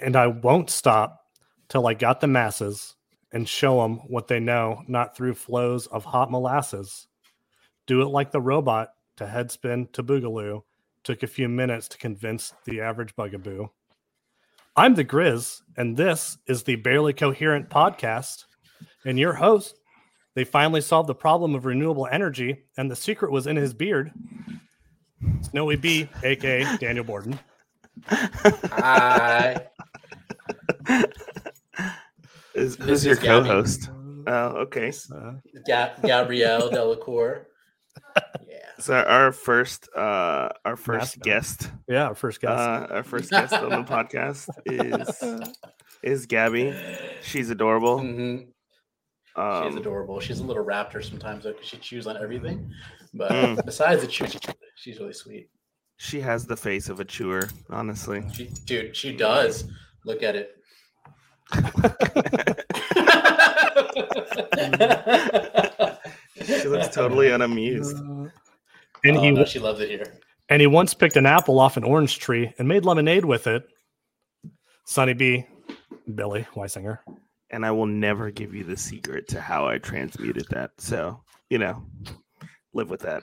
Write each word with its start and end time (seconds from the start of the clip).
And 0.00 0.16
I 0.16 0.26
won't 0.26 0.70
stop 0.70 1.20
till 1.68 1.86
I 1.86 1.94
got 1.94 2.20
the 2.20 2.26
masses 2.26 2.94
and 3.32 3.48
show 3.48 3.82
them 3.82 3.96
what 4.08 4.28
they 4.28 4.40
know, 4.40 4.82
not 4.86 5.16
through 5.16 5.34
flows 5.34 5.86
of 5.88 6.04
hot 6.04 6.30
molasses. 6.30 7.06
Do 7.86 8.02
it 8.02 8.06
like 8.06 8.30
the 8.30 8.40
robot 8.40 8.90
to 9.16 9.26
headspin 9.26 9.92
to 9.92 10.02
boogaloo. 10.02 10.62
Took 11.02 11.22
a 11.22 11.28
few 11.28 11.48
minutes 11.48 11.88
to 11.88 11.98
convince 11.98 12.54
the 12.64 12.80
average 12.80 13.14
bugaboo. 13.14 13.68
I'm 14.76 14.94
the 14.94 15.04
Grizz, 15.04 15.60
and 15.76 15.96
this 15.96 16.38
is 16.46 16.62
the 16.62 16.76
Barely 16.76 17.12
Coherent 17.12 17.68
podcast. 17.68 18.46
And 19.04 19.18
your 19.18 19.34
host, 19.34 19.78
they 20.34 20.44
finally 20.44 20.80
solved 20.80 21.08
the 21.08 21.14
problem 21.14 21.54
of 21.54 21.64
renewable 21.66 22.08
energy, 22.10 22.64
and 22.76 22.90
the 22.90 22.96
secret 22.96 23.30
was 23.30 23.46
in 23.46 23.56
his 23.56 23.74
beard. 23.74 24.12
Snowy 25.42 25.76
B, 25.76 26.08
aka 26.22 26.76
Daniel 26.78 27.04
Borden. 27.04 27.38
Hi. 28.06 29.68
Is, 32.54 32.76
who's 32.76 33.04
your 33.04 33.16
Gabby. 33.16 33.48
co-host? 33.48 33.90
Oh, 34.26 34.32
okay. 34.66 34.92
Uh, 35.14 35.32
Ga- 35.66 35.94
Gabrielle 36.02 36.70
Delacour. 36.70 37.48
Yeah. 38.48 38.58
So 38.78 38.94
our 38.94 39.32
first, 39.32 39.88
uh, 39.96 40.48
our 40.64 40.76
first 40.76 41.16
Mascot. 41.18 41.22
guest, 41.22 41.70
yeah, 41.88 42.06
our 42.08 42.14
first 42.14 42.40
guest. 42.40 42.52
uh, 42.60 42.86
our 42.90 43.02
first 43.02 43.30
guest 43.30 43.52
on 43.54 43.70
the 43.70 43.76
podcast 43.90 44.48
is 44.66 45.22
is 46.02 46.26
Gabby. 46.26 46.74
She's 47.22 47.50
adorable. 47.50 47.98
hmm 48.00 48.36
She's 48.38 48.46
Um, 49.36 49.78
adorable. 49.78 50.20
She's 50.20 50.40
a 50.40 50.44
little 50.44 50.64
raptor 50.64 51.02
sometimes 51.04 51.44
though, 51.44 51.52
because 51.52 51.66
she 51.68 51.76
chews 51.78 52.06
on 52.06 52.16
everything. 52.16 52.70
But 53.14 53.30
Mm. 53.32 53.64
besides 53.64 54.02
the 54.02 54.08
chew, 54.08 54.26
she's 54.76 54.98
really 55.00 55.12
sweet. 55.12 55.48
she 55.96 56.20
has 56.20 56.46
the 56.46 56.56
face 56.56 56.88
of 56.88 57.00
a 57.00 57.04
chewer, 57.04 57.48
honestly. 57.70 58.24
She, 58.34 58.46
dude, 58.66 58.96
she 58.96 59.16
does. 59.16 59.68
Look 60.04 60.22
at 60.22 60.36
it. 60.36 60.56
She 66.44 66.68
looks 66.68 66.88
totally 66.94 67.30
unamused. 67.30 67.96
and 67.96 68.30
and 69.04 69.16
he 69.18 69.30
he, 69.30 69.38
Oh, 69.38 69.44
she 69.44 69.58
loves 69.58 69.80
it 69.80 69.88
here. 69.88 70.18
and 70.48 70.60
he 70.60 70.66
once 70.66 70.94
picked 70.94 71.16
an 71.16 71.26
apple 71.26 71.58
off 71.60 71.76
an 71.76 71.84
orange 71.84 72.18
tree 72.18 72.52
and 72.58 72.68
made 72.68 72.84
lemonade 72.84 73.24
with 73.24 73.46
it. 73.46 73.64
Sonny 74.86 75.14
B, 75.14 75.46
Billy 76.14 76.46
Weisinger. 76.54 76.98
And 77.50 77.64
I 77.64 77.70
will 77.70 77.86
never 77.86 78.30
give 78.30 78.54
you 78.54 78.64
the 78.64 78.76
secret 78.76 79.28
to 79.28 79.40
how 79.40 79.66
I 79.68 79.78
transmuted 79.78 80.46
that. 80.50 80.70
So 80.78 81.22
you 81.50 81.58
know, 81.58 81.84
live 82.72 82.90
with 82.90 83.00
that. 83.00 83.22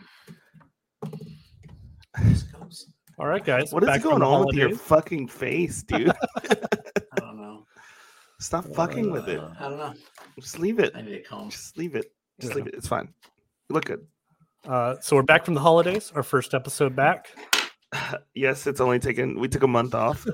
All 3.19 3.27
right, 3.27 3.43
guys. 3.43 3.71
What 3.73 3.83
is 3.83 4.03
going 4.03 4.23
on 4.23 4.45
with 4.45 4.55
your 4.55 4.75
fucking 4.75 5.27
face, 5.27 5.83
dude? 5.87 6.09
I 6.09 7.19
don't 7.19 7.37
know. 7.39 7.65
Stop 8.39 8.65
fucking 8.73 9.11
with 9.11 9.27
it. 9.27 9.39
I 9.59 9.69
don't 9.69 9.77
know. 9.77 9.93
Just 10.39 10.59
leave 10.59 10.79
it. 10.79 10.93
I 10.95 11.01
need 11.01 11.15
a 11.15 11.19
comb. 11.21 11.49
Just 11.49 11.77
leave 11.77 11.95
it. 11.95 12.11
Just 12.39 12.51
Yeah. 12.53 12.57
leave 12.57 12.67
it. 12.67 12.73
It's 12.75 12.87
fine. 12.87 13.13
You 13.69 13.73
look 13.75 13.85
good. 13.85 14.07
Uh, 14.67 14.95
so 15.01 15.15
we're 15.15 15.21
back 15.23 15.45
from 15.45 15.53
the 15.53 15.59
holidays. 15.59 16.11
Our 16.15 16.23
first 16.23 16.53
episode 16.53 16.95
back. 16.95 17.27
Yes, 18.33 18.67
it's 18.67 18.79
only 18.79 18.99
taken. 18.99 19.37
We 19.37 19.49
took 19.49 19.63
a 19.63 19.67
month 19.67 19.93
off. 19.93 20.25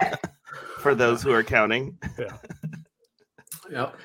For 0.78 0.94
those 0.94 1.22
who 1.22 1.30
are 1.30 1.42
counting, 1.42 1.98
Yeah. 2.18 2.34
Yep. 3.70 3.96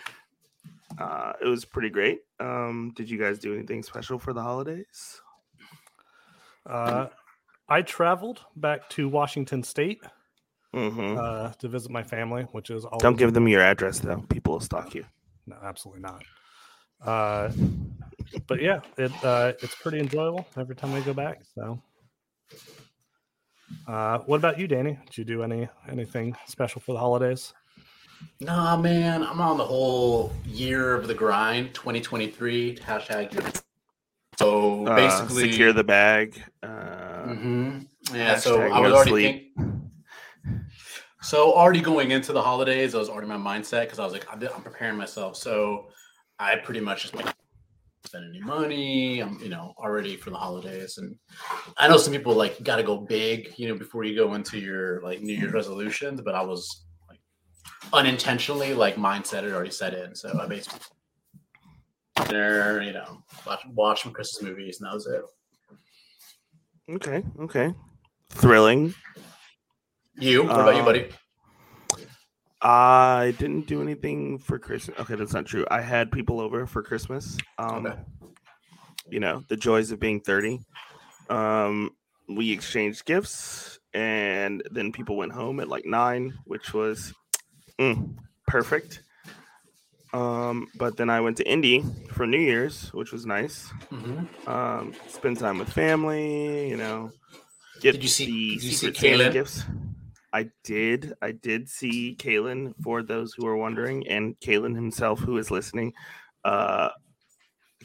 uh, 1.00 1.34
it 1.42 1.48
was 1.48 1.64
pretty 1.64 1.90
great. 1.90 2.20
Um, 2.42 2.92
did 2.98 3.10
you 3.10 3.18
guys 3.18 3.40
do 3.40 3.54
anything 3.56 3.84
special 3.84 4.20
for 4.20 4.34
the 4.34 4.42
holidays? 4.42 5.22
Uh, 6.66 7.08
I 7.70 7.82
traveled 7.82 8.42
back 8.56 8.90
to 8.92 9.10
Washington 9.10 9.64
State 9.64 10.02
hmm 10.74 11.18
uh, 11.18 11.52
to 11.54 11.68
visit 11.68 11.92
my 11.92 12.04
family, 12.04 12.44
which 12.52 12.70
is 12.70 12.86
always 12.86 13.02
Don't 13.02 13.18
give 13.18 13.34
them 13.34 13.48
your 13.48 13.62
address 13.62 14.00
though. 14.00 14.24
People 14.30 14.54
will 14.54 14.60
stalk 14.60 14.94
you. 14.96 15.06
No, 15.46 15.56
absolutely 15.64 16.02
not. 16.02 16.24
Uh, 17.02 17.52
but 18.48 18.62
yeah, 18.62 18.80
it 18.98 19.12
uh, 19.24 19.54
it's 19.62 19.76
pretty 19.76 20.00
enjoyable 20.00 20.48
every 20.58 20.76
time 20.76 20.94
I 20.94 21.02
go 21.02 21.14
back. 21.14 21.42
So, 21.56 21.82
uh, 23.88 24.20
what 24.20 24.38
about 24.38 24.60
you, 24.60 24.68
Danny? 24.68 24.98
Did 25.06 25.18
you 25.18 25.26
do 25.26 25.44
any 25.44 25.68
anything 25.90 26.36
special 26.48 26.82
for 26.82 26.94
the 26.94 27.00
holidays? 27.00 27.54
Nah, 28.40 28.78
man, 28.78 29.24
I'm 29.24 29.42
on 29.42 29.58
the 29.58 29.66
whole 29.66 30.32
year 30.46 30.96
of 30.96 31.08
the 31.08 31.14
grind, 31.14 31.74
2023 31.74 32.78
hashtag. 32.78 33.62
Year- 34.40 34.50
So 34.50 34.88
Uh, 34.88 34.96
basically, 34.96 35.52
secure 35.52 35.74
the 35.74 35.84
bag. 35.84 36.42
Uh, 36.64 36.68
Mhm. 37.28 37.88
Yeah, 38.14 38.38
so 38.38 38.62
I 38.62 38.80
was 38.80 38.90
no 38.92 38.96
already 38.96 39.12
sleep. 39.12 39.54
think- 39.56 39.82
so 41.22 41.54
already 41.54 41.82
going 41.82 42.12
into 42.12 42.32
the 42.32 42.42
holidays, 42.42 42.96
I 42.96 43.00
was 43.00 43.10
already 43.10 43.28
my 43.28 43.36
mindset 43.38 43.82
because 43.82 44.00
I 44.00 44.04
was 44.06 44.14
like, 44.14 44.26
I'm, 44.32 44.42
I'm 44.56 44.62
preparing 44.62 44.96
myself. 44.98 45.36
So 45.36 45.90
I 46.40 46.56
pretty 46.58 46.80
much 46.80 47.02
just 47.02 47.16
like 47.16 47.26
spend 48.06 48.24
any 48.30 48.40
money. 48.40 49.20
I'm 49.20 49.38
you 49.42 49.50
know 49.50 49.74
already 49.78 50.16
for 50.16 50.30
the 50.30 50.38
holidays, 50.38 50.98
and 51.00 51.16
I 51.78 51.88
know 51.90 51.98
some 51.98 52.14
people 52.14 52.34
like 52.34 52.64
got 52.64 52.78
to 52.78 52.84
go 52.84 52.98
big, 52.98 53.54
you 53.58 53.68
know, 53.68 53.76
before 53.76 54.04
you 54.06 54.16
go 54.16 54.36
into 54.36 54.58
your 54.60 55.02
like 55.02 55.22
New 55.22 55.34
Year's 55.34 55.52
resolutions. 55.54 56.22
But 56.22 56.36
I 56.36 56.42
was 56.44 56.86
like 57.10 57.20
unintentionally 57.92 58.74
like 58.74 58.96
mindset 58.96 59.44
had 59.44 59.52
already 59.52 59.72
set 59.72 59.94
in, 59.94 60.16
so 60.16 60.40
I 60.40 60.46
basically 60.48 60.80
dinner, 62.26 62.82
you 62.82 62.94
know, 62.94 63.24
watch, 63.46 63.62
watch 63.74 64.04
some 64.04 64.14
Christmas 64.14 64.44
movies, 64.50 64.80
and 64.80 64.88
that 64.88 64.94
was 64.94 65.08
it. 65.08 65.22
okay. 66.90 67.24
Okay. 67.40 67.74
Thrilling. 68.30 68.94
You, 70.16 70.44
what 70.44 70.60
about 70.60 70.76
you, 70.76 70.82
Um, 70.82 70.86
buddy? 70.86 71.10
I 72.62 73.36
didn't 73.38 73.68
do 73.68 73.82
anything 73.82 74.40
for 74.40 74.58
Christmas. 74.58 74.98
Okay, 75.00 75.16
that's 75.16 75.34
not 75.34 75.46
true. 75.46 75.66
I 75.70 75.82
had 75.82 76.12
people 76.12 76.40
over 76.40 76.66
for 76.66 76.82
Christmas. 76.82 77.38
Um, 77.60 77.86
Okay. 77.86 78.00
you 79.10 79.20
know, 79.20 79.44
the 79.48 79.58
joys 79.58 79.92
of 79.92 80.00
being 80.00 80.20
30. 80.22 80.60
Um, 81.30 81.92
we 82.28 82.52
exchanged 82.52 83.06
gifts 83.06 83.80
and 83.94 84.64
then 84.72 84.92
people 84.92 85.16
went 85.18 85.32
home 85.32 85.60
at 85.60 85.68
like 85.70 85.86
nine, 85.86 86.34
which 86.46 86.74
was 86.74 87.14
mm, 87.80 88.16
perfect. 88.48 89.04
Um, 90.14 90.68
but 90.78 90.96
then 90.98 91.10
I 91.10 91.20
went 91.22 91.38
to 91.38 91.48
Indy 91.50 91.84
for 92.14 92.26
New 92.26 92.40
Year's, 92.40 92.94
which 92.94 93.12
was 93.12 93.26
nice. 93.26 93.68
Mhm. 93.92 94.48
Um, 94.48 94.94
spend 95.08 95.38
time 95.40 95.58
with 95.60 95.70
family, 95.72 96.70
you 96.70 96.78
know. 96.78 97.12
Get 97.82 97.94
Did 97.94 98.04
you 98.04 98.10
see- 98.10 98.26
the 98.26 98.56
did 98.56 98.64
you 98.64 98.72
see 98.72 98.88
Kalen? 98.92 99.32
gifts? 99.34 99.64
I 100.34 100.50
did. 100.64 101.14
I 101.22 101.32
did 101.32 101.70
see 101.70 102.16
Kalen 102.20 102.74
for 102.84 103.02
those 103.04 103.34
who 103.34 103.46
are 103.48 103.56
wondering, 103.58 104.08
and 104.08 104.40
Kalen 104.40 104.76
himself 104.76 105.20
who 105.20 105.38
is 105.38 105.52
listening. 105.52 105.94
Uh, 106.44 106.90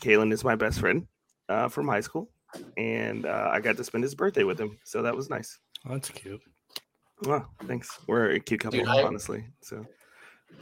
Kalen 0.00 0.32
is 0.32 0.44
my 0.44 0.54
best 0.56 0.80
friend 0.80 1.06
uh, 1.48 1.68
from 1.68 1.88
high 1.88 2.00
school, 2.00 2.30
and 2.76 3.26
uh, 3.26 3.50
I 3.52 3.60
got 3.60 3.76
to 3.76 3.84
spend 3.84 4.04
his 4.04 4.14
birthday 4.14 4.44
with 4.44 4.58
him, 4.60 4.78
so 4.84 5.02
that 5.02 5.14
was 5.14 5.28
nice. 5.30 5.58
Oh, 5.86 5.94
that's 5.94 6.08
cute. 6.10 6.40
Well, 7.24 7.48
thanks. 7.66 7.98
We're 8.08 8.30
a 8.32 8.40
cute 8.40 8.60
couple, 8.60 8.78
Dude, 8.80 8.88
I- 8.88 9.02
honestly. 9.02 9.44
So 9.62 9.86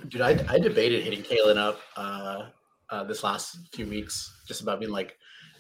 Dude, 0.09 0.21
I, 0.23 0.45
I 0.49 0.59
debated 0.59 1.05
hitting 1.05 1.23
Kalen 1.23 1.57
up 1.57 1.81
uh, 1.97 2.47
uh, 2.91 3.05
this 3.05 3.23
last 3.23 3.59
few 3.73 3.87
weeks, 3.87 4.43
just 4.49 4.61
about 4.63 4.81
being 4.81 4.91
like, 4.93 5.17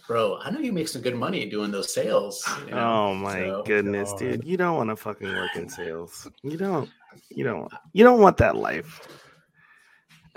bro, 0.09 0.39
I 0.43 0.51
know 0.51 0.59
you 0.61 0.73
make 0.73 0.89
some 0.89 1.03
good 1.03 1.15
money 1.15 1.49
doing 1.49 1.71
those 1.71 1.93
sales. 1.95 2.43
you 2.67 2.73
know? 2.73 2.79
Oh 2.79 3.15
my 3.15 3.39
So- 3.41 3.63
goodness, 3.65 4.11
God. 4.11 4.19
dude! 4.19 4.45
You 4.45 4.57
don't 4.57 4.77
want 4.77 4.91
to 4.91 4.97
fucking 4.97 5.29
work 5.29 5.55
in 5.57 5.69
sales. 5.69 6.29
You 6.43 6.57
don't. 6.57 6.89
You 7.31 7.45
don't. 7.45 7.71
You 7.93 8.05
don't 8.05 8.21
want 8.21 8.37
that 8.39 8.57
life. 8.57 9.01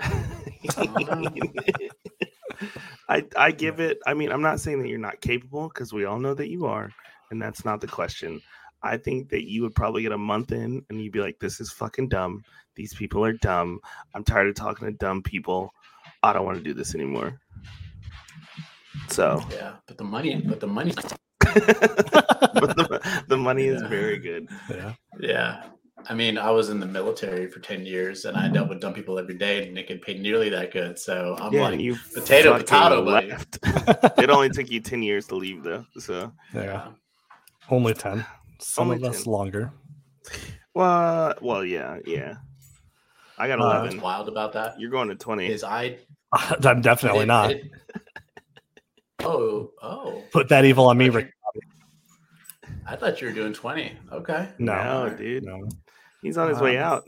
I 3.08 3.24
I 3.36 3.50
give 3.50 3.80
it. 3.80 3.98
I 4.06 4.14
mean, 4.14 4.30
I'm 4.32 4.42
not 4.42 4.60
saying 4.60 4.80
that 4.82 4.88
you're 4.88 4.98
not 4.98 5.20
capable 5.20 5.68
because 5.68 5.92
we 5.92 6.04
all 6.04 6.18
know 6.18 6.34
that 6.34 6.48
you 6.48 6.66
are, 6.66 6.90
and 7.30 7.40
that's 7.40 7.64
not 7.64 7.80
the 7.80 7.86
question. 7.86 8.40
I 8.84 8.96
think 8.98 9.30
that 9.30 9.48
you 9.48 9.62
would 9.62 9.74
probably 9.74 10.02
get 10.02 10.12
a 10.12 10.18
month 10.18 10.52
in 10.52 10.84
and 10.88 11.00
you'd 11.00 11.12
be 11.12 11.20
like, 11.20 11.38
"This 11.40 11.60
is 11.60 11.72
fucking 11.72 12.10
dumb. 12.10 12.44
These 12.76 12.94
people 12.94 13.24
are 13.24 13.32
dumb. 13.32 13.80
I'm 14.14 14.22
tired 14.24 14.48
of 14.48 14.54
talking 14.54 14.86
to 14.86 14.92
dumb 14.92 15.22
people. 15.22 15.72
I 16.22 16.32
don't 16.32 16.44
want 16.44 16.58
to 16.58 16.64
do 16.64 16.74
this 16.74 16.94
anymore." 16.94 17.40
So, 19.08 19.42
Yeah, 19.50 19.74
but 19.86 19.98
the 19.98 20.04
money, 20.04 20.36
but 20.46 20.60
the 20.60 20.66
money, 20.66 20.92
but 21.40 22.76
the, 22.76 23.24
the 23.28 23.36
money 23.36 23.64
is 23.64 23.82
very 23.82 24.18
good. 24.18 24.48
Yeah. 24.70 24.94
yeah. 25.18 25.64
I 26.08 26.14
mean, 26.14 26.36
I 26.36 26.50
was 26.50 26.68
in 26.68 26.80
the 26.80 26.86
military 26.86 27.48
for 27.48 27.60
10 27.60 27.86
years 27.86 28.24
and 28.24 28.36
I 28.36 28.48
dealt 28.48 28.68
with 28.68 28.80
dumb 28.80 28.92
people 28.92 29.18
every 29.18 29.36
day 29.36 29.66
and 29.66 29.76
they 29.76 29.84
could 29.84 30.02
pay 30.02 30.18
nearly 30.18 30.50
that 30.50 30.70
good. 30.70 30.98
So 30.98 31.36
I'm 31.40 31.52
yeah, 31.52 31.62
like, 31.62 31.80
you 31.80 31.96
potato, 32.12 32.52
fucking 32.52 32.66
potato, 32.66 33.04
buddy. 33.04 33.28
left. 33.30 33.58
it 34.18 34.28
only 34.28 34.50
took 34.50 34.70
you 34.70 34.80
10 34.80 35.02
years 35.02 35.26
to 35.28 35.36
leave 35.36 35.62
though. 35.62 35.86
So 35.98 36.32
Yeah. 36.52 36.88
Only 37.70 37.94
10. 37.94 38.24
Some 38.64 38.90
Only 38.90 39.06
of 39.06 39.12
us 39.14 39.26
longer. 39.26 39.72
well 40.74 41.34
well 41.42 41.64
yeah, 41.64 41.98
yeah. 42.06 42.36
I 43.38 43.46
got 43.48 43.60
Uh, 43.60 43.64
what's 43.82 43.94
11. 43.94 44.00
wild 44.00 44.28
about 44.28 44.52
that 44.54 44.78
You're 44.80 44.90
going 44.90 45.08
to 45.08 45.14
20. 45.16 45.46
is 45.46 45.62
I 45.64 45.98
I'm 46.32 46.80
definitely 46.80 47.22
I 47.22 47.24
not. 47.26 47.48
did- 47.48 47.70
oh, 49.20 49.70
oh. 49.82 50.22
Put 50.32 50.48
that 50.48 50.64
evil 50.64 50.86
on 50.88 50.98
me, 50.98 51.06
I 51.06 51.08
Rick. 51.08 51.30
I 52.86 52.96
thought 52.96 53.20
you 53.20 53.28
were 53.28 53.32
doing 53.34 53.52
20. 53.52 53.92
Okay. 54.12 54.48
No, 54.58 55.08
No, 55.08 55.16
dude. 55.16 55.44
no. 55.44 55.68
He's 56.22 56.36
on 56.38 56.48
his 56.48 56.60
way 56.60 56.76
Um, 56.78 56.84
out. 56.84 57.04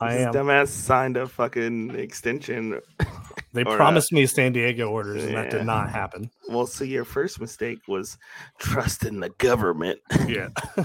I 0.00 0.14
His 0.14 0.26
am. 0.26 0.32
dumbass 0.32 0.68
signed 0.68 1.16
a 1.16 1.26
fucking 1.28 1.90
extension. 1.90 2.80
They 3.52 3.64
or, 3.64 3.72
uh, 3.72 3.76
promised 3.76 4.12
me 4.12 4.26
San 4.26 4.52
Diego 4.52 4.88
orders, 4.90 5.24
and 5.24 5.34
that 5.36 5.50
did 5.50 5.66
not 5.66 5.90
happen. 5.90 6.30
Well, 6.48 6.66
so 6.66 6.84
your 6.84 7.04
first 7.04 7.40
mistake 7.40 7.80
was 7.88 8.16
trusting 8.58 9.18
the 9.18 9.30
government. 9.38 9.98
Yeah. 10.26 10.50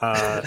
uh, 0.00 0.42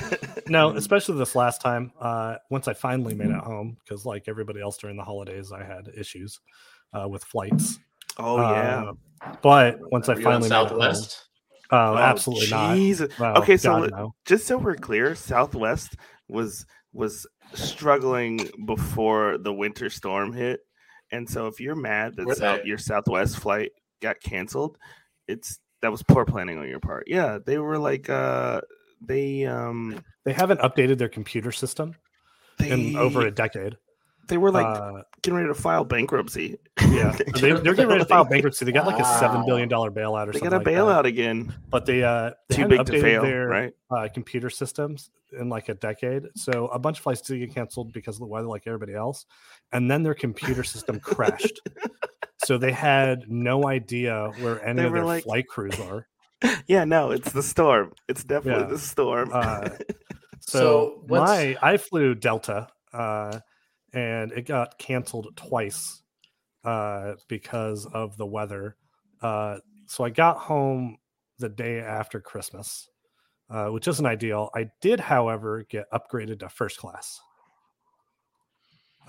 no, 0.48 0.70
especially 0.78 1.18
this 1.18 1.36
last 1.36 1.62
time. 1.62 1.92
Uh, 2.00 2.36
once 2.50 2.68
I 2.68 2.74
finally 2.74 3.14
made 3.14 3.30
it 3.30 3.40
home, 3.40 3.78
because 3.84 4.06
like 4.06 4.24
everybody 4.28 4.62
else 4.62 4.78
during 4.78 4.98
the 4.98 5.04
holidays, 5.04 5.52
I 5.52 5.64
had 5.64 5.90
issues 5.96 6.40
uh, 6.94 7.08
with 7.08 7.24
flights. 7.24 7.80
oh 8.18 8.38
yeah. 8.38 8.92
Uh, 9.26 9.34
but 9.42 9.80
once 9.92 10.10
I 10.10 10.14
Were 10.14 10.20
on 10.20 10.24
finally 10.24 10.50
made 10.50 10.56
it 10.56 10.60
home, 10.60 10.70
Southwest. 10.70 11.26
oh, 11.72 11.78
Oh, 11.94 11.98
absolutely 11.98 12.50
not. 12.50 13.10
Well, 13.20 13.38
Okay, 13.40 13.58
so 13.58 13.80
God, 13.82 13.92
no. 13.92 14.16
just 14.26 14.48
so 14.48 14.58
we're 14.58 14.76
clear, 14.76 15.16
Southwest 15.16 15.96
was 16.28 16.66
was 16.94 17.26
struggling 17.54 18.50
before 18.66 19.38
the 19.38 19.54
winter 19.54 19.90
storm 19.90 20.34
hit, 20.34 20.62
and 21.12 21.30
so 21.30 21.48
if 21.48 21.60
you're 21.60 21.76
mad 21.76 22.16
that 22.18 22.38
South, 22.38 22.66
your 22.66 22.78
Southwest 22.78 23.38
flight 23.38 23.72
got 24.02 24.20
canceled, 24.22 24.78
it's 25.28 25.60
that 25.82 25.92
was 25.92 26.04
poor 26.04 26.26
planning 26.26 26.58
on 26.58 26.68
your 26.68 26.80
part. 26.80 27.06
Yeah, 27.08 27.40
they 27.46 27.58
were 27.58 27.78
like 27.78 28.10
uh 28.10 28.62
they 29.02 29.46
um 29.46 30.04
they 30.26 30.34
haven't 30.34 30.62
updated 30.62 30.98
their 30.98 31.10
computer 31.10 31.52
system 31.52 31.96
they 32.58 32.72
in 32.72 32.96
over 32.96 33.22
a 33.28 33.32
decade. 33.32 33.78
They 34.28 34.38
were 34.38 34.52
like 34.52 34.66
uh, 34.66 35.04
getting 35.22 35.36
ready 35.38 35.48
to 35.50 35.54
file 35.54 35.84
bankruptcy. 35.86 36.58
yeah, 36.90 37.12
they, 37.36 37.52
they're 37.54 37.74
getting 37.74 37.88
ready 37.88 38.00
to 38.02 38.06
file 38.06 38.24
bankruptcy. 38.26 38.66
They 38.66 38.72
got 38.72 38.86
like 38.88 39.00
a 39.00 39.20
seven 39.20 39.46
billion 39.46 39.70
dollar 39.70 39.92
bailout 39.92 40.28
or 40.28 40.32
They 40.32 40.40
something. 40.40 40.64
They 40.64 40.74
got 40.76 40.82
a 40.86 40.94
like 40.94 41.04
that. 41.04 41.06
bailout 41.06 41.08
again. 41.08 41.56
but 41.70 41.86
they 41.86 42.04
uh 42.04 42.32
they 42.50 42.56
Too 42.56 42.62
hadn't 42.64 42.78
big 42.78 42.86
to 42.88 42.92
updated 42.94 43.02
fail, 43.02 43.22
their 43.24 43.48
right? 43.48 43.74
uh, 43.92 44.08
computer 44.14 44.50
systems 44.50 45.10
in 45.38 45.50
like 45.50 45.70
a 45.70 45.74
decade. 45.74 46.24
So 46.36 46.68
a 46.68 46.80
bunch 46.80 46.98
of 47.00 47.04
flights 47.04 47.22
did 47.22 47.40
get 47.40 47.54
canceled 47.54 47.92
because 47.94 48.16
of 48.16 48.20
the 48.22 48.28
weather, 48.28 48.48
like 48.48 48.64
everybody 48.68 48.94
else, 48.94 49.26
and 49.72 49.90
then 49.90 50.04
their 50.04 50.14
computer 50.16 50.64
system 50.64 51.00
crashed. 51.00 51.60
So 52.46 52.58
they 52.58 52.74
had 52.74 53.32
no 53.32 53.68
idea 53.70 54.30
where 54.42 54.62
any 54.66 54.84
of 54.84 54.92
were 54.92 54.98
their 54.98 55.06
like- 55.06 55.24
flight 55.24 55.48
crews 55.48 55.80
are. 55.80 56.08
Yeah, 56.68 56.84
no, 56.84 57.12
it's 57.12 57.32
the 57.32 57.42
storm. 57.42 57.94
It's 58.10 58.26
definitely 58.26 58.64
Yeah. 58.64 58.70
the 58.70 58.78
storm. 58.80 59.30
Uh, 59.32 59.70
so 60.42 60.60
So 60.60 61.06
my 61.08 61.56
I 61.62 61.78
flew 61.78 62.16
Delta, 62.16 62.68
uh, 62.92 63.40
and 63.94 64.32
it 64.32 64.46
got 64.46 64.78
canceled 64.78 65.28
twice 65.36 66.02
uh, 66.64 67.14
because 67.28 67.86
of 67.94 68.18
the 68.18 68.26
weather. 68.26 68.76
Uh, 69.22 69.58
so 69.88 70.04
I 70.04 70.10
got 70.10 70.38
home 70.38 70.98
the 71.40 71.50
day 71.50 71.80
after 71.80 72.20
Christmas, 72.20 72.90
uh, 73.50 73.68
which 73.68 73.88
isn't 73.88 74.06
ideal. 74.06 74.50
I 74.56 74.70
did, 74.82 75.00
however, 75.00 75.66
get 75.70 75.86
upgraded 75.92 76.40
to 76.40 76.50
first 76.50 76.78
class. 76.78 77.20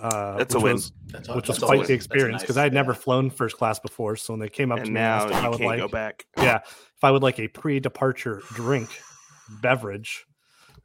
Uh, 0.00 0.38
That's 0.38 0.54
a 0.54 0.58
which 0.58 0.64
win. 0.64 0.72
was- 0.74 0.92
That's, 1.06 1.28
which 1.28 1.48
was 1.48 1.58
quite 1.60 1.86
the 1.86 1.94
experience 1.94 2.42
because 2.42 2.56
nice, 2.56 2.62
I 2.62 2.64
had 2.64 2.72
never 2.74 2.94
flown 2.94 3.30
first 3.30 3.56
class 3.56 3.78
before. 3.78 4.16
So 4.16 4.32
when 4.32 4.40
they 4.40 4.48
came 4.48 4.72
up 4.72 4.78
to 4.78 4.82
and 4.82 4.92
me 4.94 5.00
and 5.00 5.06
asked 5.06 5.28
now 5.30 5.38
if 5.38 5.44
I 5.44 5.48
would 5.48 5.60
like, 5.60 5.78
go 5.78 5.88
back. 5.88 6.26
yeah, 6.36 6.58
if 6.64 7.04
I 7.04 7.10
would 7.12 7.22
like 7.22 7.38
a 7.38 7.46
pre-departure 7.48 8.42
drink 8.54 8.88
beverage, 9.62 10.24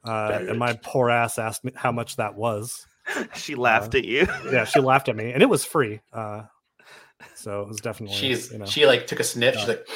uh, 0.06 0.40
and 0.48 0.60
my 0.60 0.74
poor 0.84 1.10
ass 1.10 1.40
asked 1.40 1.64
me 1.66 1.72
how 1.76 1.92
much 1.92 2.18
that 2.18 2.36
was. 2.36 2.86
She 3.36 3.56
laughed 3.56 3.96
at 3.96 4.06
you. 4.06 4.28
Yeah, 4.52 4.66
she 4.66 4.80
laughed 4.80 5.10
at 5.10 5.16
me, 5.16 5.32
and 5.32 5.42
it 5.42 5.50
was 5.50 5.66
free. 5.66 6.00
Uh, 6.14 6.44
so 7.36 7.62
it 7.62 7.68
was 7.68 7.78
definitely 7.82 8.16
She's 8.16 8.52
you 8.52 8.60
know 8.60 8.66
she 8.66 8.86
like 8.86 9.08
took 9.08 9.20
a 9.20 9.24
sniff. 9.24 9.56
She's 9.58 9.68
like, 9.68 9.88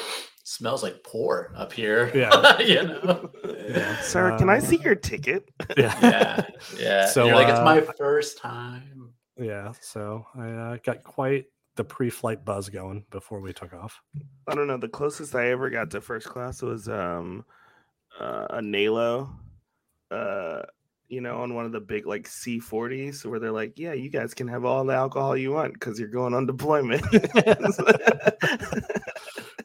smells 0.44 0.82
like 0.82 1.02
poor 1.04 1.52
up 1.56 1.72
here. 1.72 2.10
Yeah. 2.14 2.58
you 2.62 2.82
know. 2.82 3.30
Yeah. 3.68 4.00
Sir, 4.00 4.36
can 4.38 4.48
I 4.50 4.58
see 4.58 4.78
Uh, 4.78 4.82
your 4.82 4.94
ticket? 4.94 5.48
yeah 5.76 5.94
Yeah, 6.02 6.46
yeah. 6.78 7.06
So, 7.06 7.26
You're 7.26 7.34
like, 7.34 7.48
it's 7.48 7.58
uh, 7.58 7.64
my 7.64 7.80
first 7.98 8.38
time. 8.38 9.10
yeah. 9.38 9.72
So 9.80 10.26
I 10.36 10.48
uh, 10.50 10.76
got 10.84 11.02
quite 11.04 11.46
the 11.76 11.84
pre-flight 11.84 12.44
buzz 12.44 12.68
going 12.68 13.04
before 13.10 13.40
we 13.40 13.52
took 13.52 13.72
off. 13.74 14.00
I 14.46 14.54
don't 14.54 14.66
know. 14.66 14.76
The 14.76 14.88
closest 14.88 15.34
I 15.34 15.48
ever 15.50 15.70
got 15.70 15.90
to 15.92 16.00
first 16.00 16.26
class 16.28 16.62
was 16.62 16.88
um 16.88 17.44
uh, 18.20 18.46
a 18.50 18.58
Nalo, 18.60 19.28
uh, 20.10 20.62
you 21.08 21.20
know, 21.20 21.42
on 21.42 21.54
one 21.54 21.64
of 21.66 21.72
the 21.72 21.80
big 21.80 22.06
like 22.06 22.28
C40s 22.28 23.24
where 23.24 23.38
they're 23.38 23.52
like, 23.52 23.78
yeah, 23.78 23.92
you 23.92 24.08
guys 24.10 24.34
can 24.34 24.48
have 24.48 24.64
all 24.64 24.84
the 24.84 24.94
alcohol 24.94 25.36
you 25.36 25.52
want 25.52 25.74
because 25.74 25.98
you're 25.98 26.08
going 26.08 26.34
on 26.34 26.46
deployment. 26.46 27.04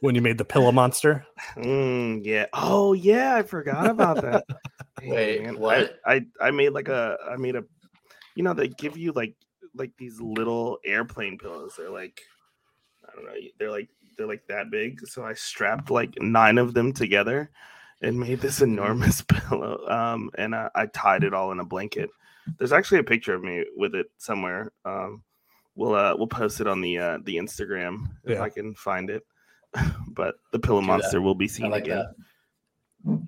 When 0.00 0.14
you 0.14 0.22
made 0.22 0.38
the 0.38 0.46
pillow 0.46 0.72
monster, 0.72 1.26
Mm, 1.56 2.24
yeah. 2.24 2.46
Oh 2.54 2.94
yeah, 2.94 3.34
I 3.36 3.42
forgot 3.42 3.90
about 3.90 4.22
that. 4.22 4.46
Dang, 5.00 5.10
Wait, 5.10 5.42
man. 5.42 5.58
what? 5.58 6.00
I, 6.06 6.14
I 6.14 6.26
I 6.40 6.50
made 6.52 6.70
like 6.70 6.88
a 6.88 7.18
I 7.30 7.36
made 7.36 7.54
a 7.54 7.64
you 8.34 8.42
know 8.42 8.54
they 8.54 8.68
give 8.68 8.96
you 8.96 9.12
like 9.12 9.34
like 9.74 9.92
these 9.98 10.18
little 10.18 10.78
airplane 10.86 11.36
pillows. 11.36 11.74
They're 11.76 11.90
like 11.90 12.18
I 13.06 13.14
don't 13.14 13.26
know, 13.26 13.34
they're 13.58 13.70
like 13.70 13.90
they're 14.16 14.26
like 14.26 14.46
that 14.48 14.70
big. 14.70 15.06
So 15.06 15.22
I 15.22 15.34
strapped 15.34 15.90
like 15.90 16.14
nine 16.18 16.56
of 16.56 16.72
them 16.72 16.94
together 16.94 17.50
and 18.02 18.18
made 18.18 18.40
this 18.40 18.60
enormous 18.70 19.22
pillow. 19.28 19.86
Um 19.88 20.30
and 20.36 20.54
I, 20.54 20.68
I 20.74 20.86
tied 20.86 21.24
it 21.24 21.34
all 21.34 21.52
in 21.52 21.60
a 21.60 21.64
blanket. 21.64 22.10
There's 22.58 22.72
actually 22.72 22.98
a 23.00 23.04
picture 23.04 23.34
of 23.34 23.42
me 23.42 23.64
with 23.76 23.94
it 23.94 24.06
somewhere. 24.18 24.72
Um 24.84 25.22
we'll 25.76 25.94
uh 25.94 26.14
we'll 26.16 26.26
post 26.26 26.60
it 26.60 26.66
on 26.66 26.80
the 26.80 26.98
uh 26.98 27.18
the 27.24 27.36
Instagram 27.36 28.08
if 28.24 28.32
Yeah. 28.38 28.42
I 28.42 28.48
can 28.50 28.74
find 28.74 29.10
it. 29.10 29.24
but 30.08 30.34
the 30.52 30.58
pillow 30.58 30.80
Do 30.80 30.86
that. 30.86 30.92
monster 30.92 31.20
will 31.20 31.34
be 31.36 31.44
I 31.44 31.48
seen 31.48 31.70
like 31.70 31.84
again. 31.84 32.06
that. 33.04 33.20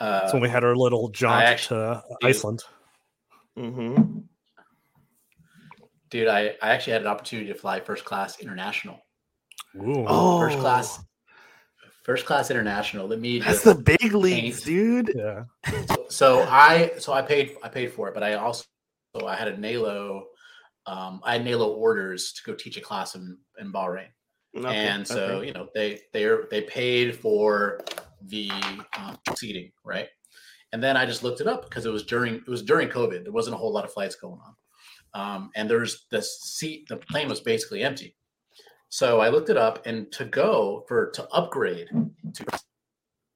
Uh, 0.00 0.26
so 0.28 0.34
when 0.34 0.42
we 0.42 0.48
had 0.48 0.62
our 0.64 0.76
little 0.76 1.08
jaunt 1.08 1.42
actually 1.44 1.80
to 1.80 2.02
do- 2.20 2.26
Iceland. 2.28 2.62
Mm-hmm. 3.58 4.20
dude, 6.10 6.28
I, 6.28 6.54
I 6.62 6.70
actually 6.70 6.92
had 6.94 7.02
an 7.02 7.08
opportunity 7.08 7.48
to 7.52 7.58
fly 7.58 7.80
first 7.80 8.04
class 8.04 8.38
international. 8.40 9.00
Ooh. 9.76 10.04
Oh, 10.06 10.38
First 10.38 10.58
class, 10.58 11.00
first 12.08 12.24
class 12.24 12.50
international. 12.50 13.06
Let 13.06 13.20
me 13.20 13.38
That's 13.38 13.62
the 13.62 13.74
big 13.74 14.14
leagues, 14.14 14.62
dude. 14.62 15.12
yeah. 15.14 15.44
so 16.08 16.46
I 16.48 16.92
so 16.98 17.12
I 17.12 17.20
paid 17.20 17.56
I 17.62 17.68
paid 17.68 17.92
for 17.92 18.08
it, 18.08 18.14
but 18.14 18.22
I 18.22 18.34
also 18.34 18.64
so 19.14 19.26
I 19.26 19.36
had 19.36 19.48
a 19.48 19.56
NALO, 19.56 20.24
um, 20.86 21.20
I 21.22 21.34
had 21.34 21.44
NALO 21.44 21.74
orders 21.74 22.32
to 22.32 22.42
go 22.44 22.54
teach 22.54 22.78
a 22.78 22.80
class 22.80 23.14
in 23.14 23.36
in 23.60 23.70
Bahrain. 23.70 24.08
Okay, 24.56 24.74
and 24.74 25.06
so 25.06 25.24
okay. 25.24 25.48
you 25.48 25.52
know 25.52 25.68
they 25.74 26.00
they 26.14 26.34
they 26.50 26.62
paid 26.62 27.14
for 27.14 27.80
the 28.22 28.50
um, 28.98 29.18
seating 29.36 29.70
right 29.84 30.08
and 30.72 30.82
then 30.82 30.96
i 30.96 31.06
just 31.06 31.22
looked 31.22 31.40
it 31.40 31.46
up 31.46 31.68
because 31.68 31.86
it 31.86 31.92
was 31.92 32.04
during 32.04 32.36
it 32.36 32.48
was 32.48 32.62
during 32.62 32.88
covid 32.88 33.22
there 33.22 33.32
wasn't 33.32 33.54
a 33.54 33.58
whole 33.58 33.72
lot 33.72 33.84
of 33.84 33.92
flights 33.92 34.16
going 34.16 34.40
on 34.44 34.54
um, 35.14 35.50
and 35.54 35.70
there's 35.70 36.06
the 36.10 36.20
seat 36.20 36.88
the 36.88 36.96
plane 36.96 37.28
was 37.28 37.40
basically 37.40 37.82
empty 37.82 38.16
so 38.88 39.20
i 39.20 39.28
looked 39.28 39.50
it 39.50 39.56
up 39.56 39.84
and 39.86 40.10
to 40.12 40.24
go 40.24 40.84
for 40.88 41.10
to 41.10 41.26
upgrade 41.30 41.88
to 42.34 42.44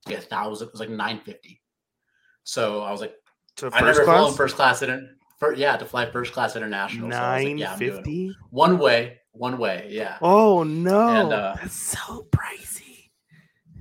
a 0.09 0.17
thousand 0.21 0.69
it 0.69 0.73
was 0.73 0.81
like 0.81 0.89
950 0.89 1.61
so 2.45 2.81
i 2.83 2.91
was 2.91 3.01
like 3.01 3.15
to 3.57 3.67
i 3.67 3.81
first 3.81 3.85
never 3.99 4.05
flown 4.05 4.25
class, 4.27 4.37
first 4.37 4.57
class 4.57 4.83
in 4.83 5.17
for, 5.39 5.55
yeah 5.55 5.77
to 5.77 5.85
fly 5.85 6.11
first 6.11 6.33
class 6.33 6.57
international 6.57 7.11
so 7.11 7.17
I 7.19 7.37
was 7.37 7.45
like, 7.45 7.59
yeah, 7.59 7.73
I'm 7.73 7.79
doing 7.79 7.91
it. 7.93 7.97
fifty. 7.97 8.37
one 8.51 8.79
way 8.79 9.19
one 9.33 9.59
way 9.59 9.89
yeah 9.91 10.19
Oh 10.23 10.63
no, 10.63 11.09
And, 11.09 11.33
uh, 11.33 11.55
that's 11.61 11.75
so 11.75 12.27
pricey. 12.31 13.11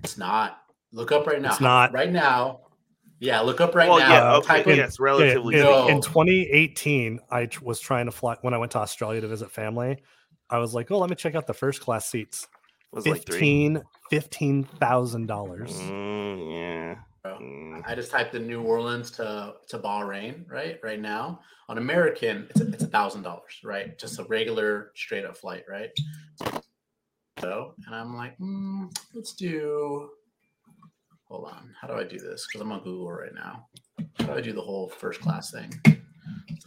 It's 0.03 0.17
not. 0.17 0.57
Look 0.93 1.11
up 1.11 1.27
right 1.27 1.41
now. 1.41 1.51
It's 1.51 1.61
not. 1.61 1.93
right 1.93 2.11
now. 2.11 2.61
Yeah, 3.19 3.41
look 3.41 3.61
up 3.61 3.75
right 3.75 3.87
well, 3.87 3.99
now. 3.99 4.09
yeah, 4.09 4.35
okay, 4.37 4.47
Type 4.47 4.67
in- 4.67 4.77
yes, 4.77 4.99
relatively. 4.99 5.55
in, 5.55 5.61
No. 5.61 5.87
in 5.87 6.01
2018, 6.01 7.19
I 7.29 7.47
was 7.61 7.79
trying 7.79 8.07
to 8.07 8.11
fly 8.11 8.35
when 8.41 8.53
I 8.55 8.57
went 8.57 8.71
to 8.71 8.79
Australia 8.79 9.21
to 9.21 9.27
visit 9.27 9.51
family. 9.51 10.01
I 10.51 10.59
was 10.59 10.73
like, 10.73 10.91
"Oh, 10.91 10.99
let 10.99 11.09
me 11.09 11.15
check 11.15 11.35
out 11.35 11.47
the 11.47 11.53
first 11.53 11.81
class 11.81 12.09
seats." 12.09 12.47
was 12.91 13.07
like 13.07 13.25
three. 13.25 13.33
Fifteen, 13.33 13.81
fifteen 14.09 14.63
thousand 14.63 15.27
dollars. 15.27 15.71
Mm, 15.73 16.51
yeah. 16.51 16.95
Bro, 17.23 17.37
Mm. 17.39 17.83
I 17.85 17.95
just 17.95 18.11
typed 18.11 18.35
in 18.35 18.47
New 18.47 18.61
Orleans 18.61 19.11
to 19.11 19.55
to 19.69 19.79
Bahrain. 19.79 20.49
Right, 20.49 20.79
right 20.83 20.99
now 20.99 21.39
on 21.69 21.77
American, 21.77 22.47
it's 22.49 22.61
a, 22.61 22.67
it's 22.67 22.83
a 22.83 22.87
thousand 22.87 23.23
dollars. 23.23 23.59
Right, 23.63 23.97
just 23.97 24.19
a 24.19 24.23
regular 24.25 24.91
straight 24.95 25.25
up 25.25 25.37
flight. 25.37 25.63
Right. 25.69 25.91
So, 27.39 27.73
and 27.87 27.95
I'm 27.95 28.15
like, 28.15 28.35
hmm, 28.37 28.87
let's 29.13 29.33
do. 29.33 30.09
Hold 31.25 31.45
on, 31.45 31.73
how 31.79 31.87
do 31.87 31.93
I 31.93 32.03
do 32.03 32.17
this? 32.19 32.45
Because 32.45 32.61
I'm 32.61 32.71
on 32.73 32.83
Google 32.83 33.11
right 33.11 33.33
now. 33.33 33.67
How 34.19 34.25
do 34.25 34.33
I 34.33 34.41
do 34.41 34.51
the 34.51 34.61
whole 34.61 34.89
first 34.89 35.21
class 35.21 35.49
thing? 35.51 35.73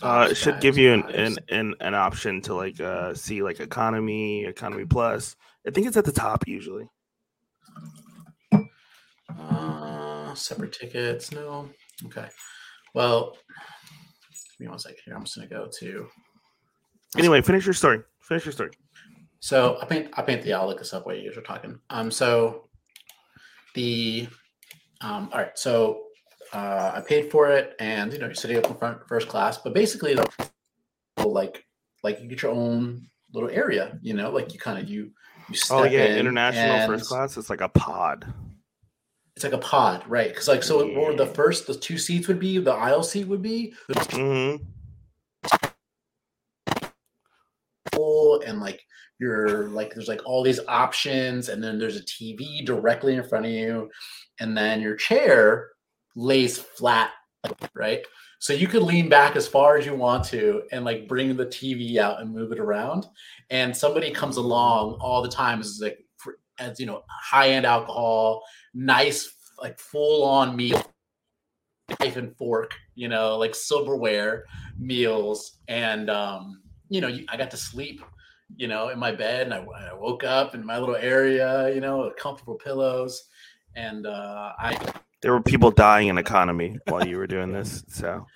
Uh, 0.02 0.28
it 0.30 0.34
should 0.36 0.60
give 0.60 0.76
you 0.76 0.92
an, 0.92 1.02
an 1.10 1.36
an 1.48 1.74
an 1.80 1.94
option 1.94 2.40
to 2.42 2.54
like 2.54 2.80
uh 2.80 3.14
see 3.14 3.42
like 3.42 3.60
economy, 3.60 4.44
economy 4.44 4.84
plus. 4.84 5.36
I 5.66 5.70
think 5.70 5.86
it's 5.86 5.96
at 5.96 6.04
the 6.04 6.12
top 6.12 6.46
usually. 6.46 6.88
Uh, 9.38 10.34
separate 10.34 10.72
tickets. 10.72 11.32
No. 11.32 11.70
Okay. 12.06 12.28
Well, 12.94 13.36
give 14.58 14.66
me 14.66 14.68
one 14.68 14.78
second 14.78 14.98
here. 15.04 15.14
I'm 15.14 15.24
just 15.24 15.36
gonna 15.36 15.48
go 15.48 15.68
to. 15.80 16.06
Anyway, 17.16 17.40
finish 17.42 17.64
your 17.64 17.74
story. 17.74 18.00
Finish 18.20 18.44
your 18.44 18.52
story. 18.52 18.70
So 19.40 19.78
I 19.80 19.86
paint. 19.86 20.10
I 20.14 20.22
paint 20.22 20.42
the. 20.42 20.54
I'll 20.54 20.66
look 20.66 20.78
this 20.78 20.92
up 20.92 21.04
you 21.06 21.28
guys 21.28 21.38
are 21.38 21.42
talking. 21.42 21.78
Um. 21.90 22.10
So 22.10 22.68
the. 23.74 24.28
Um. 25.00 25.30
All 25.32 25.38
right. 25.38 25.58
So 25.58 26.03
uh, 26.54 26.92
I 26.94 27.00
paid 27.00 27.30
for 27.30 27.48
it, 27.48 27.74
and 27.80 28.12
you 28.12 28.18
know, 28.18 28.26
you're 28.26 28.34
sitting 28.34 28.56
up 28.56 28.66
in 28.66 28.76
front 28.76 29.06
first 29.08 29.28
class. 29.28 29.58
But 29.58 29.74
basically, 29.74 30.16
like 31.24 31.64
like 32.02 32.20
you 32.20 32.28
get 32.28 32.42
your 32.42 32.52
own 32.52 33.08
little 33.32 33.50
area. 33.50 33.98
You 34.02 34.14
know, 34.14 34.30
like 34.30 34.52
you 34.52 34.58
kind 34.58 34.78
of 34.78 34.88
you 34.88 35.10
you 35.48 35.56
step 35.56 35.78
Oh 35.78 35.84
yeah, 35.84 36.06
in 36.06 36.18
international 36.18 36.86
first 36.86 37.08
class. 37.08 37.36
It's 37.36 37.50
like 37.50 37.60
a 37.60 37.68
pod. 37.68 38.32
It's 39.36 39.44
like 39.44 39.52
a 39.52 39.58
pod, 39.58 40.04
right? 40.06 40.28
Because 40.28 40.46
like 40.46 40.62
so, 40.62 40.86
would 40.86 41.18
the 41.18 41.26
first 41.26 41.66
the 41.66 41.74
two 41.74 41.98
seats 41.98 42.28
would 42.28 42.38
be 42.38 42.58
the 42.58 42.72
aisle 42.72 43.02
seat 43.02 43.26
would 43.26 43.42
be 43.42 43.74
hmm 44.12 44.56
and 48.46 48.60
like 48.60 48.80
you're 49.18 49.68
like 49.68 49.94
there's 49.94 50.08
like 50.08 50.20
all 50.24 50.42
these 50.42 50.60
options 50.68 51.48
and 51.48 51.62
then 51.62 51.78
there's 51.78 51.96
a 51.96 52.02
TV 52.02 52.64
directly 52.64 53.14
in 53.14 53.24
front 53.24 53.46
of 53.46 53.50
you 53.50 53.90
and 54.40 54.56
then 54.56 54.80
your 54.80 54.96
chair 54.96 55.70
lays 56.14 56.58
flat 56.58 57.10
right? 57.74 58.02
So 58.38 58.52
you 58.52 58.66
could 58.68 58.82
lean 58.82 59.08
back 59.08 59.36
as 59.36 59.46
far 59.46 59.76
as 59.76 59.86
you 59.86 59.94
want 59.94 60.24
to 60.26 60.62
and 60.72 60.84
like 60.84 61.08
bring 61.08 61.36
the 61.36 61.46
TV 61.46 61.96
out 61.96 62.20
and 62.20 62.32
move 62.32 62.52
it 62.52 62.60
around. 62.60 63.06
And 63.50 63.76
somebody 63.76 64.10
comes 64.10 64.36
along 64.36 64.98
all 65.00 65.22
the 65.22 65.28
time 65.28 65.62
like 65.80 65.98
as 66.60 66.78
you 66.78 66.86
know 66.86 67.02
high 67.08 67.50
end 67.50 67.66
alcohol 67.66 68.40
nice 68.74 69.34
like 69.60 69.76
full 69.76 70.22
on 70.22 70.54
meal 70.54 70.80
knife 71.98 72.16
and 72.16 72.36
fork 72.36 72.76
you 72.94 73.08
know 73.08 73.36
like 73.36 73.54
silverware 73.54 74.44
meals. 74.78 75.58
And 75.68 76.10
um 76.10 76.62
you 76.90 77.00
know 77.00 77.08
i 77.28 77.36
got 77.36 77.50
to 77.50 77.56
sleep 77.56 78.02
you 78.56 78.68
know 78.68 78.90
in 78.90 78.98
my 78.98 79.10
bed 79.10 79.46
and 79.46 79.54
I, 79.54 79.64
I 79.90 79.94
woke 79.94 80.22
up 80.22 80.54
in 80.54 80.64
my 80.64 80.78
little 80.78 80.96
area 80.96 81.74
you 81.74 81.80
know 81.80 82.12
comfortable 82.18 82.56
pillows. 82.56 83.28
And 83.74 84.06
uh 84.06 84.52
i 84.58 84.76
There 85.24 85.32
were 85.32 85.42
people 85.42 85.70
dying 85.72 86.08
in 86.08 86.18
economy 86.18 86.76
while 86.86 87.06
you 87.06 87.16
were 87.16 87.26
doing 87.26 87.50
this. 87.52 87.82
So 87.88 88.26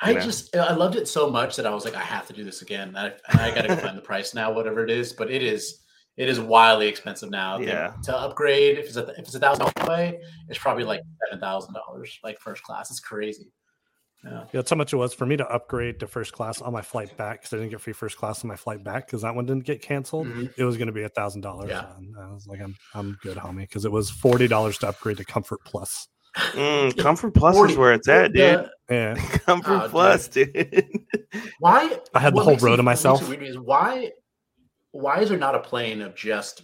i 0.00 0.12
Yeah. 0.12 0.20
just 0.20 0.54
i 0.56 0.72
loved 0.74 0.94
it 0.94 1.08
so 1.08 1.28
much 1.28 1.56
that 1.56 1.66
i 1.66 1.70
was 1.74 1.84
like 1.84 1.96
i 1.96 2.06
have 2.14 2.24
to 2.28 2.32
do 2.32 2.44
this 2.44 2.62
again 2.62 2.94
i, 2.96 3.06
I 3.30 3.50
gotta 3.52 3.76
find 3.76 3.98
the 3.98 4.00
price 4.10 4.32
now 4.32 4.52
whatever 4.52 4.84
it 4.84 4.90
is 4.90 5.12
but 5.12 5.28
it 5.28 5.42
is 5.42 5.80
it 6.16 6.28
is 6.28 6.38
wildly 6.38 6.86
expensive 6.86 7.30
now 7.30 7.58
to- 7.58 7.64
Yeah. 7.64 7.92
to 8.04 8.16
upgrade 8.16 8.78
if 8.78 8.86
it's 8.86 8.96
a 8.96 9.06
if 9.20 9.24
it's 9.26 9.34
a 9.34 9.40
thousand 9.40 9.64
dollars 9.66 9.88
away 9.88 10.20
it's 10.48 10.58
probably 10.66 10.84
like 10.84 11.00
seven 11.26 11.40
thousand 11.40 11.74
dollars 11.74 12.16
like 12.22 12.38
first 12.38 12.62
class 12.62 12.92
it's 12.92 13.00
crazy 13.00 13.50
yeah 14.24 14.30
Yeah, 14.30 14.44
that's 14.52 14.70
how 14.70 14.76
much 14.76 14.92
it 14.92 14.96
was 14.98 15.12
for 15.14 15.26
me 15.26 15.36
to 15.36 15.46
upgrade 15.48 15.98
to 15.98 16.06
first 16.06 16.32
class 16.32 16.60
on 16.62 16.72
my 16.72 16.82
flight 16.82 17.16
back 17.16 17.40
because 17.40 17.52
I 17.52 17.56
didn't 17.56 17.70
get 17.70 17.80
free 17.80 17.92
first 17.92 18.16
class 18.18 18.44
on 18.44 18.48
my 18.48 18.56
flight 18.56 18.84
back 18.84 19.06
because 19.06 19.22
that 19.22 19.34
one 19.34 19.46
didn't 19.46 19.64
get 19.64 19.82
canceled. 19.82 20.26
Mhm. 20.28 20.52
It 20.56 20.64
was 20.64 20.76
going 20.76 20.86
to 20.88 20.92
be 21.00 21.02
a 21.02 21.08
thousand 21.08 21.40
dollars. 21.42 21.70
Yeah. 21.70 21.86
I 22.20 22.32
was 22.32 22.46
like, 22.48 22.60
I'm 22.60 22.74
I'm 22.94 23.16
good, 23.22 23.36
homie, 23.36 23.60
because 23.68 23.84
it 23.84 23.92
was 23.92 24.10
forty 24.10 24.46
dollars 24.48 24.78
to 24.78 24.88
upgrade 24.88 25.18
to 25.18 25.24
Comfort 25.24 25.60
Plus. 25.64 26.08
Mm, 26.38 26.96
Comfort 26.98 27.34
Plus 27.34 27.54
40 27.56 27.72
is 27.72 27.78
where 27.78 27.92
it's 27.92 28.08
at, 28.08 28.32
dude. 28.32 28.34
the- 28.34 28.70
Yeah, 28.90 29.14
Comfort 29.46 29.84
Oh, 29.84 29.88
Plus, 29.88 30.28
dude. 30.28 30.86
Why 31.60 31.98
I 32.14 32.20
had 32.20 32.34
the 32.34 32.40
whole 32.40 32.52
makes 32.52 32.62
row 32.62 32.76
to 32.76 32.82
myself. 32.82 33.22
it 33.22 33.28
weird 33.28 33.42
is 33.42 33.58
why 33.58 34.12
why 34.92 35.20
is 35.20 35.28
there 35.28 35.38
not 35.38 35.54
a 35.54 35.60
plane 35.60 36.00
of 36.00 36.14
just 36.16 36.62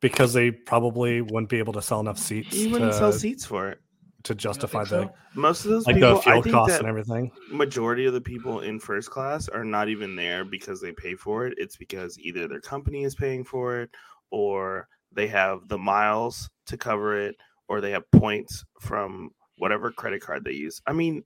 because 0.00 0.32
they 0.32 0.50
probably 0.50 1.20
wouldn't 1.20 1.48
be 1.48 1.58
able 1.58 1.72
to 1.74 1.82
sell 1.82 2.00
enough 2.00 2.18
seats 2.18 2.54
you 2.56 2.70
wouldn't 2.70 2.94
sell 2.94 3.12
to, 3.12 3.18
seats 3.18 3.44
for 3.44 3.68
it. 3.70 3.78
to 4.24 4.34
justify 4.34 4.84
think 4.84 5.10
the 5.34 5.40
Most 5.40 5.64
of 5.64 5.70
those 5.70 5.86
like 5.86 5.96
people, 5.96 6.14
the 6.14 6.18
I 6.20 6.22
fuel 6.22 6.42
think 6.42 6.54
costs 6.54 6.78
and 6.78 6.86
everything. 6.88 7.30
majority 7.50 8.06
of 8.06 8.12
the 8.14 8.20
people 8.20 8.60
in 8.60 8.78
first 8.80 9.10
class 9.10 9.48
are 9.48 9.64
not 9.64 9.88
even 9.88 10.16
there 10.16 10.44
because 10.44 10.80
they 10.80 10.92
pay 10.92 11.14
for 11.14 11.46
it. 11.46 11.54
It's 11.58 11.76
because 11.76 12.18
either 12.18 12.48
their 12.48 12.60
company 12.60 13.04
is 13.04 13.14
paying 13.14 13.44
for 13.44 13.80
it, 13.80 13.90
or 14.30 14.88
they 15.12 15.26
have 15.28 15.68
the 15.68 15.78
miles 15.78 16.50
to 16.66 16.76
cover 16.76 17.18
it, 17.18 17.34
or 17.68 17.80
they 17.80 17.90
have 17.90 18.10
points 18.10 18.64
from 18.80 19.30
whatever 19.58 19.90
credit 19.90 20.20
card 20.20 20.44
they 20.44 20.52
use. 20.52 20.80
I 20.86 20.92
mean, 20.92 21.24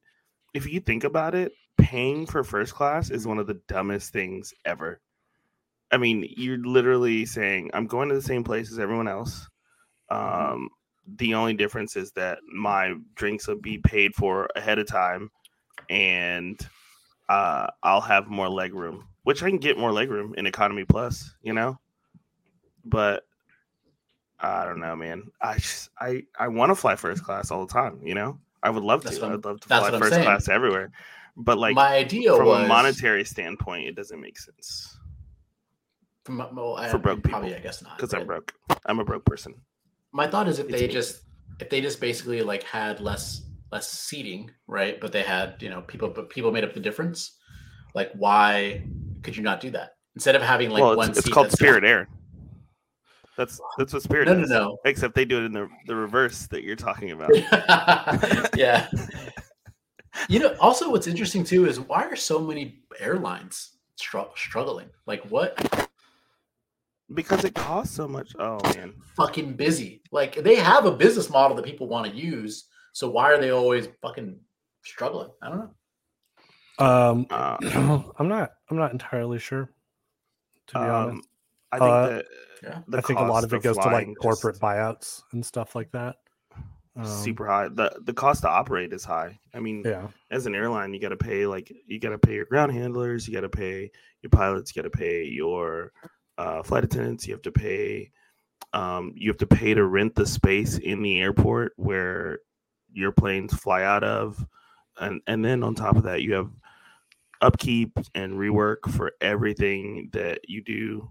if 0.54 0.70
you 0.70 0.80
think 0.80 1.04
about 1.04 1.34
it, 1.34 1.52
paying 1.76 2.26
for 2.26 2.44
first 2.44 2.74
class 2.74 3.10
is 3.10 3.26
one 3.26 3.38
of 3.38 3.46
the 3.46 3.60
dumbest 3.68 4.12
things 4.12 4.52
ever. 4.64 5.00
I 5.90 5.96
mean, 5.96 6.28
you're 6.36 6.58
literally 6.58 7.24
saying, 7.24 7.70
I'm 7.72 7.86
going 7.86 8.08
to 8.10 8.14
the 8.14 8.22
same 8.22 8.44
place 8.44 8.70
as 8.70 8.78
everyone 8.78 9.08
else. 9.08 9.48
Um, 10.10 10.68
the 11.16 11.34
only 11.34 11.54
difference 11.54 11.96
is 11.96 12.12
that 12.12 12.38
my 12.52 12.94
drinks 13.14 13.48
will 13.48 13.60
be 13.60 13.78
paid 13.78 14.14
for 14.14 14.48
ahead 14.54 14.78
of 14.78 14.86
time 14.86 15.30
and 15.88 16.60
uh, 17.28 17.68
I'll 17.82 18.00
have 18.00 18.28
more 18.28 18.48
leg 18.48 18.74
room, 18.74 19.06
which 19.22 19.42
I 19.42 19.48
can 19.48 19.58
get 19.58 19.78
more 19.78 19.92
leg 19.92 20.10
room 20.10 20.34
in 20.36 20.46
Economy 20.46 20.84
Plus, 20.84 21.34
you 21.42 21.52
know. 21.52 21.78
But 22.84 23.24
I 24.40 24.64
don't 24.64 24.80
know, 24.80 24.94
man. 24.94 25.30
I 25.40 25.54
just, 25.54 25.90
I 26.00 26.22
I 26.38 26.48
want 26.48 26.70
to 26.70 26.74
fly 26.74 26.96
first 26.96 27.24
class 27.24 27.50
all 27.50 27.66
the 27.66 27.72
time, 27.72 28.00
you 28.02 28.14
know. 28.14 28.38
I 28.62 28.70
would 28.70 28.82
love 28.82 29.02
That's 29.02 29.18
to. 29.18 29.26
I'd 29.26 29.44
love 29.44 29.60
to 29.60 29.68
fly 29.68 29.90
first 29.98 30.12
saying. 30.12 30.24
class 30.24 30.48
everywhere, 30.48 30.90
but 31.36 31.58
like 31.58 31.74
my 31.74 31.94
idea 31.94 32.34
from 32.36 32.46
was 32.46 32.64
a 32.64 32.68
monetary 32.68 33.24
standpoint, 33.24 33.86
it 33.86 33.96
doesn't 33.96 34.20
make 34.20 34.38
sense 34.38 34.98
from, 36.28 36.46
well, 36.54 36.76
I, 36.76 36.88
for 36.88 36.98
broke 36.98 37.22
probably 37.22 37.48
people. 37.48 37.60
I 37.60 37.62
guess 37.62 37.82
not 37.82 37.96
because 37.96 38.12
I'm 38.12 38.26
broke. 38.26 38.52
I'm 38.84 38.98
a 38.98 39.04
broke 39.04 39.24
person. 39.24 39.54
My 40.12 40.26
thought 40.26 40.46
is 40.46 40.58
if 40.58 40.68
It's 40.68 40.78
they 40.78 40.86
me. 40.86 40.92
just 40.92 41.22
if 41.58 41.70
they 41.70 41.80
just 41.80 42.00
basically 42.00 42.42
like 42.42 42.62
had 42.62 43.00
less 43.00 43.46
less 43.72 43.90
seating, 43.90 44.50
right? 44.66 45.00
But 45.00 45.12
they 45.12 45.22
had 45.22 45.56
you 45.60 45.70
know 45.70 45.80
people 45.80 46.10
but 46.10 46.28
people 46.28 46.52
made 46.52 46.64
up 46.64 46.74
the 46.74 46.80
difference. 46.80 47.38
Like 47.94 48.12
why 48.12 48.82
could 49.22 49.36
you 49.36 49.42
not 49.42 49.60
do 49.60 49.70
that 49.70 49.96
instead 50.14 50.36
of 50.36 50.42
having 50.42 50.68
like 50.68 50.82
well, 50.82 50.96
one 50.96 51.08
it's, 51.08 51.20
it's 51.20 51.28
called 51.30 51.50
Spirit 51.50 51.82
Air. 51.82 52.08
That's 53.38 53.60
that's 53.78 53.92
what 53.92 54.02
Spirit 54.02 54.26
No, 54.26 54.34
no, 54.34 54.46
no. 54.46 54.78
Except 54.84 55.14
they 55.14 55.24
do 55.24 55.38
it 55.38 55.44
in 55.44 55.52
the 55.52 55.68
the 55.86 55.94
reverse 55.94 56.48
that 56.48 56.64
you're 56.64 56.76
talking 56.76 57.12
about. 57.12 57.30
yeah. 58.56 58.88
You 60.28 60.40
know, 60.40 60.56
also 60.58 60.90
what's 60.90 61.06
interesting 61.06 61.44
too 61.44 61.66
is 61.66 61.78
why 61.78 62.02
are 62.02 62.16
so 62.16 62.40
many 62.40 62.80
airlines 62.98 63.76
str- 63.94 64.34
struggling? 64.34 64.88
Like 65.06 65.22
what 65.26 65.56
because 67.14 67.44
it 67.44 67.54
costs 67.54 67.94
so 67.94 68.08
much. 68.08 68.32
Oh 68.36 68.58
man, 68.74 68.94
fucking 69.16 69.52
busy? 69.52 70.02
Like 70.10 70.34
they 70.42 70.56
have 70.56 70.86
a 70.86 70.90
business 70.90 71.30
model 71.30 71.56
that 71.56 71.64
people 71.64 71.86
want 71.86 72.10
to 72.10 72.16
use. 72.16 72.64
So 72.94 73.08
why 73.08 73.30
are 73.30 73.38
they 73.38 73.50
always 73.50 73.86
fucking 74.02 74.40
struggling? 74.82 75.30
I 75.40 75.50
don't 75.50 75.58
know. 75.58 76.84
Um, 76.84 77.26
uh, 77.30 77.58
I'm 78.18 78.28
not. 78.28 78.54
I'm 78.70 78.76
not 78.76 78.90
entirely 78.90 79.38
sure. 79.38 79.70
To 80.68 80.74
be 80.74 80.80
um, 80.80 80.90
honest, 80.90 81.27
I 81.72 81.78
think 81.78 81.90
Uh, 81.90 82.08
that 82.08 82.26
Yeah. 82.62 82.82
the 82.88 82.98
I 82.98 83.00
think 83.02 83.18
a 83.20 83.22
lot 83.22 83.30
cost 83.30 83.44
of 83.44 83.54
it 83.54 83.62
goes 83.62 83.76
to 83.78 83.88
like 83.90 84.08
corporate 84.20 84.54
just 84.54 84.62
buyouts 84.62 85.22
and 85.32 85.44
stuff 85.44 85.74
like 85.74 85.90
that. 85.92 86.16
Um, 86.96 87.04
super 87.04 87.46
high. 87.46 87.68
the 87.68 88.00
The 88.04 88.12
cost 88.14 88.42
to 88.42 88.48
operate 88.48 88.92
is 88.92 89.04
high. 89.04 89.38
I 89.54 89.60
mean, 89.60 89.82
Yeah. 89.84 90.08
as 90.30 90.46
an 90.46 90.54
airline, 90.54 90.92
you 90.94 91.00
got 91.00 91.10
to 91.10 91.16
pay 91.16 91.46
like 91.46 91.72
you 91.86 92.00
got 92.00 92.10
to 92.10 92.18
pay 92.18 92.34
your 92.34 92.46
ground 92.46 92.72
handlers, 92.72 93.28
you 93.28 93.34
got 93.34 93.42
to 93.42 93.48
pay 93.48 93.90
your 94.22 94.30
pilots, 94.30 94.74
you 94.74 94.82
got 94.82 94.90
to 94.92 94.98
pay 94.98 95.24
your 95.24 95.92
uh, 96.38 96.62
flight 96.62 96.84
attendants, 96.84 97.26
you 97.26 97.34
have 97.34 97.42
to 97.42 97.52
pay. 97.52 98.10
Um, 98.72 99.12
you 99.16 99.30
have 99.30 99.38
to 99.38 99.46
pay 99.46 99.72
to 99.74 99.86
rent 99.86 100.14
the 100.14 100.26
space 100.26 100.78
in 100.78 101.00
the 101.02 101.20
airport 101.20 101.72
where 101.76 102.40
your 102.92 103.12
planes 103.12 103.54
fly 103.54 103.82
out 103.82 104.04
of, 104.04 104.44
and 104.98 105.20
and 105.26 105.44
then 105.44 105.62
on 105.62 105.74
top 105.74 105.96
of 105.96 106.02
that, 106.04 106.22
you 106.22 106.34
have 106.34 106.50
upkeep 107.40 107.96
and 108.14 108.34
rework 108.34 108.90
for 108.92 109.12
everything 109.20 110.08
that 110.12 110.40
you 110.48 110.62
do. 110.62 111.08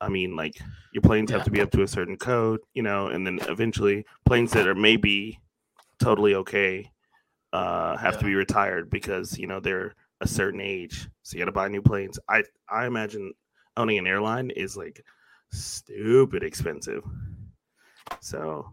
I 0.00 0.08
mean, 0.08 0.36
like 0.36 0.60
your 0.92 1.02
planes 1.02 1.30
have 1.30 1.44
to 1.44 1.50
be 1.50 1.60
up 1.60 1.70
to 1.72 1.82
a 1.82 1.88
certain 1.88 2.16
code, 2.16 2.60
you 2.74 2.82
know, 2.82 3.08
and 3.08 3.26
then 3.26 3.38
eventually 3.48 4.04
planes 4.24 4.52
that 4.52 4.66
are 4.66 4.74
maybe 4.74 5.38
totally 5.98 6.34
okay 6.34 6.90
uh, 7.52 7.96
have 7.96 8.18
to 8.18 8.24
be 8.24 8.34
retired 8.34 8.90
because 8.90 9.38
you 9.38 9.46
know 9.46 9.60
they're 9.60 9.94
a 10.20 10.28
certain 10.28 10.60
age, 10.60 11.08
so 11.22 11.36
you 11.36 11.40
got 11.40 11.46
to 11.46 11.52
buy 11.52 11.68
new 11.68 11.82
planes. 11.82 12.18
I 12.28 12.44
I 12.68 12.86
imagine 12.86 13.32
owning 13.76 13.98
an 13.98 14.06
airline 14.06 14.50
is 14.50 14.76
like 14.76 15.04
stupid 15.52 16.42
expensive. 16.42 17.02
So 18.20 18.72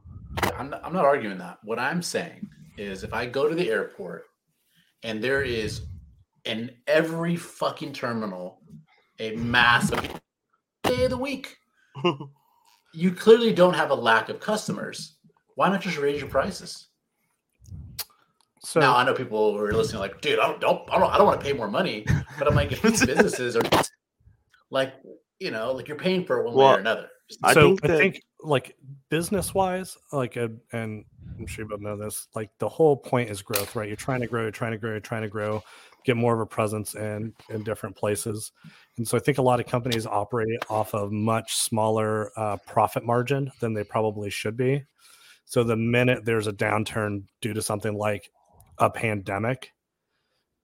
I'm 0.56 0.70
not, 0.70 0.82
I'm 0.84 0.94
not 0.94 1.06
arguing 1.06 1.38
that. 1.40 1.60
What 1.64 1.80
I'm 1.80 2.02
saying 2.02 2.48
is 2.78 3.04
if 3.04 3.14
I 3.14 3.26
go 3.26 3.48
to 3.48 3.56
the 3.56 3.70
airport 3.70 4.26
and 5.04 5.24
there 5.24 5.44
is 5.44 5.82
in 6.46 6.72
every 6.88 7.36
fucking 7.36 7.94
terminal 7.94 8.62
a 9.20 9.36
massive 9.36 10.20
day 10.88 11.04
of 11.06 11.10
the 11.10 11.18
week, 11.18 11.58
you 12.94 13.12
clearly 13.12 13.54
don't 13.54 13.74
have 13.74 13.92
a 13.92 13.96
lack 13.96 14.30
of 14.30 14.40
customers. 14.40 15.16
Why 15.56 15.70
not 15.70 15.82
just 15.82 15.98
raise 15.98 16.20
your 16.20 16.30
prices? 16.30 16.88
So 18.60 18.80
now 18.80 18.96
I 18.96 19.06
know 19.06 19.14
people 19.14 19.58
who 19.58 19.64
are 19.64 19.74
listening 19.74 20.02
like, 20.02 20.20
dude, 20.20 20.40
I 20.40 20.48
don't, 20.48 20.60
don't 20.62 20.82
I 20.92 21.00
don't 21.00 21.10
I 21.10 21.18
don't 21.18 21.26
want 21.26 21.40
to 21.40 21.46
pay 21.46 21.54
more 21.54 21.70
money. 21.70 22.06
But 22.38 22.48
I'm 22.48 22.56
like, 22.56 22.72
if 22.72 22.82
these 22.82 23.06
businesses 23.06 23.56
are 23.56 23.62
like, 24.70 24.94
you 25.40 25.52
know, 25.52 25.72
like 25.72 25.88
you're 25.88 25.98
paying 25.98 26.26
for 26.26 26.40
it 26.40 26.46
one 26.46 26.54
way 26.54 26.64
Well, 26.66 26.76
or 26.76 26.80
another. 26.80 27.08
I 27.44 27.54
so 27.54 27.78
think 27.78 27.86
I 27.86 27.98
think 27.98 28.22
like 28.42 28.76
business 29.10 29.54
wise, 29.54 29.98
like 30.12 30.38
uh, 30.38 30.50
and 30.74 31.06
I'm 31.40 31.48
sure 31.48 31.66
you 31.66 31.70
both 31.70 31.80
know 31.80 31.98
this, 31.98 32.28
like 32.36 32.50
the 32.60 32.70
whole 32.70 32.98
point 32.98 33.30
is 33.30 33.42
growth, 33.42 33.76
right? 33.76 33.88
You're 33.88 33.98
trying 33.98 34.22
to 34.22 34.28
grow, 34.28 34.44
you're 34.44 34.52
trying 34.52 34.72
to 34.72 34.78
grow, 34.78 34.92
you're 34.92 35.00
trying 35.00 35.24
to 35.24 35.30
grow, 35.30 35.64
get 36.08 36.16
more 36.16 36.34
of 36.34 36.40
a 36.40 36.46
presence 36.46 36.96
in 36.96 37.34
in 37.50 37.64
different 37.64 37.96
places. 37.96 38.52
And 38.96 39.08
so 39.08 39.18
I 39.18 39.20
think 39.20 39.38
a 39.38 39.44
lot 39.44 39.60
of 39.60 39.68
companies 39.68 40.08
operate 40.08 40.64
off 40.70 40.96
of 40.96 41.12
much 41.12 41.54
smaller 41.54 42.32
uh, 42.38 42.58
profit 42.66 43.04
margin 43.04 43.52
than 43.60 43.74
they 43.74 43.84
probably 43.84 44.30
should 44.30 44.56
be. 44.56 44.86
So 45.46 45.64
the 45.64 45.76
minute 45.76 46.26
there's 46.26 46.48
a 46.48 46.54
downturn 46.54 47.26
due 47.42 47.54
to 47.54 47.62
something 47.62 47.94
like 47.94 48.32
a 48.78 48.90
pandemic, 48.90 49.74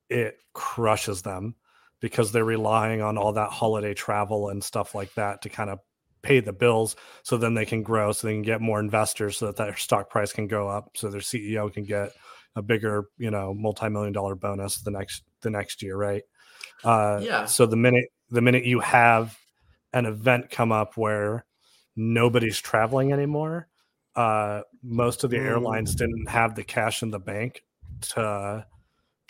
it 0.09 0.37
crushes 0.53 1.21
them 1.21 1.55
because 1.99 2.31
they're 2.31 2.45
relying 2.45 3.01
on 3.01 3.17
all 3.17 3.33
that 3.33 3.51
holiday 3.51 3.93
travel 3.93 4.49
and 4.49 4.63
stuff 4.63 4.95
like 4.95 5.13
that 5.15 5.41
to 5.41 5.49
kind 5.49 5.69
of 5.69 5.79
pay 6.21 6.39
the 6.39 6.53
bills 6.53 6.95
so 7.23 7.37
then 7.37 7.53
they 7.53 7.65
can 7.65 7.83
grow 7.83 8.13
so 8.13 8.27
they 8.27 8.33
can 8.33 8.41
get 8.41 8.61
more 8.61 8.79
investors 8.79 9.37
so 9.37 9.47
that 9.47 9.57
their 9.57 9.75
stock 9.75 10.09
price 10.09 10.31
can 10.31 10.47
go 10.47 10.69
up 10.69 10.89
so 10.95 11.09
their 11.09 11.19
ceo 11.19 11.71
can 11.73 11.83
get 11.83 12.11
a 12.55 12.61
bigger 12.61 13.09
you 13.17 13.29
know 13.29 13.53
multi-million 13.53 14.13
dollar 14.13 14.33
bonus 14.33 14.77
the 14.83 14.91
next 14.91 15.23
the 15.43 15.49
next 15.49 15.81
year 15.83 15.95
right 15.95 16.23
uh 16.83 17.19
Yeah. 17.21 17.45
so 17.45 17.65
the 17.65 17.75
minute 17.77 18.05
the 18.29 18.41
minute 18.41 18.65
you 18.65 18.79
have 18.79 19.37
an 19.93 20.05
event 20.05 20.49
come 20.49 20.71
up 20.71 20.97
where 20.97 21.45
nobody's 21.95 22.59
traveling 22.59 23.13
anymore 23.13 23.67
uh 24.15 24.61
most 24.81 25.23
of 25.23 25.29
the 25.29 25.37
airlines 25.37 25.93
Mm. 25.95 25.97
didn't 25.99 26.29
have 26.29 26.55
the 26.55 26.63
cash 26.63 27.03
in 27.03 27.11
the 27.11 27.19
bank 27.19 27.61
to 28.01 28.65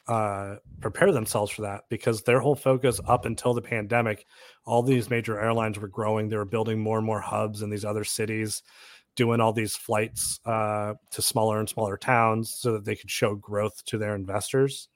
uh, 0.08 0.56
prepare 0.82 1.14
themselves 1.14 1.50
for 1.52 1.62
that 1.62 1.84
because 1.90 2.24
their 2.24 2.40
whole 2.42 2.56
focus 2.56 3.00
up 3.08 3.26
until 3.26 3.54
the 3.54 3.62
pandemic, 3.62 4.26
all 4.66 4.84
these 4.84 5.10
major 5.10 5.40
airlines 5.40 5.80
were 5.80 5.88
growing. 5.88 6.28
They 6.28 6.36
were 6.36 6.44
building 6.44 6.78
more 6.80 6.98
and 6.98 7.06
more 7.06 7.22
hubs 7.22 7.62
in 7.62 7.70
these 7.70 7.86
other 7.86 8.04
cities, 8.04 8.64
doing 9.16 9.40
all 9.40 9.54
these 9.54 9.78
flights 9.78 10.42
uh, 10.46 10.96
to 11.12 11.22
smaller 11.22 11.60
and 11.60 11.70
smaller 11.70 11.96
towns 11.96 12.54
so 12.54 12.74
that 12.74 12.84
they 12.84 12.98
could 12.98 13.10
show 13.10 13.36
growth 13.36 13.82
to 13.86 13.98
their 13.98 14.14
investors. 14.14 14.90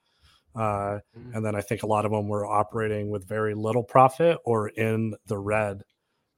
Uh, 0.57 0.99
Mhm. 1.15 1.35
and 1.35 1.45
then 1.45 1.55
I 1.55 1.61
think 1.61 1.83
a 1.83 1.87
lot 1.87 2.05
of 2.05 2.11
them 2.11 2.27
were 2.27 2.45
operating 2.45 3.09
with 3.09 3.27
very 3.27 3.53
little 3.53 3.83
profit 3.83 4.39
or 4.43 4.69
in 4.69 5.13
the 5.27 5.37
red, 5.37 5.83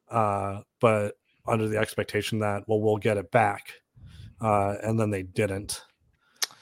uh, 0.09 0.61
but 0.81 1.15
under 1.47 1.67
the 1.69 1.77
expectation 1.77 2.39
that, 2.39 2.63
well, 2.67 2.81
we'll 2.81 2.97
get 2.97 3.17
it 3.17 3.31
back. 3.31 3.73
Uh, 4.41 4.75
and 4.83 4.99
then 4.99 5.09
they 5.09 5.23
didn't. 5.23 5.83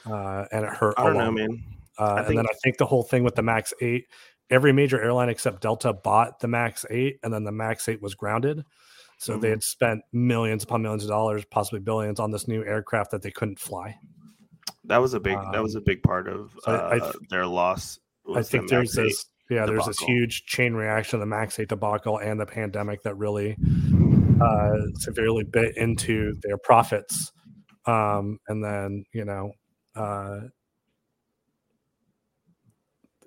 Uh, 0.06 0.46
and 0.52 0.66
it 0.66 0.72
hurt 0.72 0.94
I 0.98 1.04
a 1.04 1.06
don't 1.08 1.18
know, 1.18 1.24
lot. 1.26 1.34
man. 1.34 1.64
Uh, 1.98 2.24
and 2.28 2.38
then 2.38 2.46
I 2.46 2.54
think 2.64 2.78
the 2.78 2.86
whole 2.86 3.04
thing 3.04 3.24
with 3.24 3.36
the 3.36 3.42
Max 3.42 3.74
8, 3.82 4.06
every 4.50 4.72
major 4.72 5.02
airline 5.02 5.30
except 5.30 5.62
Delta 5.62 5.94
bought 5.94 6.40
the 6.40 6.48
Max 6.48 6.86
8, 6.92 7.20
and 7.24 7.34
then 7.34 7.44
the 7.44 7.52
Max 7.52 7.90
8 7.90 8.02
was 8.02 8.14
grounded. 8.16 8.64
So 9.18 9.36
they 9.38 9.48
Mhm. 9.48 9.52
had 9.52 9.64
spent 9.64 10.02
millions 10.14 10.64
upon 10.64 10.84
millions 10.84 11.04
of 11.04 11.10
dollars, 11.10 11.44
possibly 11.46 11.80
billions, 11.80 12.20
on 12.20 12.30
this 12.32 12.48
new 12.48 12.64
aircraft 12.64 13.10
that 13.12 13.24
they 13.24 13.32
couldn't 13.32 13.60
fly. 13.60 13.98
That 14.86 14.98
was 14.98 15.14
a 15.14 15.20
big. 15.20 15.38
that 15.52 15.62
was 15.62 15.76
a 15.76 15.82
big 15.82 16.02
part 16.04 16.28
of 16.28 16.40
Um, 16.42 16.60
so 16.64 16.72
I- 16.72 16.76
I 16.76 16.98
uh, 16.98 17.12
th- 17.12 17.30
their 17.30 17.46
loss. 17.46 18.00
I 18.36 18.42
think 18.44 18.68
the 18.68 18.76
there's 18.76 18.94
this, 18.94 19.26
yeah, 19.50 19.66
there's 19.66 19.86
this 19.86 20.00
huge 20.00 20.46
chain 20.46 20.74
reaction 20.74 21.16
of 21.18 21.20
the 21.22 21.26
Max 21.26 21.58
8 21.60 21.70
debacle 21.70 22.18
and 22.20 22.40
the 22.40 22.46
pandemic 22.46 23.02
that 23.04 23.16
really 23.16 23.56
uh, 24.42 24.76
severely 24.96 25.44
bit 25.46 25.76
into 25.78 26.36
their 26.44 26.58
profits. 26.58 27.32
Um, 27.86 28.40
and 28.50 28.62
then, 28.64 29.06
you 29.14 29.24
know, 29.26 29.52
uh, 29.96 30.42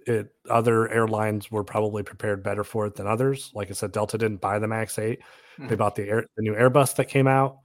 it 0.07 0.35
other 0.49 0.89
airlines 0.91 1.51
were 1.51 1.65
probably 1.65 2.03
prepared 2.03 2.43
better 2.43 2.65
for 2.65 2.87
it 2.87 2.95
than 2.97 3.07
others. 3.07 3.51
Like 3.55 3.71
I 3.71 3.75
said, 3.75 3.93
Delta 3.93 4.19
didn't 4.19 4.41
buy 4.41 4.59
the 4.59 4.69
Max 4.69 4.99
8. 4.99 5.19
They 5.59 5.65
Mhm. 5.75 5.79
bought 5.79 5.95
the 5.95 6.09
air, 6.09 6.25
the 6.37 6.43
new 6.43 6.55
Airbus 6.55 6.97
that 6.97 7.07
came 7.07 7.27
out. 7.27 7.57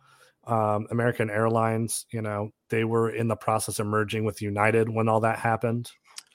Um, 0.47 0.87
American 0.91 1.29
Airlines, 1.29 2.05
you 2.11 2.21
know, 2.21 2.51
they 2.69 2.83
were 2.83 3.09
in 3.09 3.27
the 3.27 3.35
process 3.35 3.79
of 3.79 3.87
merging 3.87 4.25
with 4.25 4.41
United 4.41 4.89
when 4.89 5.09
all 5.09 5.21
that 5.21 5.39
happened. 5.39 5.89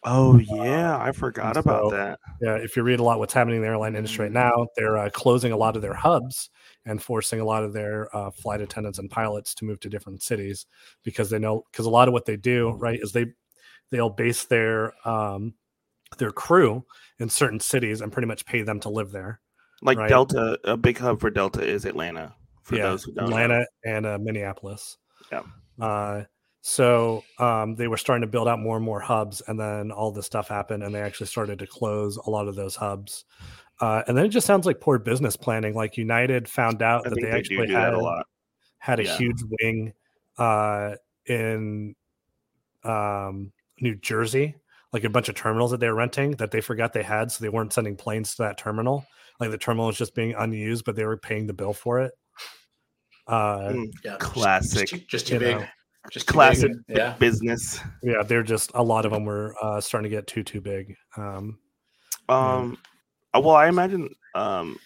Oh 0.04 0.38
yeah, 0.38 0.96
I 0.98 1.12
forgot 1.12 1.56
about 1.56 1.90
so- 1.90 1.96
that. 1.96 2.18
Yeah, 2.40 2.56
if 2.56 2.76
you 2.76 2.82
read 2.82 3.00
a 3.00 3.02
lot 3.02 3.18
what's 3.18 3.34
happening 3.34 3.56
in 3.56 3.62
the 3.62 3.68
airline 3.68 3.96
industry 3.96 4.24
right 4.24 4.32
now, 4.32 4.66
they're 4.76 4.96
uh, 4.96 5.10
closing 5.10 5.52
a 5.52 5.56
lot 5.56 5.76
of 5.76 5.82
their 5.82 5.94
hubs 5.94 6.48
and 6.86 7.02
forcing 7.02 7.40
a 7.40 7.44
lot 7.44 7.64
of 7.64 7.74
their 7.74 8.14
uh, 8.16 8.30
flight 8.30 8.62
attendants 8.62 8.98
and 8.98 9.10
pilots 9.10 9.54
to 9.56 9.66
move 9.66 9.78
to 9.80 9.90
different 9.90 10.22
cities 10.22 10.66
because 11.04 11.28
they 11.28 11.38
know 11.38 11.64
because 11.70 11.84
a 11.84 11.90
lot 11.90 12.08
of 12.08 12.14
what 12.14 12.24
they 12.24 12.36
do 12.36 12.70
right 12.70 12.98
is 13.02 13.12
they 13.12 13.26
they'll 13.90 14.08
base 14.08 14.44
their 14.44 14.94
um, 15.06 15.52
their 16.16 16.30
crew 16.30 16.84
in 17.18 17.28
certain 17.28 17.60
cities 17.60 18.00
and 18.00 18.10
pretty 18.10 18.26
much 18.26 18.46
pay 18.46 18.62
them 18.62 18.80
to 18.80 18.88
live 18.88 19.10
there. 19.10 19.40
Like 19.82 19.98
right. 19.98 20.08
Delta, 20.08 20.58
a 20.64 20.76
big 20.76 20.98
hub 20.98 21.20
for 21.20 21.30
Delta 21.30 21.62
is 21.62 21.84
Atlanta. 21.84 22.34
For 22.70 22.76
yeah, 22.76 22.82
those 22.84 23.02
who 23.04 23.12
don't 23.12 23.30
know. 23.30 23.36
Atlanta 23.36 23.66
and 23.84 24.06
uh, 24.06 24.18
Minneapolis. 24.20 24.96
Yeah. 25.32 25.42
Uh, 25.80 26.22
so 26.62 27.24
um, 27.38 27.74
they 27.74 27.88
were 27.88 27.96
starting 27.96 28.20
to 28.22 28.26
build 28.28 28.46
out 28.46 28.60
more 28.60 28.76
and 28.76 28.84
more 28.84 29.00
hubs, 29.00 29.42
and 29.48 29.58
then 29.58 29.90
all 29.90 30.12
this 30.12 30.26
stuff 30.26 30.46
happened, 30.48 30.82
and 30.84 30.94
they 30.94 31.00
actually 31.02 31.26
started 31.26 31.58
to 31.58 31.66
close 31.66 32.16
a 32.16 32.30
lot 32.30 32.48
of 32.48 32.54
those 32.54 32.76
hubs. 32.76 33.24
Uh, 33.80 34.02
and 34.06 34.16
then 34.16 34.24
it 34.26 34.28
just 34.28 34.46
sounds 34.46 34.66
like 34.66 34.80
poor 34.80 34.98
business 34.98 35.36
planning. 35.36 35.74
Like 35.74 35.96
United 35.96 36.48
found 36.48 36.80
out 36.82 37.06
I 37.06 37.10
that 37.10 37.16
they 37.16 37.22
they, 37.22 37.30
actually 37.30 37.56
do 37.56 37.66
do 37.68 37.72
had 37.74 37.94
a 37.94 37.98
lot. 37.98 38.26
had 38.78 39.00
a 39.00 39.04
Yeah. 39.04 39.16
huge 39.16 39.42
wing 39.60 39.92
uh, 40.38 40.94
in 41.26 41.94
um, 42.84 43.52
New 43.80 43.96
Jersey, 43.96 44.54
like 44.92 45.04
a 45.04 45.10
bunch 45.10 45.28
of 45.28 45.34
terminals 45.34 45.70
that 45.70 45.80
they 45.80 45.88
were 45.88 45.94
renting 45.94 46.32
that 46.32 46.50
they 46.50 46.60
forgot 46.60 46.92
they 46.92 47.02
had, 47.02 47.32
so 47.32 47.42
they 47.42 47.48
weren't 47.48 47.72
sending 47.72 47.96
planes 47.96 48.34
to 48.36 48.42
that 48.42 48.58
terminal. 48.58 49.06
Like 49.40 49.50
the 49.50 49.58
terminal 49.58 49.86
was 49.86 49.96
just 49.96 50.14
being 50.14 50.34
unused, 50.34 50.84
but 50.84 50.94
they 50.94 51.04
were 51.06 51.16
paying 51.16 51.46
the 51.46 51.54
bill 51.54 51.72
for 51.72 52.00
it. 52.00 52.12
Uh, 53.30 53.72
Mm, 53.72 53.92
Yeah. 54.04 54.16
Classic. 54.18 54.88
Just, 54.88 54.92
too- 55.02 55.06
just 55.08 55.26
too 55.28 55.38
big. 55.38 55.56
know. 55.58 55.66
Just 56.10 56.26
too 56.28 56.32
Classic 56.32 56.72
big. 56.88 56.96
Yeah. 56.96 57.14
business. 57.18 57.78
yeah, 58.02 58.22
they're 58.22 58.42
just 58.42 58.70
a 58.74 58.82
lot 58.82 59.04
of 59.04 59.12
them 59.12 59.24
were 59.24 59.54
uh, 59.62 59.80
starting 59.80 60.10
to 60.10 60.16
get 60.16 60.26
too 60.26 60.42
too 60.42 60.60
big. 60.60 60.94
Um, 61.16 61.58
Um, 62.28 62.78
uh, 63.34 63.40
well, 63.40 63.54
I 63.56 63.68
imagine 63.68 64.08
um, 64.34 64.78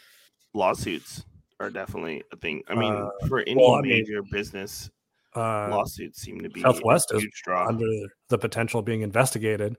lawsuits 0.55 1.25
are 1.61 1.71
definitely 1.71 2.23
a 2.33 2.37
thing. 2.37 2.63
I 2.69 2.75
mean, 2.75 2.93
Uh, 2.93 3.11
for 3.29 3.41
any 3.41 3.55
well, 3.57 3.75
I 3.77 3.81
mean, 3.83 3.91
major 3.93 4.23
business, 4.31 4.91
uh, 5.37 5.69
lawsuits 5.71 6.21
seem 6.21 6.41
to 6.41 6.49
be 6.51 6.63
Southwest 6.63 7.13
a 7.13 7.17
is 7.17 7.27
draw. 7.45 7.69
under 7.69 7.87
the 8.29 8.39
potential 8.39 8.81
of 8.81 8.87
being 8.87 9.03
investigated 9.03 9.77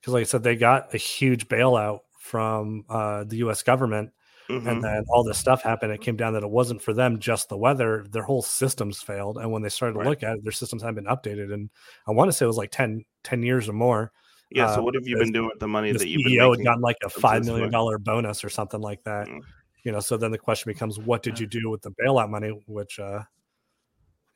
because, 0.00 0.14
like 0.14 0.22
I 0.22 0.24
said, 0.24 0.42
they 0.42 0.56
got 0.56 0.92
a 0.94 0.98
huge 0.98 1.48
bailout 1.48 2.00
from 2.18 2.84
uh, 2.88 3.24
the 3.24 3.36
U.S. 3.38 3.62
government, 3.62 4.10
Mhm. 4.48 4.66
and 4.66 4.82
then 4.84 5.04
all 5.08 5.22
this 5.24 5.38
stuff 5.38 5.62
happened. 5.62 5.92
It 5.92 6.00
came 6.00 6.16
down 6.16 6.32
that 6.34 6.42
it 6.42 6.50
wasn't 6.50 6.82
for 6.82 6.92
them 6.92 7.18
just 7.18 7.48
the 7.48 7.56
weather; 7.56 8.04
their 8.10 8.22
whole 8.24 8.42
systems 8.42 9.00
failed. 9.02 9.38
And 9.38 9.50
when 9.52 9.62
they 9.62 9.68
started 9.68 9.94
to 9.94 9.98
Right. 10.00 10.08
look 10.08 10.22
at 10.22 10.36
it, 10.38 10.42
their 10.44 10.52
systems 10.52 10.82
hadn't 10.82 10.96
been 10.96 11.04
updated, 11.06 11.52
and 11.52 11.70
I 12.06 12.10
want 12.12 12.28
to 12.28 12.32
say 12.32 12.44
it 12.44 12.48
was 12.48 12.56
like 12.56 12.70
10, 12.72 13.04
10 13.24 13.42
years 13.42 13.68
or 13.68 13.72
more. 13.72 14.12
yeah. 14.50 14.74
So 14.74 14.80
uh, 14.80 14.84
what 14.84 14.94
have 14.94 15.06
you 15.06 15.16
been 15.16 15.32
doing 15.32 15.48
with 15.48 15.60
the 15.60 15.68
money 15.68 15.92
The 15.92 15.98
that 15.98 16.08
you've 16.08 16.24
been 16.24 16.32
CEO 16.32 16.42
had 16.44 16.50
making? 16.50 16.64
gotten 16.64 16.82
like 16.82 16.96
a 17.02 17.06
up 17.06 17.12
to 17.14 17.20
five 17.20 17.40
this 17.42 17.46
million 17.46 17.64
point? 17.66 17.72
dollar 17.72 17.98
bonus 17.98 18.44
or 18.44 18.48
something 18.50 18.80
like 18.80 19.02
that. 19.04 19.26
Mm. 19.28 19.40
You 19.84 19.92
know, 19.92 20.00
so 20.00 20.16
then 20.16 20.30
the 20.30 20.38
question 20.38 20.70
becomes, 20.70 20.98
what 20.98 21.22
did 21.22 21.40
you 21.40 21.46
do 21.46 21.70
with 21.70 21.80
the 21.82 21.90
bailout 21.92 22.28
money? 22.30 22.50
Which, 22.66 22.98
uh, 23.00 23.22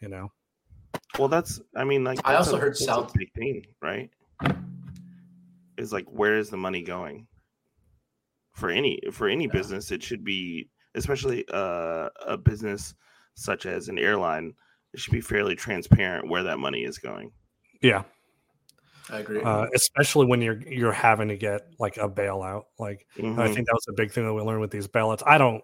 you 0.01 0.09
know, 0.09 0.33
Well, 1.19 1.29
that's. 1.29 1.61
I 1.77 1.85
mean, 1.85 2.03
like 2.05 2.19
I 2.25 2.35
also 2.37 2.57
a, 2.57 2.61
heard 2.61 2.77
South- 2.77 3.13
big 3.15 3.33
thing, 3.35 3.65
right? 3.83 4.11
Is 5.77 5.93
like 5.93 6.07
where 6.07 6.37
is 6.39 6.49
the 6.51 6.57
money 6.57 6.83
going? 6.83 7.27
For 8.57 8.71
any 8.71 8.99
for 9.13 9.29
any 9.29 9.45
Yeah. 9.47 9.53
business, 9.53 9.93
it 9.93 10.03
should 10.03 10.25
be, 10.25 10.71
especially 10.95 11.45
uh, 11.53 12.09
a 12.27 12.37
business 12.39 12.95
such 13.35 13.67
as 13.67 13.89
an 13.89 13.99
airline. 13.99 14.55
It 14.95 15.01
should 15.01 15.13
be 15.13 15.21
fairly 15.21 15.55
transparent 15.55 16.29
where 16.31 16.43
that 16.45 16.59
money 16.59 16.85
is 16.85 16.97
going. 16.99 17.33
yeah, 17.83 18.05
I 19.11 19.19
agree. 19.19 19.43
uh, 19.43 19.67
especially 19.75 20.25
when 20.27 20.41
you're 20.41 20.63
you're 20.63 20.91
having 20.93 21.29
to 21.29 21.37
get 21.37 21.61
like 21.79 21.99
a 21.99 22.09
bailout. 22.09 22.63
Like 22.79 23.07
I 23.19 23.21
Mhm. 23.21 23.55
think 23.55 23.67
that 23.67 23.75
was 23.75 23.87
a 23.91 23.93
big 23.93 24.11
thing 24.11 24.25
that 24.25 24.33
we 24.33 24.41
learned 24.41 24.63
with 24.63 24.71
these 24.71 24.89
bailouts. 24.89 25.23
I 25.27 25.37
don't, 25.37 25.63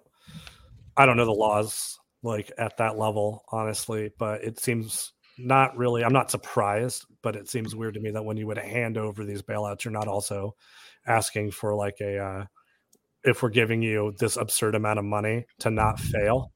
I 0.99 1.07
don't 1.07 1.17
know 1.17 1.25
the 1.25 1.33
laws 1.33 1.99
like 2.23 2.53
at 2.59 2.77
that 2.77 2.99
level, 2.99 3.43
honestly, 3.51 4.11
but 4.19 4.45
it 4.45 4.61
seems 4.61 5.15
not 5.39 5.75
really. 5.79 6.05
I'm 6.05 6.13
not 6.13 6.31
surprised, 6.31 7.07
but 7.23 7.37
it 7.37 7.49
seems 7.49 7.75
weird 7.75 7.95
to 7.95 8.01
me 8.01 8.11
that 8.11 8.23
when 8.25 8.37
you 8.37 8.47
would 8.49 8.59
hand 8.59 8.99
over 8.99 9.25
these 9.25 9.41
bailouts, 9.43 9.83
you're 9.85 9.93
not 9.93 10.09
also 10.09 10.55
asking 11.07 11.51
for 11.53 11.75
like 11.75 11.97
a, 12.03 12.19
uh, 12.19 12.45
if 13.25 13.43
we're 13.43 13.49
giving 13.51 13.83
you 13.83 14.15
this 14.19 14.37
absurd 14.37 14.75
amount 14.75 14.99
of 14.99 15.05
money 15.05 15.45
to 15.61 15.71
not 15.71 15.99
fail, 16.01 16.53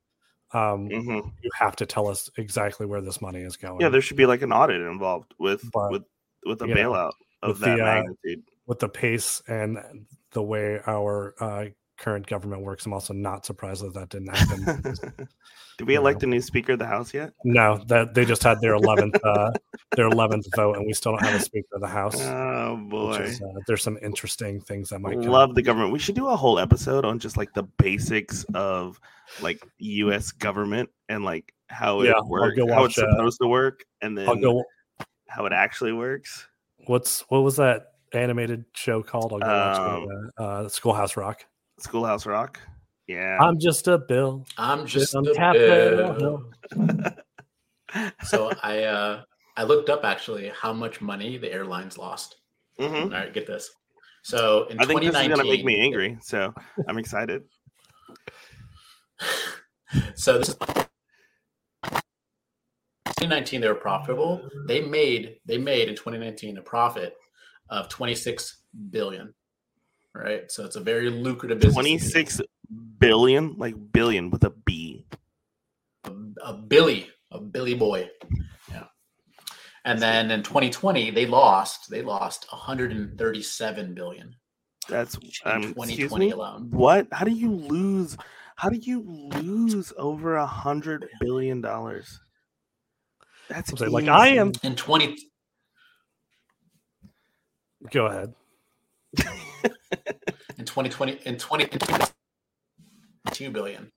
um, 0.53 0.89
Mhm. 0.89 1.33
you 1.43 1.51
have 1.59 1.77
to 1.77 1.87
tell 1.87 2.09
us 2.09 2.31
exactly 2.37 2.87
where 2.87 3.01
this 3.01 3.21
money 3.21 3.41
is 3.41 3.57
going. 3.57 3.81
Yeah, 3.81 3.89
there 3.89 4.01
should 4.01 4.17
be 4.17 4.27
like 4.27 4.43
an 4.43 4.53
audit 4.53 4.81
involved 4.81 5.35
with 5.39 5.63
But, 5.73 5.91
with 5.93 6.05
with 6.45 6.63
a 6.63 6.69
you 6.69 6.75
know, 6.75 6.93
bailout 6.93 7.13
of 7.43 7.59
that 7.61 7.77
the, 7.77 7.83
uh, 7.83 7.85
magnitude. 7.85 8.45
with 8.67 8.79
the 8.79 8.89
pace 8.89 9.43
and 9.49 10.07
the 10.33 10.43
way 10.43 10.81
our 10.87 11.35
uh, 11.41 11.67
current 11.99 12.27
government 12.27 12.63
works, 12.63 12.87
I'm 12.87 12.93
also 12.93 13.13
not 13.15 13.47
surprised 13.47 13.83
that 13.85 13.95
that 13.95 14.09
didn't 14.11 14.35
happen. 14.37 14.95
Did 15.79 15.87
we 15.87 15.95
you 15.95 16.01
elect 16.01 16.23
know. 16.23 16.29
a 16.29 16.31
new 16.31 16.41
Speaker 16.41 16.73
of 16.73 16.79
the 16.79 16.87
House 16.87 17.13
yet? 17.13 17.33
no, 17.45 17.83
that 17.89 18.15
they 18.15 18.25
just 18.25 18.43
had 18.43 18.61
their 18.63 18.75
eleventh 18.75 19.15
uh, 19.23 19.51
their 19.95 20.07
eleventh 20.07 20.47
vote, 20.55 20.77
and 20.77 20.87
we 20.87 20.93
still 20.95 21.13
don't 21.13 21.23
have 21.25 21.35
a 21.35 21.41
speaker 21.41 21.69
of 21.75 21.81
the 21.83 21.87
house. 21.89 22.21
Oh 22.67 22.77
boy. 22.77 23.17
is, 23.17 23.41
uh, 23.41 23.61
there's 23.67 23.83
some 23.83 23.97
interesting 24.03 24.61
things 24.61 24.89
that 24.89 24.99
might 25.01 25.19
love 25.19 25.55
the 25.55 25.63
government. 25.63 25.93
We 25.93 25.99
should 26.01 26.15
do 26.17 26.27
a 26.29 26.35
whole 26.37 26.59
episode 26.59 27.05
on 27.05 27.19
just 27.19 27.37
like 27.37 27.53
the 27.55 27.63
basics 27.63 28.45
of 28.55 28.99
like 29.41 29.65
U.S. 29.79 30.33
government 30.33 30.89
and 31.09 31.25
like 31.25 31.53
how 31.69 32.01
it 32.01 32.07
Yeah, 32.07 32.15
works, 32.27 32.59
how 32.59 32.67
watch, 32.67 32.91
it's 32.93 32.99
uh, 32.99 33.11
supposed 33.13 33.39
to 33.43 33.47
work, 33.49 33.85
and 34.03 34.17
then 34.19 34.41
go. 34.41 34.65
how 35.29 35.47
it 35.47 35.53
actually 35.53 35.93
works. 35.93 36.47
What's 36.87 37.21
what 37.29 37.41
was 37.43 37.57
that 37.57 37.93
animated 38.13 38.65
show 38.75 39.03
called? 39.03 39.33
I'll 39.33 39.39
go 39.39 39.47
watch 39.47 39.79
Um, 39.79 40.09
it, 40.11 40.33
uh, 40.39 40.43
uh, 40.43 40.69
Schoolhouse 40.69 41.17
Rock. 41.17 41.45
Schoolhouse 41.79 42.27
Rock. 42.27 42.61
Yeah. 43.07 43.39
I'm 43.41 43.59
just 43.59 43.87
a 43.89 43.99
bill. 43.99 44.47
I'm 44.59 44.87
just 44.87 45.15
on 45.15 45.27
a 45.27 45.35
Capitol 45.35 46.15
bill. 46.15 47.13
So 48.25 48.51
I 48.63 48.83
uh, 48.83 49.23
I 49.57 49.63
looked 49.63 49.89
up 49.89 50.05
actually 50.05 50.51
how 50.61 50.73
much 50.73 51.01
money 51.01 51.39
the 51.39 51.51
airlines 51.53 51.97
lost. 51.97 52.37
Mhm. 52.81 53.05
All 53.05 53.11
right, 53.11 53.33
get 53.33 53.47
this. 53.47 53.71
So 54.23 54.67
in 54.67 54.81
I 54.81 54.85
think 54.85 55.01
this 55.01 55.15
is 55.15 55.29
gonna 55.29 55.45
make 55.45 55.65
me 55.65 55.81
angry, 55.81 56.19
so 56.21 56.53
I'm 56.89 56.99
excited. 56.99 57.45
So 60.17 60.39
this 60.39 60.49
is 60.49 60.57
2019 63.05 63.61
they 63.61 63.69
were 63.69 63.75
profitable. 63.75 64.47
They 64.67 64.83
made 64.83 65.37
they 65.47 65.59
made 65.59 65.89
in 65.89 65.95
2019 65.95 66.59
a 66.59 66.63
profit 66.63 67.17
of 67.71 67.89
26 67.89 68.63
billion. 68.91 69.33
Right? 70.17 70.51
So 70.51 70.65
it's 70.65 70.77
a 70.77 70.81
very 70.81 71.11
lucrative 71.11 71.59
business. 71.61 71.77
to 71.77 71.83
be 71.85 71.93
in. 71.93 71.99
26 71.99 72.41
billion, 72.99 73.55
like 73.59 73.75
billion 73.93 74.31
with 74.31 74.45
a 74.45 74.51
B. 74.51 75.07
a 76.43 76.53
Billy, 76.55 77.09
a 77.31 77.39
Billy 77.41 77.75
boy. 77.75 78.09
Yeah. 78.71 78.85
And 79.85 80.01
then 80.01 80.31
in 80.31 80.43
2020 80.43 81.11
they 81.11 81.27
lost 81.27 81.91
they 81.91 82.03
lost 82.03 82.47
137 82.51 83.95
billion 83.95 84.35
That's 84.89 85.17
um, 85.45 85.63
2020 85.75 86.27
me. 86.27 86.31
alone. 86.33 86.69
What? 86.71 87.07
How 87.13 87.25
do 87.25 87.33
you 87.33 87.53
lose? 87.53 88.17
How 88.57 88.71
do 88.71 88.77
you 88.79 89.03
lose 89.35 89.93
over 89.99 90.37
a 90.37 90.47
hundred 90.47 91.07
billion 91.21 91.61
dollars? 91.61 92.21
That's 93.49 93.71
I'm 93.81 93.93
like, 93.93 94.09
I 94.09 94.29
am- 94.29 94.53
In 94.63 94.75
20 94.75 95.17
Go 97.93 98.07
ahead. 98.07 98.35
in 100.59 100.65
2020 100.65 101.21
in 101.25 101.37
20 101.37 101.69
2 103.33 103.51
billion. 103.51 103.91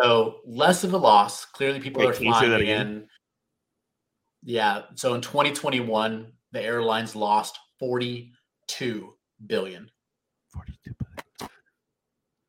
So 0.00 0.40
less 0.46 0.84
of 0.84 0.94
a 0.94 0.96
loss. 0.96 1.44
Clearly 1.44 1.80
people 1.80 2.00
Wait, 2.00 2.10
are 2.10 2.12
can 2.12 2.26
you 2.26 2.34
say 2.34 2.48
that 2.48 2.60
flying 2.60 2.62
again? 2.62 3.08
Yeah. 4.42 4.82
So 4.94 5.14
in 5.14 5.20
2021, 5.20 6.32
the 6.52 6.62
airlines 6.62 7.14
lost 7.14 7.58
42 7.78 9.14
billion. 9.46 9.90
42 10.52 10.94
billion. 11.38 11.50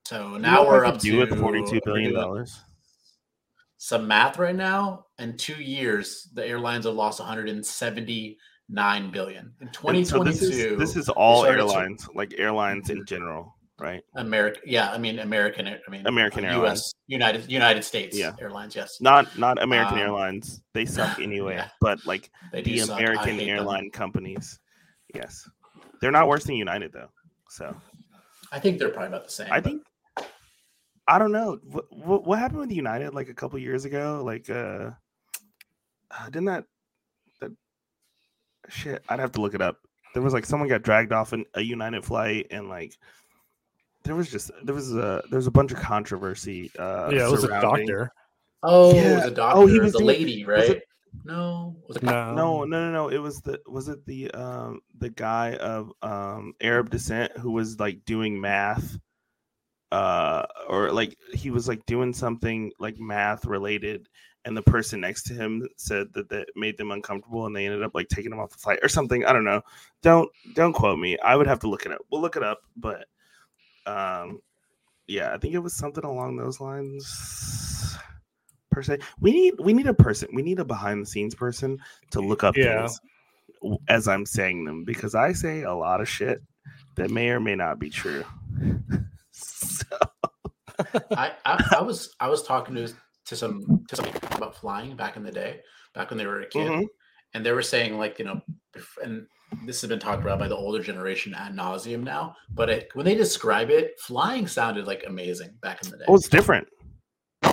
So 0.06 0.38
now 0.38 0.66
we're 0.66 0.86
up 0.86 0.96
could 0.96 1.02
to 1.02 1.12
do 1.12 1.18
with 1.20 1.38
42 1.38 1.72
we're 1.74 1.80
billion 1.86 2.14
dollars. 2.14 2.60
Some 3.78 4.08
math 4.08 4.38
right 4.38 4.56
now. 4.56 5.08
In 5.18 5.38
two 5.38 5.62
years, 5.62 6.30
the 6.34 6.46
airlines 6.46 6.86
have 6.86 6.94
lost 6.94 7.20
179 8.74 9.12
billion. 9.12 9.46
In 9.62 9.68
And 9.68 9.74
2022, 9.74 10.06
So 10.06 10.24
this 10.24 10.42
is 10.42 10.80
this 10.80 10.96
is 10.96 11.10
all 11.10 11.44
started 11.44 11.58
to- 11.58 11.64
airlines, 11.64 12.08
like 12.16 12.34
airlines 12.38 12.90
in 12.90 13.06
general, 13.06 13.56
right? 13.80 14.02
America. 14.16 14.60
Yeah, 14.66 14.92
I 14.92 14.98
mean 14.98 15.20
American. 15.20 15.68
I 15.68 15.78
mean 15.90 16.06
American 16.08 16.46
uh, 16.46 16.50
Airlines. 16.50 16.80
US, 16.80 16.94
United 17.08 17.52
United 17.52 17.84
States 17.84 18.18
Yeah. 18.18 18.34
Airlines. 18.40 18.76
Yes, 18.76 19.00
Not 19.02 19.38
not 19.38 19.62
American 19.62 19.96
Um, 19.96 20.00
Airlines. 20.06 20.62
They 20.74 20.86
suck 20.86 21.20
anyway. 21.28 21.56
yeah. 21.56 21.70
But 21.80 22.06
like 22.06 22.30
the 22.54 22.80
suck. 22.80 22.98
American 23.00 23.36
hate 23.40 23.48
them. 23.48 23.50
airline 23.60 23.90
companies, 23.92 24.60
yes, 25.14 25.48
they're 26.00 26.12
not 26.12 26.28
worse 26.28 26.46
than 26.46 26.56
United 26.56 26.92
though. 26.94 27.10
So 27.50 27.76
I 28.52 28.60
think 28.60 28.80
they're 28.80 28.90
probably 28.90 29.08
about 29.10 29.26
the 29.26 29.32
same. 29.32 29.52
I 29.52 29.60
but- 29.60 29.64
think 29.66 29.82
I 31.08 31.18
don't 31.18 31.32
know 31.32 31.58
what, 31.64 31.86
what 31.92 32.26
what 32.26 32.40
happened 32.40 32.60
with 32.62 32.72
United 32.72 33.14
like 33.14 33.28
a 33.28 33.34
couple 33.34 33.60
years 33.60 33.84
ago. 33.86 34.22
Like, 34.24 34.50
uh, 34.50 34.92
uh, 36.12 36.26
didn't 36.26 36.46
that 36.46 36.64
shit? 38.70 39.04
I'd 39.10 39.20
have 39.20 39.32
to 39.34 39.42
look 39.42 39.54
it 39.56 39.62
up. 39.62 39.78
There 40.14 40.24
was 40.24 40.34
like 40.34 40.46
someone 40.46 40.70
got 40.70 40.82
dragged 40.84 41.14
off 41.14 41.34
in 41.34 41.46
a 41.54 41.62
United 41.62 42.04
flight, 42.04 42.48
and 42.52 42.68
like 42.70 42.98
there 44.04 44.16
was 44.16 44.30
just 44.30 44.52
there 44.64 44.76
was 44.76 44.94
a 44.96 45.24
there 45.30 45.38
was 45.38 45.48
a 45.48 45.52
bunch 45.52 45.72
of 45.72 45.80
controversy. 45.80 46.72
Uh, 46.78 47.10
yeah, 47.14 47.28
it 47.28 47.32
was 47.32 47.44
a 47.44 47.48
doctor. 47.62 48.12
Oh, 48.64 48.94
Yeah. 48.94 49.14
it 49.14 49.16
was 49.16 49.26
a 49.26 49.32
doctor. 49.32 49.60
Oh, 49.62 49.66
he 49.68 49.80
was 49.80 49.94
the 49.94 50.00
doing- 50.00 50.08
lady, 50.08 50.46
was 50.46 50.48
right? 50.68 50.70
it- 50.78 50.84
no, 51.26 51.76
was 51.88 51.98
it 51.98 52.04
No, 52.04 52.34
No, 52.34 52.64
no, 52.64 52.86
no, 52.86 52.92
no. 52.92 53.10
It 53.10 53.18
was 53.18 53.42
the 53.42 53.60
was 53.68 53.90
it 53.90 54.06
the 54.06 54.32
um 54.32 54.80
the 54.98 55.10
guy 55.10 55.56
of 55.56 55.92
um 56.02 56.54
Arab 56.62 56.90
descent 56.90 57.38
who 57.38 57.52
was 57.52 57.80
like 57.82 58.06
doing 58.06 58.40
math 58.40 58.98
uh 59.92 60.46
or 60.70 60.92
like 60.94 61.18
he 61.34 61.52
was 61.52 61.68
like 61.68 61.86
doing 61.86 62.14
something 62.14 62.72
like 62.80 62.98
math 62.98 63.46
related 63.46 64.08
and 64.46 64.58
the 64.58 64.62
person 64.62 65.02
next 65.02 65.24
to 65.24 65.34
him 65.34 65.68
said 65.78 66.12
that 66.14 66.30
that 66.30 66.48
made 66.56 66.78
them 66.78 66.92
uncomfortable 66.92 67.46
and 67.46 67.56
they 67.56 67.66
ended 67.66 67.84
up 67.84 67.94
like 67.94 68.08
taking 68.10 68.32
him 68.32 68.40
off 68.40 68.52
the 68.52 68.58
flight 68.58 68.80
or 68.82 68.90
something. 68.90 69.26
I 69.26 69.34
don't 69.34 69.44
know. 69.44 69.62
Don't 70.02 70.30
don't 70.56 70.74
quote 70.74 71.00
me. 71.00 71.18
I 71.20 71.36
would 71.36 71.48
have 71.48 71.60
to 71.60 71.70
look 71.70 71.86
it 71.86 71.92
up. 71.92 72.02
We'll 72.12 72.22
look 72.22 72.36
it 72.36 72.44
up, 72.44 72.62
but 72.76 73.06
um 73.86 74.42
yeah, 75.08 75.34
I 75.34 75.38
think 75.38 75.54
it 75.54 75.60
was 75.60 75.74
something 75.74 76.06
along 76.06 76.38
those 76.38 76.60
lines 76.62 77.98
per 78.72 78.82
se. 78.82 79.00
We 79.20 79.32
need 79.32 79.56
we 79.60 79.74
need 79.74 79.88
a 79.88 79.94
person. 79.94 80.30
We 80.34 80.42
need 80.42 80.60
a 80.60 80.66
behind 80.66 81.02
the 81.02 81.06
scenes 81.06 81.36
person 81.36 81.78
to 82.12 82.22
look 82.22 82.44
up 82.44 82.56
Yeah. 82.56 82.88
things 82.88 83.02
as 83.88 84.08
I'm 84.08 84.26
saying 84.26 84.66
them 84.66 84.84
because 84.86 85.14
I 85.14 85.34
say 85.34 85.64
a 85.64 85.74
lot 85.74 86.02
of 86.02 86.10
shit 86.10 86.42
that 86.96 87.12
may 87.12 87.30
or 87.30 87.40
may 87.40 87.56
not 87.56 87.80
be 87.80 87.90
true. 87.90 88.24
so, 89.32 89.86
I, 91.12 91.34
I, 91.46 91.64
I 91.78 91.82
was 91.82 92.16
I 92.20 92.28
was 92.28 92.44
talking 92.44 92.76
to 92.76 92.92
to 93.32 93.36
some 93.38 93.86
to 93.88 93.96
some 93.96 94.06
about 94.36 94.56
flying 94.58 94.94
back 94.98 95.16
in 95.16 95.24
the 95.24 95.32
day, 95.32 95.62
back 95.96 96.10
when 96.10 96.18
they 96.18 96.26
were 96.28 96.42
a 96.42 96.48
kid, 96.48 96.70
Mhm. 96.70 96.86
and 97.34 97.46
they 97.46 97.54
were 97.54 97.62
saying 97.62 97.98
like 97.98 98.20
you 98.20 98.26
know, 98.26 98.42
and 99.02 99.26
this 99.66 99.80
has 99.82 99.90
been 99.90 100.00
talked 100.00 100.22
about 100.22 100.38
by 100.38 100.50
the 100.50 100.56
older 100.56 100.84
generation 100.84 101.34
ad 101.34 101.54
nauseum 101.56 102.04
now. 102.04 102.36
But 102.50 102.70
it, 102.70 102.90
when 102.94 103.06
they 103.06 103.16
describe 103.16 103.70
it, 103.70 103.98
flying 104.02 104.48
sounded 104.48 104.86
like 104.86 105.06
amazing 105.08 105.58
back 105.62 105.82
in 105.84 105.92
the 105.92 105.98
day. 105.98 106.06
oh, 106.10 106.16
it's 106.16 106.28
different. 106.28 106.68
you 107.46 107.52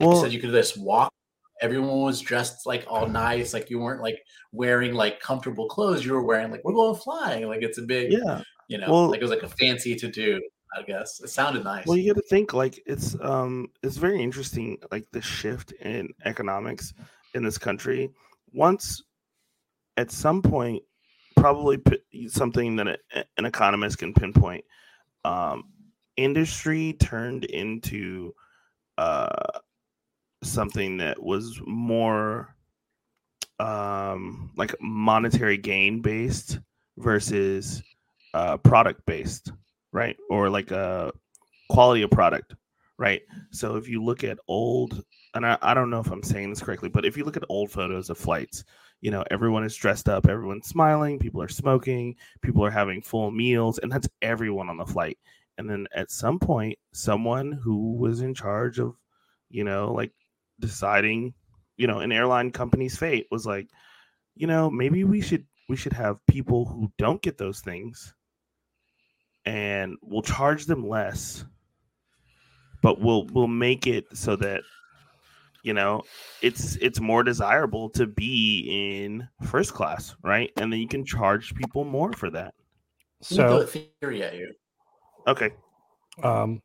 Well, 0.00 0.22
said 0.22 0.32
you 0.32 0.40
could 0.40 0.50
just 0.52 0.78
walk. 0.80 1.12
Everyone 1.60 2.00
was 2.00 2.20
dressed 2.22 2.64
like 2.66 2.86
all 2.88 3.06
nice, 3.06 3.52
like 3.52 3.68
you 3.68 3.78
weren't 3.78 4.00
like 4.00 4.18
wearing 4.52 4.94
like 4.94 5.20
comfortable 5.20 5.68
clothes. 5.68 6.04
You 6.06 6.14
were 6.14 6.22
wearing 6.24 6.50
like 6.50 6.62
we're 6.64 6.72
going 6.72 6.98
flying, 6.98 7.46
like 7.46 7.62
it's 7.62 7.76
a 7.76 7.82
big, 7.82 8.10
yeah. 8.12 8.42
you 8.68 8.78
know, 8.78 8.90
Well- 8.90 9.08
like 9.10 9.20
it 9.20 9.24
was 9.24 9.30
like 9.30 9.42
a 9.42 9.48
fancy 9.48 9.94
to 9.96 10.08
do. 10.08 10.40
I 10.76 10.82
guess 10.82 11.20
it 11.20 11.28
sounded 11.28 11.64
nice. 11.64 11.86
Well, 11.86 11.96
you 11.96 12.12
got 12.12 12.20
to 12.20 12.28
think 12.28 12.54
like 12.54 12.80
it's 12.86 13.16
um 13.20 13.68
it's 13.82 13.96
very 13.96 14.22
interesting 14.22 14.78
like 14.92 15.06
the 15.10 15.20
shift 15.20 15.72
in 15.72 16.12
economics 16.24 16.92
in 17.34 17.42
this 17.42 17.58
country. 17.58 18.10
Once 18.52 19.02
at 19.96 20.10
some 20.10 20.42
point, 20.42 20.82
probably 21.36 21.78
p- 21.78 22.28
something 22.28 22.76
that 22.76 22.86
a, 22.88 23.24
an 23.36 23.44
economist 23.44 23.98
can 23.98 24.14
pinpoint, 24.14 24.64
um, 25.24 25.64
industry 26.16 26.94
turned 26.94 27.44
into 27.44 28.32
uh 28.98 29.58
something 30.42 30.98
that 30.98 31.22
was 31.22 31.60
more 31.66 32.54
um 33.58 34.50
like 34.56 34.74
monetary 34.80 35.58
gain 35.58 36.00
based 36.00 36.60
versus 36.96 37.82
uh 38.34 38.56
product 38.58 39.04
based 39.06 39.52
right? 39.92 40.16
Or 40.28 40.50
like 40.50 40.70
a 40.70 41.12
quality 41.68 42.02
of 42.02 42.10
product, 42.10 42.54
right? 42.98 43.22
So 43.50 43.76
if 43.76 43.88
you 43.88 44.02
look 44.02 44.24
at 44.24 44.38
old, 44.48 45.02
and 45.34 45.46
I, 45.46 45.58
I 45.62 45.74
don't 45.74 45.90
know 45.90 46.00
if 46.00 46.10
I'm 46.10 46.22
saying 46.22 46.50
this 46.50 46.62
correctly, 46.62 46.88
but 46.88 47.04
if 47.04 47.16
you 47.16 47.24
look 47.24 47.36
at 47.36 47.44
old 47.48 47.70
photos 47.70 48.10
of 48.10 48.18
flights, 48.18 48.64
you 49.00 49.10
know, 49.10 49.24
everyone 49.30 49.64
is 49.64 49.74
dressed 49.74 50.08
up, 50.08 50.28
everyone's 50.28 50.68
smiling, 50.68 51.18
people 51.18 51.42
are 51.42 51.48
smoking, 51.48 52.14
people 52.42 52.64
are 52.64 52.70
having 52.70 53.00
full 53.00 53.30
meals, 53.30 53.78
and 53.78 53.90
that's 53.90 54.08
everyone 54.20 54.68
on 54.68 54.76
the 54.76 54.84
flight. 54.84 55.18
And 55.58 55.68
then 55.68 55.86
at 55.94 56.10
some 56.10 56.38
point, 56.38 56.78
someone 56.92 57.52
who 57.52 57.92
was 57.92 58.20
in 58.20 58.34
charge 58.34 58.78
of, 58.78 58.94
you 59.50 59.64
know, 59.64 59.92
like 59.92 60.12
deciding, 60.58 61.34
you 61.76 61.86
know, 61.86 62.00
an 62.00 62.12
airline 62.12 62.50
company's 62.50 62.96
fate 62.96 63.26
was 63.30 63.46
like, 63.46 63.68
you 64.34 64.46
know, 64.46 64.70
maybe 64.70 65.04
we 65.04 65.20
should 65.20 65.44
we 65.68 65.76
should 65.76 65.92
have 65.92 66.18
people 66.26 66.64
who 66.64 66.90
don't 66.98 67.22
get 67.22 67.38
those 67.38 67.60
things 67.60 68.14
and 69.46 69.96
we'll 70.02 70.22
charge 70.22 70.66
them 70.66 70.86
less 70.86 71.44
but 72.82 73.00
we'll 73.00 73.26
we'll 73.32 73.46
make 73.46 73.86
it 73.86 74.04
so 74.12 74.36
that 74.36 74.62
you 75.62 75.72
know 75.74 76.02
it's 76.42 76.76
it's 76.76 77.00
more 77.00 77.22
desirable 77.22 77.88
to 77.90 78.06
be 78.06 79.02
in 79.02 79.26
first 79.46 79.72
class 79.74 80.14
right 80.22 80.50
and 80.56 80.72
then 80.72 80.80
you 80.80 80.88
can 80.88 81.04
charge 81.04 81.54
people 81.54 81.84
more 81.84 82.12
for 82.12 82.30
that 82.30 82.54
Let 83.30 83.30
me 83.30 83.36
throw 83.36 83.60
So, 83.60 83.66
theory 84.00 84.22
at 84.22 84.34
you. 84.36 84.52
okay 85.26 85.50
um, 86.22 86.60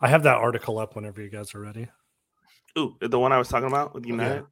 I 0.00 0.08
have 0.08 0.22
that 0.24 0.36
article 0.38 0.78
up 0.78 0.94
whenever 0.96 1.22
you 1.22 1.28
guys 1.30 1.54
are 1.54 1.60
ready. 1.60 1.86
ooh 2.78 2.96
the 3.00 3.18
one 3.18 3.32
i 3.32 3.38
was 3.38 3.48
talking 3.48 3.68
about 3.68 3.94
with 3.94 4.06
you, 4.06 4.12
united 4.14 4.44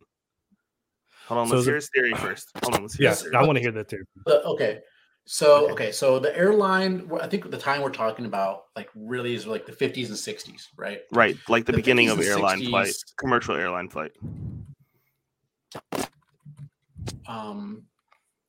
hold 1.26 1.40
on 1.40 1.46
So 1.48 1.55
let's 1.57 1.61
is 1.62 1.66
hear 1.66 1.74
his 1.76 1.90
theory 1.90 2.14
first 2.14 2.50
hold 2.62 2.74
on 2.74 2.83
let's 2.83 2.94
hear 2.94 3.09
his 3.09 3.18
Yes, 3.18 3.22
theory. 3.22 3.37
I 3.37 3.42
want 3.42 3.57
to 3.57 3.62
hear 3.62 3.72
that 3.72 3.88
too. 3.88 4.05
But, 4.24 4.44
okay. 4.44 4.81
So 5.27 5.71
Okay. 5.71 5.91
so 5.91 6.19
the 6.21 6.37
airline, 6.37 7.11
I 7.21 7.27
think 7.27 7.51
the 7.51 7.59
time 7.59 7.83
we're 7.83 7.91
talking 7.91 8.27
about, 8.27 8.65
like 8.77 8.89
really 8.95 9.35
is 9.35 9.47
like 9.47 9.67
the 9.67 9.73
50s 9.73 10.07
and 10.09 10.17
60s, 10.17 10.69
right? 10.77 11.01
right 11.12 11.37
like 11.49 11.67
the, 11.67 11.73
The 11.73 11.79
beginning 11.79 12.09
of 12.09 12.21
airline 12.21 12.65
flight 12.65 12.95
commercial 13.19 13.57
airline 13.57 13.89
flight 13.89 14.12
Um, 17.27 17.83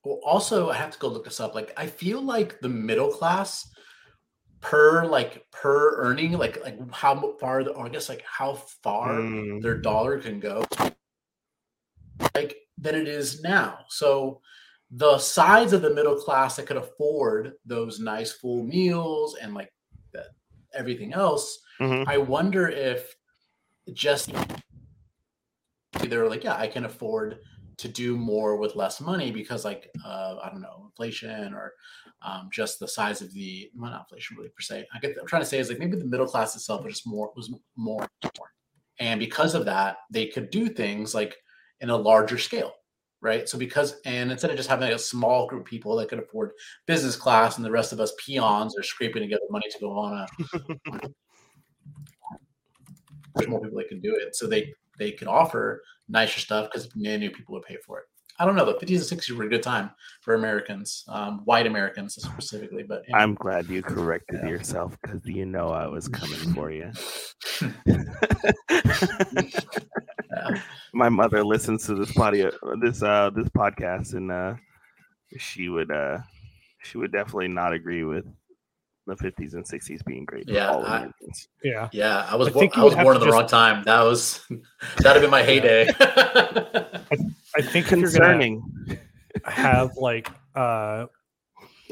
well, 0.04 0.20
also 0.24 0.70
I 0.70 0.76
have 0.76 0.92
to 0.92 1.00
go 1.00 1.08
look 1.08 1.26
this 1.26 1.40
up. 1.40 1.56
Like 1.56 1.74
I 1.78 1.88
feel 1.88 2.22
like 2.22 2.60
the 2.60 2.70
middle 2.70 3.10
class 3.10 3.68
per 4.62 5.06
like 5.06 5.46
per 5.52 5.98
earning, 5.98 6.34
like 6.34 6.64
like 6.64 6.78
how 6.92 7.36
far, 7.40 7.64
the, 7.64 7.74
I 7.76 7.90
guess 7.90 8.08
like 8.08 8.24
how 8.24 8.54
far 8.84 9.10
Mm, 9.10 9.62
their 9.64 9.78
dollar 9.80 10.20
can 10.20 10.40
go. 10.40 10.64
like 12.36 12.58
than 12.78 12.94
it 12.94 13.08
is 13.08 13.42
now. 13.42 13.80
So 13.90 14.42
the 14.92 15.18
sides 15.18 15.74
of 15.74 15.82
the 15.82 15.94
middle 15.94 16.16
class 16.16 16.56
that 16.56 16.66
could 16.66 16.78
afford 16.78 17.54
those 17.66 18.00
nice 18.00 18.32
full 18.32 18.64
meals 18.64 19.36
and 19.36 19.54
like 19.54 19.72
that 20.14 20.28
everything 20.74 21.14
else, 21.14 21.60
Mhm. 21.80 22.06
I 22.08 22.18
wonder 22.18 22.68
if 22.70 23.16
just 23.94 24.32
they're 26.08 26.30
like, 26.30 26.44
yeah, 26.44 26.56
I 26.56 26.68
can 26.68 26.86
afford 26.86 27.40
to 27.78 27.88
do 27.88 28.18
more 28.18 28.58
with 28.58 28.76
less 28.76 29.00
money 29.00 29.32
because 29.32 29.64
like 29.64 29.90
uh, 30.04 30.38
I 30.42 30.50
don't 30.50 30.62
know, 30.62 30.86
inflation 30.86 31.54
or 31.54 31.74
um, 32.24 32.50
just 32.52 32.80
the 32.80 32.88
size 32.88 33.22
of 33.22 33.32
the 33.34 33.70
well, 33.76 33.92
not 33.92 34.02
inflation 34.10 34.36
really 34.38 34.50
per 34.50 34.62
se. 34.62 34.88
I 34.94 35.00
get 35.00 35.16
I'm 35.20 35.28
trying 35.28 35.44
to 35.44 35.46
say 35.48 35.60
is 35.60 35.70
like 35.70 35.80
maybe 35.80 35.98
the 35.98 36.06
middle 36.06 36.26
class 36.28 36.56
itself 36.56 36.84
was 36.84 36.94
just 36.94 37.08
more 37.08 37.32
was 37.36 37.52
more, 37.76 38.08
more. 38.24 38.52
and 39.00 39.20
because 39.20 39.54
of 39.54 39.66
that, 39.66 39.98
they 40.10 40.26
could 40.28 40.50
do 40.50 40.70
things 40.70 41.14
like 41.14 41.36
in 41.82 41.90
a 41.92 41.96
larger 41.98 42.40
scale, 42.40 42.74
right? 43.28 43.48
So 43.48 43.58
because 43.58 44.00
and 44.06 44.32
instead 44.32 44.50
of 44.50 44.58
just 44.58 44.70
having 44.70 44.92
a 44.92 44.98
small 44.98 45.48
group 45.48 45.62
of 45.62 45.68
people 45.68 45.96
that 45.98 46.10
could 46.10 46.20
afford 46.20 46.52
business 46.88 47.16
class 47.16 47.58
and 47.58 47.66
the 47.66 47.72
rest 47.72 47.94
of 47.94 48.00
us 48.00 48.14
peons 48.18 48.76
are 48.78 48.84
scraping 48.84 49.22
together 49.22 49.44
money 49.52 49.66
to 49.70 49.80
go 49.80 49.92
on 49.92 50.14
a 50.14 50.28
there's 53.36 53.50
more 53.50 53.62
people 53.62 53.78
that 53.78 53.90
can 53.90 54.00
do 54.00 54.16
it. 54.16 54.36
So 54.36 54.48
they 54.48 54.74
they 54.98 55.12
could 55.12 55.28
offer 55.28 55.84
nicer 56.10 56.40
stuff 56.40 56.70
because 56.72 56.90
many 56.96 57.30
people 57.30 57.54
would 57.54 57.64
pay 57.64 57.78
for 57.86 58.00
it. 58.00 58.06
I 58.40 58.46
don't 58.46 58.56
know. 58.56 58.66
The 58.66 58.74
50s 58.74 59.12
and 59.12 59.20
60s 59.20 59.32
were 59.32 59.46
a 59.46 59.50
good 59.50 59.64
time 59.64 59.90
for 60.22 60.36
Americans, 60.36 61.04
um, 61.08 61.42
white 61.46 61.66
Americans 61.66 62.16
specifically. 62.16 62.84
But 62.84 63.02
know. 63.10 63.18
I'm 63.18 63.34
glad 63.34 63.68
you 63.68 63.82
corrected 63.82 64.42
Yeah. 64.44 64.50
yourself 64.50 64.96
because 65.02 65.26
you 65.26 65.46
know 65.46 65.70
I 65.70 65.88
was 65.88 66.08
coming 66.08 66.54
for 66.54 66.72
you. 66.72 66.92
Yeah. 70.54 70.62
My 70.94 71.10
mother 71.10 71.44
listens 71.44 71.86
to 71.88 71.96
this 71.96 72.18
audio, 72.18 72.52
this 72.82 73.04
uh, 73.04 73.30
this 73.36 73.50
podcast, 73.50 74.14
and 74.14 74.32
uh, 74.32 74.54
she 75.38 75.70
would 75.70 75.92
uh, 75.92 76.18
she 76.84 76.98
would 76.98 77.12
definitely 77.12 77.50
not 77.50 77.74
agree 77.74 78.04
with 78.04 78.26
the 79.06 79.16
50s 79.16 79.54
and 79.54 79.66
60s 79.66 80.04
being 80.06 80.26
great. 80.26 80.50
Yeah, 80.50 80.70
all 80.70 80.86
I- 80.86 81.08
Yeah. 81.64 81.88
yeah, 81.94 82.28
I 82.30 82.36
was 82.36 82.50
I 82.50 82.52
think 82.52 82.78
I 82.78 82.84
was 82.84 82.94
born 82.96 83.08
to 83.08 83.14
in 83.16 83.20
the 83.20 83.26
just- 83.28 83.34
wrong 83.38 83.48
time. 83.48 83.84
That 83.86 84.02
was 84.02 84.42
that'd 84.98 85.06
have 85.14 85.22
been 85.22 85.32
my 85.32 85.44
heyday. 85.44 85.88
I 86.00 87.62
think 87.62 87.90
you're 87.90 88.02
gonna 88.02 88.08
concerning. 88.12 88.64
have 89.46 89.92
like 89.98 90.30
uh 90.56 91.06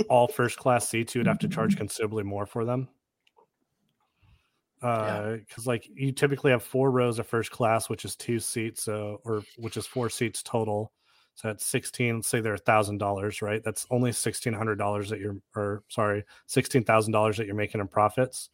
all 0.09 0.27
first 0.27 0.57
class 0.57 0.89
seats, 0.89 1.15
you 1.15 1.19
would 1.19 1.27
have 1.27 1.39
to 1.39 1.47
charge 1.47 1.77
considerably 1.77 2.23
more 2.23 2.45
for 2.45 2.65
them. 2.65 2.89
Uh, 4.85 5.37
because 5.37 5.65
like 5.65 5.89
you 5.91 6.11
typically 6.11 6.51
have 6.51 6.61
four 6.61 6.91
rows 6.91 7.17
of 7.17 7.25
first 7.25 7.49
class, 7.49 7.89
which 7.89 8.05
is 8.05 8.15
two 8.15 8.39
seats, 8.39 8.83
so 8.83 9.19
or 9.23 9.41
which 9.57 9.77
is 9.77 9.87
four 9.87 10.11
seats 10.11 10.43
total. 10.43 10.91
So 11.33 11.47
that's 11.47 11.65
sixteen. 11.65 12.21
Say 12.21 12.39
they're 12.39 12.53
a 12.53 12.57
thousand 12.59 12.99
dollars, 12.99 13.41
right? 13.41 13.63
That's 13.63 13.87
only 13.89 14.11
sixteen 14.11 14.53
hundred 14.53 14.75
dollars 14.75 15.09
that 15.09 15.19
you're, 15.19 15.37
or 15.55 15.81
sorry, 15.89 16.23
sixteen 16.45 16.83
thousand 16.83 17.13
dollars 17.13 17.37
that 17.37 17.47
you're 17.47 17.55
making 17.55 17.81
in 17.81 17.87
profits. 17.87 18.49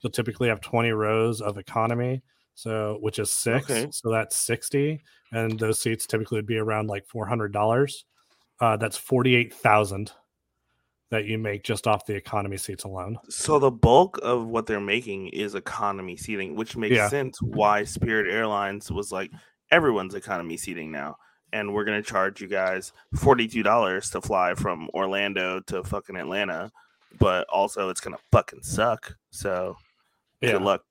You'll 0.00 0.10
typically 0.10 0.48
have 0.48 0.60
twenty 0.60 0.90
rows 0.90 1.40
of 1.40 1.56
economy, 1.56 2.22
so 2.54 2.98
which 3.00 3.18
is 3.18 3.32
six. 3.32 3.70
Okay. 3.70 3.88
So 3.90 4.10
that's 4.10 4.36
sixty, 4.36 5.00
and 5.32 5.58
those 5.58 5.80
seats 5.80 6.06
typically 6.06 6.36
would 6.36 6.46
be 6.46 6.58
around 6.58 6.88
like 6.88 7.06
four 7.06 7.26
hundred 7.26 7.52
dollars. 7.52 8.04
Uh, 8.60 8.76
that's 8.76 8.98
forty 8.98 9.34
eight 9.34 9.54
thousand 9.54 10.12
that 11.10 11.24
you 11.24 11.38
make 11.38 11.64
just 11.64 11.86
off 11.86 12.06
the 12.06 12.14
economy 12.14 12.56
seats 12.56 12.84
alone. 12.84 13.18
So 13.28 13.58
the 13.58 13.70
bulk 13.70 14.18
of 14.22 14.46
what 14.46 14.66
they're 14.66 14.80
making 14.80 15.28
is 15.28 15.54
economy 15.54 16.16
seating, 16.16 16.54
which 16.54 16.76
makes 16.76 16.94
Yeah. 16.96 17.08
sense 17.08 17.40
why 17.42 17.84
Spirit 17.84 18.32
Airlines 18.32 18.90
was 18.90 19.10
like 19.10 19.30
everyone's 19.70 20.14
economy 20.14 20.56
seating 20.56 20.90
now. 20.92 21.16
And 21.52 21.74
we're 21.74 21.84
gonna 21.84 22.00
charge 22.02 22.40
you 22.40 22.46
guys 22.46 22.92
forty-two 23.16 23.64
dollars 23.64 24.08
to 24.10 24.20
fly 24.20 24.54
from 24.54 24.88
Orlando 24.94 25.58
to 25.66 25.82
fucking 25.82 26.14
Atlanta, 26.14 26.70
but 27.18 27.44
also 27.48 27.88
it's 27.88 28.00
gonna 28.00 28.18
fucking 28.30 28.62
suck. 28.62 29.16
So 29.30 29.76
good 30.40 30.62
luck. 30.62 30.84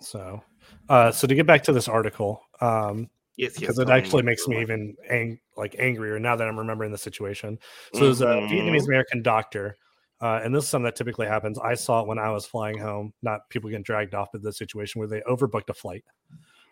So, 0.00 0.42
uh, 0.88 1.10
so 1.10 1.26
to 1.26 1.34
get 1.34 1.46
back 1.46 1.62
to 1.64 1.72
this 1.72 1.88
article, 1.88 2.42
um, 2.60 3.10
Yes, 3.36 3.52
yes. 3.52 3.60
because 3.60 3.78
it 3.78 3.88
actually 3.88 4.22
makes 4.22 4.46
me 4.46 4.60
even 4.60 4.94
ang- 5.08 5.40
like 5.56 5.74
angrier 5.78 6.18
now 6.18 6.36
that 6.36 6.46
I'm 6.46 6.58
remembering 6.58 6.92
the 6.92 6.98
situation. 6.98 7.58
So 7.94 8.04
there's 8.04 8.20
a 8.20 8.46
Vietnamese 8.50 8.82
Mhm. 8.82 8.88
American 8.88 9.22
doctor, 9.22 9.78
uh, 10.20 10.40
and 10.44 10.54
this 10.54 10.64
is 10.64 10.70
something 10.70 10.84
that 10.84 10.96
typically 10.96 11.26
happens. 11.26 11.58
I 11.58 11.74
saw 11.74 12.02
it 12.02 12.06
when 12.06 12.18
I 12.18 12.30
was 12.30 12.44
flying 12.44 12.78
home, 12.78 13.14
not 13.22 13.48
people 13.48 13.70
getting 13.70 13.82
dragged 13.82 14.14
off, 14.14 14.28
but 14.32 14.42
the 14.42 14.52
situation 14.52 14.98
where 14.98 15.08
they 15.08 15.20
overbooked 15.22 15.70
a 15.70 15.74
flight, 15.74 16.04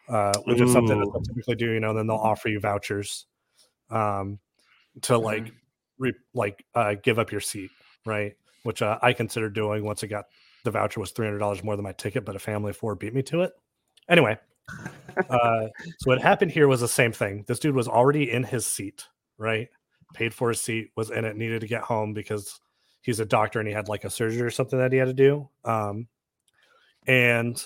uh, 0.09 0.35
which 0.45 0.61
is 0.61 0.73
something 0.73 0.99
that 0.99 1.11
they'll 1.13 1.23
typically 1.23 1.55
do. 1.57 1.71
You 1.71 1.81
know, 1.81 1.95
then 1.95 2.07
they'll 2.07 2.17
offer 2.17 2.49
you 2.49 2.61
vouchers 2.61 3.27
um, 3.91 4.39
to 5.03 5.17
like 5.19 5.53
re- 5.99 6.13
like 6.35 6.65
uh, 6.75 6.95
give 7.03 7.19
up 7.19 7.33
your 7.33 7.41
seat, 7.41 7.71
right? 8.05 8.35
Which 8.65 8.83
uh, 8.83 8.99
I 9.01 9.15
considered 9.15 9.55
doing 9.55 9.83
once 9.85 10.05
I 10.05 10.09
got 10.09 10.27
the 10.65 10.71
voucher 10.71 11.01
was 11.01 11.11
three 11.13 11.27
hundred 11.27 11.39
dollars 11.39 11.65
more 11.65 11.75
than 11.77 11.85
my 11.85 11.93
ticket, 11.93 12.25
but 12.27 12.37
a 12.37 12.39
family 12.39 12.71
of 12.71 12.77
four 12.77 12.95
beat 12.95 13.15
me 13.15 13.23
to 13.23 13.41
it. 13.43 13.53
Anyway, 14.09 14.39
uh, 15.29 15.67
so 15.99 16.05
what 16.05 16.21
happened 16.21 16.51
here 16.51 16.69
was 16.69 16.81
the 16.81 16.89
same 16.89 17.13
thing. 17.13 17.45
This 17.47 17.59
dude 17.59 17.75
was 17.75 17.89
already 17.89 18.31
in 18.31 18.45
his 18.45 18.67
seat, 18.67 19.07
right? 19.39 19.69
Paid 20.15 20.35
for 20.35 20.49
his 20.49 20.61
seat, 20.61 20.91
was 20.97 21.11
in 21.11 21.25
it, 21.25 21.37
needed 21.37 21.61
to 21.61 21.69
get 21.69 21.83
home 21.83 22.15
because 22.15 22.61
he's 23.03 23.21
a 23.21 23.25
doctor 23.25 23.59
and 23.59 23.69
he 23.69 23.75
had 23.75 23.89
like 23.89 24.05
a 24.05 24.11
surgery 24.11 24.43
or 24.43 24.51
something 24.51 24.79
that 24.79 24.93
he 24.93 24.99
had 24.99 25.09
to 25.09 25.15
do. 25.15 25.49
Um, 25.65 26.09
and 27.07 27.63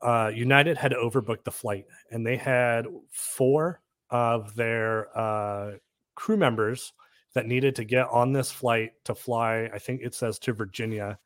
uh, 0.00 0.30
United 0.34 0.76
had 0.76 0.92
overbooked 0.92 1.44
the 1.44 1.50
flight, 1.52 1.86
and 2.10 2.26
they 2.26 2.36
had 2.36 2.86
four 3.10 3.80
of 4.10 4.54
their 4.54 5.16
uh, 5.16 5.72
crew 6.14 6.36
members 6.36 6.92
that 7.34 7.46
needed 7.46 7.74
to 7.76 7.84
get 7.84 8.08
on 8.10 8.32
this 8.32 8.50
flight 8.50 8.92
to 9.04 9.14
fly. 9.14 9.70
I 9.72 9.78
think 9.78 10.02
it 10.02 10.14
says 10.14 10.38
to 10.40 10.52
Virginia, 10.52 11.18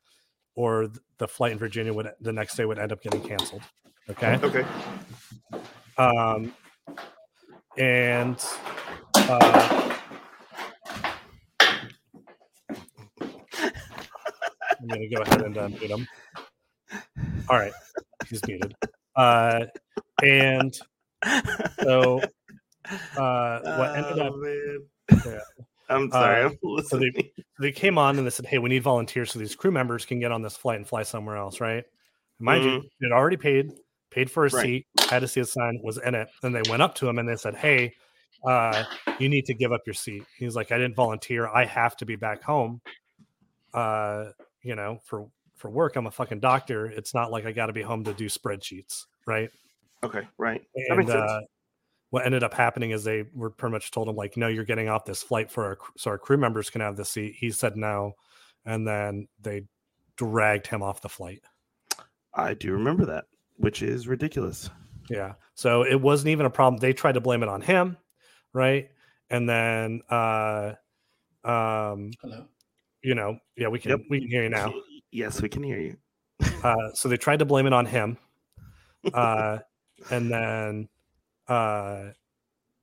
or 0.55 0.83
th- 0.83 0.99
the 1.17 1.27
flight 1.27 1.51
in 1.51 1.57
Virginia 1.57 1.93
would 1.93 2.09
the 2.21 2.31
next 2.31 2.55
day 2.55 2.65
would 2.65 2.79
end 2.79 2.91
up 2.91 3.01
getting 3.01 3.21
canceled. 3.21 3.63
Okay. 4.09 4.39
Okay. 4.43 4.65
Um, 5.97 6.53
and 7.77 8.43
uh, 9.15 9.97
I'm 14.79 14.87
going 14.87 15.01
to 15.01 15.15
go 15.15 15.21
ahead 15.23 15.41
and 15.41 15.57
uh, 15.57 15.69
mute 15.69 15.81
him. 15.91 16.07
All 17.49 17.57
right, 17.57 17.73
he's 18.29 18.41
muted. 18.47 18.75
Uh, 19.15 19.65
and 20.23 20.77
so 21.81 22.21
uh, 23.17 23.59
what 23.77 23.95
ended 23.97 24.19
up, 24.19 24.33
Oh. 24.33 24.75
Yeah. 25.25 25.39
I'm 25.89 26.11
sorry. 26.11 26.43
Uh, 26.43 26.49
I'm 26.49 26.83
so 26.83 26.97
they 26.97 27.31
they 27.59 27.71
came 27.71 27.97
on 27.97 28.17
and 28.17 28.25
they 28.25 28.31
said, 28.31 28.45
"Hey, 28.45 28.57
we 28.57 28.69
need 28.69 28.83
volunteers 28.83 29.31
so 29.31 29.39
these 29.39 29.55
crew 29.55 29.71
members 29.71 30.05
can 30.05 30.19
get 30.19 30.33
on 30.33 30.41
this 30.41 30.57
flight 30.57 30.77
and 30.77 30.87
fly 30.87 31.03
somewhere 31.03 31.37
else." 31.37 31.61
Right? 31.61 31.85
Mind 32.39 32.63
you, 32.65 32.83
they'd 33.01 33.13
already 33.13 33.37
paid, 33.37 33.71
paid 34.09 34.31
for 34.31 34.45
a 34.45 34.49
Right. 34.49 34.63
seat, 34.63 34.87
had 35.09 35.19
to 35.19 35.27
see 35.27 35.41
a 35.41 35.45
sign, 35.45 35.79
was 35.83 35.97
in 35.97 36.15
it. 36.15 36.29
Then 36.41 36.53
they 36.53 36.61
went 36.69 36.81
up 36.81 36.95
to 36.95 37.07
him 37.07 37.19
and 37.19 37.27
they 37.27 37.35
said, 37.35 37.55
"Hey, 37.55 37.93
uh, 38.45 38.83
you 39.19 39.29
need 39.29 39.45
to 39.45 39.53
give 39.53 39.71
up 39.71 39.81
your 39.85 39.93
seat." 39.93 40.23
He's 40.37 40.55
like, 40.55 40.71
"I 40.71 40.77
didn't 40.77 40.95
volunteer. 40.95 41.47
I 41.47 41.65
have 41.65 41.97
to 41.97 42.05
be 42.05 42.15
back 42.15 42.43
home. 42.43 42.81
Uh, 43.73 44.31
you 44.61 44.75
know, 44.75 44.99
for 45.05 45.29
for 45.55 45.69
work. 45.69 45.95
I'm 45.95 46.07
a 46.07 46.11
fucking 46.11 46.39
doctor. 46.39 46.85
It's 46.85 47.13
not 47.13 47.31
like 47.31 47.45
I 47.45 47.51
got 47.51 47.67
to 47.67 47.73
be 47.73 47.81
home 47.81 48.03
to 48.05 48.13
do 48.13 48.27
spreadsheets, 48.27 49.05
right?" 49.25 49.49
okay, 50.03 50.27
right. 50.37 50.61
And 50.89 51.09
uh, 51.09 51.41
what 52.09 52.25
ended 52.25 52.43
up 52.43 52.53
happening 52.53 52.91
is 52.91 53.03
they 53.03 53.25
were 53.33 53.49
pretty 53.49 53.73
much 53.73 53.91
told 53.91 54.07
him 54.07 54.15
like, 54.15 54.37
"No, 54.37 54.47
you're 54.47 54.63
getting 54.63 54.87
off 54.89 55.05
this 55.05 55.23
flight 55.23 55.51
for 55.51 55.65
our 55.65 55.77
so 55.97 56.11
our 56.11 56.17
crew 56.17 56.37
members 56.37 56.69
can 56.69 56.81
have 56.81 56.95
the 56.95 57.05
seat." 57.05 57.35
He 57.37 57.51
said 57.51 57.75
no, 57.75 58.13
and 58.65 58.87
then 58.87 59.27
they 59.41 59.63
dragged 60.15 60.67
him 60.67 60.81
off 60.81 61.01
the 61.01 61.09
flight. 61.09 61.41
I 62.33 62.53
do 62.53 62.73
remember 62.73 63.05
that, 63.07 63.25
which 63.57 63.81
is 63.81 64.07
ridiculous. 64.07 64.69
Yeah, 65.09 65.33
so 65.53 65.83
it 65.83 65.99
wasn't 66.01 66.29
even 66.29 66.45
a 66.45 66.49
problem. 66.49 66.79
They 66.79 66.93
tried 66.93 67.13
to 67.13 67.21
blame 67.21 67.43
it 67.43 67.49
on 67.49 67.61
him, 67.61 67.97
right? 68.53 68.89
And 69.29 69.47
then, 69.47 70.01
uh, 70.09 70.73
um, 71.43 72.11
Hello. 72.21 72.45
you 73.01 73.15
know, 73.15 73.37
yeah, 73.55 73.67
we 73.69 73.79
can 73.79 73.91
Yep. 73.91 73.99
we 74.09 74.19
can 74.21 74.29
hear 74.29 74.43
you 74.43 74.49
now. 74.49 74.73
Yes, 75.11 75.41
we 75.41 75.49
can 75.49 75.63
hear 75.63 75.79
you. 75.79 75.97
Uh, 76.63 76.91
so 76.93 77.07
they 77.07 77.17
tried 77.17 77.39
to 77.39 77.45
blame 77.45 77.65
it 77.67 77.73
on 77.73 77.85
him, 77.85 78.17
uh, 79.13 79.59
and 80.11 80.29
then, 80.31 80.89
uh, 81.47 82.09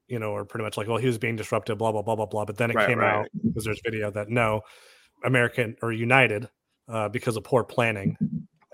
you 0.08 0.18
know, 0.18 0.30
or 0.32 0.44
pretty 0.44 0.64
much 0.64 0.76
like, 0.76 0.86
well, 0.88 0.96
he 0.96 1.06
was 1.06 1.18
being 1.18 1.36
disruptive, 1.36 1.76
blah 1.78 1.92
blah 1.92 2.02
blah 2.02 2.14
blah 2.16 2.26
blah. 2.26 2.44
But 2.44 2.56
then 2.56 2.70
it 2.70 2.76
Right, 2.76 2.86
came 2.88 2.98
right. 2.98 3.12
out 3.20 3.26
because 3.42 3.64
there's 3.64 3.80
video 3.84 4.10
that 4.12 4.28
no, 4.28 4.62
American 5.24 5.76
or 5.82 5.92
United, 5.92 6.48
uh, 6.88 7.08
because 7.08 7.36
of 7.36 7.44
poor 7.44 7.64
planning, 7.64 8.16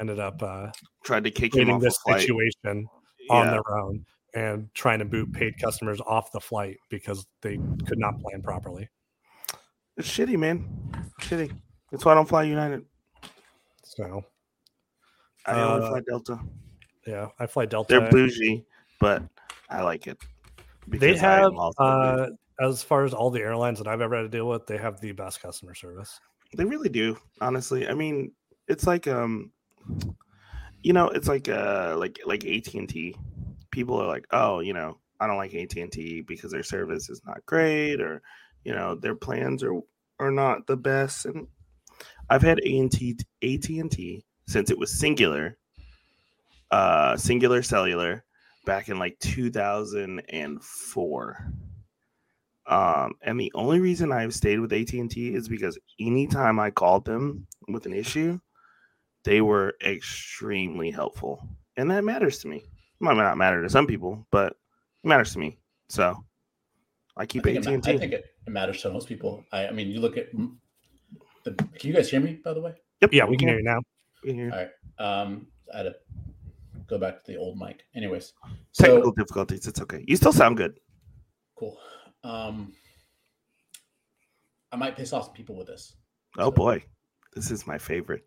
ended 0.01 0.19
up 0.19 0.43
uh, 0.43 0.69
Tried 1.05 1.25
to 1.25 1.31
kick 1.31 1.55
him 1.55 1.71
off 1.71 1.81
this 1.83 1.99
situation 2.07 2.87
on 3.31 3.51
their 3.51 3.79
own 3.79 4.05
and 4.35 4.69
trying 4.75 4.99
to 5.01 5.05
boot 5.05 5.33
paid 5.33 5.59
customers 5.61 6.01
off 6.07 6.33
the 6.33 6.41
flight 6.41 6.77
because 6.89 7.27
they 7.43 7.59
could 7.87 7.99
not 7.99 8.19
plan 8.21 8.43
properly. 8.43 8.89
It's 9.97 10.09
shitty, 10.09 10.39
man. 10.39 10.69
Shitty. 11.21 11.53
That's 11.91 12.05
why 12.05 12.13
I 12.13 12.15
don't 12.15 12.29
fly 12.29 12.45
United. 12.45 12.85
So 13.85 14.25
I 15.47 15.61
only 15.61 15.85
Uh, 15.85 15.89
fly 15.91 16.01
Delta. 16.09 16.41
yeah, 17.07 17.29
I 17.39 17.47
fly 17.47 17.67
Delta. 17.67 17.99
They're 17.99 18.11
bougie. 18.11 18.65
but 19.01 19.23
I 19.69 19.83
like 19.83 20.07
it. 20.07 20.19
They 20.87 20.99
because 20.99 21.23
I 21.23 21.41
am 21.43 21.55
have, 21.55 21.73
uh, 21.79 22.27
as 22.61 22.83
far 22.83 23.05
as 23.05 23.15
all 23.15 23.31
the 23.31 23.41
airlines 23.41 23.79
that 23.79 23.89
I've 23.89 24.01
ever 24.01 24.17
had 24.17 24.23
to 24.23 24.29
deal 24.29 24.49
with, 24.49 24.67
they 24.67 24.77
have 24.79 25.01
the 25.01 25.13
best 25.13 25.41
customer 25.41 25.75
service. 25.75 26.19
They 26.57 26.65
really 26.65 26.89
do, 26.89 27.17
honestly. 27.41 27.89
I 27.89 27.95
mean, 27.95 28.33
it's 28.69 28.87
like 28.87 29.07
um 29.09 29.53
you 30.83 30.93
know, 30.93 31.09
it's 31.09 31.29
like 31.29 31.49
uh 31.49 31.97
like 31.99 32.21
like 32.25 32.45
AT&T. 32.45 33.17
People 33.71 34.01
are 34.01 34.07
like, 34.07 34.27
"Oh, 34.31 34.61
you 34.61 34.73
know, 34.73 34.99
I 35.21 35.27
don't 35.27 35.37
like 35.37 35.55
AT&T 35.55 36.23
because 36.23 36.53
their 36.53 36.63
service 36.63 37.11
is 37.11 37.21
not 37.27 37.45
great 37.47 38.01
or 38.01 38.23
you 38.65 38.75
know, 38.75 38.95
their 38.95 39.15
plans 39.15 39.63
are 39.63 39.79
are 40.19 40.31
not 40.31 40.67
the 40.67 40.77
best." 40.77 41.27
And 41.27 41.49
I've 42.29 42.43
had 42.43 42.61
AT&T 42.61 43.19
AT&T 43.43 44.25
since 44.47 44.71
it 44.71 44.79
was 44.79 44.93
Cingular 44.93 45.55
uh 46.71 47.15
Cingular 47.15 47.65
cellular 47.65 48.25
back 48.65 48.89
in 48.89 48.99
like 48.99 49.19
2004 49.21 51.53
um, 52.71 53.15
and 53.23 53.39
the 53.39 53.51
only 53.57 53.81
reason 53.81 54.13
I've 54.13 54.33
stayed 54.33 54.61
with 54.61 54.73
AT 54.73 54.93
and 54.93 55.11
T 55.11 55.35
is 55.35 55.49
because 55.49 55.77
anytime 55.99 56.61
I 56.61 56.71
called 56.71 57.05
them 57.05 57.49
with 57.67 57.85
an 57.85 57.93
issue, 57.93 58.39
they 59.25 59.41
were 59.41 59.75
extremely 59.85 60.91
helpful, 60.91 61.47
and 61.77 61.91
that 61.91 62.05
matters 62.05 62.39
to 62.41 62.49
me. 62.49 62.59
It 62.59 62.65
might 63.01 63.17
not 63.17 63.37
matter 63.39 63.63
to 63.63 63.71
some 63.71 63.87
people, 63.87 64.27
but 64.31 64.53
it 64.53 65.09
matters 65.09 65.33
to 65.35 65.39
me. 65.39 65.59
So 65.89 66.17
I 67.17 67.23
I 67.23 67.27
keep 67.27 67.43
think, 67.45 67.59
AT 67.59 67.67
it, 67.67 67.75
and 67.75 67.85
ma- 67.85 67.89
I 67.91 67.93
T. 67.93 67.99
think 67.99 68.13
it, 68.13 68.25
it 68.47 68.51
matters 68.51 68.81
to 68.83 68.91
most 68.91 69.09
people. 69.09 69.45
I, 69.53 69.69
I 69.69 69.71
mean, 69.73 69.89
you 69.89 70.01
look 70.01 70.17
at 70.17 70.29
the. 71.45 71.53
Can 71.53 71.89
you 71.89 71.93
guys 71.93 72.11
hear 72.11 72.21
me? 72.21 72.35
By 72.45 72.55
the 72.55 72.61
way, 72.61 72.75
Yep, 73.03 73.13
Yeah, 73.13 73.25
we 73.27 73.37
can 73.37 73.49
hear 73.49 73.59
you 73.59 73.65
now. 73.65 73.81
we 74.23 74.31
can 74.31 74.37
hear 74.39 74.47
you. 74.47 74.53
all 74.53 74.59
right. 74.59 75.23
Um, 75.23 75.47
I 75.73 75.79
had 75.79 75.83
to 75.85 75.95
go 76.87 76.99
back 76.99 77.25
to 77.25 77.33
the 77.33 77.39
old 77.39 77.59
mic. 77.59 77.85
Anyways, 77.95 78.33
Technical 78.75 79.11
so 79.11 79.13
difficulties. 79.17 79.67
It's 79.67 79.81
okay. 79.81 80.05
You 80.07 80.17
still 80.17 80.33
sound 80.33 80.57
good. 80.57 80.79
cool. 81.59 81.79
Um, 82.25 82.73
I 84.73 84.77
might 84.77 84.97
piss 84.97 85.13
off 85.13 85.27
some 85.27 85.35
people 85.35 85.57
with 85.57 85.67
this. 85.67 85.95
Oh 86.39 86.51
boy, 86.51 86.85
this 87.35 87.51
is 87.51 87.67
my 87.67 87.79
favorite. 87.79 88.25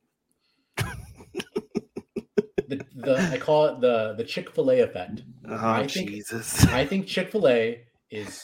The, 2.78 2.86
the 2.96 3.30
I 3.32 3.38
call 3.38 3.66
it 3.66 3.82
the 3.82 4.14
the 4.18 4.24
Chick 4.24 4.50
Fil 4.52 4.72
A 4.72 4.80
effect. 4.82 5.24
Oh 5.48 5.56
I 5.56 5.88
think- 5.88 6.10
Jesus. 6.10 6.66
I 6.68 6.86
think 6.86 7.08
Chick 7.08 7.32
Fil 7.32 7.48
A 7.48 7.82
is 8.12 8.44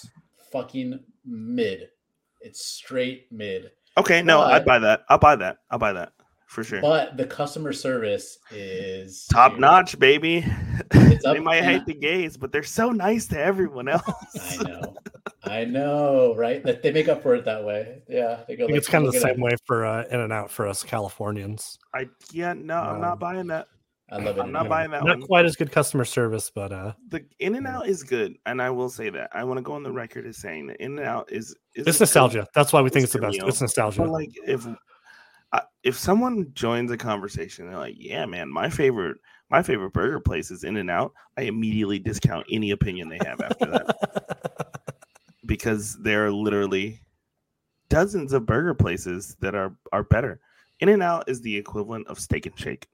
fucking 0.52 1.00
mid. 1.26 1.90
It's 2.42 2.66
straight 2.66 3.32
mid. 3.32 3.72
Okay, 3.98 4.22
no, 4.22 4.42
I'd 4.42 4.66
buy 4.66 4.80
that. 4.80 5.04
I'll 5.10 5.18
buy 5.18 5.36
that. 5.36 5.58
I'll 5.70 5.80
buy 5.80 5.92
that 5.94 6.14
for 6.48 6.64
sure. 6.64 6.80
But 6.82 7.18
the 7.18 7.26
customer 7.26 7.74
service 7.74 8.38
is 8.52 9.26
Top 9.32 9.52
dude, 9.52 9.62
notch, 9.62 10.00
baby. 10.00 10.46
It's 10.92 11.24
they 11.26 11.40
might 11.40 11.64
hate 11.64 11.86
the 11.86 11.94
gays, 11.94 12.38
but 12.38 12.52
they're 12.54 12.64
so 12.64 12.92
nice 12.92 13.28
to 13.28 13.40
everyone 13.40 13.88
else. 13.90 14.04
I 14.60 14.64
know. 14.64 14.96
I 15.44 15.66
know, 15.66 16.34
right? 16.36 16.64
That 16.64 16.82
they 16.82 16.92
make 16.94 17.08
up 17.10 17.22
for 17.24 17.36
it 17.36 17.44
that 17.46 17.64
way. 17.66 18.04
Yeah. 18.08 18.42
They 18.48 18.56
go 18.56 18.64
I 18.64 18.68
think 18.68 18.72
like, 18.72 18.76
it's 18.78 18.88
kind 18.88 19.06
of 19.06 19.12
the 19.12 19.18
at 19.18 19.24
same 19.24 19.42
way 19.42 19.52
for 19.66 19.86
uh, 19.86 20.06
In 20.10 20.20
and 20.22 20.32
Out 20.32 20.50
for 20.50 20.66
us 20.68 20.84
Californians. 20.84 21.78
I 21.94 22.08
yeah, 22.32 22.54
no, 22.54 22.76
I'm 22.80 22.96
Um, 22.96 23.02
not 23.02 23.20
buying 23.20 23.48
that. 23.48 23.68
It. 24.12 24.16
I 24.16 24.18
love 24.24 24.38
it. 24.38 24.42
I'm 24.42 24.52
not 24.52 24.64
Yeah, 24.64 24.70
buying 24.70 24.92
that 24.92 25.04
Not 25.04 25.20
one. 25.20 25.28
quite 25.28 25.46
as 25.46 25.56
good 25.56 25.72
customer 25.72 26.06
service, 26.06 26.52
but 26.54 26.72
uh, 26.72 26.94
The 27.10 27.26
In 27.40 27.56
and 27.56 27.66
Yeah. 27.66 27.78
Out 27.78 27.88
is 27.88 28.04
good, 28.04 28.36
and 28.46 28.62
I 28.62 28.70
will 28.70 28.90
say 28.90 29.10
that. 29.10 29.30
I 29.34 29.44
want 29.44 29.58
to 29.58 29.62
go 29.62 29.74
on 29.74 29.84
the 29.84 29.92
record 29.92 30.26
as 30.26 30.38
saying 30.38 30.68
that 30.68 30.78
In 30.84 30.98
and 30.98 31.08
Out 31.08 31.32
is, 31.32 31.50
is 31.50 31.56
it's 31.76 31.80
a 31.80 31.84
good- 31.92 32.00
nostalgia. 32.02 32.48
That's 32.54 32.74
why 32.74 32.82
we 32.82 32.90
think 32.90 33.04
it's 33.04 33.14
it's 33.16 33.22
the 33.22 33.28
best. 33.28 33.38
meal. 33.38 33.48
It's 33.48 33.62
nostalgia. 33.62 34.02
But 34.02 34.10
like 34.10 34.32
if 34.48 34.68
I, 35.52 35.62
if 35.84 35.98
someone 35.98 36.52
joins 36.54 36.92
a 36.92 36.98
conversation, 36.98 37.68
they're 37.68 37.78
like, 37.78 37.96
"Yeah, 37.98 38.26
man, 38.26 38.50
my 38.50 38.70
favorite 38.70 39.18
my 39.50 39.64
favorite 39.64 39.94
burger 39.94 40.20
place 40.20 40.52
is 40.52 40.64
In 40.64 40.78
and 40.78 40.90
Out." 40.92 41.12
I 41.38 41.42
immediately 41.44 41.98
discount 42.00 42.46
any 42.52 42.72
opinion 42.72 43.10
they 43.10 43.20
have 43.26 43.42
after 43.42 43.66
that 43.66 44.84
because 45.46 45.98
there 46.02 46.26
are 46.26 46.32
literally 46.32 47.02
dozens 47.90 48.34
of 48.34 48.46
burger 48.46 48.74
places 48.74 49.36
that 49.40 49.56
are 49.56 49.76
are 49.92 50.04
better. 50.04 50.40
In 50.82 50.90
and 50.90 51.04
Out 51.04 51.28
is 51.28 51.42
the 51.42 51.56
equivalent 51.58 52.08
of 52.08 52.20
Steak 52.20 52.46
and 52.46 52.58
Shake, 52.58 52.88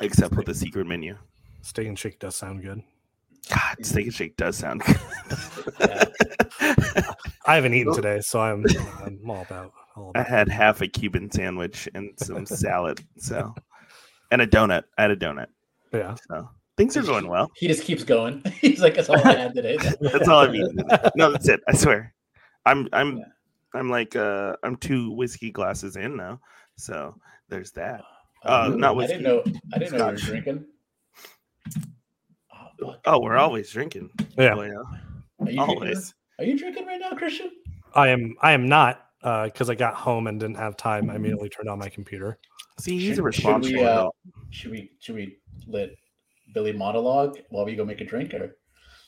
except 0.00 0.34
with 0.34 0.46
the 0.46 0.54
secret 0.54 0.86
menu. 0.86 1.16
Steak 1.62 1.88
and 1.88 1.98
Shake 1.98 2.18
does 2.18 2.36
sound 2.36 2.62
good. 2.62 2.82
God, 3.48 3.84
Steak 3.84 4.06
and 4.06 4.14
Shake 4.14 4.36
does 4.36 4.56
sound 4.56 4.82
good. 4.82 4.98
Yeah. 5.80 6.04
I 7.46 7.54
haven't 7.54 7.74
eaten 7.74 7.94
today, 7.94 8.20
so 8.20 8.40
I'm, 8.40 8.64
I'm 9.04 9.28
all 9.28 9.42
about. 9.42 9.72
All 9.96 10.12
I 10.14 10.20
about 10.20 10.28
had 10.28 10.48
half 10.48 10.80
a 10.82 10.86
Cuban 10.86 11.30
sandwich 11.30 11.88
and 11.94 12.12
some 12.16 12.46
salad, 12.46 13.00
so 13.18 13.54
and 14.30 14.40
a 14.40 14.46
donut. 14.46 14.84
I 14.96 15.02
had 15.02 15.10
a 15.10 15.16
donut, 15.16 15.48
yeah. 15.92 16.14
so 16.28 16.48
things 16.76 16.96
are 16.96 17.02
going 17.02 17.28
well. 17.28 17.50
He 17.56 17.66
just 17.66 17.84
keeps 17.84 18.04
going. 18.04 18.42
He's 18.60 18.80
like, 18.80 18.94
that's 18.94 19.08
all 19.08 19.18
I 19.26 19.34
had 19.34 19.54
today. 19.54 19.76
That's 20.00 20.28
all 20.28 20.40
I'm 20.40 20.54
eating. 20.54 20.76
No, 21.16 21.32
that's 21.32 21.48
it. 21.48 21.60
I 21.68 21.74
swear. 21.74 22.14
I'm 22.66 22.88
I'm 22.92 23.18
Yeah. 23.18 23.24
I'm 23.74 23.90
like 23.90 24.16
uh 24.16 24.56
I'm 24.62 24.76
two 24.76 25.12
whiskey 25.12 25.50
glasses 25.50 25.96
in 25.96 26.16
now, 26.16 26.40
so 26.76 27.14
there's 27.48 27.72
that. 27.72 28.02
Uh, 28.44 28.72
not 28.76 28.90
I 28.90 28.92
whiskey. 28.92 29.18
didn't 29.18 29.22
know. 29.46 29.52
I 29.74 29.78
didn't 29.78 29.98
know 29.98 30.06
you 30.06 30.12
were 30.12 30.16
drinking. 30.16 30.64
Oh. 32.82 32.94
Oh, 33.04 33.20
we're 33.20 33.36
always 33.36 33.70
drinking. 33.70 34.10
Yeah. 34.38 34.54
Boy, 34.54 34.66
yeah. 34.68 35.46
Are 35.46 35.50
you 35.50 35.60
Always. 35.60 35.78
Drinking? 35.80 36.12
Are 36.38 36.44
you 36.44 36.58
drinking 36.58 36.86
right 36.86 37.00
now, 37.00 37.10
Christian? 37.16 37.50
I 37.94 38.08
am. 38.08 38.34
I 38.40 38.52
am 38.52 38.68
not 38.68 39.06
because 39.22 39.68
I 39.68 39.74
got 39.74 39.94
home 39.94 40.26
and 40.26 40.40
didn't 40.40 40.56
have 40.56 40.76
time. 40.76 41.10
I 41.10 41.16
immediately 41.16 41.48
turned 41.48 41.68
on 41.68 41.78
my 41.78 41.88
computer. 41.88 42.38
See, 42.78 42.92
he's 42.98 43.02
Should- 43.02 43.12
a 43.12 43.16
should 43.16 43.24
responsible 43.24 43.80
we, 43.80 43.84
uh. 43.86 44.08
Should 44.50 44.70
we? 44.70 44.90
Should 45.00 45.14
we 45.16 45.36
let 45.66 45.90
Billy 46.54 46.72
monologue 46.72 47.38
while 47.50 47.64
we 47.66 47.76
go 47.76 47.84
make 47.84 48.00
a 48.00 48.04
drink? 48.04 48.32
Or 48.32 48.56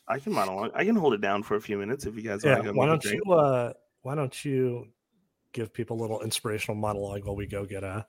I 0.09 0.19
can 0.19 0.33
monologue. 0.35 0.73
I 0.75 0.85
can 0.85 0.97
hold 0.97 1.15
it 1.15 1.21
down 1.23 1.43
for 1.43 1.55
a 1.57 1.61
few 1.61 1.79
minutes 1.79 2.05
if 2.07 2.15
you 2.17 2.23
guys 2.23 2.45
Yeah. 2.45 2.55
want 2.57 2.65
to 2.65 2.73
go. 2.73 2.79
Why 2.79 2.85
make 2.87 2.89
a 2.89 2.93
don't 2.93 3.03
drink. 3.03 3.23
you? 3.25 3.33
Uh, 3.33 3.73
why 4.03 4.15
don't 4.15 4.45
you 4.45 4.89
give 5.53 5.73
people 5.73 5.99
a 5.99 6.01
little 6.01 6.21
inspirational 6.23 6.77
monologue 6.77 7.25
while 7.25 7.37
we 7.37 7.47
go 7.47 7.65
get 7.65 7.85
uh 7.85 8.03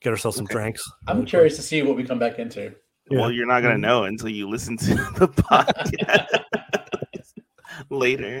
get 0.00 0.10
ourselves 0.10 0.36
some 0.36 0.44
Okay. 0.46 0.54
drinks? 0.54 0.82
I'm 1.06 1.24
curious 1.24 1.56
to 1.56 1.62
see 1.62 1.82
what 1.82 1.96
we 1.96 2.04
come 2.04 2.18
back 2.18 2.38
into. 2.38 2.74
Well, 3.10 3.32
you're 3.32 3.46
not 3.46 3.62
gonna 3.62 3.76
Mhm. 3.76 3.80
know 3.80 4.04
until 4.04 4.28
you 4.28 4.48
listen 4.48 4.76
to 4.78 4.94
the 5.18 5.28
podcast 5.28 6.44
later. 7.90 8.40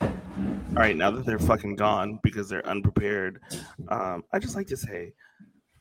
All 0.00 0.82
right, 0.82 0.96
now 0.96 1.10
that 1.10 1.24
they're 1.24 1.38
fucking 1.38 1.76
gone 1.76 2.18
because 2.22 2.48
they're 2.48 2.66
unprepared, 2.66 3.40
um, 3.88 4.22
I 4.32 4.38
just 4.38 4.56
like 4.56 4.66
to 4.68 4.76
say 4.76 5.14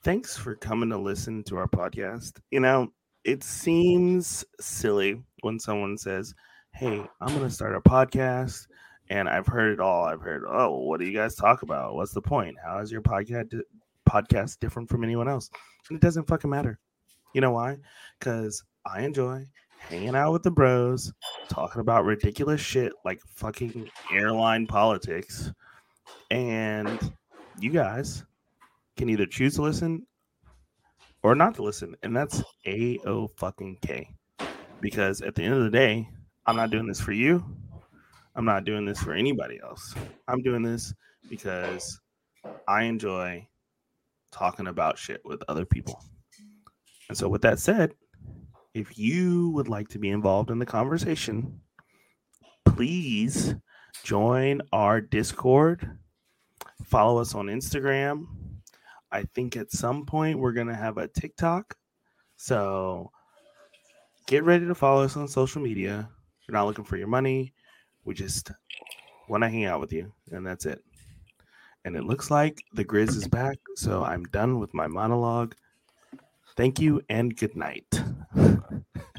thanks 0.03 0.37
for 0.37 0.55
coming 0.55 0.89
to 0.89 0.97
listen 0.97 1.43
to 1.45 1.57
our 1.57 1.67
podcast. 1.67 2.39
You 2.51 2.61
know, 2.61 2.93
it 3.23 3.43
seems 3.43 4.45
silly 4.59 5.21
when 5.41 5.59
someone 5.59 5.97
says, 5.97 6.33
"Hey, 6.71 7.03
I'm 7.19 7.33
gonna 7.35 7.49
start 7.49 7.75
a 7.75 7.81
podcast," 7.81 8.67
and 9.09 9.29
I've 9.29 9.47
heard 9.47 9.73
it 9.73 9.79
all. 9.79 10.05
I've 10.05 10.21
heard, 10.21 10.43
"Oh, 10.47 10.79
what 10.79 10.99
do 10.99 11.05
you 11.05 11.17
guys 11.17 11.35
talk 11.35 11.61
about? 11.61 11.95
What's 11.95 12.13
the 12.13 12.21
point? 12.21 12.57
How 12.63 12.79
is 12.79 12.91
your 12.91 13.01
podcast 13.01 13.49
di- 13.49 13.61
podcast 14.09 14.59
different 14.59 14.89
from 14.89 15.03
anyone 15.03 15.27
else?" 15.27 15.49
And 15.89 15.97
it 15.97 16.01
doesn't 16.01 16.27
fucking 16.27 16.49
matter. 16.49 16.79
You 17.33 17.41
know 17.41 17.51
why? 17.51 17.77
Because 18.19 18.63
I 18.85 19.01
enjoy 19.01 19.45
hanging 19.77 20.15
out 20.15 20.31
with 20.31 20.43
the 20.43 20.51
bros, 20.51 21.13
talking 21.49 21.81
about 21.81 22.05
ridiculous 22.05 22.61
shit 22.61 22.93
like 23.03 23.21
fucking 23.27 23.89
airline 24.11 24.65
politics. 24.67 25.51
And 26.31 27.11
you 27.59 27.71
guys 27.71 28.23
can 28.97 29.09
either 29.09 29.25
choose 29.25 29.55
to 29.55 29.61
listen 29.61 30.07
or 31.23 31.35
not 31.35 31.55
to 31.55 31.63
listen. 31.63 31.95
And 32.03 32.15
that's 32.15 32.43
A 32.65 32.99
O 33.05 33.27
fucking 33.27 33.77
K. 33.81 34.15
Because 34.81 35.21
at 35.21 35.35
the 35.35 35.43
end 35.43 35.53
of 35.53 35.63
the 35.63 35.69
day, 35.69 36.09
I'm 36.45 36.55
not 36.55 36.71
doing 36.71 36.87
this 36.87 37.01
for 37.01 37.11
you. 37.11 37.43
I'm 38.35 38.45
not 38.45 38.65
doing 38.65 38.85
this 38.85 39.01
for 39.01 39.13
anybody 39.13 39.59
else. 39.63 39.95
I'm 40.27 40.41
doing 40.41 40.61
this 40.61 40.93
because 41.29 41.99
I 42.67 42.83
enjoy 42.83 43.47
talking 44.31 44.67
about 44.67 44.97
shit 44.97 45.21
with 45.23 45.41
other 45.47 45.65
people. 45.65 46.03
And 47.07 47.17
so, 47.17 47.29
with 47.29 47.41
that 47.43 47.59
said, 47.59 47.93
if 48.73 48.97
you 48.97 49.51
would 49.51 49.69
like 49.69 49.87
to 49.89 49.99
be 49.99 50.09
involved 50.09 50.51
in 50.51 50.59
the 50.59 50.65
conversation, 50.65 51.61
please 52.65 53.55
join 54.03 54.61
our 54.73 54.99
Discord. 54.99 55.97
Follow 56.83 57.21
us 57.21 57.33
on 57.33 57.45
Instagram. 57.45 58.25
I 59.11 59.23
think 59.33 59.55
at 59.55 59.71
some 59.71 60.05
point 60.05 60.39
we're 60.39 60.51
going 60.51 60.67
to 60.67 60.75
have 60.75 60.97
a 60.97 61.07
TikTok. 61.07 61.75
So, 62.35 63.11
get 64.27 64.43
ready 64.43 64.67
to 64.67 64.75
follow 64.75 65.03
us 65.03 65.15
on 65.15 65.29
social 65.29 65.61
media. 65.61 66.09
We're 66.49 66.53
not 66.53 66.65
looking 66.65 66.83
for 66.83 66.97
your 66.97 67.07
money. 67.07 67.53
We 68.05 68.13
just 68.13 68.51
want 69.27 69.43
to 69.43 69.49
hang 69.49 69.65
out 69.65 69.81
with 69.81 69.91
you, 69.91 70.11
and 70.31 70.45
that's 70.45 70.65
it. 70.65 70.83
And 71.83 71.95
it 71.95 72.03
looks 72.03 72.31
like 72.31 72.63
the 72.73 72.85
Grizz 72.85 73.09
is 73.09 73.27
back. 73.27 73.57
So, 73.75 74.03
I'm 74.03 74.23
done 74.25 74.59
with 74.59 74.73
my 74.73 74.87
monologue. 74.87 75.55
Thank 76.55 76.79
you 76.79 77.01
and 77.09 77.35
good 77.35 77.55
night. 77.55 78.01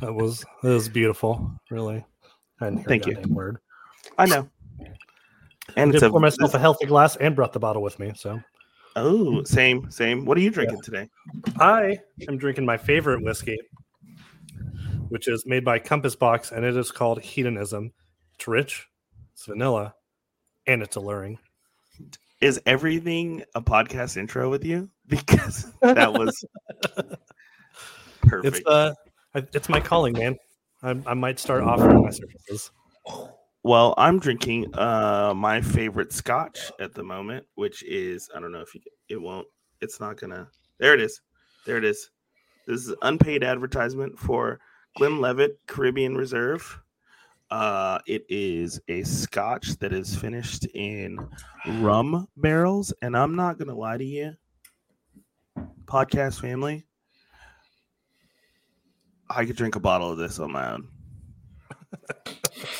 That 0.01 0.13
was 0.13 0.45
that 0.63 0.69
was 0.69 0.89
beautiful. 0.89 1.51
Really. 1.71 2.05
I 2.61 2.71
Thank 2.71 3.07
you. 3.07 3.17
Word. 3.29 3.59
I 4.19 4.27
know. 4.27 4.49
I 4.81 4.87
And 5.77 5.91
did 5.91 5.97
it's 5.97 6.05
a, 6.05 6.11
pour 6.11 6.21
myself 6.21 6.55
a 6.55 6.59
healthy 6.59 6.87
glass 6.87 7.17
and 7.17 7.35
brought 7.35 7.53
the 7.53 7.59
bottle 7.59 7.83
with 7.83 7.99
me. 7.99 8.13
So 8.15 8.41
oh, 8.97 9.43
same, 9.45 9.91
same. 9.91 10.25
What 10.27 10.37
are 10.37 10.43
you 10.43 10.51
drinking 10.51 10.83
today? 10.83 11.09
I 11.59 11.99
am 12.29 12.37
drinking 12.37 12.67
my 12.67 12.77
favorite 12.77 13.23
whiskey, 13.23 13.59
which 15.09 15.29
is 15.29 15.47
made 15.47 15.65
by 15.65 15.79
Compass 15.79 16.15
Box, 16.15 16.53
and 16.53 16.65
it 16.65 16.77
is 16.77 16.93
called 16.93 17.23
Hedonism. 17.23 17.93
It's 18.37 18.47
rich, 18.47 18.87
it's 19.33 19.47
vanilla, 19.47 19.95
and 20.67 20.83
it's 20.83 20.97
alluring. 20.97 21.39
Is 22.43 22.61
everything 22.67 23.43
a 23.55 23.63
podcast 23.63 24.17
intro 24.17 24.51
with 24.51 24.65
you? 24.65 24.91
Because 25.09 25.73
that 25.83 26.13
was 26.13 26.45
perfect. 28.23 28.57
It's 28.57 28.67
uh, 28.67 28.93
it's 29.55 29.69
my 29.69 29.79
calling, 29.79 30.15
man. 30.15 30.37
I, 30.83 31.01
I 31.07 31.15
might 31.15 31.39
start 31.39 31.63
offering 31.63 32.03
my 32.03 32.11
services. 32.11 32.73
Well, 33.63 33.95
I'm 33.97 34.19
drinking 34.19 34.77
uh 34.77 35.33
my 35.35 35.61
favorite 35.61 36.13
scotch 36.13 36.73
at 36.81 36.93
the 36.93 37.05
moment, 37.05 37.47
which 37.55 37.85
is 37.85 38.29
I 38.37 38.41
don't 38.41 38.53
know 38.53 38.61
if 38.61 38.75
you 38.75 38.81
it 39.09 39.21
won't 39.21 39.47
it's 39.81 40.01
not 40.01 40.21
gonna 40.21 40.49
there 40.79 40.93
it 40.93 41.01
is. 41.01 41.21
There 41.67 41.79
it 41.79 41.85
is. 41.85 42.11
This 42.67 42.87
is 42.87 42.95
unpaid 43.03 43.45
advertisement 43.45 44.19
for 44.19 44.61
Glenlivet 44.97 45.59
Caribbean 45.67 46.17
Reserve. 46.17 46.81
Uh 47.51 47.99
it 48.07 48.25
is 48.29 48.81
a 48.89 49.03
scotch 49.05 49.79
that 49.79 49.93
is 49.93 50.17
finished 50.17 50.67
in 50.75 51.19
rum 51.79 52.27
barrels, 52.37 52.93
and 53.03 53.17
I'm 53.17 53.37
not 53.37 53.59
gonna 53.59 53.75
lie 53.75 53.99
to 53.99 54.05
you, 54.05 54.35
podcast 55.85 56.41
family. 56.41 56.87
I 59.29 59.45
could 59.45 59.57
drink 59.57 59.77
a 59.77 59.81
bottle 59.81 60.11
of 60.11 60.19
this 60.19 60.39
on 60.39 60.53
my 60.53 60.73
own. 60.73 60.89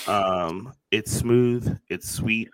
Um, 0.07 0.73
it's 0.91 1.13
smooth, 1.13 1.79
it's 1.89 2.09
sweet, 2.09 2.49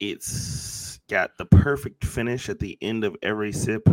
it's 0.00 1.00
got 1.08 1.36
the 1.36 1.44
perfect 1.44 2.04
finish 2.04 2.48
at 2.48 2.58
the 2.58 2.78
end 2.80 3.04
of 3.04 3.16
every 3.22 3.52
sip. 3.52 3.88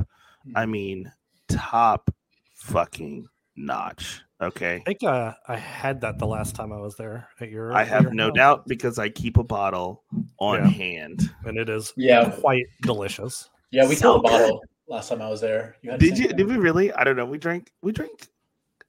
I 0.55 0.65
mean, 0.65 1.11
top 1.47 2.11
fucking 2.55 3.27
notch. 3.55 4.21
Okay. 4.41 4.75
I 4.75 4.79
think 4.85 5.03
uh, 5.03 5.33
I 5.47 5.57
had 5.57 6.01
that 6.01 6.17
the 6.17 6.25
last 6.25 6.55
time 6.55 6.71
I 6.71 6.79
was 6.79 6.95
there 6.95 7.27
at 7.41 7.49
your. 7.49 7.73
I 7.73 7.83
have 7.83 8.03
your 8.03 8.13
no 8.13 8.25
house, 8.27 8.35
doubt 8.35 8.67
because 8.67 8.97
I 8.97 9.09
keep 9.09 9.37
a 9.37 9.43
bottle 9.43 10.03
on 10.39 10.59
Yeah. 10.59 10.69
hand. 10.69 11.29
and 11.45 11.57
it 11.57 11.69
is 11.69 11.91
Yeah, 11.97 12.29
quite 12.39 12.65
delicious. 12.81 13.49
yeah, 13.71 13.87
we 13.87 13.95
So 13.95 14.15
a 14.15 14.21
bottle 14.21 14.63
last 14.87 15.09
time 15.09 15.21
I 15.21 15.29
was 15.29 15.41
there. 15.41 15.75
You 15.81 15.91
had 15.91 15.99
Did 15.99 16.17
you? 16.17 16.27
thing? 16.27 16.37
Did 16.37 16.47
we 16.47 16.57
really? 16.57 16.91
I 16.93 17.03
don't 17.03 17.17
know. 17.17 17.25
We 17.25 17.37
drank. 17.37 17.71
We 17.81 17.91
drank. 17.91 18.29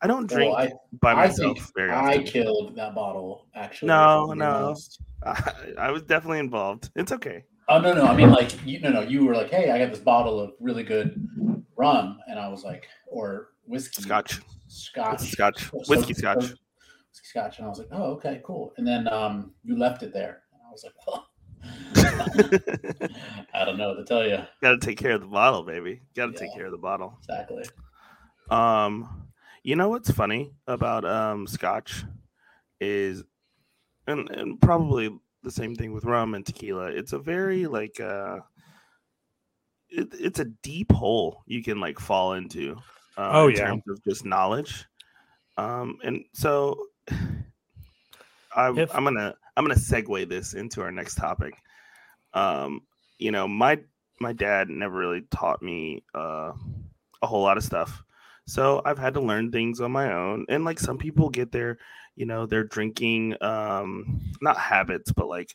I 0.02 0.06
don't 0.06 0.26
drink 0.28 0.54
Well, 0.56 0.62
I, 0.68 0.72
by 1.00 1.12
I 1.12 1.26
myself 1.26 1.58
think 1.58 1.74
very 1.76 1.90
I 1.90 2.22
killed 2.22 2.74
that 2.76 2.94
bottle. 2.94 3.46
Actually, 3.54 3.88
No, 3.88 4.02
if 4.24 4.30
I'm 4.30 4.38
being 4.38 4.38
no. 4.38 4.76
I, 5.24 5.52
I 5.88 5.90
was 5.90 6.02
definitely 6.02 6.38
involved. 6.38 6.90
It's 6.94 7.12
okay. 7.12 7.44
Oh 7.68 7.80
no, 7.80 7.92
no. 7.92 8.04
I 8.04 8.14
mean, 8.16 8.30
like 8.30 8.52
you, 8.64 8.80
no, 8.80 8.90
no. 8.90 9.00
You 9.02 9.24
were 9.26 9.34
like, 9.34 9.50
"Hey, 9.50 9.70
I 9.70 9.78
got 9.78 9.90
this 9.90 10.00
bottle 10.00 10.40
of 10.40 10.52
really 10.60 10.82
good 10.84 11.20
rum," 11.76 12.18
and 12.28 12.38
I 12.38 12.48
was 12.48 12.64
like, 12.64 12.86
"Or 13.08 13.48
whiskey, 13.66 14.02
Scotch. 14.02 14.40
Scotch, 14.70 15.20
scotch. 15.30 15.72
Whiskey 15.72 16.14
scotch. 16.14 16.36
whiskey 16.36 16.56
scotch," 17.12 17.58
and 17.58 17.66
I 17.66 17.68
was 17.68 17.78
like, 17.78 17.88
"Oh, 17.90 18.12
okay, 18.12 18.40
cool." 18.44 18.72
And 18.76 18.86
then 18.86 19.08
um, 19.08 19.52
you 19.64 19.76
left 19.76 20.02
it 20.02 20.12
there, 20.12 20.42
and 20.52 20.62
I 20.66 20.70
was 20.70 20.84
like, 20.84 20.94
"Well, 21.06 21.26
I 23.54 23.64
don't 23.64 23.76
know 23.76 23.88
what 23.88 23.96
to 23.98 24.04
tell 24.04 24.26
you 24.26 24.38
Got 24.62 24.80
to 24.80 24.86
take 24.86 24.98
care 24.98 25.12
of 25.12 25.20
the 25.20 25.26
bottle, 25.26 25.62
baby. 25.62 26.00
Got 26.14 26.26
to 26.26 26.32
take 26.32 26.54
care 26.54 26.66
of 26.66 26.72
the 26.72 26.78
bottle. 26.78 27.18
exactly." 27.18 27.64
Um, 28.50 29.28
you 29.62 29.76
know 29.76 29.88
what's 29.88 30.10
funny 30.10 30.52
about 30.66 31.04
um 31.04 31.46
scotch 31.46 32.04
is, 32.80 33.22
and 34.06 34.30
and 34.30 34.60
probably 34.60 35.10
the 35.42 35.50
same 35.50 35.74
thing 35.74 35.92
with 35.92 36.04
rum 36.04 36.34
and 36.34 36.44
tequila. 36.46 36.86
It's 36.86 37.12
a 37.12 37.18
very 37.18 37.66
like 37.66 38.00
uh, 38.00 38.38
it, 39.88 40.08
it's 40.12 40.38
a 40.38 40.46
deep 40.62 40.92
hole 40.92 41.42
you 41.46 41.62
can 41.62 41.80
like 41.80 41.98
fall 41.98 42.34
into. 42.34 42.76
Uh, 43.16 43.30
Oh, 43.34 43.48
in 43.48 43.54
yeah. 43.56 43.66
terms 43.66 43.82
of 43.88 44.02
just 44.04 44.24
knowledge. 44.24 44.86
Um, 45.56 45.98
and 46.04 46.24
so 46.32 46.86
I, 48.54 48.68
If- 48.70 48.94
I'm 48.94 49.04
gonna 49.04 49.34
I'm 49.56 49.64
gonna 49.64 49.74
segue 49.74 50.28
this 50.28 50.54
into 50.54 50.82
our 50.82 50.90
next 50.90 51.16
topic. 51.16 51.54
Um, 52.34 52.82
you 53.18 53.30
know, 53.30 53.46
my 53.48 53.80
my 54.20 54.32
dad 54.32 54.68
never 54.68 54.96
really 54.98 55.22
taught 55.30 55.62
me 55.62 56.02
uh, 56.14 56.52
a 57.22 57.26
whole 57.26 57.42
lot 57.42 57.56
of 57.56 57.64
stuff. 57.64 58.02
So 58.46 58.82
I've 58.84 58.98
had 58.98 59.14
to 59.14 59.20
learn 59.20 59.52
things 59.52 59.80
on 59.80 59.92
my 59.92 60.12
own. 60.12 60.44
And 60.48 60.64
like 60.64 60.78
some 60.80 60.98
people 60.98 61.30
get 61.30 61.52
their, 61.52 61.78
you 62.16 62.26
know, 62.26 62.46
their 62.46 62.64
drinking 62.64 63.36
um 63.42 64.20
not 64.40 64.56
habits, 64.58 65.12
but 65.12 65.28
like 65.28 65.54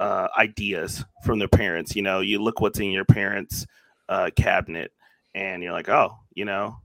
uh 0.00 0.28
ideas 0.36 1.04
from 1.24 1.38
their 1.38 1.48
parents. 1.48 1.96
You 1.96 2.02
know, 2.02 2.20
you 2.20 2.42
look 2.42 2.60
what's 2.60 2.80
in 2.80 2.90
your 2.90 3.04
parents' 3.04 3.66
uh 4.08 4.30
cabinet 4.36 4.92
and 5.34 5.62
you're 5.62 5.72
like, 5.72 5.88
oh, 5.88 6.18
you 6.34 6.44
know, 6.44 6.76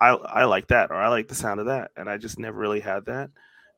I 0.00 0.10
I 0.10 0.44
like 0.44 0.68
that 0.68 0.90
or 0.90 0.96
I 0.96 1.08
like 1.08 1.28
the 1.28 1.34
sound 1.34 1.60
of 1.60 1.66
that. 1.66 1.90
And 1.96 2.08
I 2.08 2.16
just 2.16 2.38
never 2.38 2.58
really 2.58 2.80
had 2.80 3.06
that. 3.06 3.30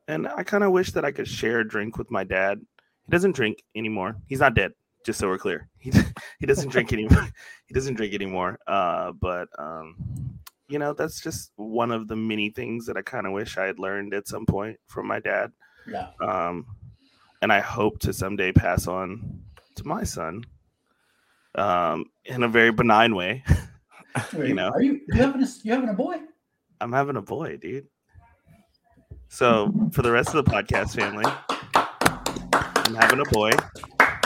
And 0.07 0.27
I 0.27 0.43
kind 0.43 0.63
of 0.63 0.71
wish 0.71 0.91
that 0.91 1.05
I 1.05 1.11
could 1.11 1.27
share 1.27 1.59
a 1.59 1.67
drink 1.67 1.97
with 1.97 2.09
my 2.11 2.23
dad. 2.23 2.59
He 3.05 3.11
doesn't 3.11 3.35
drink 3.35 3.63
anymore. 3.75 4.17
He's 4.27 4.39
not 4.39 4.53
dead, 4.53 4.71
just 5.05 5.19
so 5.19 5.27
we're 5.27 5.37
clear. 5.37 5.69
He 5.79 5.91
he 6.39 6.45
doesn't 6.45 6.69
drink 6.69 6.93
anymore. 6.93 7.27
he 7.67 7.73
doesn't 7.73 7.95
drink 7.95 8.13
anymore. 8.13 8.59
Uh, 8.67 9.11
but 9.13 9.47
um, 9.59 9.95
you 10.69 10.79
know, 10.79 10.93
that's 10.93 11.21
just 11.21 11.51
one 11.55 11.91
of 11.91 12.07
the 12.07 12.15
many 12.15 12.49
things 12.49 12.85
that 12.85 12.97
I 12.97 13.01
kind 13.01 13.25
of 13.25 13.33
wish 13.33 13.57
I 13.57 13.65
had 13.65 13.79
learned 13.79 14.13
at 14.13 14.27
some 14.27 14.45
point 14.45 14.77
from 14.87 15.07
my 15.07 15.19
dad. 15.19 15.51
Yeah. 15.87 16.09
Um, 16.21 16.65
and 17.41 17.51
I 17.51 17.59
hope 17.59 17.99
to 17.99 18.13
someday 18.13 18.51
pass 18.51 18.87
on 18.87 19.41
to 19.75 19.87
my 19.87 20.03
son. 20.03 20.43
Um, 21.55 22.05
in 22.25 22.43
a 22.43 22.47
very 22.47 22.71
benign 22.71 23.15
way. 23.15 23.43
Wait, 24.33 24.55
know. 24.55 24.69
are 24.69 24.81
you 24.81 25.01
you 25.07 25.15
having 25.15 25.41
a 25.41 25.47
you 25.63 25.73
having 25.73 25.89
a 25.89 25.93
boy? 25.93 26.19
I'm 26.81 26.91
having 26.91 27.15
a 27.15 27.21
boy, 27.21 27.57
dude. 27.57 27.87
So 29.29 29.73
for 29.91 30.01
the 30.01 30.11
rest 30.11 30.33
of 30.33 30.45
the 30.45 30.51
podcast 30.51 30.95
family, 30.95 31.25
I'm 31.73 32.95
having 32.95 33.19
a 33.19 33.29
boy. 33.29 33.51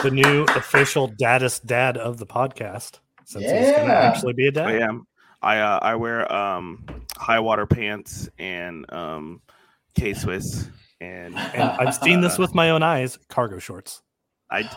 The 0.03 0.11
new 0.11 0.43
official 0.55 1.07
daddest 1.07 1.65
dad 1.65 1.97
of 1.97 2.17
the 2.17 2.25
podcast, 2.25 2.99
since 3.25 3.45
he's 3.45 3.71
going 3.71 3.87
to 3.87 3.95
actually 3.95 4.33
be 4.33 4.47
a 4.47 4.51
dad. 4.51 4.67
I 4.67 4.79
am. 4.79 5.07
I 5.41 5.59
uh, 5.59 5.79
I 5.81 5.95
wear 5.95 6.31
um 6.31 6.85
high 7.17 7.39
water 7.39 7.65
pants 7.65 8.29
and 8.37 8.91
um 8.93 9.41
K 9.95 10.13
Swiss 10.13 10.69
and 10.99 11.35
And 11.35 11.63
I've 11.63 11.95
seen 11.95 12.21
this 12.21 12.37
with 12.37 12.53
my 12.53 12.69
own 12.69 12.83
eyes. 12.83 13.17
Cargo 13.27 13.59
shorts. 13.59 14.01
I 14.51 14.69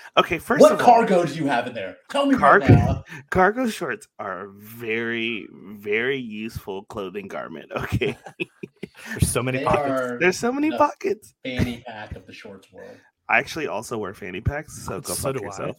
okay. 0.16 0.38
First 0.38 0.62
what 0.62 0.72
of 0.72 0.80
all, 0.80 0.86
cargo 0.86 1.24
do 1.26 1.34
you 1.34 1.46
have 1.46 1.66
in 1.66 1.74
there? 1.74 1.96
Tell 2.10 2.26
me 2.26 2.34
Cargo- 2.36 2.66
right 2.66 2.74
now. 2.78 3.04
cargo 3.30 3.68
shorts 3.68 4.08
are 4.18 4.48
very 4.56 5.46
very 5.52 6.18
useful 6.18 6.84
clothing 6.84 7.28
garment. 7.28 7.70
Okay, 7.76 8.16
There's 9.10 9.28
so 9.30 9.42
many 9.42 9.58
They 9.58 9.64
pockets. 9.64 10.16
there's 10.20 10.38
so 10.38 10.50
many 10.52 10.70
the 10.70 10.78
pockets. 10.78 11.34
fanny 11.44 11.84
pack 11.86 12.16
of 12.16 12.26
the 12.26 12.32
shorts 12.32 12.72
world. 12.72 12.96
I 13.28 13.38
actually 13.38 13.66
also 13.66 13.98
wear 13.98 14.14
fanny 14.14 14.40
packs, 14.40 14.82
so 14.86 15.00
go 15.00 15.12
So 15.12 15.32
fuck 15.32 15.36
do 15.36 15.42
I. 15.42 15.46
yourself. 15.46 15.76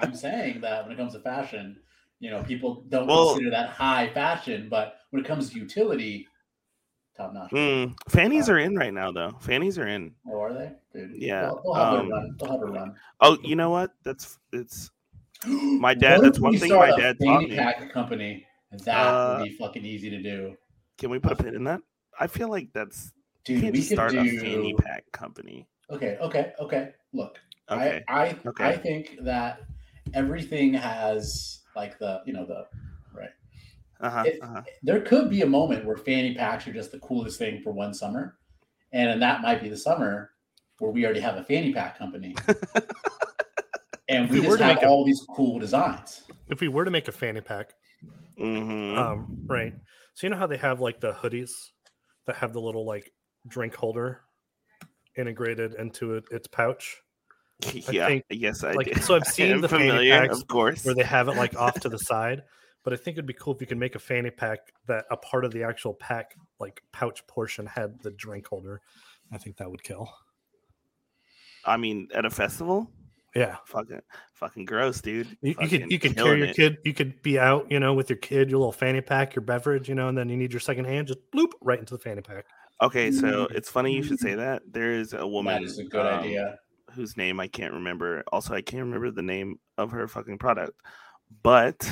I'm 0.00 0.14
saying 0.14 0.60
that 0.60 0.84
when 0.84 0.92
it 0.92 0.96
comes 0.96 1.14
to 1.14 1.20
fashion, 1.20 1.76
you 2.20 2.30
know, 2.30 2.42
people 2.44 2.84
don't 2.88 3.08
Well- 3.08 3.30
consider 3.30 3.50
that 3.50 3.70
high 3.70 4.08
fashion, 4.14 4.68
but 4.70 4.94
when 5.10 5.24
it 5.24 5.26
comes 5.26 5.50
to 5.50 5.58
utility, 5.58 6.28
top 7.22 7.34
notch. 7.34 7.50
Mm, 7.50 7.94
fannies 8.08 8.48
are 8.48 8.58
in 8.58 8.76
right 8.76 8.92
now, 8.92 9.10
though. 9.12 9.32
Fannies 9.40 9.78
are 9.78 9.86
in. 9.86 10.14
Oh, 10.28 10.40
are 10.40 10.52
they? 10.52 10.72
Dude, 10.92 11.12
Yeah, 11.16 11.42
They'll, 11.42 11.60
they'll 11.64 11.74
have 11.74 11.94
um, 12.00 12.10
run. 12.10 12.36
They'll 12.38 12.50
have 12.52 12.60
a 12.62 12.66
run. 12.66 12.94
Oh, 13.20 13.38
you 13.42 13.56
know 13.56 13.70
what? 13.70 13.92
That's 14.04 14.38
it's 14.52 14.90
My 15.46 15.94
dad- 15.94 16.20
that's 16.22 16.38
one 16.40 16.56
thing 16.58 16.70
my 16.72 16.94
dad 16.96 17.16
taught 17.22 17.42
me. 17.42 17.56
pack 17.56 17.92
company. 17.92 18.46
That 18.84 18.88
Uh, 18.96 19.36
would 19.40 19.44
be 19.48 19.56
fucking 19.56 19.84
easy 19.84 20.08
to 20.10 20.22
do, 20.22 20.56
Can 20.98 21.10
we 21.10 21.18
put 21.18 21.32
a 21.32 21.36
pin 21.36 21.54
in 21.54 21.64
that? 21.64 21.80
I 22.18 22.26
feel 22.26 22.48
like 22.48 22.68
that's 22.72 23.12
dude. 23.44 23.62
We 23.64 23.70
could 23.72 23.84
start 23.84 24.12
do. 24.12 24.20
a 24.20 24.24
fanny 24.38 24.74
pack 24.74 25.10
company. 25.12 25.66
Okay, 25.90 26.16
okay, 26.20 26.52
okay. 26.60 26.90
Look, 27.12 27.38
Okay. 27.70 28.02
I, 28.08 28.22
I, 28.28 28.36
Okay. 28.46 28.64
I 28.64 28.76
think 28.76 29.18
that 29.22 29.60
everything 30.14 30.72
has 30.74 31.60
like 31.76 31.98
the, 31.98 32.22
you 32.26 32.32
know, 32.32 32.46
the. 32.46 32.66
Uh-huh, 34.02 34.24
If- 34.26 34.42
uh-huh. 34.42 34.62
There 34.82 35.00
could 35.00 35.30
be 35.30 35.42
a 35.42 35.46
moment 35.46 35.84
where 35.84 35.96
fanny 35.96 36.34
packs 36.34 36.66
are 36.66 36.72
just 36.72 36.90
the 36.92 36.98
coolest 36.98 37.38
thing 37.38 37.60
for 37.62 37.72
one 37.72 37.94
summer, 37.94 38.36
and 38.92 39.08
then 39.08 39.20
that 39.20 39.40
might 39.42 39.62
be 39.62 39.68
the 39.68 39.76
summer 39.76 40.32
where 40.78 40.90
we 40.90 41.04
already 41.04 41.20
have 41.20 41.36
a 41.36 41.44
fanny 41.44 41.72
pack 41.72 41.96
company, 41.96 42.34
and 44.08 44.28
we 44.28 44.40
we 44.40 44.46
just 44.46 44.60
have 44.60 44.74
make 44.76 44.82
a- 44.84 44.88
all 44.88 45.04
these 45.04 45.24
cool 45.34 45.58
designs. 45.58 46.22
If 46.48 46.60
we 46.60 46.68
were 46.68 46.84
to 46.84 46.90
make 46.90 47.08
a 47.08 47.12
fanny 47.12 47.40
pack, 47.40 47.72
Mhm. 48.38 48.98
um, 48.98 49.38
right? 49.46 49.74
So 50.14 50.26
you 50.26 50.30
know 50.30 50.36
how 50.36 50.46
they 50.46 50.56
have 50.56 50.80
like 50.80 51.00
the 51.00 51.12
hoodies 51.12 51.50
that 52.26 52.36
have 52.36 52.52
the 52.52 52.60
little 52.60 52.84
like 52.84 53.12
drink 53.48 53.74
holder 53.74 54.20
integrated 55.16 55.74
into 55.74 56.14
it, 56.14 56.24
its 56.30 56.48
pouch, 56.48 57.00
yeah. 57.90 58.08
think, 58.08 58.24
yes, 58.30 58.64
I 58.64 58.72
like, 58.72 58.88
did. 58.88 59.02
so 59.04 59.14
I've 59.14 59.24
seen 59.26 59.60
the 59.60 59.68
familiar, 59.68 60.18
packs 60.18 60.40
of 60.40 60.48
course. 60.48 60.84
where 60.84 60.94
they 60.94 61.04
have 61.04 61.28
it 61.28 61.36
like 61.36 61.54
off 61.56 61.78
to 61.80 61.88
the 61.88 61.98
side. 61.98 62.42
But 62.84 62.92
I 62.92 62.96
think 62.96 63.14
it'd 63.14 63.26
be 63.26 63.32
cool 63.34 63.54
if 63.54 63.60
you 63.60 63.66
could 63.66 63.78
make 63.78 63.94
a 63.94 64.00
fanny 64.00 64.30
pack 64.30 64.72
that 64.86 65.04
a 65.10 65.16
part 65.16 65.44
of 65.44 65.52
the 65.52 65.62
actual 65.62 65.94
pack, 65.94 66.34
like 66.58 66.82
pouch 66.92 67.24
portion, 67.26 67.66
had 67.66 68.00
the 68.02 68.10
drink 68.10 68.46
holder. 68.48 68.80
I 69.32 69.38
think 69.38 69.56
that 69.58 69.70
would 69.70 69.82
kill. 69.82 70.12
I 71.64 71.76
mean, 71.76 72.08
at 72.14 72.24
a 72.24 72.30
festival. 72.30 72.90
Yeah, 73.34 73.56
Fucking, 73.64 74.00
fucking 74.34 74.66
gross, 74.66 75.00
dude. 75.00 75.26
you, 75.40 75.54
you 75.58 75.68
could 75.68 75.90
you 75.90 75.98
could 75.98 76.14
carry 76.16 76.38
your 76.40 76.48
it. 76.48 76.56
kid. 76.56 76.76
You 76.84 76.92
could 76.92 77.22
be 77.22 77.38
out, 77.38 77.70
you 77.70 77.80
know, 77.80 77.94
with 77.94 78.10
your 78.10 78.18
kid, 78.18 78.50
your 78.50 78.58
little 78.58 78.72
fanny 78.72 79.00
pack, 79.00 79.34
your 79.34 79.42
beverage, 79.42 79.88
you 79.88 79.94
know, 79.94 80.08
and 80.08 80.18
then 80.18 80.28
you 80.28 80.36
need 80.36 80.52
your 80.52 80.60
second 80.60 80.84
hand, 80.84 81.06
just 81.06 81.20
bloop 81.34 81.52
right 81.62 81.78
into 81.78 81.94
the 81.94 81.98
fanny 81.98 82.20
pack. 82.20 82.44
Okay, 82.82 83.10
so 83.10 83.46
it's 83.50 83.70
funny 83.70 83.94
you 83.94 84.02
should 84.02 84.18
say 84.18 84.34
that. 84.34 84.62
There 84.70 84.92
is 84.92 85.14
a 85.14 85.26
woman. 85.26 85.54
That 85.54 85.62
is 85.62 85.78
a 85.78 85.84
good 85.84 86.04
um, 86.04 86.20
idea. 86.24 86.58
whose 86.94 87.16
name 87.16 87.40
I 87.40 87.48
can't 87.48 87.72
remember. 87.72 88.22
Also, 88.32 88.52
I 88.54 88.60
can't 88.60 88.82
remember 88.82 89.10
the 89.10 89.22
name 89.22 89.58
of 89.78 89.92
her 89.92 90.06
fucking 90.08 90.36
product, 90.36 90.72
but 91.42 91.90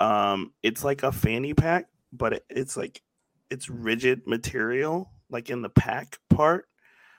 um, 0.00 0.52
it's 0.62 0.84
like 0.84 1.02
a 1.02 1.12
fanny 1.12 1.54
pack, 1.54 1.86
but 2.12 2.34
it, 2.34 2.44
it's 2.48 2.76
like 2.76 3.02
it's 3.50 3.68
rigid 3.68 4.26
material, 4.26 5.10
like 5.28 5.50
in 5.50 5.62
the 5.62 5.68
pack 5.68 6.18
part, 6.28 6.66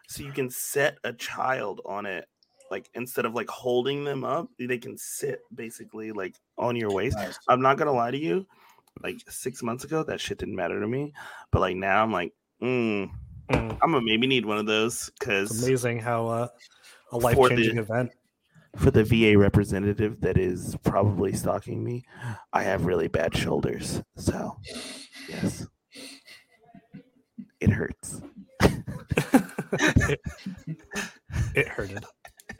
so 0.07 0.23
you 0.23 0.31
can 0.31 0.49
set 0.49 0.97
a 1.03 1.13
child 1.13 1.81
on 1.85 2.05
it. 2.05 2.27
Like 2.69 2.89
instead 2.93 3.25
of 3.25 3.33
like 3.33 3.49
holding 3.49 4.03
them 4.03 4.23
up, 4.23 4.49
they 4.57 4.77
can 4.77 4.97
sit 4.97 5.41
basically 5.53 6.11
like 6.11 6.35
on 6.57 6.75
your 6.75 6.91
waist. 6.91 7.17
Nice. 7.17 7.37
I'm 7.47 7.61
not 7.61 7.77
gonna 7.77 7.93
lie 7.93 8.11
to 8.11 8.17
you. 8.17 8.47
Like 9.01 9.21
six 9.29 9.63
months 9.63 9.83
ago, 9.83 10.03
that 10.03 10.19
shit 10.19 10.37
didn't 10.37 10.55
matter 10.55 10.79
to 10.79 10.87
me, 10.87 11.13
but 11.51 11.59
like 11.59 11.75
now, 11.75 12.03
I'm 12.03 12.11
like, 12.11 12.33
mm, 12.61 13.09
Mm, 13.51 13.77
I'm 13.81 13.91
gonna 13.91 14.01
maybe 14.01 14.27
need 14.27 14.45
one 14.45 14.57
of 14.57 14.65
those 14.65 15.11
because 15.19 15.63
amazing 15.63 15.99
how 15.99 16.27
uh, 16.27 16.47
a 17.11 17.17
life 17.17 17.37
changing 17.49 17.77
event. 17.77 18.11
For 18.75 18.91
the 18.91 19.03
VA 19.03 19.37
representative 19.37 20.21
that 20.21 20.37
is 20.37 20.75
probably 20.83 21.33
stalking 21.33 21.83
me, 21.83 22.03
I 22.53 22.63
have 22.63 22.85
really 22.85 23.07
bad 23.07 23.35
shoulders. 23.35 24.01
So, 24.15 24.57
yes, 25.27 25.67
it 27.59 27.69
hurts. 27.69 28.21
it, 28.61 30.19
it 31.55 31.67
hurted. 31.67 32.05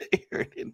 it 0.12 0.24
hurted. 0.30 0.72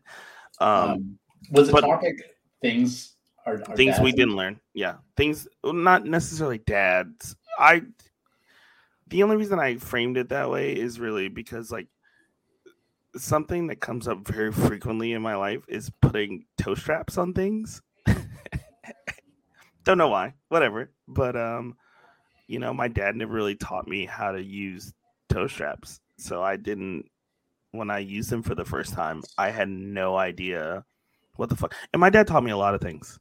Um, 0.61 0.91
Um, 0.91 1.19
was 1.51 1.69
the 1.69 1.73
but- 1.75 1.81
topic 1.83 2.17
things 2.61 3.15
are, 3.47 3.55
are 3.69 3.77
things 3.77 3.99
we 4.01 4.11
dads- 4.11 4.17
didn't 4.17 4.37
learn. 4.37 4.61
Yeah, 4.75 4.97
things 5.17 5.47
well, 5.63 5.73
not 5.73 6.05
necessarily 6.05 6.59
dads. 6.59 7.37
I. 7.59 7.83
The 9.11 9.23
only 9.23 9.37
reason 9.37 9.59
I 9.59 9.77
framed 9.77 10.19
it 10.19 10.29
that 10.29 10.51
way 10.51 10.73
is 10.77 11.01
really 11.01 11.29
because 11.29 11.71
like 11.73 11.87
something 13.17 13.67
that 13.69 13.81
comes 13.81 14.09
up 14.09 14.27
very 14.27 14.53
frequently 14.53 15.13
in 15.13 15.23
my 15.23 15.35
life 15.35 15.63
is 15.69 15.91
putting 16.01 16.45
toe 16.57 16.75
straps 16.75 17.19
on 17.19 17.33
things. 17.33 17.83
Don't 19.85 19.99
know 19.99 20.09
why, 20.09 20.35
whatever. 20.49 20.91
But 21.07 21.37
um, 21.37 21.77
you 22.47 22.59
know, 22.59 22.73
my 22.75 22.89
dad 22.89 23.17
never 23.17 23.33
really 23.33 23.57
taught 23.57 23.89
me 23.89 24.07
how 24.07 24.33
to 24.33 24.43
use 24.43 24.93
toe 25.29 25.47
straps, 25.47 26.01
so 26.17 26.43
I 26.43 26.57
didn't. 26.57 27.07
When 27.73 27.91
I 27.91 27.99
used 27.99 28.31
them 28.31 28.43
for 28.43 28.55
the 28.55 28.65
first 28.65 28.95
time, 28.95 29.23
I 29.37 29.51
had 29.51 29.69
no 29.69 30.17
idea 30.17 30.85
what 31.37 31.51
the 31.51 31.57
fuck. 31.57 31.75
And 31.93 32.01
my 32.01 32.11
dad 32.11 32.27
taught 32.27 32.43
me 32.43 32.51
a 32.51 32.57
lot 32.57 32.75
of 32.75 32.81
things, 32.81 33.19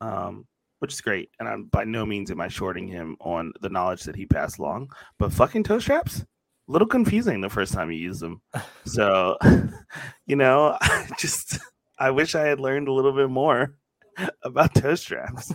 um, 0.00 0.46
which 0.78 0.94
is 0.94 1.00
great. 1.02 1.30
And 1.38 1.48
I'm 1.48 1.64
by 1.64 1.84
no 1.84 2.06
means 2.06 2.30
am 2.30 2.40
I 2.40 2.48
shorting 2.48 2.88
him 2.88 3.16
on 3.20 3.52
the 3.60 3.68
knowledge 3.68 4.02
that 4.04 4.16
he 4.16 4.26
passed 4.26 4.58
along. 4.58 4.90
But 5.18 5.32
fucking 5.32 5.64
toe 5.64 5.78
straps, 5.78 6.24
little 6.70 6.86
confusing 6.86 7.40
the 7.40 7.48
first 7.48 7.72
time 7.72 7.90
you 7.90 7.98
use 7.98 8.20
them. 8.20 8.40
So, 8.84 9.36
you 10.26 10.36
know, 10.36 10.78
I 10.80 11.08
just 11.18 11.58
I 11.98 12.10
wish 12.10 12.34
I 12.34 12.42
had 12.42 12.60
learned 12.60 12.88
a 12.88 12.92
little 12.92 13.12
bit 13.12 13.28
more 13.28 13.74
about 14.42 14.74
toe 14.74 14.94
straps, 14.94 15.52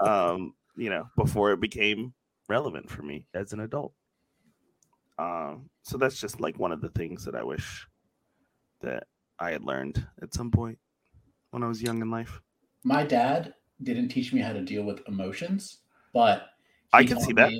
um, 0.00 0.54
you 0.76 0.90
know, 0.90 1.08
before 1.16 1.52
it 1.52 1.60
became 1.60 2.14
relevant 2.48 2.90
for 2.90 3.02
me 3.02 3.26
as 3.34 3.52
an 3.52 3.60
adult. 3.60 3.92
Um, 5.18 5.68
so 5.82 5.98
that's 5.98 6.18
just 6.18 6.40
like 6.40 6.58
one 6.58 6.72
of 6.72 6.80
the 6.80 6.90
things 6.90 7.24
that 7.24 7.34
I 7.34 7.44
wish 7.44 7.86
that 8.80 9.04
I 9.38 9.50
had 9.50 9.62
learned 9.62 10.06
at 10.22 10.34
some 10.34 10.50
point 10.50 10.78
when 11.50 11.62
I 11.62 11.68
was 11.68 11.82
young 11.82 12.00
in 12.00 12.10
life. 12.10 12.40
My 12.82 13.02
dad 13.02 13.54
didn't 13.82 14.08
teach 14.08 14.32
me 14.32 14.40
how 14.40 14.52
to 14.52 14.62
deal 14.62 14.84
with 14.84 15.06
emotions, 15.06 15.78
but 16.12 16.48
I 16.92 17.04
can 17.04 17.20
see 17.20 17.32
that. 17.34 17.52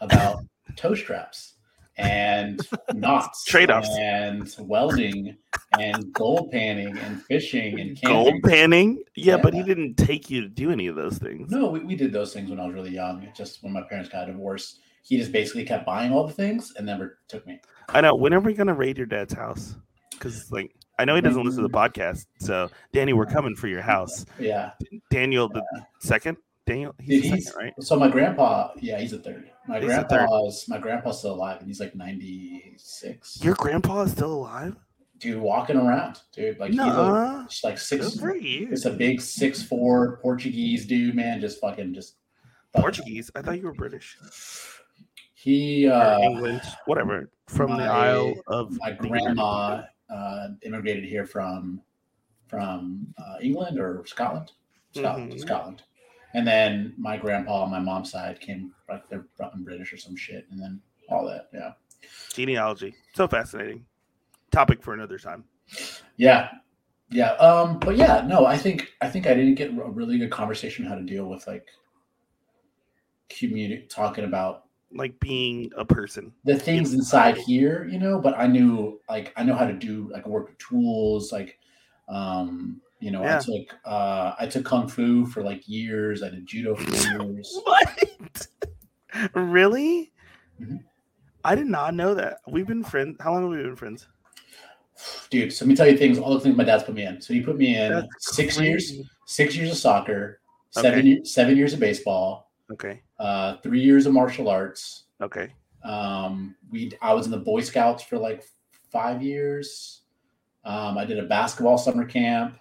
about 0.00 0.44
toe 0.76 0.94
straps 0.94 1.54
and 1.96 2.60
knots, 2.94 3.44
Trade-offs. 3.44 3.88
and 3.98 4.54
welding, 4.60 5.36
and 5.78 6.12
gold 6.12 6.50
panning, 6.50 6.96
and 6.98 7.22
fishing, 7.24 7.78
and 7.80 8.00
camping. 8.00 8.08
Gold 8.08 8.42
panning, 8.44 9.02
yeah, 9.14 9.36
but 9.36 9.54
he 9.54 9.62
didn't 9.62 9.96
take 9.96 10.30
you 10.30 10.40
to 10.42 10.48
do 10.48 10.70
any 10.70 10.86
of 10.86 10.96
those 10.96 11.18
things. 11.18 11.50
No, 11.50 11.68
we, 11.68 11.80
we 11.80 11.96
did 11.96 12.12
those 12.12 12.32
things 12.32 12.50
when 12.50 12.60
I 12.60 12.66
was 12.66 12.74
really 12.74 12.92
young. 12.92 13.22
It 13.22 13.34
just 13.34 13.62
when 13.62 13.72
my 13.72 13.82
parents 13.82 14.08
got 14.08 14.26
divorced, 14.26 14.80
he 15.02 15.16
just 15.18 15.32
basically 15.32 15.64
kept 15.64 15.84
buying 15.84 16.12
all 16.12 16.26
the 16.26 16.32
things 16.32 16.72
and 16.76 16.86
never 16.86 17.18
took 17.28 17.46
me. 17.46 17.60
I 17.88 18.00
know. 18.00 18.14
When 18.14 18.32
are 18.32 18.40
we 18.40 18.54
gonna 18.54 18.74
raid 18.74 18.96
your 18.96 19.06
dad's 19.06 19.34
house? 19.34 19.76
Because 20.10 20.50
like 20.50 20.74
I 20.98 21.04
know 21.04 21.14
he 21.14 21.20
doesn't 21.20 21.42
listen 21.42 21.62
to 21.62 21.68
the 21.68 21.74
mm. 21.74 21.90
podcast. 21.90 22.26
So 22.38 22.70
Danny, 22.92 23.12
we're 23.12 23.26
coming 23.26 23.56
for 23.56 23.68
your 23.68 23.82
house. 23.82 24.24
Yeah. 24.38 24.72
Daniel 25.10 25.48
the 25.48 25.62
second. 26.00 26.36
Daniel, 26.66 26.94
he's 27.00 27.28
second, 27.44 27.52
right? 27.60 27.72
So 27.80 27.96
my 27.98 28.08
grandpa, 28.08 28.70
yeah, 28.80 28.98
he's 29.00 29.12
a 29.12 29.18
third. 29.18 29.50
My 29.66 29.80
He's 29.80 29.90
a 29.90 30.02
third. 30.02 30.08
grandpa's 30.28 30.64
my 30.68 30.78
grandpa's 30.78 31.18
still 31.18 31.34
alive 31.34 31.58
and 31.58 31.66
he's 31.68 31.80
like 31.80 31.94
96. 31.94 33.42
Your 33.44 33.54
grandpa 33.54 34.02
is 34.02 34.12
still 34.12 34.32
alive? 34.32 34.76
dude 35.18 35.40
walking 35.40 35.76
around, 35.76 36.18
dude. 36.32 36.58
Like 36.58 36.72
he's 36.72 36.80
a, 36.80 37.46
like 37.62 37.78
six 37.78 38.10
good 38.14 38.20
for 38.20 38.34
you. 38.36 38.68
it's 38.72 38.86
a 38.86 38.90
big 38.90 39.20
six 39.20 39.62
four 39.62 40.16
Portuguese 40.16 40.84
dude, 40.84 41.14
man. 41.14 41.40
Just 41.40 41.60
fucking 41.60 41.94
just 41.94 42.16
fucking- 42.72 42.82
Portuguese. 42.82 43.30
I 43.36 43.42
thought 43.42 43.58
you 43.60 43.66
were 43.66 43.72
British. 43.74 44.16
He 45.34 45.88
uh 45.88 46.18
English, 46.20 46.64
whatever. 46.86 47.30
From 47.48 47.76
the 47.76 47.84
Isle 47.84 48.34
of 48.48 48.76
my 48.80 48.90
grandma 48.92 49.82
uh 50.12 50.48
immigrated 50.62 51.04
here 51.04 51.24
from 51.26 51.80
from 52.48 53.06
uh, 53.16 53.36
England 53.40 53.78
or 53.78 54.04
Scotland. 54.06 54.50
Scotland, 54.94 55.32
Mhm. 55.32 55.40
Scotland. 55.40 55.82
And 56.34 56.46
then 56.46 56.94
my 56.96 57.16
grandpa 57.16 57.62
on 57.62 57.70
my 57.70 57.78
mom's 57.78 58.10
side 58.10 58.40
came 58.40 58.72
like 58.88 59.08
they're 59.08 59.26
fucking 59.36 59.64
British 59.64 59.92
or 59.92 59.96
some 59.98 60.16
shit, 60.16 60.46
and 60.50 60.60
then 60.60 60.80
all 61.10 61.26
that. 61.26 61.48
Yeah. 61.52 61.72
genealogy. 62.32 62.94
So 63.14 63.28
fascinating. 63.28 63.84
Topic 64.50 64.82
for 64.82 64.94
another 64.94 65.18
time. 65.18 65.44
Yeah. 66.16 66.48
Yeah. 67.10 67.32
Um, 67.32 67.78
but 67.78 67.96
yeah, 67.96 68.24
no, 68.26 68.46
I 68.46 68.56
think 68.56 68.92
I 69.02 69.08
think 69.08 69.26
I 69.26 69.34
didn't 69.34 69.54
get 69.56 69.70
a 69.70 69.90
really 69.90 70.18
good 70.18 70.30
conversation 70.30 70.84
how 70.86 70.94
to 70.94 71.02
deal 71.02 71.26
with 71.26 71.46
like 71.46 71.66
community 73.28 73.86
talking 73.88 74.24
about 74.24 74.64
Like 74.94 75.18
being 75.20 75.70
a 75.76 75.84
person. 75.84 76.32
the 76.44 76.58
things 76.58 76.92
inside 76.94 77.36
here, 77.38 77.86
you 77.90 77.98
know, 77.98 78.18
but 78.20 78.34
I 78.38 78.46
knew 78.46 79.00
like 79.08 79.32
I 79.36 79.42
know 79.42 79.54
how 79.54 79.66
to 79.66 79.72
do 79.74 80.08
like 80.12 80.26
work 80.26 80.48
with 80.48 80.58
tools, 80.58 81.32
like 81.32 81.58
um, 82.08 82.80
you 83.02 83.10
know, 83.10 83.22
Yeah. 83.22 83.38
I 83.38 83.40
took 83.40 83.76
uh 83.84 84.32
I 84.38 84.46
took 84.46 84.64
kung 84.64 84.86
fu 84.88 85.26
for 85.26 85.42
like 85.42 85.68
years, 85.68 86.22
I 86.22 86.30
did 86.30 86.46
judo 86.46 86.76
for 86.76 86.90
years. 87.24 87.60
What? 87.64 88.46
really? 89.34 90.12
Mhm. 90.60 90.80
I 91.44 91.56
did 91.56 91.66
not 91.66 91.94
know 91.94 92.14
that. 92.14 92.38
We've 92.46 92.66
been 92.66 92.84
friends. 92.84 93.16
How 93.20 93.32
long 93.32 93.42
have 93.42 93.50
we 93.50 93.56
been 93.64 93.74
friends? 93.76 94.06
Dude, 95.30 95.52
so 95.52 95.64
let 95.64 95.68
me 95.70 95.74
tell 95.74 95.88
you 95.88 95.98
things, 95.98 96.18
all 96.18 96.32
the 96.32 96.38
things 96.38 96.56
my 96.56 96.62
dad's 96.62 96.84
put 96.84 96.94
me 96.94 97.02
in. 97.04 97.20
So 97.20 97.34
he 97.34 97.40
put 97.40 97.56
me 97.56 97.76
in 97.76 97.90
That's 97.92 98.36
six 98.36 98.60
years, 98.60 98.92
six 99.26 99.56
years 99.56 99.72
of 99.72 99.76
soccer, 99.76 100.40
seven 100.70 101.00
Okay. 101.00 101.24
seven 101.24 101.56
years 101.56 101.72
of 101.72 101.80
baseball, 101.80 102.52
Okay. 102.70 103.02
uh, 103.18 103.56
three 103.64 103.80
years 103.80 104.06
of 104.06 104.12
martial 104.12 104.48
arts. 104.48 105.04
Okay. 105.20 105.52
Um, 105.82 106.54
we 106.70 106.92
I 107.02 107.12
was 107.12 107.26
in 107.26 107.32
the 107.32 107.38
Boy 107.38 107.62
Scouts 107.62 108.04
for 108.04 108.16
like 108.18 108.44
five 108.92 109.20
years. 109.22 110.02
Um, 110.64 110.96
I 110.96 111.04
did 111.04 111.18
a 111.18 111.24
basketball 111.26 111.76
summer 111.78 112.04
camp. 112.04 112.56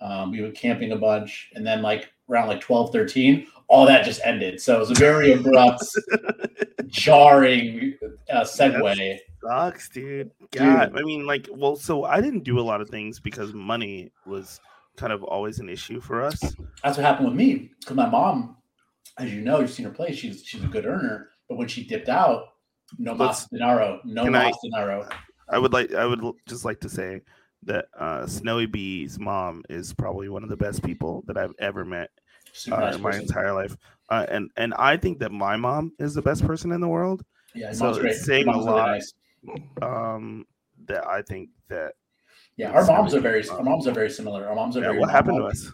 Um, 0.00 0.30
we 0.30 0.40
went 0.42 0.54
camping 0.54 0.92
a 0.92 0.96
bunch, 0.96 1.50
and 1.54 1.66
then 1.66 1.82
like 1.82 2.12
around 2.28 2.48
like 2.48 2.60
12, 2.60 2.92
13, 2.92 3.46
all 3.68 3.86
that 3.86 4.04
just 4.04 4.20
ended. 4.24 4.60
So 4.60 4.76
it 4.76 4.78
was 4.80 4.90
a 4.90 4.94
very 4.94 5.32
abrupt, 5.34 5.82
jarring 6.86 7.94
uh, 8.30 8.40
segue. 8.42 9.18
Sucks, 9.42 9.88
dude. 9.88 10.30
God, 10.50 10.96
I 10.98 11.02
mean, 11.02 11.26
like, 11.26 11.48
well, 11.52 11.76
so 11.76 12.04
I 12.04 12.20
didn't 12.20 12.44
do 12.44 12.58
a 12.58 12.62
lot 12.62 12.80
of 12.80 12.88
things 12.88 13.20
because 13.20 13.52
money 13.52 14.10
was 14.26 14.60
kind 14.96 15.12
of 15.12 15.22
always 15.22 15.58
an 15.60 15.68
issue 15.68 16.00
for 16.00 16.22
us. 16.22 16.40
That's 16.82 16.96
what 16.96 17.04
happened 17.06 17.28
with 17.28 17.36
me 17.36 17.70
because 17.80 17.96
my 17.96 18.08
mom, 18.08 18.56
as 19.18 19.32
you 19.32 19.40
know, 19.40 19.60
you've 19.60 19.70
seen 19.70 19.86
her 19.86 19.92
play. 19.92 20.12
She's 20.12 20.44
she's 20.44 20.62
a 20.64 20.66
good 20.66 20.86
earner, 20.86 21.30
but 21.48 21.56
when 21.56 21.68
she 21.68 21.84
dipped 21.84 22.08
out, 22.08 22.48
no 22.98 23.12
Let's- 23.12 23.46
mas 23.52 23.60
dinero, 23.60 24.00
no 24.04 24.24
I- 24.24 24.28
mas 24.30 24.54
dinero. 24.62 25.08
I 25.50 25.58
would 25.58 25.72
like, 25.72 25.94
I 25.94 26.04
would 26.04 26.20
just 26.46 26.66
like 26.66 26.78
to 26.80 26.90
say 26.90 27.22
that 27.64 27.86
uh, 27.98 28.26
Snowy 28.26 28.66
Bee's 28.66 29.18
mom 29.18 29.62
is 29.68 29.92
probably 29.92 30.28
one 30.28 30.42
of 30.42 30.48
the 30.48 30.56
best 30.56 30.82
people 30.82 31.24
that 31.26 31.36
I've 31.36 31.54
ever 31.58 31.84
met 31.84 32.10
uh, 32.70 32.76
nice 32.76 32.94
in 32.96 33.02
my 33.02 33.10
person. 33.10 33.22
entire 33.22 33.52
life. 33.52 33.76
Uh, 34.10 34.24
and 34.30 34.50
and 34.56 34.74
I 34.74 34.96
think 34.96 35.18
that 35.18 35.32
my 35.32 35.56
mom 35.56 35.92
is 35.98 36.14
the 36.14 36.22
best 36.22 36.46
person 36.46 36.72
in 36.72 36.80
the 36.80 36.88
world. 36.88 37.24
Yeah, 37.54 37.72
so 37.72 37.88
it's 37.90 37.98
great. 37.98 38.14
saying 38.14 38.48
a 38.48 38.52
really 38.52 38.64
lot. 38.64 38.86
nice. 38.90 39.12
Um, 39.82 40.46
that 40.86 41.06
I 41.06 41.22
think 41.22 41.50
that 41.68 41.92
Yeah, 42.56 42.70
our 42.70 42.84
moms 42.86 43.14
are 43.14 43.20
very 43.20 43.42
good. 43.42 43.50
our 43.50 43.62
moms 43.62 43.86
are 43.86 43.92
very 43.92 44.10
similar. 44.10 44.46
Our 44.48 44.54
moms 44.54 44.76
are 44.76 44.80
yeah, 44.80 44.88
very 44.88 45.00
what 45.00 45.10
happened 45.10 45.38
to 45.38 45.44
us? 45.44 45.72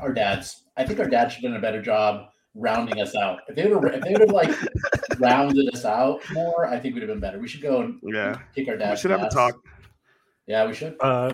Our 0.00 0.12
dads. 0.12 0.64
I 0.76 0.84
think 0.84 0.98
our 1.00 1.08
dads 1.08 1.34
should 1.34 1.44
have 1.44 1.52
done 1.52 1.58
a 1.58 1.62
better 1.62 1.82
job 1.82 2.28
rounding 2.54 3.00
us 3.00 3.14
out. 3.14 3.40
If 3.48 3.56
they 3.56 3.66
would 3.68 3.84
have 3.84 3.94
if 3.94 4.02
they 4.02 4.12
would 4.12 4.20
have 4.22 4.30
like 4.30 4.50
rounded 5.18 5.72
us 5.74 5.84
out 5.84 6.20
more, 6.32 6.66
I 6.66 6.78
think 6.80 6.94
we'd 6.94 7.02
have 7.02 7.08
been 7.10 7.20
better. 7.20 7.38
We 7.38 7.48
should 7.48 7.62
go 7.62 7.82
and 7.82 8.00
Yeah, 8.02 8.38
kick 8.54 8.68
our 8.68 8.76
dads. 8.76 8.98
we 8.98 9.02
should 9.02 9.10
have 9.18 9.22
a 9.22 9.30
talk. 9.30 9.54
Yeah, 10.46 10.66
we 10.66 10.74
should. 10.74 10.96
Uh, 11.00 11.32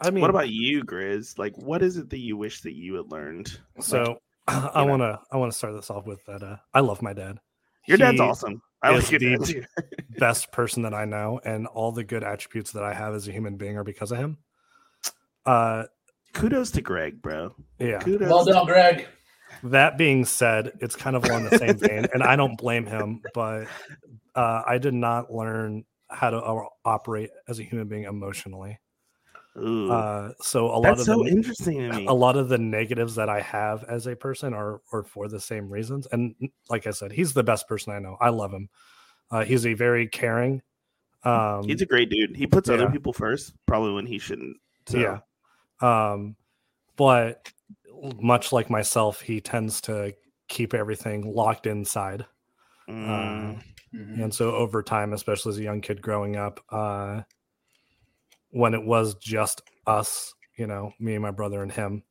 I 0.00 0.10
mean, 0.10 0.20
what 0.20 0.30
about 0.30 0.48
you, 0.48 0.84
Grizz? 0.84 1.38
Like, 1.38 1.56
what 1.56 1.82
is 1.82 1.96
it 1.96 2.10
that 2.10 2.18
you 2.18 2.36
wish 2.36 2.60
that 2.62 2.74
you 2.74 2.94
had 2.94 3.10
learned? 3.10 3.58
So 3.80 4.18
I 4.48 4.82
want 4.82 5.02
to 5.02 5.20
I 5.30 5.36
want 5.36 5.52
to 5.52 5.58
start 5.58 5.74
this 5.74 5.90
off 5.90 6.06
with 6.06 6.24
that. 6.26 6.42
Uh, 6.42 6.56
I 6.74 6.80
love 6.80 7.02
my 7.02 7.12
dad. 7.12 7.38
Your 7.86 7.98
dad's 7.98 8.20
awesome. 8.20 8.62
I 8.82 8.94
is 8.94 9.10
like 9.10 9.20
your 9.20 9.36
the- 9.36 9.36
dad 9.38 9.46
too. 9.46 9.64
Best 10.18 10.52
person 10.52 10.82
that 10.82 10.94
I 10.94 11.04
know, 11.04 11.40
and 11.44 11.66
all 11.68 11.92
the 11.92 12.04
good 12.04 12.22
attributes 12.24 12.72
that 12.72 12.82
I 12.82 12.94
have 12.94 13.14
as 13.14 13.26
a 13.28 13.32
human 13.32 13.56
being 13.56 13.76
are 13.76 13.84
because 13.84 14.12
of 14.12 14.18
him. 14.18 14.38
Uh, 15.46 15.84
Kudos 16.32 16.70
to 16.72 16.80
Greg, 16.80 17.20
bro. 17.20 17.54
yeah. 17.78 17.98
Kudos. 17.98 18.28
Well 18.28 18.44
to- 18.44 18.52
done, 18.52 18.66
Greg. 18.66 19.06
That 19.64 19.98
being 19.98 20.24
said, 20.24 20.72
it's 20.80 20.96
kind 20.96 21.14
of 21.14 21.24
along 21.24 21.44
the 21.44 21.58
same 21.58 21.76
vein, 21.76 22.06
and 22.14 22.22
I 22.22 22.36
don't 22.36 22.56
blame 22.56 22.86
him, 22.86 23.20
but 23.34 23.66
uh, 24.34 24.62
I 24.66 24.78
did 24.78 24.94
not 24.94 25.30
learn 25.32 25.84
how 26.12 26.30
to 26.30 26.66
operate 26.84 27.30
as 27.48 27.58
a 27.58 27.62
human 27.62 27.88
being 27.88 28.04
emotionally. 28.04 28.78
Uh, 29.54 30.30
so 30.40 30.66
a 30.66 30.76
lot 30.76 30.82
that's 30.82 31.00
of 31.00 31.06
so 31.06 31.22
the 31.24 31.28
interesting 31.28 31.90
to 31.90 31.96
me. 31.98 32.06
a 32.06 32.12
lot 32.12 32.38
of 32.38 32.48
the 32.48 32.56
negatives 32.56 33.14
that 33.16 33.28
I 33.28 33.42
have 33.42 33.84
as 33.84 34.06
a 34.06 34.16
person 34.16 34.54
are 34.54 34.80
are 34.92 35.02
for 35.02 35.28
the 35.28 35.40
same 35.40 35.68
reasons. 35.68 36.06
And 36.10 36.34
like 36.70 36.86
I 36.86 36.90
said, 36.90 37.12
he's 37.12 37.34
the 37.34 37.42
best 37.42 37.68
person 37.68 37.92
I 37.92 37.98
know. 37.98 38.16
I 38.18 38.30
love 38.30 38.50
him. 38.52 38.70
Uh, 39.30 39.44
he's 39.44 39.66
a 39.66 39.74
very 39.74 40.08
caring. 40.08 40.62
Um, 41.24 41.64
He's 41.64 41.82
a 41.82 41.86
great 41.86 42.10
dude. 42.10 42.34
He 42.34 42.46
puts 42.46 42.68
other 42.68 42.90
people 42.90 43.12
first, 43.12 43.52
probably 43.66 43.92
when 43.92 44.06
he 44.06 44.18
shouldn't. 44.18 44.56
So. 44.86 44.98
Yeah. 44.98 45.18
Um, 45.80 46.34
but 46.96 47.46
much 48.20 48.52
like 48.52 48.70
myself, 48.70 49.20
he 49.20 49.40
tends 49.40 49.80
to 49.82 50.14
keep 50.48 50.74
everything 50.74 51.32
locked 51.34 51.66
inside. 51.66 52.26
Mm, 52.88 53.08
Uh, 53.58 53.60
Mhm. 53.94 54.22
And 54.24 54.34
so 54.34 54.52
over 54.54 54.82
time, 54.82 55.12
especially 55.12 55.50
as 55.50 55.58
a 55.58 55.62
young 55.62 55.82
kid 55.82 56.00
growing 56.00 56.36
up, 56.36 56.60
uh, 56.70 57.22
when 58.50 58.74
it 58.74 58.82
was 58.82 59.14
just 59.16 59.62
us, 59.86 60.34
you 60.56 60.66
know, 60.66 60.92
me 60.98 61.14
and 61.14 61.22
my 61.22 61.30
brother 61.30 61.62
and 61.62 61.70
him, 61.72 62.02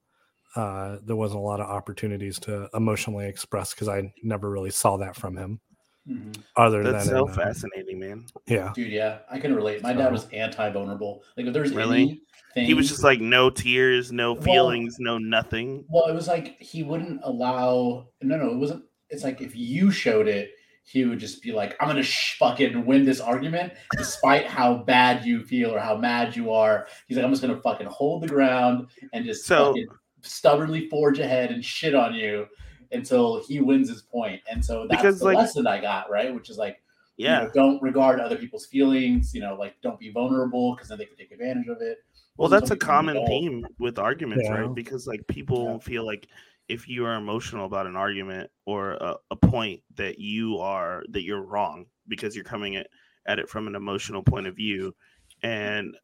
uh, 0.55 0.97
there 1.03 1.15
wasn't 1.15 1.39
a 1.39 1.43
lot 1.43 1.59
of 1.59 1.67
opportunities 1.67 2.37
to 2.39 2.69
emotionally 2.75 3.25
express 3.27 3.73
because 3.73 3.87
I 3.87 4.13
never 4.21 4.49
really 4.51 4.69
saw 4.69 4.97
that 4.97 5.15
from 5.15 5.35
him. 5.37 5.59
Mhm. 6.07 6.35
Other 6.55 6.83
that's 6.83 7.05
than 7.07 7.15
so 7.15 7.25
in, 7.25 7.31
uh, 7.31 7.35
fascinating, 7.35 7.99
man. 7.99 8.25
yeah, 8.47 8.71
Dude, 8.75 8.91
yeah, 8.91 9.19
I 9.29 9.39
can 9.39 9.55
relate. 9.55 9.81
My 9.83 9.93
So- 9.93 9.99
dad 9.99 10.11
was 10.11 10.27
anti-vulnerable. 10.29 11.23
Like 11.37 11.45
if 11.47 11.53
there's 11.53 11.73
Really? 11.73 12.01
anything, 12.01 12.65
He 12.65 12.73
was 12.73 12.89
just 12.89 13.03
like 13.03 13.21
no 13.21 13.49
tears, 13.49 14.11
no 14.11 14.33
Well- 14.33 14.41
feelings, 14.43 14.97
no 14.99 15.17
nothing. 15.17 15.85
Well, 15.89 16.07
it 16.07 16.13
was 16.13 16.27
like 16.27 16.59
he 16.59 16.83
wouldn't 16.83 17.21
allow. 17.23 18.07
No, 18.21 18.37
no, 18.37 18.51
it 18.51 18.57
wasn't. 18.57 18.83
It's 19.09 19.23
like 19.23 19.41
if 19.41 19.55
you 19.55 19.89
showed 19.89 20.27
it, 20.27 20.51
he 20.83 21.05
would 21.05 21.19
just 21.19 21.41
be 21.41 21.51
like, 21.51 21.75
"I'm 21.79 21.87
gonna 21.87 22.03
sh- 22.03 22.37
fucking 22.37 22.85
win 22.85 23.05
this 23.05 23.19
argument, 23.19 23.73
despite 23.97 24.45
how 24.47 24.77
bad 24.83 25.25
you 25.25 25.43
feel 25.43 25.73
or 25.73 25.79
how 25.79 25.95
mad 25.95 26.35
you 26.35 26.51
are." 26.51 26.87
He's 27.07 27.17
like, 27.17 27.25
"I'm 27.25 27.31
just 27.31 27.41
gonna 27.41 27.61
fucking 27.61 27.87
hold 27.87 28.23
the 28.23 28.27
ground 28.27 28.87
and 29.13 29.25
just 29.25 29.45
So- 29.45 29.67
fucking 29.67 29.87
stubbornly 30.21 30.87
forge 30.89 31.19
ahead 31.19 31.51
and 31.51 31.63
shit 31.63 31.95
on 31.95 32.13
you 32.13 32.47
until 32.91 33.43
he 33.43 33.59
wins 33.61 33.89
his 33.89 34.01
point." 34.01 34.41
And 34.51 34.63
so 34.63 34.87
that's 34.87 35.01
Because, 35.01 35.19
the 35.19 35.25
like- 35.25 35.37
lesson 35.37 35.67
I 35.67 35.79
got, 35.79 36.09
right? 36.09 36.33
Which 36.33 36.49
is 36.49 36.57
like, 36.57 36.81
you 37.17 37.25
Yeah. 37.27 37.43
know, 37.43 37.51
don't 37.53 37.81
regard 37.81 38.19
other 38.19 38.35
people's 38.37 38.65
feelings. 38.65 39.33
You 39.35 39.41
know, 39.41 39.55
like 39.55 39.75
don't 39.81 39.99
be 39.99 40.09
vulnerable 40.11 40.73
because 40.75 40.89
then 40.89 40.97
they 40.97 41.05
can 41.05 41.15
take 41.17 41.31
advantage 41.31 41.67
of 41.67 41.81
it. 41.81 41.99
Well, 42.37 42.49
Wasn't 42.49 42.61
that's 42.69 42.71
a 42.71 42.75
common 42.77 43.25
theme 43.27 43.65
with 43.77 43.99
arguments, 43.99 44.45
Yeah. 44.45 44.61
right? 44.61 44.73
Because 44.73 45.05
like 45.05 45.25
people 45.27 45.73
Yeah. 45.73 45.77
feel 45.79 46.05
like 46.05 46.27
if 46.71 46.87
you 46.87 47.05
are 47.05 47.15
emotional 47.15 47.65
about 47.65 47.85
an 47.85 47.95
argument 47.95 48.49
or 48.65 48.93
a, 48.93 49.15
a 49.31 49.35
point 49.35 49.81
that 49.95 50.17
you 50.19 50.57
are 50.57 51.03
that 51.09 51.23
you're 51.23 51.45
wrong 51.53 51.85
because 52.07 52.35
you're 52.35 52.45
coming 52.53 52.75
at, 52.77 52.87
at 53.25 53.39
it 53.39 53.49
from 53.49 53.67
an 53.67 53.75
emotional 53.75 54.23
point 54.23 54.47
of 54.47 54.55
view 54.55 54.95
and 55.43 55.97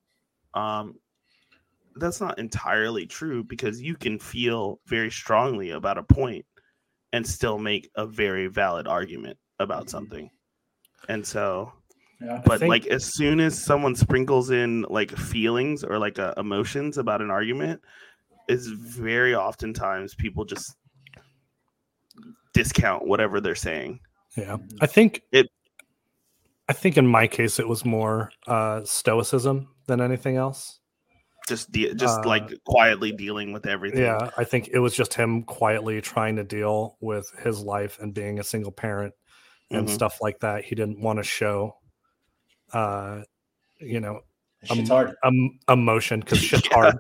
um 0.54 0.96
that's 1.96 2.22
not 2.22 2.38
entirely 2.38 3.06
true 3.08 3.44
because 3.44 3.82
you 3.82 3.96
can 3.96 4.20
feel 4.20 4.80
very 4.86 5.10
strongly 5.10 5.72
about 5.72 5.98
a 5.98 6.04
point 6.04 6.46
and 7.14 7.26
still 7.26 7.58
make 7.58 7.90
a 7.96 8.06
very 8.06 8.48
valid 8.48 8.88
argument 8.88 9.38
about 9.60 9.86
Mhm. 9.86 9.90
something 9.90 10.30
and 11.10 11.26
so 11.26 11.72
Yeah. 12.22 12.42
but 12.46 12.60
think- 12.60 12.70
like 12.70 12.86
as 12.88 13.14
soon 13.14 13.40
as 13.40 13.58
someone 13.58 13.96
sprinkles 13.96 14.50
in 14.52 14.86
like 14.90 15.12
feelings 15.12 15.84
or 15.84 15.98
like 15.98 16.20
uh, 16.20 16.34
emotions 16.38 16.98
about 16.98 17.22
an 17.22 17.32
argument 17.32 17.82
is 18.48 18.68
very 18.68 19.36
oftentimes 19.36 20.16
people 20.16 20.46
just 20.46 20.76
discount 22.54 23.06
whatever 23.08 23.40
they're 23.42 23.56
saying 23.56 24.00
yeah. 24.38 24.58
I 24.82 24.86
think 24.88 25.22
It- 25.32 25.50
I 26.70 26.74
think 26.74 26.98
in 26.98 27.08
my 27.08 27.28
case 27.28 27.60
it 27.60 27.68
was 27.68 27.86
more 27.86 28.30
uh, 28.46 28.84
stoicism 28.84 29.70
than 29.88 30.02
anything 30.02 30.36
else. 30.36 30.80
just 31.48 31.72
de- 31.72 31.94
just 31.94 32.20
Uh, 32.20 32.28
like 32.28 32.52
quietly 32.66 33.14
dealing 33.14 33.54
with 33.54 33.66
everything 33.66 34.02
Yeah, 34.02 34.30
I 34.38 34.44
think 34.44 34.68
it 34.74 34.80
was 34.80 34.94
just 34.94 35.14
him 35.14 35.44
quietly 35.44 36.02
trying 36.02 36.36
to 36.36 36.44
deal 36.44 36.98
with 37.00 37.30
his 37.42 37.62
life 37.62 38.00
and 38.00 38.14
being 38.14 38.38
a 38.40 38.44
single 38.44 38.72
parent 38.74 39.14
and 39.72 39.88
Mhm. 39.88 39.92
stuff 39.92 40.20
like 40.22 40.40
that. 40.42 40.66
He 40.66 40.76
didn't 40.76 41.00
want 41.00 41.20
to 41.20 41.24
show, 41.24 41.78
uh, 42.74 43.22
you 43.80 44.02
know, 44.02 44.22
Shit's 44.76 44.90
hard. 44.90 45.16
um, 45.24 45.60
emotion 45.70 46.20
because 46.20 46.40
shit's 46.40 46.68
Yeah. 46.72 46.74
hard, 46.76 46.98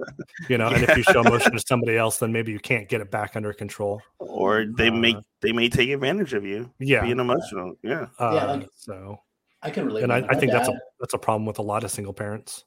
you 0.49 0.57
know. 0.57 0.67
And 0.69 0.83
if 0.83 0.95
you 0.95 1.03
show 1.03 1.21
emotion 1.21 1.51
to 1.53 1.59
somebody 1.67 1.97
else, 1.97 2.17
then 2.17 2.31
maybe 2.31 2.51
you 2.51 2.59
can't 2.59 2.87
get 2.89 3.01
it 3.01 3.11
back 3.11 3.35
under 3.35 3.51
control. 3.53 4.01
or 4.19 4.65
they 4.77 4.89
may 4.89 5.13
Uh, 5.15 5.21
they 5.41 5.51
may 5.51 5.69
take 5.69 5.89
advantage 5.89 6.33
of 6.33 6.45
you 6.45 6.71
Yeah, 6.79 7.01
being 7.01 7.19
emotional 7.19 7.75
yeah 7.83 8.07
uh, 8.19 8.31
Yeah, 8.33 8.45
like- 8.45 8.69
so 8.75 9.19
I 9.61 9.69
can 9.71 9.85
relate. 9.85 10.03
and 10.03 10.13
I, 10.13 10.17
I 10.17 10.21
my 10.21 10.35
think 10.39 10.51
that's 10.51 10.67
a 10.69 10.73
that's 10.99 11.13
a 11.13 11.17
problem 11.17 11.45
with 11.45 11.59
a 11.59 11.63
lot 11.63 11.83
of 11.83 11.91
single 11.91 12.13
parents. 12.13 12.63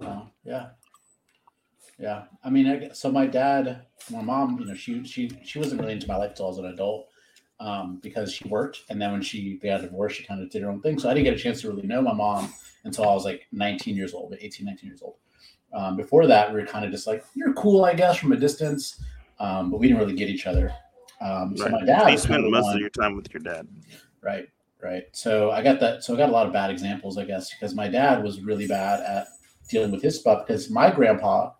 Oh, 0.00 0.28
yeah. 0.44 0.68
Yeah. 1.98 2.24
I 2.44 2.50
mean, 2.50 2.66
I, 2.68 2.88
so 2.92 3.10
my 3.10 3.26
dad, 3.26 3.86
my 4.10 4.20
mom, 4.22 4.58
you 4.60 4.66
know, 4.66 4.74
she 4.74 5.02
she 5.04 5.30
she 5.44 5.58
wasn't 5.58 5.80
really 5.80 5.94
into 5.94 6.06
my 6.06 6.16
life 6.16 6.30
until 6.30 6.46
I 6.46 6.48
was 6.48 6.58
an 6.58 6.66
adult 6.66 7.08
um, 7.60 7.98
because 8.02 8.32
she 8.32 8.46
worked, 8.48 8.84
and 8.88 9.00
then 9.00 9.12
when 9.12 9.22
she 9.22 9.58
they 9.60 9.68
got 9.68 9.80
divorced, 9.80 10.16
she 10.16 10.24
kind 10.24 10.42
of 10.42 10.50
did 10.50 10.62
her 10.62 10.70
own 10.70 10.80
thing. 10.80 10.98
So 10.98 11.10
I 11.10 11.14
didn't 11.14 11.24
get 11.24 11.34
a 11.34 11.38
chance 11.38 11.60
to 11.62 11.68
really 11.68 11.86
know 11.86 12.00
my 12.00 12.12
mom 12.12 12.52
until 12.84 13.08
I 13.08 13.14
was 13.14 13.24
like 13.24 13.46
19 13.52 13.96
years 13.96 14.14
old, 14.14 14.34
18, 14.38 14.66
19 14.66 14.88
years 14.88 15.02
old. 15.02 15.16
Um, 15.72 15.96
before 15.96 16.26
that, 16.26 16.52
we 16.52 16.60
were 16.60 16.66
kind 16.66 16.84
of 16.84 16.90
just 16.90 17.06
like, 17.06 17.24
you're 17.34 17.52
cool, 17.54 17.84
I 17.84 17.94
guess, 17.94 18.16
from 18.16 18.32
a 18.32 18.36
distance, 18.36 19.02
um, 19.38 19.70
but 19.70 19.78
we 19.78 19.88
didn't 19.88 20.00
really 20.00 20.14
get 20.14 20.28
each 20.28 20.46
other. 20.46 20.72
Um, 21.20 21.56
so 21.56 21.64
right. 21.64 21.72
my 21.72 21.84
dad 21.84 22.10
you 22.10 22.18
spend 22.18 22.48
most 22.50 22.62
one- 22.62 22.74
of 22.74 22.80
your 22.80 22.90
time 22.90 23.16
with 23.16 23.32
your 23.32 23.40
dad 23.42 23.66
Right, 24.20 24.48
right. 24.82 25.04
So 25.12 25.50
I 25.50 25.62
got 25.62 25.78
that. 25.80 26.02
So 26.02 26.14
I 26.14 26.16
got 26.16 26.28
a 26.28 26.32
lot 26.32 26.46
of 26.46 26.52
bad 26.52 26.70
examples, 26.70 27.18
I 27.18 27.24
guess, 27.24 27.52
because 27.52 27.74
my 27.74 27.88
dad 27.88 28.22
was 28.22 28.40
really 28.40 28.66
bad 28.66 29.00
at 29.00 29.28
dealing 29.68 29.92
with 29.92 30.02
his 30.02 30.18
stuff. 30.18 30.44
Because 30.46 30.70
my 30.70 30.90
grandpa 30.90 31.52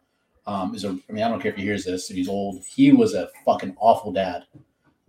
um, 0.46 0.74
is 0.74 0.84
a. 0.84 0.98
I 1.08 1.12
mean, 1.12 1.22
I 1.22 1.28
don't 1.28 1.40
care 1.40 1.52
if 1.52 1.56
he 1.56 1.62
hears 1.62 1.84
this. 1.84 2.10
If 2.10 2.16
he's 2.16 2.28
old, 2.28 2.64
he 2.64 2.90
was 2.90 3.14
a 3.14 3.28
fucking 3.46 3.76
awful 3.78 4.12
dad 4.12 4.44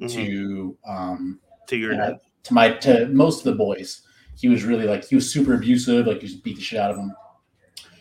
Mhm. 0.02 0.10
to 0.14 0.78
um, 0.88 1.39
to 1.68 1.78
your 1.78 1.93
dad 1.95 2.20
to 2.43 2.54
my 2.54 2.72
to 2.72 3.08
most 3.10 3.39
of 3.39 3.43
the 3.45 3.56
boys. 3.58 4.02
He 4.38 4.47
was 4.47 4.64
really 4.64 4.86
like 4.86 5.04
he 5.06 5.16
was 5.16 5.30
super 5.32 5.54
abusive. 5.56 6.08
Like 6.08 6.22
he 6.22 6.28
just 6.28 6.43
beat 6.43 6.56
the 6.56 6.62
shit 6.62 6.80
out 6.80 6.91
of 6.91 6.97
them. 6.97 7.14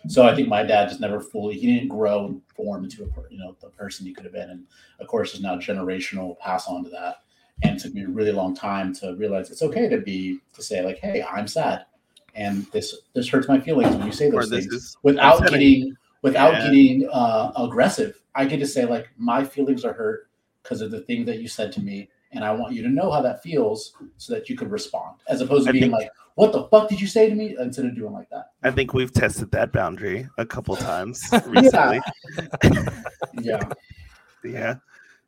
So 0.06 0.26
I 0.26 0.34
think 0.34 0.48
my 0.48 0.62
dad 0.62 0.88
just 0.88 1.00
never 1.00 1.20
fully 1.20 1.58
he 1.58 1.66
didn't 1.66 1.88
grow 1.88 2.26
and 2.26 2.42
form 2.54 2.84
into 2.84 3.02
a 3.02 3.08
you 3.30 3.38
know 3.38 3.56
the 3.60 3.68
person 3.70 4.06
he 4.06 4.14
could 4.14 4.24
have 4.24 4.32
been, 4.32 4.50
and 4.50 4.64
of 5.00 5.06
course 5.08 5.34
is 5.34 5.40
now 5.40 5.56
generational 5.56 6.38
pass 6.38 6.68
on 6.68 6.84
to 6.84 6.90
that. 6.90 7.16
And 7.62 7.76
it 7.76 7.82
took 7.82 7.92
me 7.92 8.04
a 8.04 8.08
really 8.08 8.30
long 8.30 8.54
time 8.54 8.94
to 8.96 9.16
realize 9.16 9.50
it's 9.50 9.62
okay 9.62 9.88
to 9.88 9.98
be 9.98 10.38
to 10.54 10.62
say 10.62 10.84
like, 10.84 10.98
hey, 10.98 11.24
I'm 11.24 11.48
sad, 11.48 11.86
and 12.36 12.64
this 12.72 12.94
this 13.14 13.28
hurts 13.28 13.48
my 13.48 13.58
feelings 13.60 13.94
when 13.96 14.06
you 14.06 14.12
say 14.12 14.30
those 14.30 14.48
things 14.48 14.66
is 14.66 14.96
without 15.02 15.40
upsetting. 15.40 15.58
getting 15.80 15.96
without 16.22 16.52
Yeah. 16.54 16.64
getting 16.64 17.08
uh, 17.12 17.52
aggressive. 17.56 18.20
I 18.36 18.44
get 18.44 18.58
to 18.60 18.66
say 18.66 18.84
like 18.84 19.08
my 19.16 19.42
feelings 19.44 19.84
are 19.84 19.92
hurt 19.92 20.27
because 20.68 20.82
of 20.82 20.90
the 20.90 21.00
thing 21.00 21.24
that 21.24 21.38
you 21.40 21.48
said 21.48 21.72
to 21.72 21.80
me, 21.80 22.10
and 22.32 22.44
I 22.44 22.52
want 22.52 22.74
you 22.74 22.82
to 22.82 22.88
know 22.90 23.10
how 23.10 23.22
that 23.22 23.42
feels 23.42 23.94
so 24.18 24.34
that 24.34 24.50
you 24.50 24.56
could 24.56 24.70
respond, 24.70 25.16
as 25.28 25.40
opposed 25.40 25.64
to 25.64 25.70
I 25.70 25.72
being 25.72 25.84
think- 25.84 25.94
like, 25.94 26.10
"What 26.34 26.52
the 26.52 26.64
fuck 26.64 26.88
did 26.90 27.00
you 27.00 27.06
say 27.06 27.28
to 27.30 27.34
me?" 27.34 27.56
instead 27.58 27.86
of 27.86 27.94
doing 27.96 28.12
like 28.12 28.28
that. 28.30 28.50
I 28.62 28.70
think 28.70 28.92
we've 28.92 29.12
tested 29.12 29.50
that 29.52 29.72
boundary 29.72 30.28
a 30.36 30.44
couple 30.44 30.76
times 30.90 31.22
recently. 31.46 32.00
Yeah, 33.40 33.60
yeah. 34.44 34.74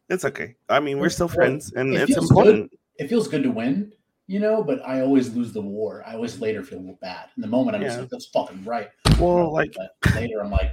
It's 0.09 0.25
okay. 0.25 0.57
I 0.69 0.81
mean, 0.81 0.99
we're 0.99 1.09
still 1.11 1.29
friends, 1.29 1.73
and 1.73 1.95
it 1.95 2.09
it's 2.11 2.17
important. 2.19 2.73
it 2.99 3.09
feels 3.09 3.29
good 3.29 3.45
to 3.45 3.51
win, 3.51 3.93
you 4.27 4.41
know, 4.41 4.63
but 4.65 4.85
I 4.87 5.01
always 5.01 5.33
lose 5.35 5.53
the 5.53 5.61
war. 5.63 6.03
I 6.07 6.15
always 6.15 6.41
later 6.41 6.63
feel 6.65 6.81
bad. 7.01 7.29
In 7.37 7.41
the 7.41 7.47
moment, 7.49 7.77
I'm 7.77 7.83
just 7.83 7.99
like, 8.01 8.09
"That's 8.11 8.27
fucking 8.27 8.65
right." 8.65 8.89
Well, 9.19 9.53
like, 9.53 9.73
But 9.77 10.15
later, 10.17 10.43
I'm 10.43 10.51
like, 10.51 10.73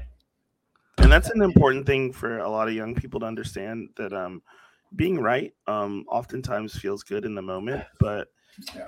and 1.07 1.13
that's 1.13 1.29
an 1.29 1.41
important 1.41 1.85
thing 1.85 2.11
for 2.11 2.39
a 2.39 2.49
lot 2.49 2.67
of 2.67 2.73
young 2.73 2.93
people 2.93 3.17
to 3.21 3.25
understand 3.25 3.87
that 3.95 4.11
um, 4.11 4.41
being 4.97 5.21
right 5.21 5.53
um, 5.65 6.03
oftentimes 6.09 6.75
feels 6.77 7.01
good 7.01 7.23
in 7.23 7.33
the 7.33 7.41
moment, 7.41 7.81
but 7.97 8.27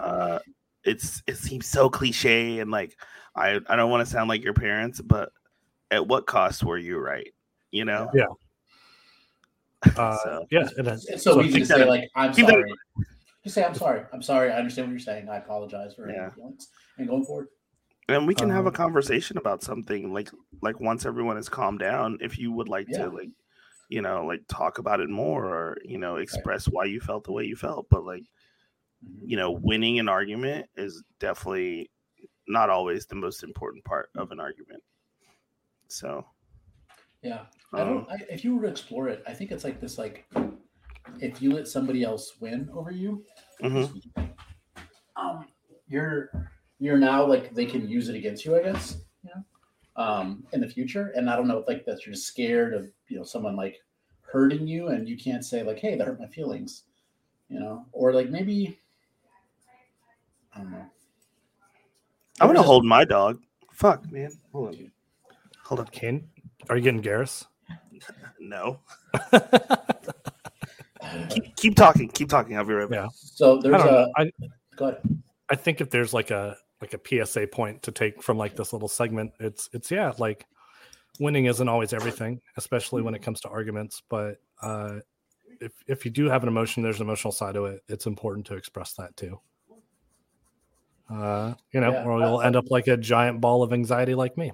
uh, 0.01 0.39
it's 0.83 1.23
it 1.27 1.37
seems 1.37 1.65
so 1.65 1.89
cliche 1.89 2.59
and 2.59 2.71
like 2.71 2.97
I 3.37 3.61
I 3.67 3.77
don't 3.77 3.89
want 3.89 4.05
to 4.05 4.11
sound 4.11 4.27
like 4.27 4.43
your 4.43 4.53
parents, 4.53 4.99
but 4.99 5.31
at 5.91 6.05
what 6.05 6.27
cost 6.27 6.61
were 6.61 6.77
you 6.77 6.97
right? 6.99 7.33
You 7.71 7.85
know? 7.85 8.09
Yeah. 8.13 8.25
Uh, 9.95 10.17
So- 10.17 10.45
yeah, 10.51 10.67
it 10.77 10.87
is. 10.87 11.05
it's 11.05 11.23
so, 11.23 11.35
so 11.35 11.41
easy 11.41 11.59
to 11.61 11.65
say 11.65 11.81
in- 11.83 11.87
like, 11.87 12.09
"I'm 12.13 12.33
keep 12.33 12.47
that 12.47 12.51
sorry." 12.51 12.73
Just 13.45 13.55
say, 13.55 13.63
"I'm 13.63 13.73
sorry. 13.73 14.01
I'm 14.11 14.21
sorry. 14.21 14.51
I 14.51 14.57
understand 14.57 14.87
what 14.89 14.91
you're 14.91 14.99
saying. 14.99 15.29
I 15.29 15.37
apologize 15.37 15.95
for 15.95 16.11
Yeah. 16.11 16.23
any 16.23 16.31
feelings." 16.31 16.67
And 16.97 17.07
going 17.07 17.23
forward. 17.23 17.47
And 18.09 18.27
we 18.27 18.35
can 18.35 18.49
have 18.49 18.65
a 18.65 18.71
Um, 18.71 18.73
conversation 18.73 19.37
about 19.37 19.63
something 19.63 20.13
like 20.13 20.29
like 20.61 20.79
once 20.79 21.05
everyone 21.05 21.37
is 21.37 21.49
calmed 21.49 21.79
down 21.79 22.17
if 22.21 22.37
you 22.37 22.51
would 22.51 22.69
like 22.69 22.87
Yeah. 22.87 22.97
to 22.97 23.09
like 23.09 23.29
you 23.89 24.01
know 24.01 24.25
like 24.25 24.41
talk 24.47 24.77
about 24.79 24.99
it 25.01 25.09
more 25.09 25.45
or 25.45 25.77
you 25.83 25.97
know 25.97 26.17
express 26.17 26.65
why 26.67 26.85
you 26.85 26.99
felt 26.99 27.23
the 27.25 27.31
way 27.33 27.43
you 27.45 27.55
felt 27.55 27.87
but 27.89 28.05
like 28.05 28.25
Mhm. 29.03 29.25
you 29.25 29.37
know 29.37 29.51
winning 29.51 29.99
an 29.99 30.09
argument 30.09 30.67
is 30.77 31.03
definitely 31.19 31.89
not 32.47 32.69
always 32.69 33.05
the 33.07 33.15
most 33.15 33.43
important 33.43 33.83
part 33.85 34.09
of 34.17 34.31
an 34.31 34.39
argument 34.39 34.83
so 35.87 36.25
Yeah. 37.21 37.45
I 37.73 37.79
um, 37.81 37.85
don't. 37.85 38.09
I, 38.09 38.17
if 38.29 38.43
you 38.43 38.55
were 38.55 38.63
to 38.63 38.67
explore 38.69 39.09
it, 39.09 39.23
I 39.27 39.33
think 39.33 39.51
it's 39.51 39.63
like 39.63 39.79
this: 39.79 39.97
like 39.97 40.25
if 41.19 41.41
you 41.41 41.53
let 41.53 41.67
somebody 41.67 42.03
else 42.03 42.33
win 42.39 42.69
over 42.73 42.91
you, 42.91 43.25
mhm. 43.61 43.99
um, 45.15 45.45
you're 45.87 46.51
you're 46.79 46.97
now 46.97 47.25
like 47.25 47.53
they 47.53 47.65
can 47.65 47.87
use 47.87 48.09
it 48.09 48.15
against 48.15 48.45
you, 48.45 48.57
I 48.57 48.63
guess. 48.63 48.97
You 49.23 49.31
know, 49.35 50.03
um, 50.03 50.43
in 50.53 50.61
the 50.61 50.67
future. 50.67 51.11
And 51.15 51.29
I 51.29 51.35
don't 51.35 51.47
know 51.47 51.57
if 51.57 51.67
like 51.67 51.85
that 51.85 52.05
you're 52.05 52.13
just 52.13 52.27
scared 52.27 52.73
of 52.73 52.89
you 53.07 53.17
know 53.17 53.23
someone 53.23 53.55
like 53.55 53.77
hurting 54.21 54.67
you, 54.67 54.87
and 54.89 55.07
you 55.07 55.17
can't 55.17 55.43
say 55.43 55.63
like, 55.63 55.79
"Hey, 55.79 55.95
that 55.95 56.07
hurt 56.07 56.19
my 56.19 56.27
feelings," 56.27 56.83
you 57.49 57.59
know, 57.59 57.85
or 57.91 58.13
like 58.13 58.29
maybe 58.29 58.79
I 60.55 60.59
don't 60.59 60.71
know. 60.71 60.85
i'm 62.41 62.47
gonna 62.47 62.61
hold 62.61 62.85
my 62.85 63.05
dog 63.05 63.39
fuck 63.71 64.11
man 64.11 64.31
hold 64.51 64.69
on 64.69 64.91
hold 65.63 65.79
on 65.79 65.87
Kane, 65.87 66.27
are 66.69 66.77
you 66.77 66.83
getting 66.83 67.01
Garrus? 67.01 67.45
no 68.39 68.79
keep, 71.29 71.55
keep 71.55 71.75
talking 71.75 72.09
keep 72.09 72.29
talking 72.29 72.57
i'll 72.57 72.63
be 72.65 72.73
right 72.73 72.89
back 72.89 72.99
Yeah. 72.99 73.07
So 73.13 73.59
there's 73.59 73.81
don't 73.81 73.87
a 73.87 74.31
go 74.75 74.87
ahead. 74.87 75.19
I 75.49 75.55
think 75.55 75.81
if 75.81 75.89
there's 75.89 76.13
like 76.13 76.31
a 76.31 76.57
like 76.81 76.93
a 76.93 77.25
PSA 77.25 77.47
point 77.47 77.83
to 77.83 77.91
take 77.91 78.21
from 78.23 78.37
like 78.37 78.55
this 78.55 78.73
little 78.73 78.87
segment, 78.87 79.31
it's 79.39 79.69
it's 79.73 79.91
yeah, 79.91 80.13
like 80.17 80.45
winning 81.19 81.45
isn't 81.45 81.67
always 81.67 81.93
everything, 81.93 82.41
especially 82.57 83.01
when 83.01 83.13
it 83.15 83.21
comes 83.21 83.41
to 83.41 83.49
arguments. 83.49 84.01
But 84.09 84.37
uh, 84.61 84.99
if 85.59 85.73
if 85.87 86.05
you 86.05 86.11
do 86.11 86.25
have 86.29 86.43
an 86.43 86.49
emotion, 86.49 86.83
there's 86.83 86.97
an 86.99 87.05
emotional 87.07 87.31
side 87.31 87.55
to 87.55 87.65
it. 87.65 87.81
It's 87.87 88.05
important 88.05 88.45
to 88.47 88.55
express 88.55 88.93
that 88.93 89.15
too. 89.17 89.39
Uh, 91.09 91.55
you 91.73 91.79
know, 91.81 91.91
Yeah. 91.91 92.03
or 92.05 92.19
you'll 92.19 92.41
end 92.41 92.55
up 92.55 92.69
like 92.69 92.87
a 92.87 92.95
giant 92.95 93.41
ball 93.41 93.63
of 93.63 93.73
anxiety 93.73 94.13
like 94.15 94.37
me. 94.37 94.51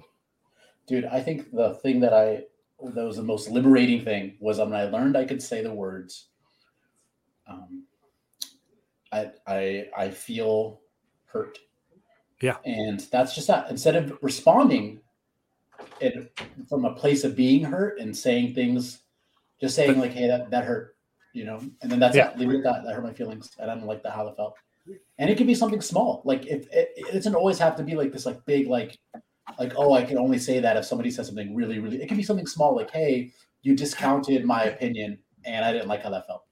Dude, 0.86 1.04
I 1.04 1.20
think 1.20 1.52
the 1.52 1.74
thing 1.74 2.00
that 2.00 2.12
I 2.14 2.44
that 2.82 3.04
was 3.04 3.16
the 3.16 3.22
most 3.22 3.50
liberating 3.50 4.04
thing 4.04 4.36
was 4.40 4.58
when 4.58 4.72
I 4.72 4.84
learned 4.84 5.16
I 5.16 5.24
could 5.24 5.42
say 5.42 5.62
the 5.62 5.72
words. 5.72 6.28
Um, 7.46 7.84
I 9.12 9.30
I 9.46 9.84
I 9.96 10.10
feel 10.10 10.80
hurt. 11.26 11.58
Yeah. 12.40 12.56
and 12.64 13.00
that's 13.10 13.34
just 13.34 13.46
that. 13.48 13.70
Instead 13.70 13.96
of 13.96 14.18
responding, 14.22 15.00
it 16.00 16.38
from 16.68 16.84
a 16.84 16.92
place 16.94 17.24
of 17.24 17.34
being 17.36 17.64
hurt 17.64 17.98
and 17.98 18.16
saying 18.16 18.54
things, 18.54 19.00
just 19.60 19.74
saying 19.74 19.98
like, 19.98 20.12
"Hey, 20.12 20.26
that 20.26 20.50
that 20.50 20.64
hurt," 20.64 20.96
you 21.32 21.44
know, 21.44 21.58
and 21.82 21.90
then 21.90 21.98
that's 21.98 22.16
Yeah. 22.16 22.30
it. 22.30 22.38
Leave 22.38 22.50
it 22.50 22.56
at 22.58 22.64
that. 22.64 22.84
That 22.84 22.94
hurt 22.94 23.04
my 23.04 23.12
feelings, 23.12 23.50
and 23.58 23.70
I 23.70 23.74
don't 23.74 23.86
like 23.86 24.02
that 24.02 24.12
how 24.12 24.26
it 24.28 24.36
felt. 24.36 24.54
And 25.18 25.30
it 25.30 25.36
could 25.38 25.46
be 25.46 25.54
something 25.54 25.80
small, 25.80 26.22
like 26.24 26.46
if 26.46 26.70
it, 26.70 26.92
it 26.96 27.12
doesn't 27.12 27.34
always 27.34 27.58
have 27.58 27.74
to 27.76 27.82
be 27.82 27.94
like 27.94 28.12
this, 28.12 28.26
like 28.26 28.44
big, 28.44 28.68
like 28.68 28.98
like 29.60 29.72
oh 29.76 29.92
i 29.92 30.02
can 30.02 30.18
only 30.18 30.38
say 30.38 30.58
that 30.58 30.76
if 30.76 30.84
somebody 30.84 31.08
says 31.10 31.26
something 31.28 31.54
really 31.54 31.78
really 31.78 32.02
it 32.02 32.08
can 32.08 32.16
be 32.16 32.22
something 32.22 32.48
small 32.48 32.74
like 32.74 32.90
hey 32.90 33.30
you 33.62 33.76
discounted 33.76 34.44
my 34.44 34.64
opinion 34.64 35.16
and 35.44 35.64
i 35.64 35.72
didn't 35.72 35.86
like 35.86 36.02
how 36.02 36.10
that 36.10 36.26
felt 36.26 36.42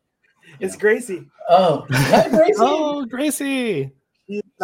it's 0.61 0.77
gracie 0.77 1.27
oh 1.49 1.85
Gracie. 1.89 2.53
Oh, 2.59 3.05
Gracie! 3.05 3.91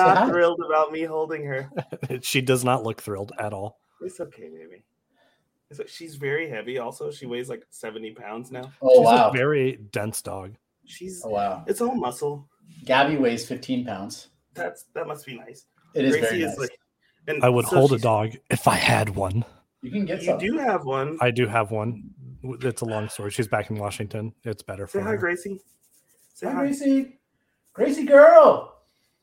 She's 0.00 0.06
Say 0.08 0.14
not 0.14 0.18
hi. 0.26 0.30
thrilled 0.30 0.60
about 0.66 0.92
me 0.92 1.02
holding 1.02 1.44
her 1.44 1.70
she 2.22 2.40
does 2.40 2.64
not 2.64 2.82
look 2.84 3.00
thrilled 3.00 3.32
at 3.38 3.52
all. 3.52 3.78
It's 4.02 4.20
okay, 4.20 4.48
baby. 4.48 4.82
It's 5.70 5.78
like 5.78 5.88
she's 5.88 6.16
very 6.16 6.48
heavy. 6.48 6.78
Also, 6.78 7.10
she 7.10 7.26
weighs 7.26 7.48
like 7.48 7.64
seventy 7.70 8.10
pounds 8.12 8.50
now. 8.50 8.72
oh 8.82 8.98
She's 8.98 9.04
wow 9.04 9.30
a 9.30 9.32
very 9.32 9.76
dense 9.92 10.20
dog. 10.22 10.54
She's 10.86 11.22
oh 11.24 11.30
wow 11.30 11.64
it's 11.68 11.80
all 11.80 11.94
muscle. 11.94 12.48
gabby 12.84 13.16
weighs 13.16 13.46
15 13.46 13.84
pounds 13.84 14.28
That's 14.54 14.84
that 14.94 15.06
must 15.06 15.26
be 15.26 15.38
nice. 15.38 15.66
it 15.94 16.04
is 16.04 16.12
Gracie 16.16 16.26
very 16.40 16.42
is 16.42 16.58
like, 16.58 16.76
and 17.28 17.44
I 17.44 17.48
would 17.48 17.66
so 17.66 17.76
hold 17.76 17.92
a 17.92 17.98
dog 17.98 18.32
if 18.50 18.66
I 18.66 18.74
had 18.74 19.10
one. 19.10 19.44
you 19.82 19.90
can 19.92 20.04
get 20.06 20.20
You 20.22 20.26
some 20.26 20.38
do 20.38 20.58
have 20.58 20.84
one. 20.84 21.18
I 21.20 21.30
do 21.30 21.46
have 21.46 21.70
one. 21.70 22.10
It's 22.42 22.80
a 22.80 22.86
long 22.86 23.08
story. 23.10 23.30
She's 23.30 23.46
back 23.48 23.70
in 23.70 23.76
Washington. 23.76 24.32
It's 24.44 24.62
better 24.62 24.86
Say 24.86 24.98
for 24.98 25.02
hi, 25.04 25.10
her. 25.10 25.16
Gracie. 25.18 25.60
Say 26.34 26.46
hi 26.46 26.52
hi. 26.54 26.62
gracie 26.66 27.18
gracie 27.74 28.04
girl 28.04 28.79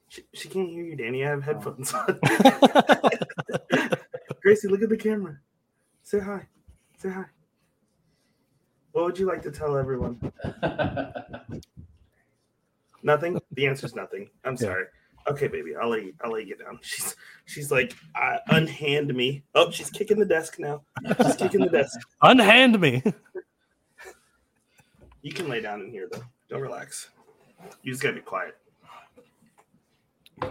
She, 0.10 0.24
she 0.34 0.48
can't 0.50 0.70
hear 0.70 0.84
you, 0.86 0.96
Danny. 0.96 1.26
I 1.26 1.30
have 1.30 1.40
Oh. 1.40 1.42
headphones 1.42 1.94
on. 1.94 2.20
Gracie, 4.42 4.68
look 4.68 4.82
at 4.82 4.90
the 4.90 4.98
camera. 4.98 5.38
Say 6.04 6.20
hi. 6.20 6.48
Say 6.98 7.10
hi. 7.10 7.26
What 8.94 9.06
would 9.06 9.20
you 9.20 9.26
like 9.28 9.44
to 9.44 9.52
tell 9.52 9.78
everyone? 9.78 10.20
Nothing. 13.04 13.40
The 13.52 13.68
answer 13.68 13.86
is 13.86 13.96
nothing. 13.96 14.30
I'm 14.44 14.54
Yeah. 14.54 14.60
sorry. 14.60 14.86
Okay, 15.30 15.48
baby. 15.48 15.76
I'll 15.76 15.90
let 15.90 16.04
you. 16.04 16.14
I'll 16.24 16.32
let 16.32 16.48
you 16.48 16.56
get 16.56 16.66
down. 16.66 16.80
She's 16.82 17.16
she's 17.46 17.70
like, 17.72 17.94
uh, 18.16 18.38
unhand 18.48 19.14
me. 19.14 19.44
Oh, 19.56 19.70
she's 19.70 19.90
kicking 19.90 20.18
the 20.18 20.26
desk 20.26 20.58
now. 20.58 20.84
She's 21.22 21.36
kicking 21.36 21.60
the 21.62 21.70
desk. 21.70 22.00
Unhand 22.22 22.80
me. 22.80 23.04
You 25.22 25.32
can 25.34 25.48
lay 25.50 25.60
down 25.62 25.82
in 25.82 25.92
here 25.92 26.08
though. 26.12 26.24
Don't 26.50 26.62
relax. 26.62 27.10
You 27.84 27.92
just 27.92 28.02
gotta 28.02 28.16
be 28.16 28.22
quiet. 28.22 28.58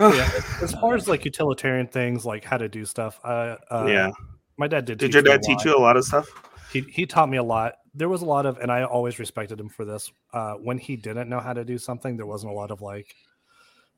yeah. 0.00 0.30
As 0.62 0.72
far 0.72 0.94
as 0.94 1.08
like 1.08 1.24
utilitarian 1.24 1.86
things, 1.86 2.24
like 2.24 2.44
how 2.44 2.56
to 2.56 2.68
do 2.68 2.84
stuff, 2.84 3.20
uh, 3.24 3.56
uh, 3.70 3.86
yeah. 3.88 4.10
my 4.56 4.66
dad 4.66 4.84
did. 4.84 4.98
Did 4.98 5.14
your 5.14 5.22
dad 5.22 5.42
teach 5.42 5.64
you 5.64 5.76
a 5.76 5.78
lot 5.78 5.96
of 5.96 6.04
stuff? 6.04 6.28
He 6.72 6.80
he 6.80 7.06
taught 7.06 7.28
me 7.28 7.36
a 7.36 7.42
lot. 7.42 7.74
There 7.94 8.08
was 8.08 8.22
a 8.22 8.26
lot 8.26 8.46
of, 8.46 8.58
and 8.58 8.72
I 8.72 8.84
always 8.84 9.18
respected 9.18 9.60
him 9.60 9.68
for 9.68 9.84
this. 9.84 10.10
Uh, 10.32 10.54
when 10.54 10.78
he 10.78 10.96
didn't 10.96 11.28
know 11.28 11.40
how 11.40 11.52
to 11.52 11.64
do 11.64 11.78
something, 11.78 12.16
there 12.16 12.26
wasn't 12.26 12.52
a 12.52 12.54
lot 12.54 12.70
of 12.70 12.80
like, 12.80 13.14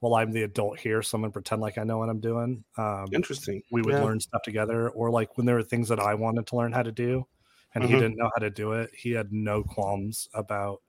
"Well, 0.01 0.17
I'm 0.17 0.33
the 0.33 0.43
adult 0.43 0.81
here, 0.81 1.01
so 1.01 1.17
I'm 1.17 1.23
gonna 1.23 1.33
pretend 1.33 1.63
like 1.63 1.79
I 1.79 1.85
know 1.85 1.99
what 1.99 2.09
I'm 2.09 2.21
doing." 2.21 2.65
Um, 2.77 3.07
Interesting. 3.13 3.63
we 3.71 3.83
would 3.83 3.95
Yeah. 3.95 4.03
learn 4.03 4.19
stuff 4.19 4.43
together 4.43 4.89
or 4.91 5.11
like 5.11 5.37
when 5.37 5.47
there 5.47 5.55
were 5.55 5.63
things 5.63 5.89
that 5.89 6.01
i 6.01 6.15
wanted 6.15 6.47
to 6.49 6.57
learn 6.57 6.73
how 6.73 6.83
to 6.83 6.93
do 6.93 7.27
and 7.75 7.85
he 7.85 7.95
Mhm. 7.95 7.99
didn't 7.99 8.17
know 8.17 8.31
how 8.35 8.41
to 8.41 8.51
do 8.51 8.73
it 8.73 8.91
he 8.95 9.13
had 9.13 9.33
no 9.33 9.63
qualms 9.63 10.29
about 10.35 10.83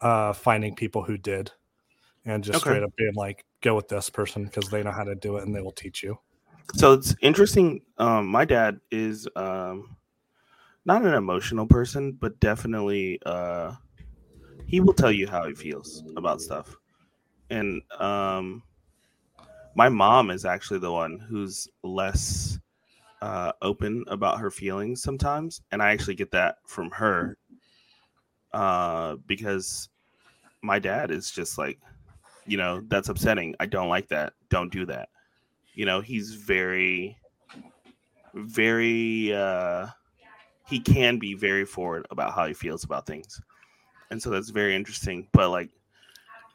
uh 0.00 0.32
finding 0.32 0.74
people 0.74 1.02
who 1.02 1.18
did 1.18 1.50
and 2.24 2.44
just 2.44 2.58
Okay. 2.58 2.70
straight 2.70 2.82
up 2.82 2.92
being 2.96 3.14
like 3.14 3.44
go 3.62 3.74
with 3.74 3.88
this 3.88 4.10
person 4.10 4.44
because 4.44 4.68
they 4.70 4.82
know 4.82 4.92
how 4.92 5.04
to 5.04 5.14
do 5.14 5.36
it 5.36 5.44
and 5.46 5.54
they 5.54 5.60
will 5.60 5.72
teach 5.72 6.02
you 6.02 6.18
so 6.74 6.92
it's 6.92 7.14
interesting 7.22 7.80
um 7.98 8.26
my 8.26 8.44
dad 8.44 8.80
is 8.90 9.28
um 9.36 9.96
not 10.84 11.02
an 11.04 11.14
emotional 11.14 11.66
person 11.66 12.12
but 12.12 12.38
definitely 12.40 13.18
uh 13.26 13.72
he 14.66 14.80
will 14.80 14.92
tell 14.94 15.12
you 15.12 15.26
how 15.26 15.46
he 15.46 15.54
feels 15.54 16.04
about 16.16 16.40
stuff 16.40 16.76
and 17.50 17.82
um 17.98 18.62
my 19.74 19.88
mom 19.88 20.30
is 20.30 20.44
actually 20.44 20.78
the 20.80 20.92
one 20.92 21.18
who's 21.28 21.68
less 21.82 22.58
uh 23.22 23.52
open 23.62 24.04
about 24.08 24.38
her 24.40 24.50
feelings 24.50 25.02
sometimes 25.02 25.60
and 25.72 25.82
i 25.82 25.90
actually 25.90 26.14
get 26.14 26.30
that 26.30 26.56
from 26.66 26.90
her 26.90 27.36
uh 28.52 29.16
because 29.26 29.88
my 30.62 30.78
dad 30.78 31.10
is 31.10 31.30
just 31.30 31.58
like 31.58 31.78
you 32.46 32.56
know 32.56 32.82
that's 32.88 33.08
upsetting. 33.08 33.54
I 33.60 33.66
don't 33.66 33.88
like 33.88 34.08
that. 34.08 34.32
Don't 34.48 34.72
do 34.72 34.86
that. 34.86 35.08
You 35.74 35.86
know 35.86 36.00
he's 36.00 36.34
very 36.34 37.18
very 38.34 39.34
uh 39.34 39.86
he 40.66 40.80
can 40.80 41.18
be 41.18 41.34
very 41.34 41.64
forward 41.64 42.06
about 42.10 42.34
how 42.34 42.46
he 42.46 42.54
feels 42.54 42.84
about 42.84 43.06
things. 43.06 43.40
And 44.10 44.22
so 44.22 44.30
that's 44.30 44.50
very 44.50 44.74
interesting. 44.74 45.28
But 45.32 45.50
like 45.50 45.70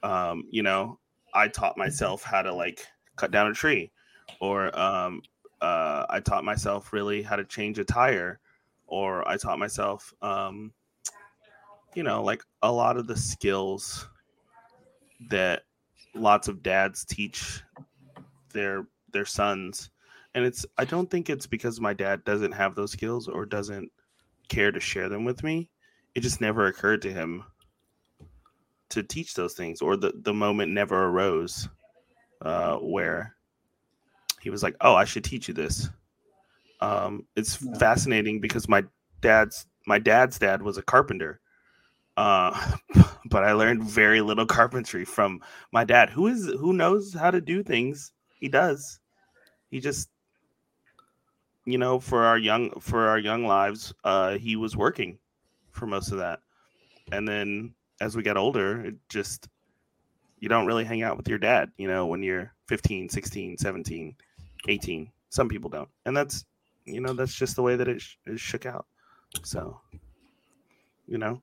um 0.04 0.46
you 0.52 0.62
know 0.62 1.00
i 1.34 1.48
taught 1.48 1.78
myself 1.78 2.24
how 2.24 2.41
to 2.41 2.54
like 2.54 2.86
cut 3.16 3.32
down 3.32 3.48
a 3.48 3.54
tree 3.54 3.91
or 4.39 4.78
um 4.78 5.22
uh 5.62 6.06
i 6.10 6.20
taught 6.20 6.44
myself 6.44 6.94
really 6.94 7.24
how 7.24 7.36
to 7.36 7.46
change 7.46 7.80
a 7.80 7.84
tire 7.84 8.39
or 8.86 9.28
i 9.28 9.38
taught 9.38 9.58
myself 9.58 10.14
um 10.22 10.72
you 11.96 12.04
know 12.04 12.24
like 12.24 12.44
a 12.62 12.72
lot 12.72 12.98
of 12.98 13.08
the 13.08 13.16
skills 13.18 14.08
that 15.30 15.64
lots 16.16 16.48
of 16.48 16.62
dads 16.64 17.06
teach 17.06 17.62
their 18.54 18.88
their 19.12 19.26
sons. 19.26 19.89
And 20.36 20.46
it's 20.46 20.66
i 20.78 20.86
don't 20.86 21.10
think 21.10 21.30
it's 21.30 21.48
because 21.48 21.80
my 21.80 21.94
dad 21.94 22.24
doesn't 22.24 22.52
have 22.54 22.76
those 22.76 22.91
skills 22.91 23.28
or 23.28 23.46
doesn't 23.46 23.91
care 24.50 24.72
to 24.72 24.80
share 24.80 25.10
them 25.10 25.26
with 25.26 25.44
me. 25.44 25.70
It 26.16 26.22
just 26.22 26.41
never 26.41 26.68
occurred 26.68 27.02
to 27.04 27.12
him 27.14 27.44
to 28.89 29.02
teach 29.04 29.34
those 29.34 29.54
things 29.56 29.82
or 29.82 29.98
the, 29.98 30.14
the 30.24 30.34
moment 30.34 30.72
never 30.72 31.06
arose 31.06 31.68
uh, 32.41 32.76
where 32.78 33.36
he 34.41 34.50
was 34.52 34.62
like 34.62 34.76
oh 34.82 34.96
i 34.96 35.06
should 35.06 35.24
teach 35.24 35.48
you 35.48 35.54
this. 35.54 35.89
Um, 36.82 37.26
it's 37.36 37.62
Yeah. 37.62 37.78
fascinating 37.78 38.41
because 38.41 38.68
my 38.68 38.84
dad's 39.22 39.66
my 39.88 40.00
dad's 40.00 40.38
dad 40.38 40.62
was 40.62 40.78
a 40.78 40.84
carpenter 40.84 41.39
Uh, 42.18 42.78
but 43.30 43.43
I 43.43 43.53
learned 43.53 43.84
very 43.84 44.22
little 44.22 44.45
carpentry 44.45 45.05
from 45.05 45.41
my 45.72 45.84
dad, 45.84 46.09
who 46.09 46.28
is 46.28 46.45
who 46.45 46.74
knows 46.74 47.14
how 47.14 47.32
to 47.32 47.41
do 47.41 47.64
things. 47.64 48.11
He 48.36 48.49
does. 48.49 48.99
He 49.70 49.80
just, 49.80 50.09
you 51.66 51.78
know, 51.78 51.99
for 51.99 52.24
our 52.24 52.38
young 52.38 52.72
for 52.80 53.07
our 53.07 53.20
young 53.20 53.45
lives, 53.45 53.93
uh, 54.03 54.38
he 54.38 54.55
was 54.55 54.78
working 54.78 55.18
for 55.72 55.88
most 55.88 56.11
of 56.11 56.20
that, 56.20 56.39
and 57.11 57.28
then 57.28 57.74
as 58.01 58.16
we 58.16 58.24
got 58.24 58.38
older, 58.38 58.82
it 58.82 58.95
just 59.09 59.47
you 60.43 60.49
don't 60.49 60.66
really 60.66 60.84
hang 60.84 61.03
out 61.03 61.16
with 61.16 61.30
your 61.30 61.38
dad, 61.38 61.72
you 61.78 61.88
know, 61.88 62.05
when 62.05 62.22
you're 62.22 62.51
15, 62.68 63.07
16, 63.07 63.57
17, 63.57 64.14
18. 64.68 65.11
Some 65.30 65.47
people 65.47 65.70
don't. 65.70 65.88
And 66.05 66.18
that's, 66.18 66.43
you 66.84 66.99
know, 66.99 67.14
that's 67.14 67.34
just 67.34 67.55
the 67.55 67.61
way 67.61 67.78
that 67.78 67.88
it, 67.88 68.01
sh- 68.01 68.18
it 68.26 68.41
shook 68.41 68.66
out. 68.66 68.86
So, 69.43 69.80
you 71.07 71.18
know, 71.18 71.41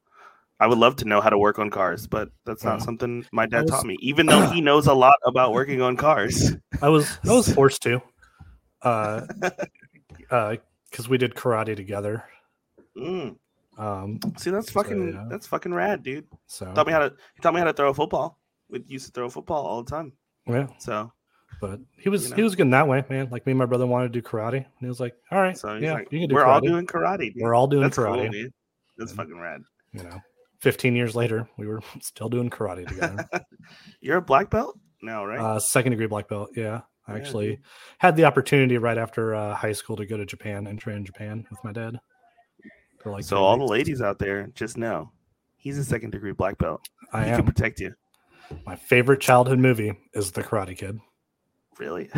I 0.61 0.67
would 0.67 0.79
love 0.79 0.95
to 0.97 1.05
know 1.07 1.21
how 1.23 1.31
to 1.31 1.39
work 1.39 1.59
on 1.59 1.71
cars, 1.71 2.07
but 2.07 2.31
that's 2.45 2.63
not 2.65 2.83
something 2.83 3.25
my 3.33 3.47
dad 3.47 3.63
was- 3.63 3.71
taught 3.71 3.87
me, 3.87 3.97
even 4.01 4.27
though 4.27 4.47
he 4.51 4.61
knows 4.61 4.87
a 4.87 4.95
lot 4.95 5.17
about 5.25 5.53
working 5.53 5.81
on 5.81 5.97
cars. 5.97 6.53
I 6.83 6.89
was 6.91 7.19
I 7.29 7.33
was 7.33 7.53
forced 7.55 7.83
to, 7.83 8.03
uh, 8.83 9.27
uh, 10.31 10.57
because 10.91 11.09
we 11.09 11.19
did 11.19 11.35
karate 11.35 11.75
together. 11.77 12.25
Mm. 12.97 13.37
Um, 13.79 14.21
See, 14.37 14.51
that's 14.51 14.71
fucking, 14.71 15.15
yeah. 15.15 15.25
that's 15.31 15.47
fucking 15.47 15.73
rad, 15.73 16.03
dude. 16.03 16.27
so 16.47 16.71
Taught 16.75 16.87
me 16.89 16.93
how 16.93 16.99
to, 16.99 17.15
he 17.35 17.41
taught 17.41 17.55
me 17.55 17.61
how 17.61 17.65
to 17.67 17.73
throw 17.73 17.89
a 17.91 17.95
football. 17.95 18.39
We 18.69 18.85
used 18.87 19.07
to 19.07 19.13
throw 19.13 19.27
a 19.27 19.31
football 19.31 19.65
all 19.65 19.83
the 19.83 19.91
time. 19.91 20.13
yeah, 20.47 20.67
So, 20.79 21.11
but 21.61 21.81
he 21.97 22.09
was 22.11 22.29
You 22.31 22.37
he 22.37 22.43
was 22.43 22.55
good 22.55 22.65
in 22.65 22.71
that 22.71 22.87
way, 22.87 23.03
man. 23.09 23.29
Like 23.31 23.47
me 23.47 23.53
and 23.53 23.59
my 23.59 23.65
brother 23.67 23.87
wanted 23.87 24.13
to 24.13 24.21
do 24.21 24.27
karate, 24.29 24.57
and 24.57 24.65
he 24.81 24.87
was 24.87 25.01
like, 25.01 25.15
"All 25.31 25.41
right, 25.41 25.57
so 25.57 25.75
yeah, 25.77 25.95
like, 25.95 26.13
you 26.13 26.21
can 26.21 26.29
do 26.29 26.35
we're 26.35 26.45
all 26.45 26.61
doing 26.61 26.87
karate. 26.87 27.33
Dude. 27.33 27.43
We're 27.43 27.55
all 27.55 27.67
doing 27.67 27.83
That's 27.85 27.97
cool, 27.97 28.07
karate." 28.07 28.31
dude. 28.31 28.53
That's 28.99 29.13
Mhm. 29.13 29.17
fucking 29.17 29.39
rad. 29.41 29.63
you 29.93 30.03
know, 30.05 30.21
15 30.61 30.95
years 30.97 31.15
later, 31.17 31.49
we 31.59 31.67
were 31.67 31.81
still 32.01 32.29
doing 32.29 32.51
karate 32.51 32.87
together. 32.87 33.29
You're 34.01 34.19
a 34.19 34.23
black 34.23 34.51
belt 34.51 34.79
now, 35.03 35.25
right? 35.25 35.39
uh, 35.41 35.59
second 35.61 35.93
degree 35.93 36.07
black 36.07 36.29
belt. 36.29 36.51
Yeah. 36.57 36.81
I 37.09 37.13
Yeah, 37.15 37.19
actually 37.19 37.49
dude. 37.49 37.59
had 37.99 38.17
the 38.17 38.25
opportunity 38.27 38.77
right 38.79 38.99
after 38.99 39.35
uh, 39.35 39.55
high 39.55 39.73
school 39.73 39.97
to 39.97 40.07
go 40.07 40.17
to 40.17 40.27
Japan 40.27 40.67
and 40.67 40.79
train 40.79 40.99
in 40.99 41.05
Japan 41.05 41.45
with 41.51 41.59
my 41.65 41.73
dad. 41.73 41.99
For 43.03 43.11
like 43.11 43.25
so 43.25 43.37
three 43.37 43.39
all 43.45 43.57
the 43.57 43.65
ladies 43.65 44.03
out 44.03 44.19
there, 44.19 44.49
just 44.55 44.77
know 44.77 45.11
he's 45.57 45.79
a 45.79 45.85
second 45.85 46.11
degree 46.11 46.33
black 46.33 46.59
belt. 46.59 46.83
I 47.13 47.25
he 47.25 47.31
can 47.35 47.47
protect 47.47 47.81
you. 47.81 47.95
My 48.67 48.77
favorite 48.77 49.21
childhood 49.21 49.59
movie 49.59 49.95
is 50.13 50.33
The 50.33 50.43
Karate 50.43 50.77
Kid. 50.77 50.99
Really, 51.79 52.11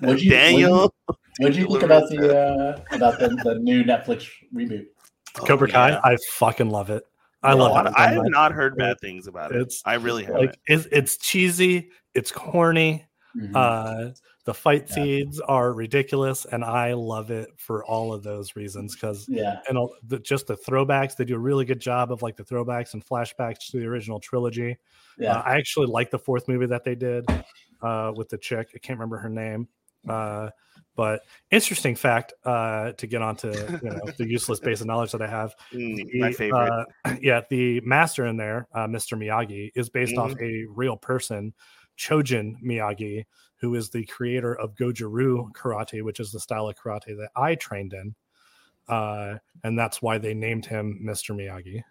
What'd 0.00 0.20
you- 0.22 0.30
Daniel. 0.30 0.92
What 1.06 1.52
did 1.52 1.56
you 1.56 1.66
think 1.68 1.82
about 1.84 2.08
the 2.10 2.36
uh, 2.36 2.80
about 2.96 3.18
the, 3.20 3.28
the 3.44 3.56
new 3.60 3.84
Netflix 3.84 4.28
reboot? 4.54 4.86
Cobra 5.34 5.68
Oh, 5.68 5.72
Kai, 5.72 5.88
yeah. 5.90 6.00
I 6.04 6.16
fucking 6.32 6.70
love 6.70 6.90
it. 6.90 7.04
I 7.42 7.52
Oh, 7.52 7.56
love 7.56 7.86
it. 7.86 7.92
I 7.96 8.12
have 8.12 8.22
not 8.26 8.52
heard 8.52 8.76
bad 8.76 8.98
things 9.00 9.26
about 9.26 9.54
it. 9.54 9.60
It's 9.60 9.82
I 9.84 9.94
really 9.94 10.24
haven't. 10.24 10.40
like 10.46 10.58
it's, 10.66 10.86
it's 10.90 11.16
cheesy, 11.18 11.90
it's 12.14 12.32
corny. 12.32 13.04
Mhm. 13.36 13.50
Uh, 13.54 14.14
the 14.44 14.54
fight 14.54 14.84
Yeah. 14.88 14.94
scenes 14.94 15.40
are 15.40 15.72
ridiculous, 15.72 16.44
and 16.44 16.62
I 16.64 16.92
love 16.92 17.30
it 17.30 17.48
for 17.56 17.84
all 17.84 18.12
of 18.12 18.22
those 18.22 18.54
reasons. 18.56 18.94
Because 18.94 19.26
yeah, 19.28 19.58
and 19.68 19.76
all 19.76 19.94
the, 20.06 20.18
just 20.20 20.46
the 20.46 20.56
throwbacks, 20.56 21.16
they 21.16 21.24
do 21.24 21.34
a 21.34 21.38
really 21.38 21.64
good 21.64 21.80
job 21.80 22.12
of 22.12 22.22
like 22.22 22.36
the 22.36 22.44
throwbacks 22.44 22.94
and 22.94 23.04
flashbacks 23.04 23.70
to 23.70 23.78
the 23.80 23.86
original 23.86 24.20
trilogy. 24.20 24.76
yeah. 25.18 25.38
Uh, 25.38 25.42
I 25.44 25.56
actually 25.56 25.86
like 25.88 26.10
the 26.10 26.18
fourth 26.18 26.46
movie 26.48 26.66
that 26.66 26.84
they 26.84 26.94
did 26.94 27.24
uh, 27.82 28.12
with 28.14 28.28
the 28.28 28.38
chick. 28.38 28.68
I 28.74 28.78
can't 28.78 28.98
remember 28.98 29.16
her 29.18 29.28
name. 29.30 29.66
Uh, 30.08 30.50
but 30.96 31.22
interesting 31.50 31.96
fact 31.96 32.32
uh, 32.44 32.92
to 32.92 33.06
get 33.06 33.22
onto 33.22 33.48
you 33.50 33.78
know 33.90 34.00
the 34.16 34.26
useless 34.28 34.60
base 34.60 34.80
of 34.80 34.86
knowledge 34.86 35.12
that 35.12 35.22
I 35.22 35.26
have. 35.28 35.54
Mm, 35.72 36.20
my 36.20 36.32
favorite. 36.32 36.86
uh, 37.04 37.14
yeah, 37.20 37.40
the 37.50 37.80
master 37.80 38.26
in 38.26 38.36
there, 38.36 38.68
uh, 38.72 38.86
Mr. 38.86 39.18
Miyagi, 39.18 39.70
is 39.74 39.88
based 39.88 40.16
off 40.16 40.32
Mm-hmm. 40.32 40.44
a 40.44 40.72
real 40.72 40.96
person, 40.96 41.52
Chojun 41.98 42.54
Miyagi, 42.64 43.24
who 43.56 43.74
is 43.74 43.90
the 43.90 44.04
creator 44.06 44.54
of 44.54 44.74
Goju 44.74 45.50
Karate, 45.52 46.02
which 46.02 46.20
is 46.20 46.30
the 46.32 46.40
style 46.40 46.68
of 46.68 46.76
karate 46.76 47.16
that 47.16 47.30
I 47.34 47.54
trained 47.54 47.92
in. 47.92 48.14
Uh, 48.88 49.38
and 49.62 49.78
that's 49.78 50.02
why 50.02 50.18
they 50.18 50.34
named 50.34 50.66
him 50.66 51.00
Mr. 51.02 51.34
Miyagi. 51.34 51.82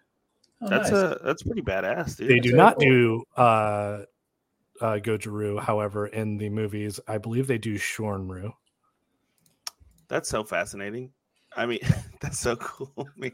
Oh, 0.62 0.68
that's 0.68 0.90
nice. 0.90 1.00
a 1.00 1.20
that's 1.24 1.42
pretty 1.42 1.62
badass, 1.62 2.16
dude. 2.16 2.28
They 2.30 2.34
That's 2.36 2.46
do 2.48 2.56
not 2.56 2.74
cool. 2.78 2.88
do 2.88 3.24
uh, 3.36 4.02
uh, 4.80 4.98
Goju 4.98 5.60
however, 5.60 6.06
in 6.06 6.36
the 6.38 6.48
movies. 6.48 7.00
I 7.08 7.18
believe 7.18 7.46
they 7.48 7.58
do 7.58 7.74
Shorin-ryu. 7.74 8.52
That's 10.08 10.28
so 10.28 10.44
fascinating. 10.44 11.12
I 11.56 11.66
mean, 11.66 11.80
that's 12.20 12.38
so 12.38 12.56
cool, 12.56 13.08
man. 13.16 13.32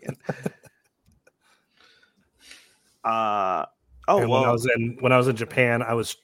Uh 3.02 3.64
oh 4.08 4.20
and 4.20 4.28
when 4.28 4.40
I 4.40 4.42
well, 4.42 4.52
was 4.52 4.66
in 4.66 4.98
when 5.00 5.12
I 5.12 5.16
was 5.16 5.28
in 5.28 5.36
Japan, 5.36 5.82
I 5.82 5.94
was 5.94 6.16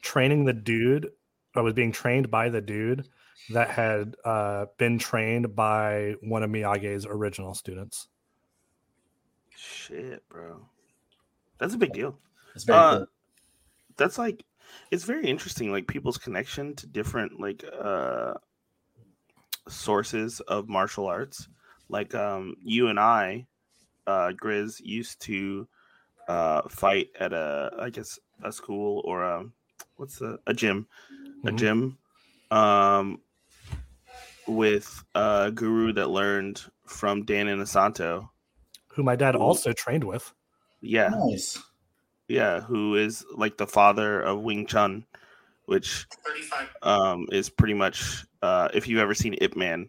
training 0.00 0.44
the 0.44 0.52
dude. 0.52 1.08
I 1.56 1.60
was 1.60 1.74
being 1.74 1.90
trained 1.92 2.30
by 2.30 2.48
the 2.48 2.60
dude 2.60 3.08
that 3.50 3.70
had 3.70 4.14
uh, 4.24 4.66
been 4.78 4.98
trained 4.98 5.56
by 5.56 6.14
one 6.22 6.44
of 6.44 6.50
Miyagi's 6.50 7.04
original 7.04 7.54
students. 7.54 8.06
shit, 9.56 10.26
bro. 10.28 10.66
That's 11.58 11.74
a 11.74 11.78
big 11.78 11.92
deal. 11.92 12.18
It's 12.54 12.64
very 12.64 12.78
uh, 12.78 12.98
cool. 12.98 13.06
That's 13.96 14.18
like 14.18 14.44
it's 14.90 15.04
very 15.04 15.26
interesting, 15.26 15.72
like 15.72 15.86
people's 15.86 16.18
connection 16.18 16.74
to 16.76 16.86
different 16.86 17.40
like 17.40 17.64
uh 17.82 18.34
sources 19.68 20.40
of 20.40 20.68
martial 20.68 21.06
arts. 21.06 21.48
Like 21.88 22.14
um 22.14 22.56
you 22.62 22.88
and 22.88 22.98
I, 22.98 23.46
uh 24.06 24.32
Grizz 24.32 24.80
used 24.80 25.20
to 25.22 25.68
uh 26.28 26.62
fight 26.68 27.08
at 27.18 27.32
a 27.32 27.70
I 27.78 27.90
guess 27.90 28.18
a 28.42 28.52
school 28.52 29.02
or 29.04 29.22
a 29.24 29.44
what's 29.96 30.18
the 30.18 30.38
a 30.46 30.54
gym. 30.54 30.86
A 31.44 31.50
Mhm. 31.50 31.56
gym. 31.58 31.98
Um 32.50 33.20
with 34.46 35.04
a 35.14 35.50
guru 35.54 35.92
that 35.92 36.08
learned 36.08 36.62
from 36.86 37.24
Dan 37.24 37.46
Inosanto. 37.46 38.28
Who 38.88 39.02
my 39.02 39.14
dad 39.16 39.36
Ooh. 39.36 39.40
also 39.40 39.72
trained 39.72 40.04
with. 40.04 40.32
Yeah. 40.80 41.08
Nice. 41.10 41.62
Yeah, 42.26 42.60
who 42.60 42.94
is 42.96 43.24
like 43.34 43.56
the 43.58 43.66
father 43.66 44.20
of 44.20 44.40
Wing 44.40 44.66
Chun, 44.66 45.04
which 45.70 46.04
um, 46.82 47.28
is 47.30 47.48
pretty 47.48 47.74
much 47.74 48.24
uh, 48.42 48.68
if 48.74 48.88
you've 48.88 48.98
ever 48.98 49.14
seen 49.14 49.36
Ip 49.40 49.54
Man, 49.54 49.88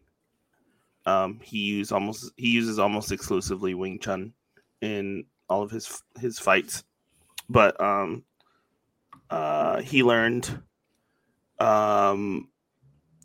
um, 1.07 1.39
he 1.41 1.57
use 1.57 1.91
almost 1.91 2.32
he 2.38 2.49
uses 2.49 2.77
almost 2.77 3.11
exclusively 3.11 3.73
Wing 3.73 3.97
Chun 3.97 4.32
in 4.82 5.25
all 5.49 5.63
of 5.63 5.71
his 5.71 6.03
his 6.19 6.38
fights, 6.38 6.84
but 7.49 7.82
um, 7.82 8.23
uh, 9.32 9.82
he 9.82 10.03
learned 10.03 10.61
um, 11.59 12.47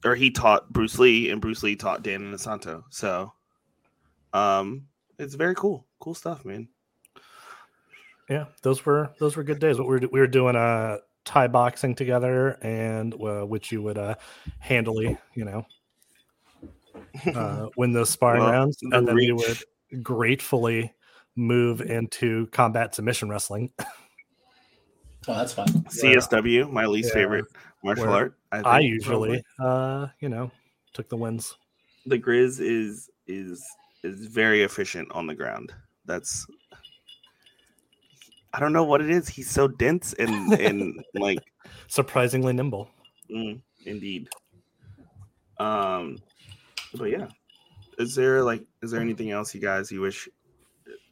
or 0.02 0.14
he 0.14 0.30
taught 0.30 0.72
Bruce 0.72 0.98
Lee, 0.98 1.28
and 1.28 1.42
Bruce 1.42 1.62
Lee 1.62 1.76
taught 1.76 2.02
Dan 2.02 2.22
Inosanto. 2.22 2.84
So, 2.88 3.34
um, 4.32 4.86
it's 5.18 5.34
very 5.34 5.54
cool, 5.54 5.86
cool 5.98 6.14
stuff, 6.14 6.42
man. 6.46 6.68
Yeah, 8.30 8.46
those 8.62 8.86
were 8.86 9.10
those 9.18 9.36
were 9.36 9.44
good 9.44 9.58
days. 9.58 9.78
What 9.78 9.88
we 9.88 9.98
were 9.98 10.08
we 10.10 10.20
were 10.20 10.26
doing 10.26 10.56
uh 10.56 10.96
Thai 11.26 11.48
boxing 11.48 11.94
together, 11.94 12.52
and 12.62 13.12
uh, 13.14 13.44
which 13.44 13.70
you 13.72 13.82
would 13.82 13.98
uh 13.98 14.14
handily, 14.60 15.18
you 15.34 15.44
know, 15.44 15.66
uh, 17.34 17.66
win 17.76 17.92
those 17.92 18.08
sparring 18.10 18.42
Well, 18.42 18.52
rounds, 18.52 18.78
the 18.80 18.96
and 18.96 19.06
then 19.06 19.14
we 19.16 19.32
reach. 19.32 19.64
would 19.92 20.02
gratefully 20.02 20.94
move 21.34 21.82
into 21.82 22.46
combat 22.48 22.94
submission 22.94 23.28
wrestling. 23.28 23.72
Oh, 25.28 25.34
that's 25.34 25.52
fun. 25.52 25.66
CSW, 25.90 26.70
my 26.70 26.86
least 26.86 27.08
Yeah. 27.08 27.14
favorite 27.14 27.46
martial 27.82 28.04
Where 28.04 28.14
art. 28.14 28.38
I 28.52 28.62
think, 28.62 28.92
usually, 28.92 29.42
uh, 29.60 30.06
you 30.20 30.28
know, 30.28 30.50
took 30.94 31.08
the 31.08 31.16
wins. 31.16 31.56
the 32.06 32.18
Grizz 32.18 32.60
is 32.60 33.10
is 33.26 33.64
is 34.04 34.26
very 34.26 34.62
efficient 34.62 35.10
on 35.10 35.26
the 35.26 35.34
ground. 35.34 35.72
That's 36.04 36.46
I 38.56 38.60
don't 38.60 38.72
know 38.72 38.84
what 38.84 39.02
it 39.02 39.10
is. 39.10 39.28
He's 39.28 39.50
so 39.50 39.68
dense 39.68 40.14
and 40.14 40.52
and 40.54 41.04
like 41.14 41.40
Surprisingly 41.88 42.52
nimble. 42.52 42.90
mm, 43.30 43.60
indeed. 43.84 44.28
Um, 45.58 46.22
but 46.94 47.06
yeah, 47.10 47.28
is 47.98 48.14
there 48.14 48.42
like 48.42 48.66
is 48.82 48.90
there 48.90 49.00
anything 49.00 49.30
else 49.30 49.54
you 49.54 49.60
guys 49.60 49.92
you 49.92 50.00
wish 50.00 50.28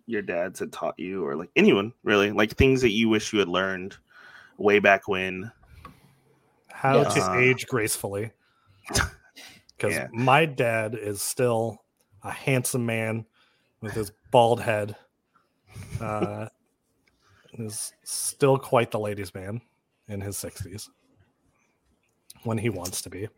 your 0.06 0.22
dads 0.22 0.58
had 0.58 0.72
taught 0.72 0.98
you 0.98 1.24
or 1.24 1.34
like 1.36 1.50
anyone 1.56 1.92
really 2.02 2.30
like 2.32 2.52
things 2.52 2.82
that 2.82 2.90
you 2.90 3.08
wish 3.08 3.32
you 3.32 3.38
had 3.38 3.48
learned 3.48 3.96
way 4.58 4.78
back 4.78 5.08
when? 5.08 5.50
How 6.68 7.02
Yes. 7.02 7.16
to 7.16 7.20
Uh, 7.22 7.38
age 7.38 7.66
gracefully. 7.66 8.32
Because 9.76 9.92
Yeah. 9.92 10.08
my 10.12 10.46
dad 10.46 10.94
is 10.94 11.20
still 11.20 11.84
a 12.22 12.30
handsome 12.30 12.86
man 12.86 13.26
with 13.80 13.94
his 13.94 14.12
bald 14.30 14.60
head. 14.60 14.96
Uh, 16.00 16.48
is 17.58 17.92
still 18.04 18.58
quite 18.58 18.90
the 18.90 18.98
ladies' 18.98 19.34
man 19.34 19.60
in 20.08 20.20
his 20.20 20.36
sixties 20.36 20.90
when 22.42 22.58
he 22.58 22.68
wants 22.68 23.02
to 23.02 23.10
be. 23.10 23.28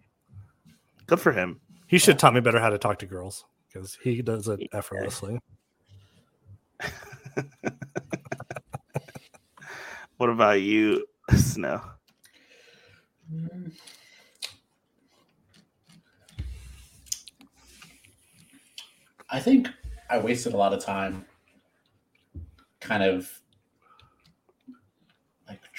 Good 1.06 1.20
for 1.20 1.32
him. 1.32 1.60
He 1.86 1.98
should 1.98 2.18
taught 2.18 2.34
me 2.34 2.40
better 2.40 2.58
how 2.58 2.70
to 2.70 2.78
talk 2.78 2.98
to 2.98 3.06
girls 3.06 3.44
because 3.68 3.96
he 4.02 4.22
does 4.22 4.48
it 4.48 4.60
effortlessly. 4.72 5.38
what 10.16 10.30
about 10.30 10.60
you, 10.60 11.06
Snow? 11.34 11.80
I 19.28 19.40
think 19.40 19.68
I 20.08 20.18
wasted 20.18 20.54
a 20.54 20.56
lot 20.56 20.72
of 20.72 20.84
time 20.84 21.24
kind 22.80 23.02
of 23.02 23.28
like 23.28 23.45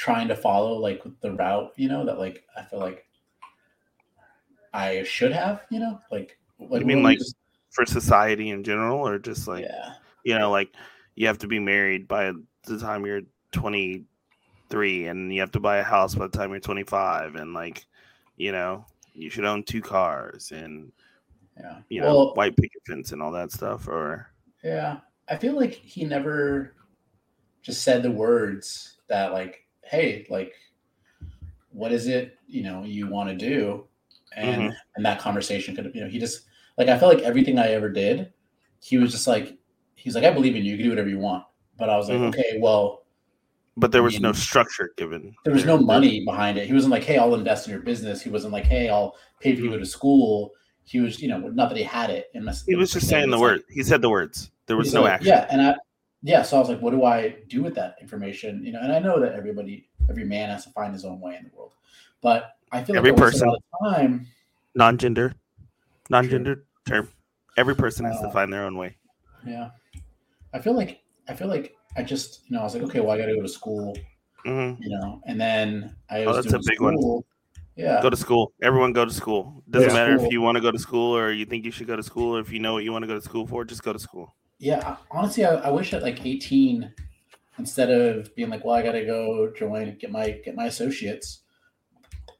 trying 0.07 0.29
to 0.29 0.35
follow 0.37 0.77
like 0.77 1.03
the 1.19 1.33
route, 1.33 1.73
you 1.75 1.89
know, 1.89 2.05
that 2.05 2.17
like 2.17 2.45
I 2.55 2.63
feel 2.63 2.79
like 2.79 3.05
I 4.73 5.03
should 5.03 5.33
have, 5.33 5.65
you 5.69 5.79
know, 5.81 5.99
like 6.09 6.39
like 6.59 6.81
I 6.81 6.85
mean 6.85 7.03
like 7.03 7.17
just, 7.17 7.35
for 7.71 7.85
society 7.85 8.51
in 8.51 8.63
general 8.63 9.05
or 9.05 9.19
just 9.19 9.49
like 9.49 9.65
yeah. 9.65 9.95
you 10.23 10.39
know, 10.39 10.49
like 10.49 10.73
you 11.15 11.27
have 11.27 11.39
to 11.39 11.47
be 11.47 11.59
married 11.59 12.07
by 12.07 12.31
the 12.63 12.79
time 12.79 13.05
you're 13.05 13.23
23 13.51 15.07
and 15.07 15.33
you 15.33 15.41
have 15.41 15.51
to 15.51 15.59
buy 15.59 15.79
a 15.79 15.83
house 15.83 16.15
by 16.15 16.25
the 16.25 16.37
time 16.37 16.51
you're 16.51 16.61
25 16.61 17.35
and 17.35 17.53
like 17.53 17.85
you 18.37 18.53
know, 18.53 18.85
you 19.13 19.29
should 19.29 19.43
own 19.43 19.61
two 19.61 19.81
cars 19.81 20.53
and 20.55 20.89
yeah, 21.59 21.79
you 21.89 21.99
know, 21.99 22.15
well, 22.15 22.33
white 22.35 22.55
picket 22.55 22.81
fence 22.87 23.11
and 23.11 23.21
all 23.21 23.33
that 23.33 23.51
stuff 23.51 23.89
or 23.89 24.31
yeah. 24.63 24.99
I 25.27 25.35
feel 25.35 25.57
like 25.57 25.73
he 25.73 26.05
never 26.05 26.75
just 27.61 27.83
said 27.83 28.03
the 28.03 28.11
words 28.11 28.99
that 29.09 29.33
like, 29.33 29.66
hey, 29.89 30.25
like 30.29 30.53
what 31.71 31.91
is 31.91 32.07
it, 32.07 32.37
you 32.47 32.63
know, 32.63 32.83
you 32.83 33.07
want 33.07 33.29
to 33.29 33.35
do? 33.35 33.85
And 34.35 34.61
mm-hmm. 34.61 34.73
and 34.95 35.05
that 35.05 35.19
conversation 35.19 35.75
could 35.75 35.85
have, 35.85 35.95
you 35.95 36.01
know, 36.01 36.09
he 36.09 36.19
just 36.19 36.45
like 36.77 36.87
I 36.87 36.97
felt 36.97 37.15
like 37.15 37.23
everything 37.23 37.59
I 37.59 37.69
ever 37.69 37.89
did, 37.89 38.33
he 38.81 38.97
was 38.97 39.11
just 39.11 39.27
like 39.27 39.57
he's 39.95 40.15
like, 40.15 40.23
I 40.23 40.31
believe 40.31 40.55
in 40.55 40.63
you, 40.63 40.71
you 40.71 40.77
can 40.77 40.83
do 40.85 40.89
whatever 40.89 41.09
you 41.09 41.19
want. 41.19 41.45
But 41.77 41.89
I 41.89 41.97
was 41.97 42.09
like, 42.09 42.17
mm-hmm. 42.17 42.39
okay, 42.39 42.57
well, 42.59 43.03
but 43.77 43.91
there 43.91 44.01
was 44.01 44.15
I 44.15 44.17
mean, 44.17 44.23
no 44.23 44.33
structure 44.33 44.91
given. 44.97 45.35
There 45.45 45.53
was 45.53 45.65
no 45.65 45.77
money 45.77 46.25
behind 46.25 46.57
it. 46.57 46.65
He 46.65 46.73
wasn't 46.73 46.91
like, 46.91 47.03
"Hey, 47.03 47.19
I'll 47.19 47.35
invest 47.35 47.67
in 47.67 47.71
your 47.71 47.81
business." 47.81 48.21
He 48.21 48.29
wasn't 48.29 48.51
like, 48.51 48.65
"Hey, 48.65 48.89
I'll 48.89 49.15
pay 49.39 49.55
for 49.55 49.61
you 49.61 49.69
to 49.69 49.75
go 49.75 49.79
to 49.79 49.85
school." 49.85 50.53
He 50.83 50.99
was, 50.99 51.21
you 51.21 51.27
know, 51.27 51.37
not 51.37 51.69
that 51.69 51.77
he 51.77 51.83
had 51.83 52.09
it. 52.09 52.31
And 52.33 52.49
he 52.65 52.75
was 52.75 52.91
just 52.91 53.07
saying 53.07 53.29
the 53.29 53.37
word. 53.37 53.61
He 53.69 53.83
said 53.83 54.01
the 54.01 54.09
words. 54.09 54.51
There 54.65 54.77
was 54.77 54.93
no 54.93 55.03
like, 55.03 55.13
action. 55.13 55.27
Yeah, 55.27 55.45
and 55.51 55.61
I, 55.61 55.75
yeah. 56.21 56.41
So 56.41 56.57
I 56.57 56.59
was 56.59 56.69
like, 56.69 56.81
"What 56.81 56.91
do 56.91 57.03
I 57.03 57.37
do 57.47 57.63
with 57.63 57.75
that 57.75 57.95
information?" 58.01 58.63
You 58.63 58.73
know, 58.73 58.79
and 58.81 58.91
I 58.91 58.99
know 58.99 59.19
that 59.19 59.33
everybody, 59.33 59.89
every 60.09 60.25
man 60.25 60.49
has 60.49 60.63
to 60.65 60.71
find 60.71 60.93
his 60.93 61.05
own 61.05 61.19
way 61.19 61.35
in 61.35 61.43
the 61.43 61.51
world, 61.55 61.73
but 62.21 62.57
I 62.71 62.83
feel 62.83 62.97
every 62.97 63.11
like 63.11 63.19
person, 63.19 63.53
time, 63.83 64.27
non-gender, 64.75 65.33
non-gender 66.09 66.65
term. 66.85 67.09
Every 67.57 67.75
person 67.75 68.05
has 68.05 68.17
uh, 68.17 68.27
to 68.27 68.31
find 68.31 68.51
their 68.51 68.65
own 68.65 68.77
way. 68.77 68.97
Yeah, 69.45 69.69
I 70.53 70.59
feel 70.59 70.73
like 70.73 71.01
I 71.27 71.33
feel 71.33 71.47
like 71.47 71.75
I 71.95 72.03
just, 72.03 72.41
you 72.47 72.55
know, 72.55 72.61
I 72.61 72.63
was 72.63 72.73
like, 72.73 72.83
okay, 72.83 72.99
well, 72.99 73.11
I 73.11 73.17
got 73.17 73.25
to 73.27 73.35
go 73.35 73.41
to 73.41 73.49
school, 73.49 73.97
mm-hmm. 74.45 74.81
you 74.81 74.89
know, 74.89 75.21
and 75.25 75.39
then 75.39 75.95
I 76.09 76.25
was 76.25 76.37
oh, 76.37 76.41
that's 76.41 76.53
a 76.53 76.59
big 76.59 76.75
school. 76.75 77.15
one. 77.15 77.23
Yeah, 77.75 78.01
go 78.01 78.09
to 78.09 78.17
school. 78.17 78.53
Everyone 78.61 78.91
go 78.91 79.05
to 79.05 79.13
school. 79.13 79.63
Doesn't 79.69 79.89
Yeah. 79.89 79.93
matter 79.93 80.15
School. 80.17 80.25
if 80.25 80.31
you 80.31 80.41
want 80.41 80.55
to 80.55 80.61
go 80.61 80.71
to 80.71 80.79
school 80.79 81.15
or 81.15 81.31
you 81.31 81.45
think 81.45 81.63
you 81.63 81.71
should 81.71 81.87
go 81.87 81.95
to 81.95 82.03
school, 82.03 82.35
or 82.35 82.39
if 82.39 82.51
you 82.51 82.59
know 82.59 82.73
what 82.73 82.83
you 82.83 82.91
want 82.91 83.03
to 83.03 83.07
go 83.07 83.13
to 83.15 83.21
school 83.21 83.45
for, 83.45 83.63
just 83.65 83.83
go 83.83 83.93
to 83.93 83.99
school. 83.99 84.33
Yeah. 84.59 84.97
Honestly, 85.11 85.45
I, 85.45 85.55
I 85.55 85.69
wish 85.69 85.93
at 85.93 86.03
like 86.03 86.25
18, 86.25 86.93
instead 87.59 87.89
of 87.89 88.33
being 88.35 88.49
like, 88.49 88.63
well, 88.65 88.75
I 88.75 88.81
got 88.83 88.93
to 88.93 89.05
go 89.05 89.51
join, 89.55 89.97
get 89.97 90.11
my 90.11 90.31
get 90.31 90.55
my 90.55 90.65
associates, 90.65 91.41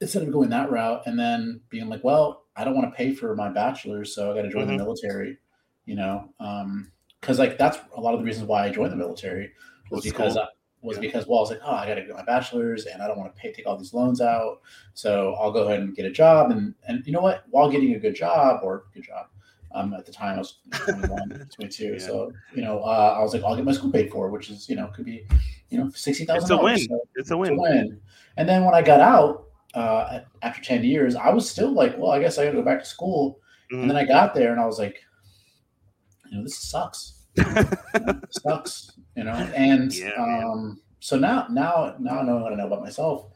instead 0.01 0.23
of 0.23 0.31
going 0.31 0.49
that 0.49 0.71
route, 0.71 1.03
and 1.05 1.17
then 1.19 1.61
being 1.69 1.89
like, 1.89 2.03
well, 2.03 2.45
I 2.55 2.63
don't 2.63 2.75
want 2.75 2.91
to 2.91 2.95
pay 2.95 3.13
for 3.13 3.35
my 3.35 3.49
bachelor's, 3.49 4.13
so 4.13 4.31
I 4.31 4.35
got 4.35 4.43
to 4.43 4.49
join 4.49 4.65
Mhm. 4.67 4.77
the 4.77 4.83
military, 4.83 5.37
you 5.85 5.95
know, 5.95 6.33
um, 6.39 6.91
because 7.21 7.39
like 7.39 7.57
that's 7.57 7.79
a 7.95 8.01
lot 8.01 8.13
of 8.13 8.19
the 8.19 8.25
reasons 8.25 8.47
why 8.47 8.65
I 8.65 8.69
joined 8.71 8.91
the 8.91 8.95
military 8.97 9.51
was 9.91 10.03
Was 10.03 10.05
because 10.05 10.33
school. 10.33 10.43
I, 10.43 10.47
was 10.81 10.97
Yeah. 10.97 11.01
because 11.01 11.27
well, 11.27 11.39
I 11.39 11.41
was 11.41 11.49
like, 11.51 11.59
oh, 11.63 11.71
I 11.71 11.87
got 11.87 11.95
to 11.95 12.01
get 12.03 12.15
my 12.15 12.23
bachelor's, 12.23 12.85
and 12.85 13.01
I 13.01 13.07
don't 13.07 13.17
want 13.17 13.33
to 13.35 13.41
pay 13.41 13.51
take 13.51 13.65
all 13.67 13.77
these 13.77 13.93
loans 13.93 14.21
out, 14.21 14.61
so 14.93 15.33
I'll 15.35 15.51
go 15.51 15.63
ahead 15.67 15.79
and 15.79 15.95
get 15.95 16.05
a 16.05 16.11
job, 16.11 16.51
and 16.51 16.75
and 16.87 17.05
you 17.05 17.11
know 17.11 17.21
what, 17.21 17.43
while 17.49 17.69
getting 17.71 17.93
a 17.95 17.99
good 17.99 18.15
job 18.15 18.61
or 18.63 18.85
good 18.93 19.03
job. 19.03 19.27
Um, 19.73 19.93
at 19.93 20.05
the 20.05 20.11
time 20.11 20.35
I 20.35 20.39
was 20.39 20.59
21, 20.71 21.47
22. 21.55 21.83
Yeah. 21.93 21.97
So, 21.99 22.31
you 22.55 22.61
know, 22.61 22.79
uh, 22.79 23.15
I 23.17 23.21
was 23.21 23.33
like, 23.33 23.43
I'll 23.43 23.55
get 23.55 23.65
my 23.65 23.73
school 23.73 23.91
paid 23.91 24.11
for, 24.11 24.29
which 24.29 24.49
is, 24.49 24.69
you 24.69 24.75
know, 24.75 24.87
could 24.87 25.05
be, 25.05 25.27
you 25.69 25.77
know, 25.77 25.85
$60,000. 25.87 26.35
It's 26.37 26.49
a 26.49 26.57
win. 26.57 26.77
So, 26.77 26.83
It's 26.85 26.89
a 26.95 27.01
it's 27.15 27.31
a 27.31 27.37
win. 27.37 27.57
win. 27.57 27.99
And 28.37 28.47
then 28.47 28.63
when 28.65 28.73
I 28.73 28.81
got 28.81 29.01
out 29.01 29.45
uh, 29.73 30.19
after 30.41 30.61
10 30.61 30.83
years, 30.83 31.15
I 31.15 31.29
was 31.29 31.49
still 31.49 31.71
like, 31.73 31.97
well, 31.97 32.11
I 32.11 32.19
guess 32.19 32.37
I 32.37 32.45
got 32.45 32.51
to 32.51 32.57
go 32.57 32.63
back 32.63 32.79
to 32.79 32.85
school. 32.85 33.39
Mhm. 33.71 33.81
And 33.81 33.89
then 33.89 33.97
I 33.97 34.05
got 34.05 34.33
there 34.33 34.51
and 34.51 34.61
I 34.61 34.65
was 34.65 34.79
like, 34.79 34.97
you 36.31 36.37
know, 36.37 36.43
this 36.43 36.57
sucks. 36.57 37.23
You 37.35 37.43
know, 37.43 37.61
it 38.23 38.33
sucks, 38.33 38.91
you 39.15 39.23
know? 39.25 39.31
And 39.31 39.93
Yeah, 39.93 40.11
um, 40.17 40.81
so 40.99 41.17
now, 41.19 41.47
now, 41.49 41.95
now 41.99 42.21
knowing 42.21 42.41
what 42.43 42.53
I 42.53 42.55
know 42.55 42.67
about 42.67 42.81
myself. 42.81 43.27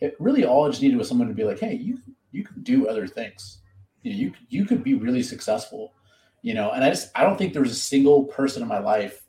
It 0.00 0.14
really 0.18 0.44
all 0.44 0.66
I 0.66 0.70
just 0.70 0.82
needed 0.82 0.98
was 0.98 1.08
someone 1.08 1.28
to 1.28 1.34
be 1.34 1.44
like, 1.44 1.58
hey, 1.60 1.74
you, 1.74 1.98
you 2.32 2.44
can 2.44 2.62
do 2.62 2.86
other 2.88 3.06
things. 3.06 3.62
You 4.06 4.12
know, 4.12 4.18
you, 4.18 4.32
you 4.48 4.64
could 4.64 4.84
be 4.84 4.94
really 4.94 5.22
successful, 5.22 5.92
you 6.42 6.54
know? 6.54 6.70
And 6.70 6.84
I 6.84 6.90
just, 6.90 7.10
I 7.14 7.22
don't 7.22 7.36
think 7.36 7.52
there 7.52 7.62
was 7.62 7.72
a 7.72 7.74
single 7.74 8.24
person 8.24 8.62
in 8.62 8.68
my 8.68 8.78
life 8.78 9.22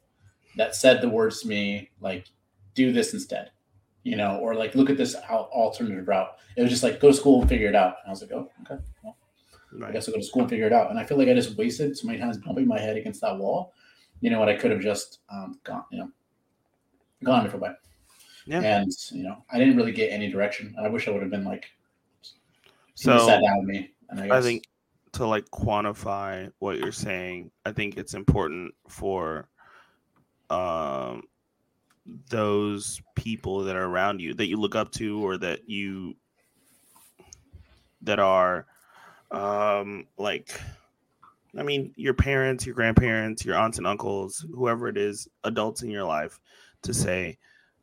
that 0.56 0.76
said 0.76 1.02
the 1.02 1.10
words 1.10 1.42
to 1.42 1.48
me, 1.48 1.90
like, 2.00 2.26
do 2.76 2.92
this 2.92 3.14
instead 3.14 3.52
you 4.08 4.16
know, 4.16 4.38
or 4.38 4.56
like 4.56 4.74
look 4.74 4.90
at 4.90 4.96
this 4.96 5.16
alternative 5.16 6.08
route. 6.08 6.38
It 6.56 6.62
was 6.62 6.72
just 6.72 6.82
like 6.82 7.02
go 7.02 7.10
to 7.10 7.14
school 7.14 7.42
and 7.42 7.50
figure 7.50 7.68
it 7.68 7.76
out. 7.76 7.96
And 8.02 8.08
I 8.08 8.10
was 8.10 8.22
like, 8.22 8.32
oh, 8.32 8.50
okay, 8.62 8.82
well, 9.04 9.18
I 9.84 9.92
guess 9.92 10.08
I'll 10.08 10.14
go 10.14 10.22
to 10.22 10.26
school 10.26 10.44
and 10.44 10.50
figure 10.50 10.66
it 10.66 10.72
out. 10.72 10.90
And 10.90 10.98
I 10.98 11.04
feel 11.04 11.18
like 11.18 11.28
I 11.28 11.34
just 11.34 11.58
wasted 11.58 11.98
so 11.98 12.08
many 12.08 12.18
times 12.18 12.38
bumping 12.38 12.68
my 12.68 12.80
head 12.80 12.96
against 12.96 13.20
that 13.20 13.38
wall. 13.38 13.74
You 14.22 14.30
know 14.30 14.40
what? 14.40 14.48
I 14.48 14.56
could 14.56 14.72
have 14.72 14.80
just 14.80 15.20
um, 15.30 15.60
gone, 15.66 15.84
you 15.92 16.00
know, 16.00 16.10
gone 17.26 17.42
a 17.42 17.44
different 17.44 17.64
way. 17.64 17.72
Yeah. 18.46 18.62
And 18.62 18.90
you 19.12 19.24
know, 19.24 19.44
I 19.52 19.60
didn't 19.60 19.76
really 19.76 19.92
get 19.92 20.10
any 20.10 20.32
direction. 20.32 20.74
I 20.82 20.88
wish 20.88 21.10
I 21.10 21.12
would 21.12 21.22
have 21.22 21.32
been 21.32 21.44
like, 21.44 21.66
So, 22.96 23.18
so 23.18 23.28
sat 23.28 23.42
down 23.44 23.58
with 23.60 23.68
me. 23.68 23.92
And 24.10 24.32
I, 24.32 24.38
I 24.38 24.42
think 24.42 24.64
to 25.14 25.26
like 25.26 25.46
quantify 25.46 26.52
what 26.60 26.78
you're 26.78 26.92
saying, 26.92 27.52
I 27.66 27.72
think 27.72 27.98
it's 27.98 28.14
important 28.14 28.74
for 28.88 29.48
um 30.50 31.24
those 32.30 33.02
people 33.16 33.66
that 33.66 33.76
are 33.76 33.86
around 33.86 34.22
you 34.22 34.34
that 34.34 34.48
you 34.48 34.58
look 34.58 34.76
up 34.76 34.92
to 34.92 35.26
or 35.26 35.38
that 35.38 35.70
you 35.70 36.16
that 38.02 38.20
are 38.20 38.66
um 39.32 40.06
like 40.18 40.60
I 41.58 41.64
mean 41.64 41.94
your 41.98 42.14
parents, 42.14 42.66
your 42.66 42.76
grandparents, 42.76 43.44
your 43.44 43.58
aunts 43.58 43.78
and 43.78 43.88
uncles, 43.88 44.46
whoever 44.54 44.88
it 44.88 44.98
is, 44.98 45.28
adults 45.44 45.82
in 45.82 45.90
your 45.90 46.06
life 46.06 46.40
to 46.84 46.94
say 46.94 47.38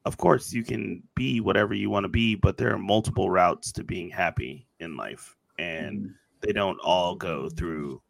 of 0.07 0.17
course 0.17 0.53
you 0.53 0.63
can 0.63 1.03
be 1.15 1.41
whatever 1.41 1.75
you 1.75 1.91
want 1.91 2.05
to 2.05 2.09
be, 2.09 2.35
but 2.35 2.57
there 2.57 2.73
are 2.73 2.79
multiple 2.79 3.31
routes 3.31 3.73
to 3.73 3.85
being 3.85 4.11
happy 4.11 4.67
in 4.79 4.97
life 4.97 5.37
and 5.59 5.99
Mhm. 6.01 6.15
they 6.41 6.53
don't 6.53 6.79
all 6.81 7.15
go 7.15 7.49
through 7.49 8.01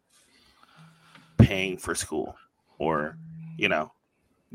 paying 1.37 1.77
for 1.77 1.93
school 1.95 2.35
or 2.79 3.17
you 3.57 3.69
know 3.69 3.91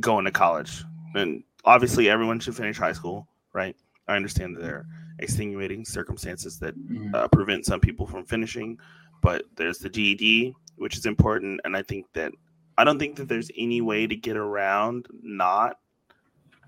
going 0.01 0.25
to 0.25 0.31
college 0.31 0.83
and 1.15 1.43
obviously 1.65 2.09
everyone 2.09 2.41
should 2.41 2.57
finish 2.57 2.79
high 2.79 2.93
school 2.93 3.29
right 3.53 3.77
i 4.09 4.17
understand 4.17 4.57
that 4.57 4.63
there 4.63 4.77
are 4.77 4.87
extenuating 5.19 5.85
circumstances 5.85 6.59
that 6.59 6.75
Mhm. 6.77 7.15
uh, 7.15 7.29
prevent 7.29 7.67
some 7.67 7.81
people 7.81 8.07
from 8.07 8.25
finishing 8.25 8.79
but 9.21 9.45
there's 9.57 9.79
the 9.79 9.91
ged 9.91 10.55
which 10.77 10.97
is 10.97 11.05
important 11.07 11.61
and 11.65 11.77
i 11.77 11.83
think 11.83 12.07
that 12.15 12.33
i 12.79 12.85
don't 12.85 12.99
think 12.99 13.17
that 13.17 13.29
there's 13.29 13.51
any 13.57 13.81
way 13.83 14.07
to 14.07 14.17
get 14.17 14.37
around 14.37 15.07
not 15.23 15.79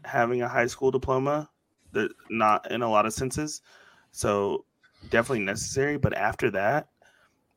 having 0.04 0.42
a 0.42 0.48
high 0.48 0.66
school 0.66 0.90
diploma 0.90 1.48
that 1.92 2.10
not 2.28 2.70
in 2.70 2.82
a 2.82 2.90
lot 2.90 3.06
of 3.06 3.12
senses 3.14 3.62
so 4.10 4.64
definitely 5.10 5.44
necessary 5.44 5.96
but 5.96 6.14
after 6.14 6.50
that 6.50 6.88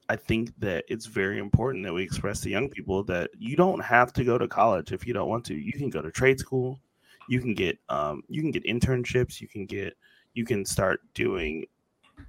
I 0.07 0.15
think 0.15 0.53
that 0.59 0.85
it's 0.87 1.07
very 1.07 1.39
important 1.39 1.83
that 1.85 1.93
we 1.93 2.03
express 2.03 2.41
to 2.41 2.49
young 2.49 2.69
people 2.69 3.03
that 3.05 3.31
you 3.37 3.55
don't 3.55 3.79
have 3.79 4.13
to 4.13 4.23
go 4.23 4.37
to 4.37 4.47
college 4.47 4.91
if 4.91 5.07
you 5.07 5.13
don't 5.13 5.29
want 5.29 5.45
to. 5.45 5.55
You 5.55 5.73
can 5.73 5.89
go 5.89 6.01
to 6.01 6.11
trade 6.11 6.39
school, 6.39 6.79
you 7.27 7.41
can 7.41 7.55
get 7.55 7.79
um, 7.89 8.23
you 8.29 8.41
can 8.41 8.51
get 8.51 8.63
internships, 8.65 9.41
you 9.41 9.47
can 9.47 9.65
get 9.65 9.95
you 10.33 10.45
can 10.45 10.63
start 10.63 11.01
doing 11.13 11.65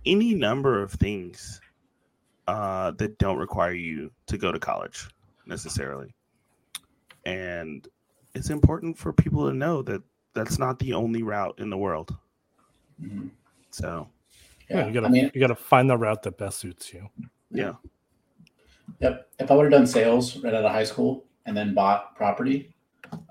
any 0.06 0.34
number 0.34 0.82
of 0.82 0.92
things 0.92 1.60
uh, 2.48 2.92
that 2.92 3.18
don't 3.18 3.38
require 3.38 3.72
you 3.72 4.10
to 4.26 4.38
go 4.38 4.52
to 4.52 4.58
college 4.58 5.08
necessarily. 5.44 6.14
And 7.26 7.86
it's 8.34 8.50
important 8.50 8.96
for 8.96 9.12
people 9.12 9.48
to 9.48 9.54
know 9.54 9.82
that 9.82 10.02
that's 10.32 10.58
not 10.58 10.78
the 10.78 10.94
only 10.94 11.22
route 11.22 11.58
in 11.58 11.70
the 11.70 11.76
world. 11.76 12.16
Mhm. 13.02 13.30
So 13.70 14.08
Yeah, 14.68 14.78
Yeah, 14.78 14.86
you 14.86 14.92
gotta 14.92 15.06
I 15.06 15.10
mean, 15.10 15.30
you 15.34 15.40
gotta 15.40 15.54
find 15.54 15.88
the 15.88 15.96
route 15.96 16.22
that 16.24 16.38
best 16.38 16.58
suits 16.58 16.92
you. 16.92 17.08
yeah, 17.50 17.74
Yep. 19.00 19.28
If 19.38 19.50
I 19.50 19.54
would 19.54 19.64
have 19.64 19.72
done 19.72 19.86
sales 19.86 20.36
right 20.38 20.54
out 20.54 20.64
of 20.64 20.72
high 20.72 20.84
school 20.84 21.24
and 21.44 21.56
then 21.56 21.74
bought 21.74 22.16
property, 22.16 22.74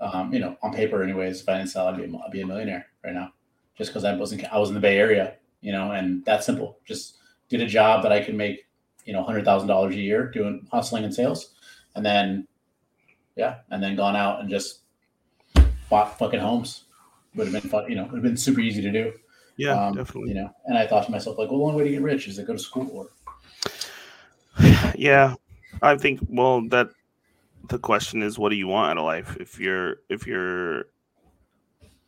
um, 0.00 0.32
you 0.32 0.38
know, 0.38 0.56
on 0.62 0.72
paper, 0.72 1.02
anyways, 1.02 1.42
if 1.42 1.48
I 1.48 1.58
didn't 1.58 1.70
sell, 1.70 1.86
I'd 1.88 1.96
be, 1.96 2.04
a- 2.04 2.18
I'd 2.18 2.30
be 2.30 2.40
a 2.42 2.46
millionaire 2.46 2.86
right 3.04 3.14
now, 3.14 3.32
just 3.76 3.90
because 3.90 4.04
I 4.04 4.14
wasn't 4.14 4.44
I 4.52 4.58
was 4.58 4.68
in 4.70 4.74
the 4.74 4.80
Bay 4.80 4.98
Area, 4.98 5.36
you 5.60 5.72
know, 5.72 5.92
and 5.92 6.24
that's 6.24 6.46
simple. 6.46 6.78
Just 6.84 7.18
did 7.48 7.60
a 7.60 7.66
job 7.66 8.02
that 8.02 8.12
I 8.12 8.22
could 8.22 8.34
make, 8.34 8.66
you 9.04 9.12
know, 9.12 9.22
hundred 9.22 9.44
thousand 9.44 9.68
dollars 9.68 9.94
a 9.94 9.98
year 10.00 10.30
doing 10.30 10.66
hustling 10.72 11.04
and 11.04 11.14
sales, 11.14 11.54
and 11.94 12.04
then, 12.04 12.46
yeah, 13.36 13.56
and 13.70 13.82
then 13.82 13.96
gone 13.96 14.16
out 14.16 14.40
and 14.40 14.48
just 14.48 14.80
bought 15.90 16.18
fucking 16.18 16.40
homes. 16.40 16.84
Would 17.34 17.48
have 17.52 17.62
been 17.62 17.70
fun, 17.70 17.88
you 17.88 17.96
know, 17.96 18.04
would 18.04 18.14
have 18.14 18.22
been 18.22 18.36
super 18.36 18.60
easy 18.60 18.80
to 18.80 18.90
do. 18.90 19.12
Yeah, 19.56 19.86
Um, 19.86 19.94
definitely. 19.94 20.30
You 20.30 20.42
know, 20.42 20.50
and 20.66 20.76
I 20.76 20.86
thought 20.86 21.06
to 21.06 21.10
myself, 21.10 21.38
like, 21.38 21.50
well, 21.50 21.62
only 21.62 21.76
way 21.76 21.84
to 21.84 21.90
get 21.90 22.02
rich 22.02 22.28
is 22.28 22.36
to 22.36 22.42
go 22.42 22.52
to 22.52 22.58
school 22.58 22.90
or 22.92 23.08
yeah 24.94 25.34
i 25.82 25.94
think 25.96 26.18
well 26.30 26.66
that 26.68 26.88
the 27.68 27.78
question 27.78 28.22
is 28.22 28.38
what 28.38 28.50
do 28.50 28.56
you 28.56 28.66
want 28.66 28.90
out 28.90 28.98
of 28.98 29.04
life? 29.04 29.36
If 29.40 29.58
you're 29.58 29.96
if 30.08 30.26
you're 30.26 30.84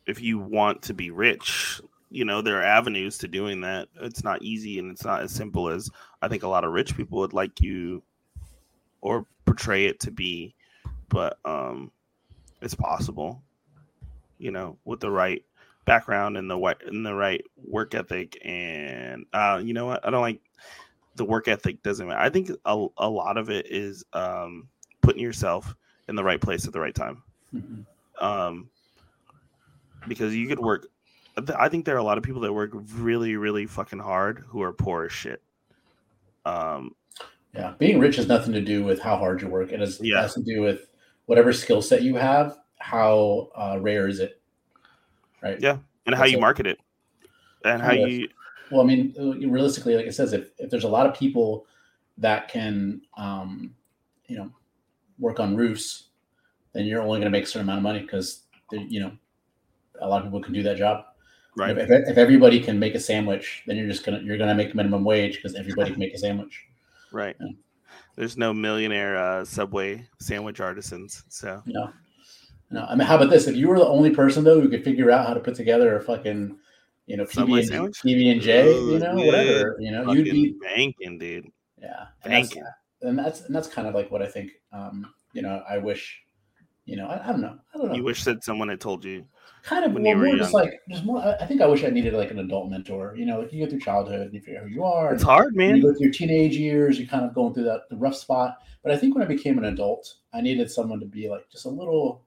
if 0.05 0.21
you 0.21 0.39
want 0.39 0.81
to 0.83 0.93
be 0.93 1.11
rich 1.11 1.81
you 2.09 2.25
know 2.25 2.41
there 2.41 2.59
are 2.59 2.63
avenues 2.63 3.17
to 3.19 3.27
doing 3.27 3.61
that. 3.61 3.87
It's 4.01 4.23
not 4.23 4.41
easy 4.41 4.79
and 4.79 4.91
it's 4.91 5.05
not 5.05 5.21
as 5.21 5.31
simple 5.31 5.69
as 5.69 5.89
i 6.21 6.27
think 6.27 6.43
a 6.43 6.47
lot 6.47 6.63
of 6.63 6.71
rich 6.71 6.95
people 6.95 7.19
would 7.19 7.33
like 7.33 7.61
you 7.61 8.01
or 9.01 9.25
portray 9.45 9.85
it 9.85 9.99
to 10.01 10.11
be 10.11 10.55
but 11.09 11.37
um 11.45 11.91
it's 12.61 12.75
possible 12.75 13.41
you 14.37 14.51
know 14.51 14.77
with 14.85 14.99
the 14.99 15.09
right 15.09 15.43
background 15.89 16.37
and 16.37 16.49
the 16.49 16.57
right 16.57 16.77
and 16.85 17.05
the 17.05 17.13
right 17.13 17.43
work 17.67 17.95
ethic 17.95 18.37
and 18.45 19.25
uh 19.33 19.59
you 19.63 19.73
know 19.73 19.87
what 19.87 20.05
i 20.05 20.09
don't 20.09 20.21
like 20.21 20.39
the 21.19 21.25
work 21.25 21.47
ethic 21.47 21.83
doesn't 21.83 22.07
matter. 22.07 22.19
I 22.19 22.29
think 22.29 22.49
a, 22.65 22.87
a 22.97 23.09
lot 23.09 23.37
of 23.37 23.49
it 23.49 23.67
is 23.69 24.03
um, 24.13 24.67
putting 25.01 25.21
yourself 25.21 25.75
in 26.07 26.15
the 26.15 26.23
right 26.23 26.41
place 26.41 26.65
at 26.65 26.73
the 26.73 26.79
right 26.79 26.95
time. 26.95 27.21
Um, 28.19 28.69
because 30.07 30.33
you 30.35 30.47
could 30.47 30.59
work. 30.59 30.87
I 31.57 31.69
think 31.69 31.85
there 31.85 31.95
are 31.95 31.99
a 31.99 32.03
lot 32.03 32.17
of 32.17 32.23
people 32.23 32.41
that 32.41 32.53
work 32.53 32.71
really, 32.95 33.35
really 33.35 33.65
fucking 33.65 33.99
hard 33.99 34.43
who 34.47 34.61
are 34.61 34.73
poor 34.73 35.05
as 35.05 35.11
shit. 35.11 35.41
Um, 36.45 36.95
Yeah, 37.53 37.73
being 37.77 37.99
rich 37.99 38.15
has 38.15 38.27
nothing 38.27 38.53
to 38.53 38.61
do 38.61 38.83
with 38.83 38.99
how 38.99 39.17
hard 39.17 39.41
you 39.41 39.49
work. 39.49 39.71
It 39.71 39.81
has, 39.81 39.99
Yeah. 40.01 40.19
it 40.19 40.21
has 40.21 40.33
to 40.35 40.41
do 40.41 40.61
with 40.61 40.89
whatever 41.25 41.51
skill 41.53 41.81
set 41.81 42.01
you 42.01 42.15
have. 42.15 42.57
How 42.79 43.49
uh, 43.55 43.77
rare 43.81 44.07
is 44.07 44.19
it? 44.19 44.38
Right. 45.41 45.59
Yeah. 45.59 45.77
and 46.05 46.15
how 46.15 46.21
That's 46.21 46.31
you 46.31 46.37
it. 46.37 46.41
market 46.41 46.67
it, 46.67 46.79
and 47.63 47.81
how 47.81 47.93
you 47.93 48.29
Well, 48.71 48.81
I 48.81 48.85
mean, 48.85 49.13
uh, 49.19 49.47
realistically, 49.47 49.95
like 49.95 50.05
it 50.05 50.13
says, 50.13 50.33
if, 50.33 50.51
if 50.57 50.69
there's 50.69 50.83
a 50.83 50.89
lot 50.89 51.05
of 51.05 51.13
people 51.13 51.65
that 52.17 52.47
can, 52.47 53.01
um, 53.17 53.75
you 54.27 54.37
know, 54.37 54.51
work 55.17 55.39
on 55.39 55.55
roofs, 55.55 56.09
then 56.73 56.85
you're 56.85 57.01
only 57.01 57.19
going 57.19 57.31
to 57.31 57.37
make 57.37 57.45
a 57.45 57.47
certain 57.47 57.67
amount 57.67 57.79
of 57.79 57.83
money 57.83 57.99
because, 58.01 58.43
you 58.71 58.99
know, 58.99 59.11
a 60.01 60.07
lot 60.07 60.19
of 60.21 60.25
people 60.25 60.41
can 60.41 60.53
do 60.53 60.63
that 60.63 60.77
job. 60.77 61.05
right. 61.57 61.77
If, 61.77 61.89
if, 61.89 62.09
if 62.09 62.17
everybody 62.17 62.59
can 62.59 62.79
make 62.79 62.95
a 62.95 62.99
sandwich, 62.99 63.63
then 63.65 63.75
you're 63.75 63.87
just 63.87 64.05
gonna 64.05 64.19
you're 64.19 64.37
gonna 64.37 64.55
make 64.55 64.73
minimum 64.75 65.03
wage 65.03 65.35
because 65.35 65.55
everybody 65.55 65.91
can 65.91 65.99
make 65.99 66.13
a 66.13 66.17
sandwich. 66.17 66.65
Right. 67.11 67.35
Yeah. 67.39 67.47
There's 68.15 68.37
no 68.37 68.53
millionaire 68.53 69.17
uh, 69.17 69.45
Subway 69.45 70.07
sandwich 70.19 70.59
artisans. 70.59 71.23
So 71.29 71.61
know, 71.65 71.91
no. 72.71 72.85
I 72.85 72.95
mean, 72.95 73.07
how 73.07 73.15
about 73.15 73.29
this? 73.29 73.47
If 73.47 73.55
you 73.55 73.67
were 73.67 73.79
the 73.79 73.87
only 73.87 74.11
person 74.11 74.43
though 74.43 74.59
who 74.61 74.69
could 74.69 74.83
figure 74.83 75.11
out 75.11 75.27
how 75.27 75.33
to 75.33 75.39
put 75.39 75.55
together 75.55 75.95
a 75.97 76.01
fucking, 76.01 76.57
you 77.07 77.17
know, 77.17 77.25
Subway 77.25 77.59
PB 77.59 77.59
and 77.61 77.67
sandwich? 77.69 77.97
PB 78.05 78.31
and 78.31 78.41
J, 78.41 78.71
you 78.73 78.99
know, 78.99 79.17
yeah. 79.17 79.25
whatever, 79.25 79.77
you 79.79 79.91
know, 79.91 80.11
you'd 80.13 80.25
be 80.25 80.55
banking, 80.61 81.17
dude. 81.17 81.51
yeah. 81.81 82.07
And 82.23 82.33
that's, 82.33 82.49
Banking. 82.49 82.63
and 83.01 83.19
that's 83.19 83.41
and 83.41 83.55
that's 83.55 83.67
kind 83.67 83.87
of 83.87 83.95
like 83.95 84.11
what 84.11 84.21
I 84.21 84.27
think. 84.27 84.51
Um, 84.71 85.13
you 85.33 85.41
know, 85.41 85.63
I 85.69 85.77
wish, 85.77 86.21
you 86.85 86.95
know, 86.97 87.07
I, 87.07 87.23
I 87.23 87.31
don't 87.31 87.41
know, 87.41 87.57
I 87.73 87.77
don't 87.77 87.87
know. 87.89 87.95
You 87.95 88.03
wish 88.03 88.23
that 88.25 88.43
someone 88.43 88.69
had 88.69 88.79
told 88.81 89.03
you. 89.05 89.25
kind 89.63 89.83
of 89.85 89.93
when 89.93 90.03
well, 90.03 90.13
you 90.13 90.17
were 90.19 90.27
more 90.27 90.37
just 90.37 90.53
like 90.53 90.79
just 90.89 91.05
more. 91.05 91.19
I 91.21 91.33
I 91.35 91.45
think 91.45 91.61
I 91.61 91.67
wish 91.67 91.83
I 91.83 91.89
needed 91.89 92.13
like 92.13 92.31
an 92.31 92.39
adult 92.39 92.69
mentor. 92.69 93.13
You 93.17 93.25
know, 93.25 93.41
like 93.41 93.51
you 93.53 93.63
go 93.63 93.69
through 93.69 93.79
childhood 93.79 94.21
and 94.21 94.33
you 94.33 94.41
figure 94.41 94.59
out 94.61 94.67
who 94.67 94.73
you 94.73 94.83
are. 94.83 95.13
It's 95.13 95.23
and- 95.23 95.29
hard, 95.29 95.55
man. 95.55 95.75
you 95.75 95.81
go 95.81 95.91
through 95.93 96.05
your 96.05 96.13
teenage 96.13 96.55
years, 96.55 96.97
you're 96.99 97.07
kind 97.07 97.25
of 97.25 97.33
going 97.33 97.53
through 97.53 97.65
that 97.65 97.89
the 97.89 97.97
rough 97.97 98.15
spot. 98.15 98.57
But 98.83 98.91
I 98.91 98.97
think 98.97 99.13
when 99.15 99.23
I 99.23 99.27
became 99.27 99.57
an 99.57 99.65
adult, 99.65 100.15
I 100.33 100.41
needed 100.41 100.71
someone 100.71 100.99
to 100.99 101.05
be 101.05 101.27
like 101.29 101.49
just 101.49 101.65
a 101.65 101.69
little 101.69 102.23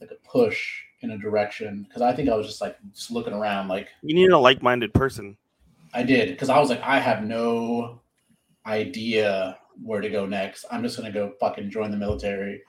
like 0.00 0.10
a 0.10 0.28
push 0.28 0.82
in 1.02 1.12
a 1.12 1.18
direction 1.18 1.84
because 1.88 2.02
I 2.02 2.14
think 2.14 2.28
I 2.28 2.36
was 2.36 2.46
just 2.46 2.60
like 2.60 2.76
just 2.94 3.10
looking 3.10 3.32
around 3.32 3.68
like 3.68 3.88
You 4.02 4.14
need 4.14 4.30
a 4.30 4.38
like-minded 4.38 4.94
person. 4.94 5.36
I 5.94 6.02
did 6.02 6.30
because 6.30 6.50
I 6.50 6.58
was 6.58 6.70
like 6.70 6.82
I 6.82 6.98
have 6.98 7.22
no 7.22 8.00
idea 8.66 9.58
where 9.82 10.00
to 10.00 10.08
go 10.08 10.26
next. 10.26 10.64
I'm 10.70 10.82
just 10.82 10.96
gonna 10.96 11.12
go 11.12 11.32
fucking 11.40 11.70
join 11.70 11.90
the 11.90 11.96
military 11.96 12.62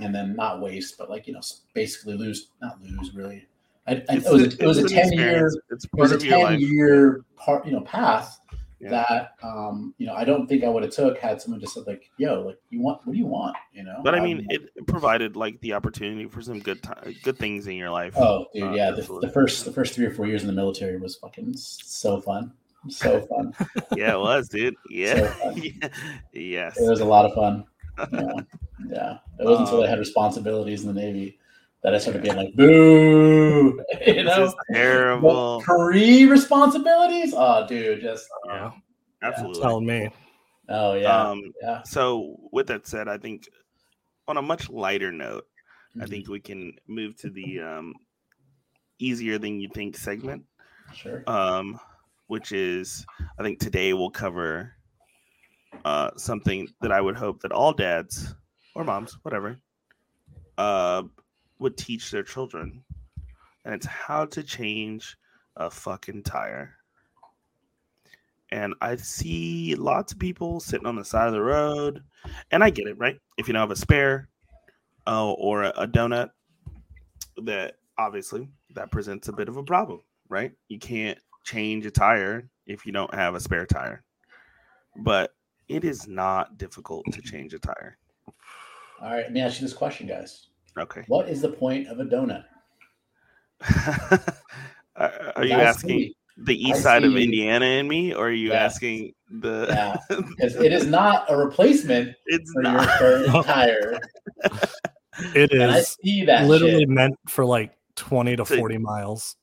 and 0.00 0.14
then 0.14 0.36
not 0.36 0.60
waste, 0.60 0.96
but 0.98 1.10
like 1.10 1.26
you 1.26 1.32
know 1.32 1.40
basically 1.74 2.16
lose 2.16 2.48
not 2.60 2.80
lose 2.82 3.14
really. 3.14 3.46
I, 3.88 4.02
I, 4.08 4.16
it 4.16 4.24
was 4.24 4.42
a, 4.42 4.62
it 4.62 4.66
was 4.66 4.78
a 4.78 4.88
ten 4.88 5.12
year 5.12 5.46
experience. 5.46 5.58
It's 5.70 5.84
it 5.84 5.90
was 5.94 6.12
a 6.12 6.18
10 6.18 6.42
life. 6.42 6.60
year 6.60 7.24
part 7.36 7.64
you 7.66 7.72
know 7.72 7.82
path 7.82 8.40
Yeah. 8.78 8.90
that 8.90 9.32
um 9.42 9.94
you 9.96 10.06
know 10.06 10.12
i 10.14 10.22
don't 10.22 10.46
think 10.46 10.62
i 10.62 10.68
would 10.68 10.82
have 10.82 10.92
took 10.92 11.18
had 11.18 11.40
someone 11.40 11.60
just 11.62 11.72
said 11.72 11.84
like 11.86 12.10
yo 12.18 12.42
like 12.42 12.58
you 12.68 12.82
want 12.82 13.00
what 13.04 13.14
do 13.14 13.18
you 13.18 13.24
want 13.26 13.56
you 13.72 13.82
know 13.82 14.00
But 14.04 14.14
I 14.14 14.18
Um, 14.18 14.24
mean, 14.24 14.46
it 14.50 14.68
provided 14.86 15.34
like 15.34 15.58
the 15.62 15.72
opportunity 15.72 16.26
for 16.26 16.42
some 16.42 16.58
good 16.58 16.82
time, 16.82 17.14
good 17.22 17.38
things 17.38 17.66
in 17.68 17.76
your 17.76 17.88
life. 17.90 18.12
oh 18.18 18.46
dude 18.52 18.64
uh, 18.64 18.72
yeah 18.72 18.90
the, 18.90 19.00
the 19.22 19.30
first 19.30 19.64
the 19.64 19.72
first 19.72 19.94
three 19.94 20.04
or 20.04 20.10
four 20.10 20.26
years 20.26 20.42
in 20.42 20.46
the 20.46 20.52
military 20.52 20.98
was 20.98 21.16
fucking 21.16 21.56
so 21.56 22.20
fun 22.20 22.52
so 22.90 23.20
fun 23.30 23.52
yeah, 23.96 24.12
it 24.12 24.20
was, 24.20 24.48
dude. 24.48 24.74
Yeah. 24.90 25.26
fun. 25.40 25.56
Yeah. 25.56 25.88
yes. 26.34 26.76
it 26.78 26.86
was 26.88 27.00
a 27.00 27.04
lot 27.04 27.24
of 27.24 27.32
fun 27.34 27.64
yeah 28.12 28.32
yeah 28.90 29.18
it 29.40 29.44
wasn't 29.46 29.68
until 29.68 29.80
i 29.80 29.84
Um, 29.84 29.88
had 29.90 29.98
responsibilities 29.98 30.84
in 30.84 30.94
the 30.94 31.00
navy 31.00 31.38
that 31.82 31.94
i 31.94 31.98
started 31.98 32.22
being 32.22 32.36
like 32.36 32.54
boo 32.54 33.78
you 34.06 34.14
This 34.14 34.24
know 34.36 34.44
is 34.44 34.54
terrible. 34.72 35.62
pre 35.62 36.26
responsibilities 36.26 37.32
oh 37.36 37.66
dude 37.66 38.00
just 38.00 38.26
Yeah. 38.46 38.70
Absolutely. 39.22 39.60
Telling 39.62 39.86
me. 39.86 40.08
oh 40.68 40.94
yeah 40.94 41.30
Um, 41.30 41.42
yeah 41.62 41.82
so 41.84 42.36
with 42.52 42.66
that 42.68 42.86
said, 42.86 43.08
I 43.08 43.16
think 43.18 43.48
on 44.28 44.36
a 44.36 44.42
much 44.42 44.68
lighter 44.68 45.10
note, 45.12 45.44
I 46.00 46.04
Mhm. 46.04 46.08
think 46.10 46.28
we 46.28 46.40
can 46.40 46.72
move 46.86 47.16
to 47.18 47.30
the 47.30 47.60
um, 47.60 47.94
easier 48.98 49.38
than 49.38 49.60
you 49.60 49.68
think 49.72 49.96
segment, 49.96 50.44
sure 50.92 51.22
um, 51.26 51.78
which 52.26 52.52
is 52.52 53.06
I 53.38 53.42
think 53.42 53.58
today 53.60 53.92
we'll 53.94 54.10
cover 54.10 54.72
uh, 55.84 56.10
something 56.16 56.66
that 56.80 56.92
I 56.92 57.00
would 57.00 57.16
hope 57.16 57.40
that 57.42 57.52
all 57.52 57.72
dads 57.72 58.34
or 58.74 58.84
moms, 58.84 59.16
whatever, 59.22 59.56
uh, 60.58 61.04
would 61.58 61.76
teach 61.76 62.10
their 62.10 62.22
children, 62.22 62.84
and 63.64 63.74
it's 63.74 63.86
how 63.86 64.26
to 64.26 64.42
change 64.42 65.16
a 65.56 65.70
fucking 65.70 66.22
tire. 66.22 66.74
And 68.52 68.74
I 68.80 68.96
see 68.96 69.74
lots 69.74 70.12
of 70.12 70.18
people 70.18 70.60
sitting 70.60 70.86
on 70.86 70.96
the 70.96 71.04
side 71.04 71.26
of 71.26 71.32
the 71.32 71.42
road, 71.42 72.02
and 72.50 72.62
I 72.62 72.70
get 72.70 72.86
it, 72.86 72.98
right? 72.98 73.18
If 73.38 73.48
you 73.48 73.54
don't 73.54 73.60
have 73.60 73.70
a 73.70 73.76
spare 73.76 74.28
uh, 75.06 75.32
or 75.32 75.64
a, 75.64 75.70
a 75.70 75.88
donut, 75.88 76.30
that 77.44 77.74
obviously 77.98 78.48
that 78.74 78.92
presents 78.92 79.28
a 79.28 79.32
bit 79.32 79.48
of 79.48 79.56
a 79.56 79.62
problem, 79.62 80.00
right? 80.28 80.52
You 80.68 80.78
can't 80.78 81.18
change 81.44 81.86
a 81.86 81.90
tire 81.90 82.48
if 82.66 82.86
you 82.86 82.92
don't 82.92 83.14
have 83.14 83.34
a 83.34 83.40
spare 83.40 83.66
tire. 83.66 84.04
But 84.96 85.34
it 85.68 85.84
is 85.84 86.06
not 86.06 86.58
difficult 86.58 87.06
to 87.12 87.20
change 87.22 87.52
a 87.54 87.58
tire. 87.58 87.98
all 89.00 89.10
right 89.10 89.24
let 89.24 89.32
me 89.32 89.40
ask 89.40 89.60
you 89.60 89.66
this 89.66 89.76
question 89.76 90.06
guys 90.06 90.48
Okay. 90.78 91.04
What 91.08 91.28
is 91.28 91.40
the 91.42 91.48
point 91.50 91.88
of 91.88 92.00
a 92.00 92.04
donut? 92.04 92.44
are 94.96 95.32
are 95.36 95.44
you 95.44 95.54
I 95.54 95.62
asking 95.62 95.98
see- 95.98 96.16
the 96.38 96.54
east 96.54 96.80
I 96.80 96.82
side 96.82 97.04
of 97.04 97.16
Indiana 97.16 97.64
in 97.64 97.88
me, 97.88 98.12
or 98.14 98.28
are 98.28 98.32
you 98.32 98.48
Yes. 98.48 98.74
asking 98.74 99.14
the? 99.40 99.66
Yeah, 99.70 99.96
because 100.28 100.54
it 100.56 100.70
is 100.72 100.86
not 100.86 101.24
a 101.30 101.36
replacement 101.36 102.14
it's 102.26 102.52
for 102.52 102.62
your 102.62 102.86
current 102.98 103.46
tire. 103.46 103.98
It 105.34 105.50
And 105.52 105.70
I 105.70 105.80
see 105.80 106.24
that 106.26 106.46
literally 106.46 106.80
shit. 106.80 106.88
meant 106.90 107.16
for 107.26 107.46
like 107.46 107.72
20 107.96 108.36
to 108.36 108.44
So- 108.44 108.56
40 108.58 108.78
miles. 108.78 109.36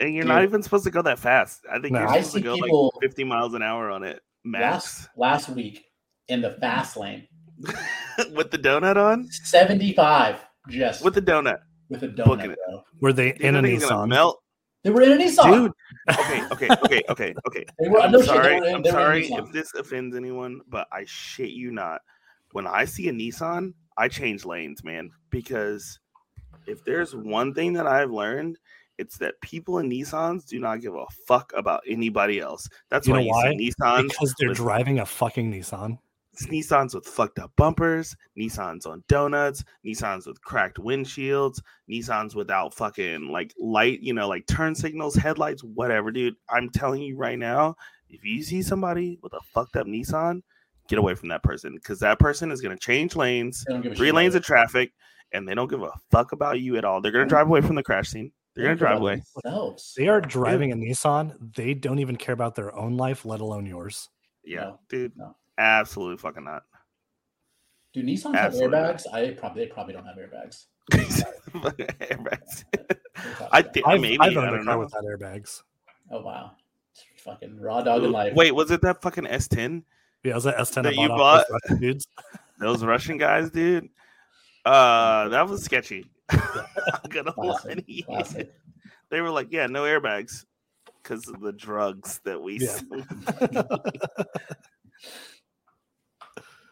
And 0.00 0.14
you're 0.14 0.24
Dude. 0.24 0.28
not 0.32 0.42
even 0.44 0.62
supposed 0.62 0.84
to 0.84 0.90
go 0.90 1.02
that 1.02 1.18
fast. 1.18 1.60
I 1.70 1.78
think 1.78 1.92
No. 1.92 2.00
you're 2.00 2.08
I 2.08 2.16
supposed 2.22 2.32
to 2.34 2.40
go 2.40 2.54
people- 2.56 2.92
like 3.00 3.02
50 3.10 3.22
miles 3.24 3.54
an 3.54 3.62
hour 3.62 3.90
on 3.90 4.02
it 4.02 4.20
max. 4.44 4.62
Last 4.62 5.08
last 5.16 5.48
week 5.50 5.84
in 6.28 6.40
the 6.40 6.50
fast 6.52 6.96
lane, 6.96 7.28
with 8.34 8.50
the 8.50 8.58
donut 8.58 8.96
on. 8.96 9.28
seventy 9.30 9.92
five 9.92 10.36
just 10.68 11.04
With 11.04 11.16
a 11.16 11.22
donut, 11.22 11.58
with 11.88 12.02
a 12.02 12.08
donut, 12.08 12.50
it. 12.52 12.58
Were 13.00 13.12
they 13.12 13.32
Dude, 13.32 13.40
in 13.42 13.56
a 13.56 13.62
that 13.62 13.68
thing's 13.68 13.84
gonna 13.86 14.06
Nissan? 14.06 14.08
melt, 14.08 14.42
They 14.82 14.90
were 14.90 15.02
in 15.02 15.12
a 15.12 15.16
Nissan. 15.16 15.52
dude. 15.52 15.72
Okay, 16.10 16.42
okay, 16.52 16.68
okay, 16.84 17.02
okay, 17.08 17.34
okay. 17.46 17.64
They 17.78 17.88
were- 17.88 18.00
I'm 18.00 18.12
no 18.12 18.20
shit, 18.20 18.28
they 18.28 18.34
sorry. 18.34 18.60
were 18.60 18.66
in- 18.66 18.74
I'm 18.76 18.82
they 18.82 18.90
sorry 18.90 19.26
if 19.32 19.52
this 19.52 19.74
offends 19.74 20.16
anyone, 20.16 20.60
but 20.68 20.86
I 20.92 21.04
shit 21.06 21.50
you 21.50 21.70
not. 21.70 22.00
When 22.52 22.66
I 22.66 22.84
see 22.84 23.08
a 23.08 23.12
Nissan, 23.12 23.72
I 23.96 24.08
change 24.08 24.44
lanes, 24.44 24.82
man, 24.84 25.10
because 25.30 25.98
if 26.66 26.84
there's 26.84 27.14
one 27.14 27.54
thing 27.54 27.72
that 27.74 27.86
I've 27.86 28.10
learned, 28.10 28.58
it's 28.98 29.16
that 29.18 29.40
people 29.40 29.78
in 29.78 29.88
Nissans 29.88 30.44
do 30.46 30.58
not 30.58 30.80
give 30.82 30.94
a 30.94 31.06
fuck 31.26 31.52
about 31.56 31.82
anybody 31.88 32.38
else. 32.38 32.68
That's 32.90 33.06
You 33.06 33.14
why 33.14 33.18
know 33.20 33.24
you 33.24 33.30
why? 33.30 33.50
see 33.56 33.70
Nissans 33.70 34.02
Because 34.08 34.34
they're 34.38 34.48
with- 34.50 34.58
driving 34.58 34.98
a 34.98 35.06
fucking 35.06 35.50
Nissan. 35.52 35.98
It's 36.32 36.46
Nissans 36.46 36.94
with 36.94 37.06
fucked 37.06 37.38
up 37.38 37.50
bumpers, 37.56 38.16
Nissans 38.38 38.86
on 38.86 39.02
donuts, 39.08 39.64
Nissans 39.84 40.26
with 40.26 40.40
cracked 40.42 40.78
windshields, 40.78 41.60
Nissans 41.90 42.34
without 42.34 42.72
fucking 42.74 43.28
like 43.30 43.52
light, 43.58 44.00
you 44.00 44.14
know, 44.14 44.28
like 44.28 44.46
turn 44.46 44.74
signals, 44.74 45.14
headlights, 45.16 45.62
whatever, 45.64 46.10
dude. 46.10 46.36
I'm 46.48 46.70
telling 46.70 47.02
you 47.02 47.16
right 47.16 47.38
now, 47.38 47.74
if 48.08 48.24
you 48.24 48.42
see 48.42 48.62
somebody 48.62 49.18
with 49.22 49.32
a 49.34 49.40
fucked 49.52 49.76
up 49.76 49.86
Nissan, 49.86 50.42
get 50.88 50.98
away 50.98 51.14
from 51.14 51.28
that 51.30 51.42
person 51.42 51.74
because 51.74 51.98
that 52.00 52.18
person 52.18 52.50
is 52.52 52.60
going 52.60 52.76
to 52.76 52.80
change 52.80 53.16
lanes, 53.16 53.64
They 53.66 53.72
don't 53.74 53.82
give 53.82 53.92
a 53.92 53.94
three 53.96 54.12
lanes 54.12 54.34
of 54.34 54.44
traffic, 54.44 54.92
and 55.32 55.46
they 55.48 55.54
don't 55.54 55.68
give 55.70 55.82
a 55.82 55.92
fuck 56.10 56.32
about 56.32 56.60
you 56.60 56.76
at 56.76 56.84
all. 56.84 57.00
They're 57.00 57.12
gonna 57.12 57.26
drive 57.26 57.46
away 57.46 57.60
from 57.60 57.76
the 57.76 57.82
crash 57.84 58.08
scene. 58.08 58.32
They're 58.54 58.64
gonna 58.64 58.76
drive 58.76 58.98
away. 59.00 59.22
Themselves. 59.44 59.94
They 59.96 60.08
are 60.08 60.20
driving 60.20 60.72
a 60.72 60.76
Nissan. 60.76 61.54
They 61.54 61.74
don't 61.74 62.00
even 62.00 62.16
care 62.16 62.32
about 62.32 62.56
their 62.56 62.74
own 62.74 62.96
life, 62.96 63.24
let 63.24 63.40
alone 63.40 63.64
yours. 63.66 64.08
Yeah, 64.44 64.60
No, 64.60 64.80
dude. 64.88 65.12
no. 65.16 65.36
Absolutely 65.60 66.16
fucking 66.16 66.44
not. 66.44 66.62
Do 67.92 68.02
Nissan 68.02 68.34
Absolutely. 68.34 68.78
have 68.78 68.96
airbags? 68.96 69.02
I 69.12 69.30
probably 69.32 69.64
they 69.64 69.70
probably 69.70 69.94
don't 69.94 70.06
have 70.06 70.16
airbags. 70.16 70.66
Airbags. 70.92 72.64
I 73.52 73.62
think. 73.62 73.86
I've, 73.86 74.00
maybe 74.00 74.18
I've 74.20 74.36
owned 74.36 74.48
a 74.48 74.50
don't 74.56 74.64
car 74.64 74.74
know. 74.74 74.78
without 74.80 75.04
airbags. 75.04 75.62
Oh 76.10 76.22
wow, 76.22 76.52
fucking 77.18 77.60
raw 77.60 77.80
dog 77.82 78.04
in 78.04 78.12
life. 78.12 78.34
Wait, 78.34 78.52
was 78.54 78.70
it 78.70 78.80
that 78.82 79.02
fucking 79.02 79.24
S10? 79.24 79.82
Yeah, 80.24 80.32
it 80.32 80.34
was 80.34 80.44
that 80.44 80.56
S10 80.56 80.74
That 80.82 80.86
I 80.98 81.02
you 81.02 81.08
bought, 81.08 81.18
bought? 81.18 81.40
off 81.40 81.46
those 81.48 81.60
Russian 81.70 81.80
dudes. 81.80 82.06
Those 82.60 82.84
Russian 82.84 83.16
guys, 83.18 83.50
dude. 83.50 83.88
Uh, 84.66 85.28
that 85.30 85.48
was 85.48 85.62
sketchy. 85.64 86.04
I'm 86.28 86.40
gonna 87.08 87.32
Classic, 87.32 87.84
you. 87.86 88.04
classic. 88.04 88.52
They 89.10 89.20
were 89.22 89.30
like, 89.30 89.48
yeah, 89.50 89.66
no 89.66 89.84
airbags 89.84 90.44
because 91.02 91.26
of 91.28 91.40
the 91.40 91.52
drugs 91.52 92.20
that 92.24 92.40
we. 92.40 92.58
Yeah. 92.58 93.62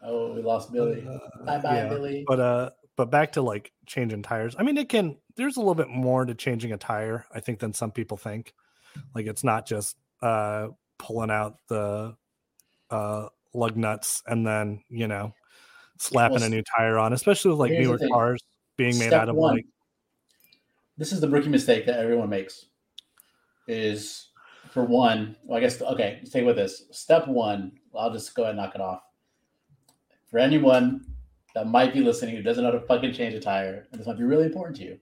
Oh, 0.03 0.33
we 0.33 0.41
lost 0.41 0.71
Billy. 0.71 1.01
Bye 1.45 1.57
bye, 1.59 1.75
yeah. 1.75 1.89
Billy. 1.89 2.23
But 2.27 2.39
uh, 2.39 2.69
but 2.95 3.11
back 3.11 3.33
to 3.33 3.41
like 3.41 3.71
changing 3.85 4.23
tires. 4.23 4.55
I 4.57 4.63
mean, 4.63 4.77
it 4.77 4.89
can. 4.89 5.17
There's 5.35 5.57
a 5.57 5.59
little 5.59 5.75
bit 5.75 5.89
more 5.89 6.25
to 6.25 6.35
changing 6.35 6.71
a 6.71 6.77
tire, 6.77 7.25
I 7.33 7.39
think, 7.39 7.59
than 7.59 7.73
some 7.73 7.91
people 7.91 8.17
think. 8.17 8.53
Like 9.13 9.27
it's 9.27 9.43
not 9.43 9.65
just 9.65 9.95
uh 10.21 10.67
pulling 10.97 11.31
out 11.31 11.57
the 11.69 12.15
uh 12.89 13.27
lug 13.53 13.77
nuts 13.77 14.21
and 14.27 14.45
then 14.45 14.83
you 14.89 15.07
know 15.07 15.33
slapping 15.97 16.35
Well, 16.35 16.43
a 16.43 16.49
new 16.49 16.63
tire 16.77 16.97
on, 16.97 17.13
especially 17.13 17.51
with 17.51 17.59
like 17.59 17.71
newer 17.71 17.99
cars 18.11 18.41
being 18.77 18.97
made 18.97 19.07
Step 19.07 19.21
out 19.21 19.29
of 19.29 19.35
one, 19.35 19.55
like 19.55 19.65
this 20.97 21.11
is 21.13 21.21
the 21.21 21.29
rookie 21.29 21.49
mistake 21.49 21.85
that 21.85 21.99
everyone 21.99 22.29
makes. 22.29 22.65
Is 23.67 24.29
for 24.71 24.83
one, 24.83 25.35
well, 25.43 25.57
I 25.57 25.61
guess 25.61 25.81
okay. 25.81 26.19
Stay 26.23 26.43
with 26.43 26.55
this. 26.55 26.85
Step 26.91 27.27
one. 27.27 27.73
I'll 27.95 28.11
just 28.11 28.33
go 28.35 28.43
ahead 28.43 28.55
and 28.55 28.63
knock 28.63 28.75
it 28.75 28.81
off. 28.81 29.03
For 30.29 30.37
anyone 30.39 31.05
that 31.55 31.67
might 31.67 31.93
be 31.93 32.01
listening 32.01 32.35
who 32.35 32.43
doesn't 32.43 32.63
know 32.63 32.71
how 32.71 32.77
to 32.77 32.85
fucking 32.85 33.13
change 33.13 33.33
a 33.33 33.39
tire, 33.39 33.87
and 33.91 33.99
this 33.99 34.07
might 34.07 34.17
be 34.17 34.23
really 34.23 34.45
important 34.45 34.77
to 34.77 34.83
you, 34.83 34.99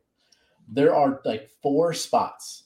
there 0.68 0.96
are 0.96 1.22
like 1.26 1.50
four 1.62 1.94
spots 1.94 2.64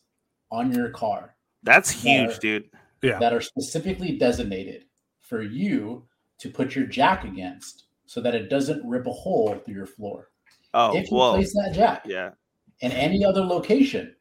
on 0.52 0.72
your 0.72 0.90
car 0.90 1.36
That's 1.64 1.90
huge, 1.90 2.32
Yeah. 2.32 2.38
dude. 2.40 2.70
yeah 3.02 3.20
that 3.20 3.34
are 3.34 3.42
specifically 3.42 4.18
designated 4.18 4.86
for 5.20 5.42
you 5.42 6.06
to 6.40 6.50
put 6.50 6.76
your 6.76 6.86
jack 6.86 7.24
against 7.24 7.86
so 8.06 8.20
that 8.22 8.36
it 8.36 8.50
doesn't 8.50 8.86
rip 8.88 9.08
a 9.08 9.12
hole 9.12 9.56
through 9.56 9.76
your 9.76 9.86
floor. 9.86 10.30
Oh, 10.74 10.96
if 10.96 11.10
you 11.10 11.18
well, 11.18 11.34
place 11.34 11.54
that 11.54 11.74
jack 11.74 12.04
yeah. 12.06 12.32
in 12.82 12.92
any 12.92 13.24
other 13.24 13.42
location, 13.42 14.16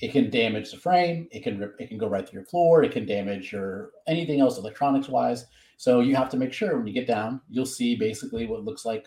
it 0.00 0.12
can 0.12 0.30
damage 0.30 0.70
the 0.70 0.76
frame. 0.76 1.28
It 1.30 1.42
can 1.42 1.58
rip, 1.58 1.74
it 1.80 1.88
can 1.88 1.98
go 1.98 2.08
right 2.08 2.28
through 2.28 2.40
your 2.40 2.46
floor. 2.46 2.82
It 2.82 2.92
can 2.92 3.06
damage 3.06 3.52
your 3.52 3.90
anything 4.06 4.40
else 4.40 4.58
electronics 4.58 5.08
wise. 5.08 5.46
So 5.76 6.00
you 6.00 6.14
have 6.16 6.28
to 6.30 6.36
make 6.36 6.52
sure 6.52 6.76
when 6.76 6.86
you 6.86 6.92
get 6.94 7.06
down, 7.06 7.40
you'll 7.48 7.66
see 7.66 7.96
basically 7.96 8.46
what 8.46 8.64
looks 8.64 8.84
like 8.84 9.06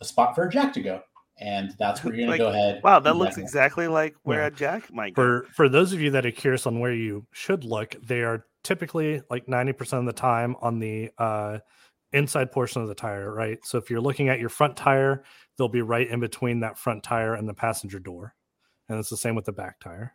a 0.00 0.04
spot 0.04 0.34
for 0.34 0.44
a 0.46 0.50
jack 0.50 0.72
to 0.74 0.80
go, 0.82 1.02
and 1.40 1.74
that's 1.78 2.02
where 2.04 2.14
you're 2.14 2.26
gonna 2.26 2.38
go 2.38 2.48
ahead. 2.48 2.80
Wow, 2.82 3.00
that 3.00 3.16
looks 3.16 3.34
jack 3.36 3.42
it. 3.42 3.46
exactly 3.46 3.88
like 3.88 4.14
where 4.22 4.40
Yeah. 4.40 4.46
a 4.46 4.50
jack 4.50 4.92
might 4.92 5.14
go. 5.14 5.22
for 5.22 5.46
for 5.54 5.68
those 5.68 5.92
of 5.92 6.00
you 6.00 6.10
that 6.12 6.24
are 6.24 6.30
curious 6.30 6.66
on 6.66 6.80
where 6.80 6.94
you 6.94 7.26
should 7.32 7.64
look 7.64 7.94
they 8.02 8.22
are 8.22 8.46
typically 8.62 9.22
like 9.30 9.46
90% 9.46 10.00
of 10.00 10.06
the 10.06 10.12
time 10.12 10.54
on 10.60 10.78
the 10.78 11.10
uh 11.18 11.58
inside 12.12 12.50
portion 12.52 12.82
of 12.82 12.88
the 12.88 12.94
tire 12.94 13.32
right 13.32 13.58
so 13.64 13.78
if 13.78 13.88
you're 13.88 14.00
looking 14.00 14.28
at 14.28 14.38
your 14.40 14.48
front 14.48 14.76
tire 14.76 15.22
they'll 15.56 15.68
be 15.68 15.80
right 15.82 16.08
in 16.08 16.18
between 16.20 16.60
that 16.60 16.76
front 16.76 17.02
tire 17.02 17.34
and 17.34 17.48
the 17.48 17.54
passenger 17.54 17.98
door 17.98 18.34
and 18.88 18.98
it's 18.98 19.08
the 19.08 19.16
same 19.16 19.34
with 19.34 19.44
the 19.44 19.52
back 19.52 19.78
tire 19.80 20.12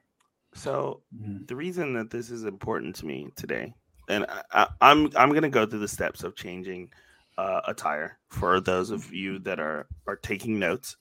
So 0.54 1.02
Mhm. 1.16 1.48
the 1.48 1.56
reason 1.56 1.94
that 1.94 2.10
this 2.12 2.30
is 2.30 2.44
important 2.46 2.96
to 2.98 3.06
me 3.06 3.30
today, 3.36 3.74
and 4.08 4.26
I, 4.26 4.44
I, 4.52 4.68
I'm 4.82 5.10
I'm 5.16 5.34
gonna 5.34 5.50
go 5.50 5.66
through 5.66 5.80
the 5.80 5.88
steps 5.88 6.24
of 6.24 6.36
changing 6.36 6.90
uh, 7.38 7.62
a 7.68 7.74
tire 7.74 8.18
for 8.30 8.60
those 8.60 8.90
of 8.90 9.14
you 9.14 9.40
that 9.40 9.60
are 9.60 9.88
are 10.08 10.16
taking 10.16 10.60
notes. 10.60 10.98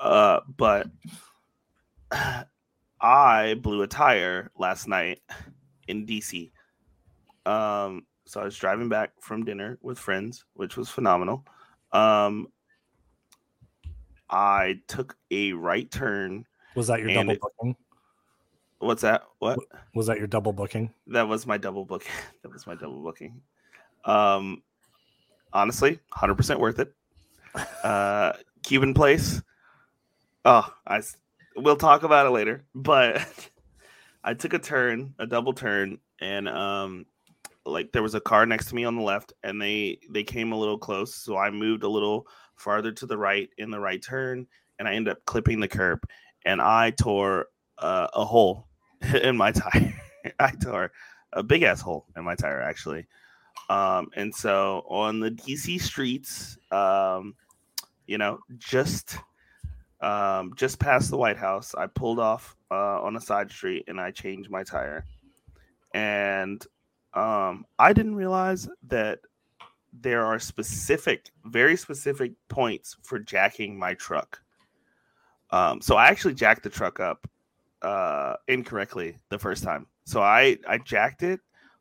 Uh, 0.00 0.40
but 0.56 0.88
I 3.00 3.54
blew 3.54 3.82
a 3.82 3.86
tire 3.86 4.50
last 4.58 4.88
night 4.88 5.20
in 5.86 6.06
DC. 6.06 6.50
Um, 7.46 8.06
so 8.26 8.40
I 8.40 8.44
was 8.44 8.56
driving 8.56 8.88
back 8.88 9.12
from 9.20 9.44
dinner 9.44 9.78
with 9.80 9.98
friends, 9.98 10.44
which 10.54 10.76
was 10.76 10.88
phenomenal. 10.90 11.46
Um, 11.92 12.48
I 14.28 14.80
took 14.88 15.16
a 15.30 15.52
right 15.52 15.90
turn. 15.90 16.44
was 16.74 16.88
that 16.88 17.00
your 17.00 17.12
double 17.12 17.30
it- 17.30 17.40
booking 17.40 17.76
What's 18.80 19.02
that? 19.02 19.22
What? 19.38 19.58
was 19.94 20.06
that 20.06 20.18
your 20.18 20.28
double 20.28 20.52
booking 20.52 20.92
That 21.08 21.26
was 21.26 21.46
my 21.46 21.58
double 21.58 21.84
booking. 21.84 22.12
that 22.42 22.52
was 22.52 22.66
my 22.66 22.74
double 22.74 23.02
booking. 23.02 23.40
Um, 24.04 24.62
honestly, 25.52 25.98
hundred 26.12 26.36
percent 26.36 26.60
worth 26.60 26.78
it. 26.78 26.92
Uh, 27.82 28.34
Cuban 28.62 28.94
place. 28.94 29.42
Oh, 30.44 30.68
I. 30.86 31.02
We'll 31.56 31.76
talk 31.76 32.04
about 32.04 32.26
it 32.26 32.30
later. 32.30 32.64
But 32.74 33.50
I 34.24 34.34
took 34.34 34.52
a 34.52 34.58
turn, 34.58 35.14
a 35.18 35.26
double 35.26 35.52
turn, 35.52 35.98
and 36.20 36.48
um, 36.48 37.06
like 37.66 37.90
there 37.90 38.02
was 38.02 38.14
a 38.14 38.20
car 38.20 38.46
next 38.46 38.66
to 38.66 38.76
me 38.76 38.84
on 38.84 38.94
the 38.94 39.02
left, 39.02 39.32
and 39.42 39.60
they 39.60 39.98
they 40.10 40.22
came 40.22 40.52
a 40.52 40.58
little 40.58 40.78
close, 40.78 41.14
so 41.16 41.36
I 41.36 41.50
moved 41.50 41.82
a 41.82 41.88
little 41.88 42.28
farther 42.54 42.92
to 42.92 43.06
the 43.06 43.18
right 43.18 43.48
in 43.58 43.70
the 43.70 43.80
right 43.80 44.02
turn, 44.02 44.46
and 44.78 44.86
I 44.86 44.94
ended 44.94 45.12
up 45.12 45.24
clipping 45.24 45.58
the 45.58 45.68
curb, 45.68 46.00
and 46.44 46.60
I 46.60 46.90
tore 46.90 47.46
uh, 47.78 48.06
a 48.14 48.24
hole 48.24 48.67
in 49.22 49.36
my 49.36 49.52
tire. 49.52 49.94
I 50.40 50.50
tore 50.50 50.92
a 51.32 51.42
big 51.42 51.62
asshole 51.62 52.06
in 52.16 52.24
my 52.24 52.34
tire 52.34 52.60
actually. 52.60 53.06
Um, 53.68 54.08
and 54.16 54.34
so 54.34 54.84
on 54.88 55.20
the 55.20 55.30
DC 55.30 55.80
streets, 55.80 56.58
um, 56.72 57.34
you 58.06 58.18
know, 58.18 58.38
just 58.56 59.18
um, 60.00 60.52
just 60.56 60.78
past 60.78 61.10
the 61.10 61.16
White 61.16 61.36
House, 61.36 61.74
I 61.74 61.86
pulled 61.86 62.18
off 62.18 62.56
uh, 62.70 63.02
on 63.02 63.16
a 63.16 63.20
side 63.20 63.50
street 63.50 63.84
and 63.88 64.00
I 64.00 64.10
changed 64.10 64.50
my 64.50 64.62
tire. 64.62 65.04
And 65.92 66.64
um, 67.14 67.64
I 67.78 67.92
didn't 67.92 68.14
realize 68.14 68.68
that 68.86 69.20
there 69.92 70.24
are 70.24 70.38
specific, 70.38 71.30
very 71.44 71.76
specific 71.76 72.32
points 72.48 72.96
for 73.02 73.18
jacking 73.18 73.78
my 73.78 73.94
truck. 73.94 74.40
Um, 75.50 75.80
so 75.80 75.96
I 75.96 76.08
actually 76.08 76.34
jacked 76.34 76.62
the 76.62 76.70
truck 76.70 77.00
up 77.00 77.26
uh 77.82 78.34
incorrectly 78.48 79.16
the 79.28 79.38
first 79.38 79.62
time. 79.62 79.86
So 80.04 80.22
I 80.22 80.58
I 80.66 80.78
jacked 80.78 81.22
it, 81.22 81.40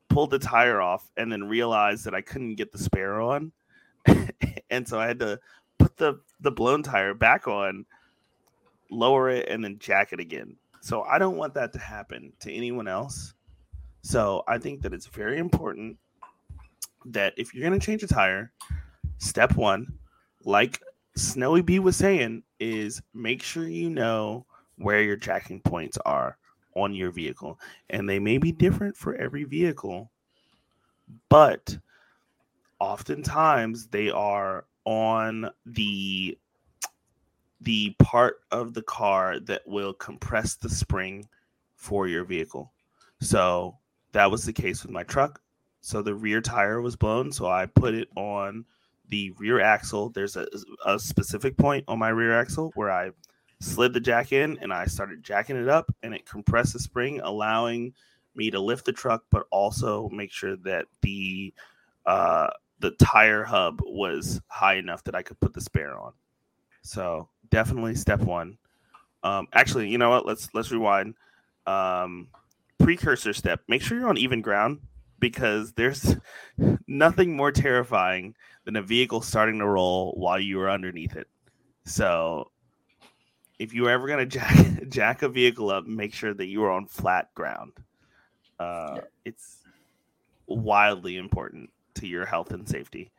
pulled 0.09 0.31
the 0.31 0.39
tire 0.39 0.81
off, 0.81 1.09
and 1.17 1.31
then 1.31 1.47
realized 1.47 2.05
that 2.05 2.13
I 2.13 2.21
couldn't 2.21 2.55
get 2.55 2.71
the 2.71 2.77
spare 2.77 3.21
on. 3.21 3.51
and 4.69 4.87
so 4.87 4.99
I 4.99 5.07
had 5.07 5.19
to 5.19 5.39
put 5.79 5.97
the 5.97 6.19
the 6.41 6.51
blown 6.51 6.83
tire 6.83 7.13
back 7.13 7.47
on, 7.47 7.85
lower 8.89 9.29
it, 9.29 9.47
and 9.49 9.63
then 9.63 9.79
jack 9.79 10.13
it 10.13 10.19
again. 10.19 10.55
So 10.81 11.03
I 11.03 11.19
don't 11.19 11.37
want 11.37 11.53
that 11.55 11.73
to 11.73 11.79
happen 11.79 12.33
to 12.41 12.51
anyone 12.51 12.87
else. 12.87 13.33
So 14.01 14.43
I 14.47 14.57
think 14.57 14.81
that 14.81 14.93
it's 14.93 15.07
very 15.07 15.37
important 15.37 15.97
that 17.05 17.33
if 17.37 17.53
you're 17.53 17.63
gonna 17.63 17.79
change 17.79 18.03
a 18.03 18.07
tire, 18.07 18.51
step 19.17 19.55
one, 19.55 19.87
like 20.43 20.81
Snowy 21.15 21.61
B 21.61 21.79
was 21.79 21.95
saying, 21.95 22.43
is 22.59 23.01
make 23.13 23.43
sure 23.43 23.67
you 23.67 23.89
know 23.89 24.45
where 24.77 25.01
your 25.01 25.15
jacking 25.15 25.59
points 25.61 25.97
are 26.05 26.37
on 26.75 26.93
your 26.93 27.11
vehicle. 27.11 27.59
And 27.89 28.07
they 28.07 28.19
may 28.19 28.37
be 28.37 28.51
different 28.51 28.95
for 28.95 29.15
every 29.15 29.43
vehicle, 29.43 30.11
but 31.29 31.77
oftentimes 32.79 33.87
they 33.87 34.09
are 34.09 34.65
on 34.85 35.49
the 35.65 36.37
the 37.61 37.95
part 37.97 38.41
of 38.51 38.75
the 38.75 38.83
car 38.83 39.39
that 39.39 39.67
will 39.67 39.91
compress 39.93 40.55
the 40.55 40.69
spring 40.69 41.27
for 41.75 42.07
your 42.07 42.23
vehicle. 42.23 42.71
So 43.19 43.75
that 44.11 44.29
was 44.29 44.45
the 44.45 44.53
case 44.53 44.83
with 44.83 44.91
my 44.91 45.03
truck. 45.03 45.41
So 45.81 46.03
the 46.03 46.13
rear 46.13 46.39
tire 46.39 46.81
was 46.81 46.95
blown, 46.95 47.31
so 47.31 47.47
I 47.47 47.65
put 47.65 47.95
it 47.95 48.09
on 48.15 48.63
the 49.09 49.31
rear 49.31 49.59
axle. 49.59 50.09
There's 50.09 50.35
a, 50.35 50.47
a 50.85 50.99
specific 50.99 51.57
point 51.57 51.83
on 51.87 51.97
my 51.97 52.09
rear 52.09 52.39
axle 52.39 52.71
where 52.75 52.91
I 52.91 53.11
slid 53.59 53.93
the 53.93 53.99
jack 53.99 54.31
in 54.31 54.57
and 54.61 54.71
I 54.71 54.85
started 54.85 55.23
jacking 55.23 55.57
it 55.57 55.69
up 55.69 55.93
and 56.03 56.13
it 56.13 56.25
compressed 56.25 56.73
the 56.73 56.79
spring, 56.79 57.19
allowing 57.23 57.93
me 58.35 58.51
to 58.51 58.59
lift 58.59 58.85
the 58.85 58.93
truck, 58.93 59.23
but 59.31 59.47
also 59.51 60.09
make 60.09 60.31
sure 60.31 60.55
that 60.57 60.85
the 61.01 61.53
uh, 62.05 62.47
the 62.79 62.91
tire 62.91 63.43
hub 63.43 63.81
was 63.83 64.39
high 64.47 64.75
enough 64.75 65.03
that 65.03 65.15
I 65.15 65.23
could 65.23 65.39
put 65.39 65.53
the 65.53 65.61
spare 65.61 65.97
on. 65.99 66.13
So 66.83 67.27
definitely 67.49 67.95
step 67.95 68.21
one. 68.21 68.57
Um, 69.23 69.47
actually, 69.53 69.89
you 69.89 69.97
know 69.97 70.09
what? 70.09 70.25
Let's 70.25 70.49
let's 70.53 70.71
rewind. 70.71 71.15
Um, 71.65 72.27
precursor 72.79 73.33
step. 73.33 73.61
Make 73.67 73.81
sure 73.81 73.99
you're 73.99 74.09
on 74.09 74.17
even 74.17 74.41
ground 74.41 74.79
because 75.19 75.73
there's 75.73 76.15
nothing 76.87 77.35
more 77.35 77.51
terrifying 77.51 78.35
than 78.65 78.75
a 78.75 78.81
vehicle 78.81 79.21
starting 79.21 79.59
to 79.59 79.67
roll 79.67 80.13
while 80.13 80.39
you 80.39 80.59
are 80.61 80.69
underneath 80.69 81.15
it. 81.15 81.27
So 81.85 82.51
if 83.59 83.73
you're 83.73 83.89
ever 83.89 84.07
gonna 84.07 84.25
jack 84.37 84.55
jack 84.89 85.21
a 85.23 85.29
vehicle 85.29 85.69
up, 85.71 85.85
make 85.85 86.13
sure 86.13 86.33
that 86.33 86.45
you 86.47 86.63
are 86.63 86.71
on 86.71 86.85
flat 86.85 87.33
ground. 87.35 87.73
Uh, 88.59 88.93
Yeah. 88.95 89.01
It's 89.25 89.57
wildly 90.47 91.17
important 91.17 91.69
to 91.95 92.07
your 92.07 92.25
health 92.25 92.51
and 92.51 92.67
safety. 92.67 93.11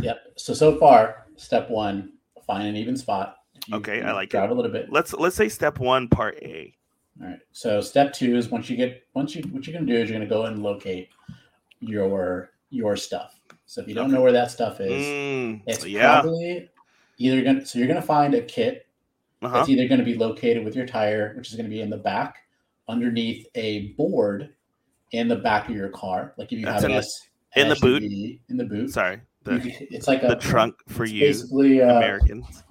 Yep. 0.00 0.18
So 0.36 0.54
so 0.54 0.78
far, 0.78 1.26
step 1.36 1.68
one, 1.70 2.12
find 2.46 2.66
an 2.66 2.76
even 2.76 2.96
spot. 2.96 3.36
You- 3.66 3.76
Okay, 3.76 3.98
you 3.98 4.02
I 4.04 4.12
like 4.12 4.28
it. 4.28 4.30
drive 4.32 4.50
a 4.50 4.54
little 4.54 4.70
bit. 4.72 4.90
Let's 4.90 5.12
let's 5.12 5.36
say 5.36 5.48
step 5.48 5.78
one, 5.78 6.08
part 6.08 6.36
A. 6.42 6.74
All 7.20 7.26
right. 7.28 7.38
So 7.52 7.80
step 7.80 8.12
two 8.12 8.36
is 8.36 8.48
once 8.48 8.70
you 8.70 8.76
get 8.76 9.04
once 9.14 9.34
you 9.34 9.42
what 9.50 9.66
you're 9.66 9.74
gonna 9.74 9.86
do 9.86 9.94
is 9.94 10.08
you're 10.08 10.18
gonna 10.18 10.28
go 10.30 10.46
and 10.46 10.62
locate 10.62 11.08
your 11.80 12.50
your 12.70 12.96
stuff. 12.96 13.38
So 13.66 13.80
if 13.82 13.88
you 13.88 13.94
don't 13.94 14.10
know 14.10 14.22
where 14.22 14.32
that 14.32 14.50
stuff 14.50 14.80
is, 14.80 14.90
Mm, 15.04 15.62
it's 15.66 15.84
yeah. 15.86 16.20
probably 16.22 16.68
either 17.18 17.42
gonna 17.42 17.64
so 17.66 17.78
you're 17.78 17.88
gonna 17.88 18.00
find 18.02 18.34
a 18.34 18.40
kit 18.42 18.86
Uh-huh. 19.42 19.56
that's 19.58 19.68
either 19.68 19.88
gonna 19.88 20.04
be 20.04 20.14
located 20.14 20.64
with 20.64 20.76
your 20.76 20.86
tire, 20.86 21.34
which 21.36 21.50
is 21.50 21.56
gonna 21.56 21.68
be 21.68 21.80
in 21.80 21.90
the 21.90 21.96
back, 21.96 22.36
underneath 22.88 23.46
a 23.54 23.88
board 23.92 24.50
in 25.12 25.28
the 25.28 25.36
back 25.36 25.68
of 25.68 25.74
your 25.74 25.88
car. 25.88 26.34
Like 26.36 26.52
if 26.52 26.58
you 26.58 26.64
That's 26.66 26.82
have 26.82 26.90
an 26.90 26.90
in 26.90 26.96
the- 26.96 26.98
S 26.98 27.28
in 27.56 27.68
the 27.68 27.76
boot? 27.76 28.02
In 28.48 28.56
the 28.56 28.64
boot. 28.64 28.90
Sorry, 28.90 29.20
the 29.44 29.60
it's 29.90 30.06
like 30.06 30.22
a 30.22 30.28
the 30.28 30.36
trunk 30.36 30.74
for 30.88 31.04
you 31.04 31.20
basically 31.20 31.82
uh, 31.82 31.96
Americans. 31.96 32.62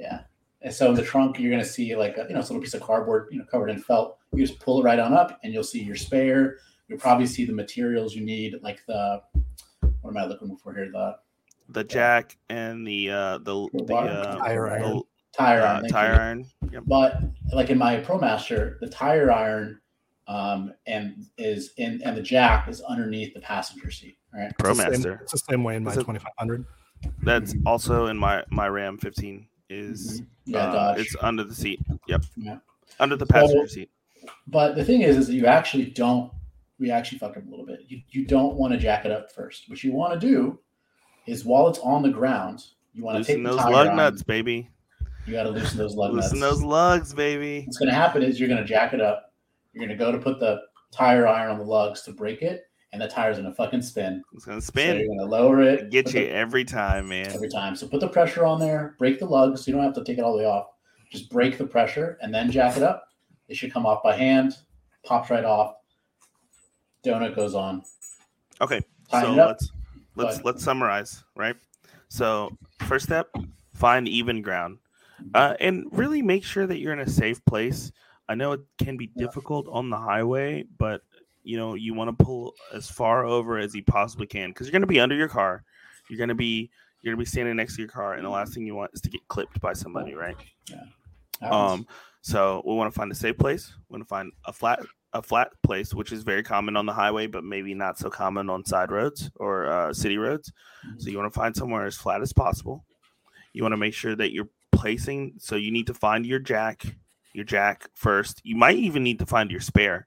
Yeah. 0.00 0.22
And 0.62 0.74
so 0.74 0.88
in 0.88 0.96
the 0.96 1.04
trunk, 1.04 1.38
you're 1.38 1.52
going 1.52 1.62
to 1.62 1.68
see 1.68 1.94
like 1.94 2.18
a, 2.18 2.22
you 2.28 2.34
know, 2.34 2.40
it's 2.40 2.48
a 2.48 2.52
little 2.52 2.62
piece 2.62 2.74
of 2.74 2.80
cardboard, 2.82 3.28
you 3.30 3.38
know, 3.38 3.44
covered 3.44 3.68
in 3.68 3.78
felt. 3.80 4.18
You 4.32 4.44
just 4.44 4.58
pull 4.58 4.80
it 4.80 4.82
right 4.82 4.98
on 4.98 5.12
up, 5.14 5.38
and 5.44 5.52
you'll 5.52 5.62
see 5.62 5.80
your 5.80 5.94
spare. 5.94 6.56
You'll 6.88 6.98
probably 6.98 7.26
see 7.28 7.44
the 7.44 7.52
materials 7.52 8.16
you 8.16 8.24
need, 8.24 8.56
like 8.60 8.84
the 8.86 9.22
what 10.00 10.10
am 10.10 10.16
I 10.16 10.26
looking 10.26 10.56
for 10.56 10.74
here? 10.74 10.90
The 10.90 11.16
The 11.68 11.84
jack 11.84 12.36
and 12.48 12.84
the 12.84 13.08
uh 13.10 13.38
the 13.38 13.68
the 13.72 13.84
Bar- 13.84 14.08
uh, 14.08 14.36
Tire 14.38 14.68
the, 14.68 14.84
iron. 14.84 15.02
Tire 15.36 15.62
uh, 15.62 15.72
iron. 15.72 15.80
thank 15.82 15.92
tire 15.92 16.14
you. 16.14 16.20
iron. 16.20 16.44
Yep. 16.72 16.82
But 16.86 17.20
like 17.52 17.70
in 17.70 17.78
my 17.78 17.96
ProMaster, 18.00 18.78
the 18.80 18.88
tire 18.88 19.30
iron 19.32 19.80
um, 20.26 20.74
and 20.86 21.24
is 21.38 21.72
in 21.78 22.00
and 22.04 22.16
the 22.16 22.22
jack 22.22 22.68
is 22.68 22.80
underneath 22.82 23.34
the 23.34 23.40
passenger 23.40 23.90
seat. 23.90 24.16
Right. 24.34 24.50
It's 24.50 24.62
the 24.62 24.74
same- 24.74 25.02
ProMaster. 25.02 25.22
It's 25.22 25.32
the 25.32 25.38
same 25.38 25.64
way 25.64 25.76
in 25.76 25.84
my 25.84 25.90
Is 25.92 25.96
it- 25.98 26.00
2500. 26.00 26.64
That's 27.22 27.54
also 27.64 28.06
in 28.06 28.16
my 28.18 28.42
my 28.50 28.68
Ram 28.68 28.98
15 28.98 29.46
is 29.70 30.20
Mhm. 30.20 30.26
Yeah, 30.46 30.58
uh, 30.58 30.72
Dodge. 30.72 31.00
it's 31.00 31.16
under 31.20 31.44
the 31.44 31.54
seat. 31.54 31.80
Yep. 32.08 32.24
Yeah. 32.36 32.58
Under 33.00 33.16
the 33.16 33.26
So- 33.26 33.32
passenger 33.32 33.68
seat. 33.68 33.90
But 34.46 34.74
the 34.74 34.84
thing 34.84 35.02
is, 35.02 35.16
is 35.16 35.26
that 35.28 35.34
you 35.34 35.46
actually 35.46 35.86
don't. 35.90 36.32
We 36.78 36.90
actually 36.90 37.18
fucked 37.18 37.36
up 37.36 37.46
a 37.46 37.50
little 37.50 37.64
bit. 37.66 37.80
You, 37.88 38.00
you 38.10 38.24
don't 38.26 38.54
want 38.56 38.72
to 38.72 38.78
jack 38.78 39.04
it 39.04 39.10
up 39.10 39.32
first. 39.32 39.68
What 39.68 39.82
you 39.82 39.92
want 39.92 40.20
to 40.20 40.26
do 40.26 40.58
is 41.26 41.44
while 41.44 41.68
it's 41.68 41.78
on 41.80 42.02
the 42.02 42.10
ground, 42.10 42.64
you 42.92 43.02
want 43.04 43.18
to 43.18 43.24
take 43.24 43.42
the 43.42 43.50
those 43.50 43.58
tire 43.60 43.72
lug 43.72 43.86
iron, 43.88 43.96
nuts, 43.96 44.22
baby. 44.22 44.68
You 45.28 45.34
got 45.34 45.42
to 45.42 45.50
loosen 45.50 45.76
those 45.76 45.94
lug 45.94 46.14
Loosen 46.14 46.38
nuts. 46.40 46.52
those 46.52 46.62
lugs, 46.62 47.12
baby. 47.12 47.64
What's 47.66 47.76
going 47.76 47.90
to 47.90 47.94
happen 47.94 48.22
is 48.22 48.40
you're 48.40 48.48
going 48.48 48.62
to 48.62 48.66
jack 48.66 48.94
it 48.94 49.00
up. 49.02 49.34
You're 49.74 49.86
going 49.86 49.96
to 49.96 50.02
go 50.02 50.10
to 50.10 50.16
put 50.16 50.40
the 50.40 50.62
tire 50.90 51.26
iron 51.28 51.50
on 51.50 51.58
the 51.58 51.64
lugs 51.64 52.00
to 52.04 52.12
break 52.12 52.40
it, 52.40 52.62
and 52.94 53.02
the 53.02 53.08
tire's 53.08 53.36
going 53.36 53.46
to 53.48 53.54
fucking 53.54 53.82
spin. 53.82 54.22
It's 54.32 54.46
gonna 54.46 54.62
So 54.62 54.72
you're 54.80 55.06
going 55.06 55.18
to 55.18 55.26
lower 55.26 55.60
it. 55.60 55.90
Get 55.90 56.06
you 56.14 56.20
the- 56.20 56.30
every 56.30 56.64
time, 56.64 57.08
man. 57.10 57.30
every 57.30 57.50
time. 57.50 57.76
So 57.76 57.86
put 57.86 58.00
the 58.00 58.08
pressure 58.08 58.46
on 58.46 58.58
there, 58.58 58.94
break 58.98 59.18
the 59.18 59.26
lugs. 59.26 59.68
You 59.68 59.74
don't 59.74 59.82
have 59.84 59.92
to 59.96 60.04
take 60.04 60.16
it 60.16 60.22
all 60.24 60.32
the 60.32 60.38
way 60.38 60.46
off. 60.46 60.68
Just 61.10 61.28
break 61.28 61.58
the 61.58 61.66
pressure 61.66 62.16
and 62.22 62.32
then 62.34 62.50
jack 62.50 62.78
it 62.78 62.82
up. 62.82 63.08
It 63.48 63.56
should 63.56 63.70
come 63.72 63.84
off 63.84 64.02
by 64.02 64.16
hand, 64.16 64.54
pops 65.04 65.28
right 65.28 65.44
off. 65.44 65.74
Donut 67.04 67.36
goes 67.36 67.54
on. 67.54 67.82
Okay, 68.62 68.80
so 69.10 69.32
let's 69.34 69.70
let's 70.16 70.42
let's 70.44 70.64
summarize, 70.64 71.22
right? 71.36 71.56
So 72.08 72.50
first 72.80 73.04
step, 73.06 73.28
find 73.74 74.08
even 74.08 74.42
ground, 74.42 74.78
uh, 75.34 75.54
and 75.60 75.86
really 75.92 76.22
make 76.22 76.44
sure 76.44 76.66
that 76.66 76.78
you're 76.78 76.92
in 76.92 77.00
a 77.00 77.08
safe 77.08 77.44
place. 77.44 77.92
I 78.28 78.34
know 78.34 78.52
it 78.52 78.60
can 78.78 78.96
be 78.96 79.10
Yeah. 79.14 79.26
difficult 79.26 79.66
on 79.70 79.90
the 79.90 79.96
highway, 79.96 80.64
but 80.78 81.02
you 81.44 81.56
know 81.56 81.74
you 81.74 81.94
want 81.94 82.16
to 82.16 82.24
pull 82.24 82.54
as 82.74 82.90
far 82.90 83.24
over 83.24 83.58
as 83.58 83.74
you 83.74 83.82
possibly 83.82 84.26
can 84.26 84.50
because 84.50 84.66
you're 84.66 84.72
going 84.72 84.82
to 84.82 84.86
be 84.86 85.00
under 85.00 85.14
your 85.14 85.28
car. 85.28 85.64
You're 86.10 86.18
going 86.18 86.28
to 86.28 86.34
be 86.34 86.70
you're 87.02 87.14
going 87.14 87.24
to 87.24 87.24
be 87.26 87.30
standing 87.30 87.56
next 87.56 87.76
to 87.76 87.82
your 87.82 87.90
car, 87.90 88.14
and 88.14 88.24
the 88.24 88.28
last 88.30 88.52
thing 88.54 88.66
you 88.66 88.74
want 88.74 88.90
is 88.92 89.00
to 89.02 89.08
get 89.10 89.26
clipped 89.28 89.60
by 89.60 89.72
somebody, 89.72 90.14
right? 90.14 90.36
Happens. 91.40 91.72
Um, 91.82 91.86
so 92.22 92.62
we 92.66 92.74
want 92.74 92.92
to 92.92 92.98
find 92.98 93.10
a 93.12 93.14
safe 93.14 93.38
place. 93.38 93.72
We 93.88 93.94
want 93.94 94.02
to 94.04 94.08
find 94.08 94.32
a 94.44 94.52
flat 94.52 94.80
a 95.14 95.22
flat 95.22 95.52
place, 95.62 95.94
which 95.94 96.12
is 96.12 96.22
very 96.22 96.42
common 96.42 96.76
on 96.76 96.84
the 96.84 96.92
highway, 96.92 97.26
but 97.26 97.42
maybe 97.44 97.72
not 97.72 97.96
so 97.96 98.10
common 98.10 98.50
on 98.50 98.62
side 98.64 98.90
roads 98.90 99.30
or 99.36 99.66
uh, 99.66 99.94
city 99.94 100.18
roads. 100.18 100.52
So 100.98 101.08
you 101.08 101.16
want 101.16 101.32
to 101.32 101.38
find 101.40 101.56
somewhere 101.56 101.86
as 101.86 101.96
flat 101.96 102.20
as 102.20 102.32
possible. 102.34 102.84
You 103.54 103.62
want 103.62 103.72
to 103.72 103.78
make 103.78 103.94
sure 103.94 104.14
that 104.16 104.32
you're 104.32 104.50
placing. 104.78 105.34
So 105.38 105.56
you 105.56 105.70
need 105.70 105.86
to 105.88 105.94
find 105.94 106.24
your 106.24 106.38
jack, 106.38 106.84
your 107.34 107.44
jack 107.44 107.88
first. 107.94 108.40
You 108.44 108.56
might 108.56 108.76
even 108.78 109.02
need 109.02 109.18
to 109.18 109.26
find 109.26 109.50
your 109.50 109.60
spare, 109.60 110.06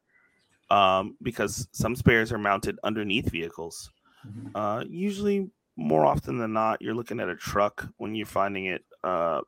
um, 0.69 1.17
because 1.21 1.67
some 1.71 1.95
spares 1.95 2.31
are 2.31 2.37
mounted 2.39 2.79
underneath 2.83 3.29
vehicles. 3.29 3.91
Mhm. 4.25 4.51
Uh, 4.55 4.85
usually, 4.87 5.49
more 5.75 6.05
often 6.05 6.37
than 6.37 6.53
not, 6.53 6.81
you're 6.81 6.95
looking 6.95 7.19
at 7.19 7.29
a 7.29 7.35
truck 7.35 7.87
when 7.97 8.15
you're 8.15 8.25
finding 8.25 8.65
it 8.65 8.83
uh, 9.03 9.41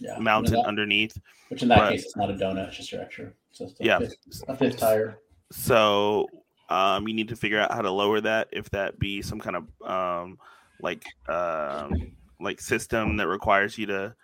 yeah. 0.00 0.18
mounted 0.18 0.54
that, 0.54 0.66
underneath. 0.66 1.16
which 1.48 1.62
in 1.62 1.68
that 1.68 1.78
but- 1.78 1.90
case, 1.90 2.04
it's 2.04 2.16
not 2.16 2.30
a 2.30 2.34
donut, 2.34 2.68
it's 2.68 2.76
just 2.76 2.92
your 2.92 3.02
extra. 3.02 3.26
A 3.60 3.66
Yeah. 3.80 3.98
Fifth, 3.98 4.44
a 4.48 4.56
fifth 4.56 4.78
tire. 4.78 5.18
So 5.50 6.28
um, 6.68 7.06
you 7.08 7.14
need 7.14 7.28
to 7.28 7.36
figure 7.36 7.58
out 7.58 7.72
how 7.72 7.82
to 7.82 7.90
lower 7.90 8.20
that. 8.20 8.48
If 8.52 8.68
that 8.70 8.98
be 8.98 9.22
some 9.22 9.40
kind 9.40 9.56
of 9.56 9.64
um, 9.82 10.38
like 10.80 11.04
um, 11.28 12.12
like 12.40 12.60
system 12.60 13.16
that 13.16 13.28
requires 13.28 13.78
you 13.78 13.86
to 13.86 14.14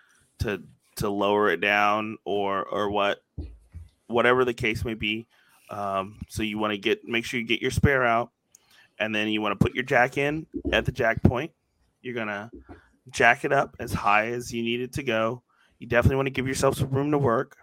to 0.43 0.62
to 0.97 1.09
lower 1.09 1.51
it 1.51 1.60
down, 1.60 2.19
or 2.24 2.64
or 2.64 2.90
what, 2.90 3.23
whatever 4.06 4.44
the 4.44 4.55
case 4.55 4.85
may 4.85 4.94
be. 4.94 5.27
Um, 5.70 6.20
so 6.28 6.43
you 6.43 6.59
want 6.59 6.73
to 6.73 6.78
get 6.78 7.05
make 7.05 7.24
sure 7.24 7.40
you 7.40 7.47
get 7.47 7.62
your 7.62 7.70
spare 7.70 8.05
out, 8.05 8.31
and 8.98 9.14
then 9.14 9.28
you 9.28 9.40
want 9.40 9.59
to 9.59 9.64
put 9.64 9.74
your 9.74 9.85
jack 9.85 10.19
in 10.19 10.47
at 10.73 10.85
the 10.85 10.93
jack 10.93 11.23
point. 11.23 11.52
You're 12.02 12.14
gonna 12.14 12.51
jack 13.10 13.44
it 13.44 13.52
up 13.52 13.77
as 13.78 13.93
high 13.93 14.28
as 14.28 14.52
you 14.52 14.62
need 14.62 14.81
it 14.81 14.93
to 14.94 15.02
go. 15.02 15.43
You 15.78 15.86
definitely 15.86 16.16
want 16.16 16.27
to 16.27 16.32
give 16.32 16.47
yourself 16.47 16.77
some 16.77 16.90
room 16.90 17.10
to 17.10 17.19
work. 17.19 17.56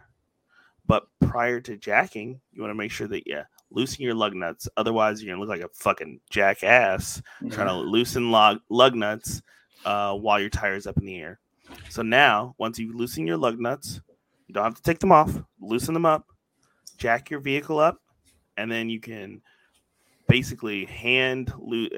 But 0.86 1.08
prior 1.22 1.62
to 1.62 1.78
jacking, 1.78 2.42
you 2.52 2.62
want 2.62 2.72
to 2.72 2.76
make 2.76 2.92
sure 2.92 3.08
that 3.08 3.28
yeah, 3.28 3.44
loosen 3.70 4.04
your 4.04 4.16
lug 4.16 4.34
nuts. 4.34 4.68
Otherwise, 4.76 5.22
you're 5.22 5.32
gonna 5.32 5.40
look 5.40 5.50
like 5.50 5.66
a 5.66 5.74
fucking 5.74 6.20
jackass 6.32 7.22
trying 7.52 7.68
to 7.68 7.76
loosen 7.76 8.32
lug 8.32 8.60
lug 8.70 8.96
nuts 8.96 9.44
uh, 9.86 10.16
while 10.16 10.40
your 10.40 10.50
tire's 10.50 10.88
up 10.88 10.98
in 10.98 11.06
the 11.06 11.20
air. 11.20 11.40
So 11.90 12.02
now, 12.02 12.56
once 12.58 12.80
you 12.80 12.96
loosen 12.96 13.26
your 13.26 13.38
lug 13.38 13.60
nuts, 13.60 14.02
you 14.48 14.54
don't 14.54 14.64
have 14.64 14.76
to 14.76 14.82
take 14.82 15.00
them 15.00 15.12
off. 15.12 15.42
Loosen 15.60 15.94
them 15.94 16.06
up, 16.06 16.28
jack 16.98 17.30
your 17.30 17.40
vehicle 17.40 17.80
up, 17.80 18.00
and 18.58 18.72
then 18.72 18.90
you 18.90 19.00
can 19.00 19.42
basically 20.28 20.86
hand 20.86 21.52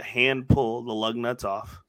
hand 0.03 0.48
pull 0.48 0.84
the 0.84 0.93
lug 0.93 1.15
nuts 1.15 1.43
off, 1.43 1.81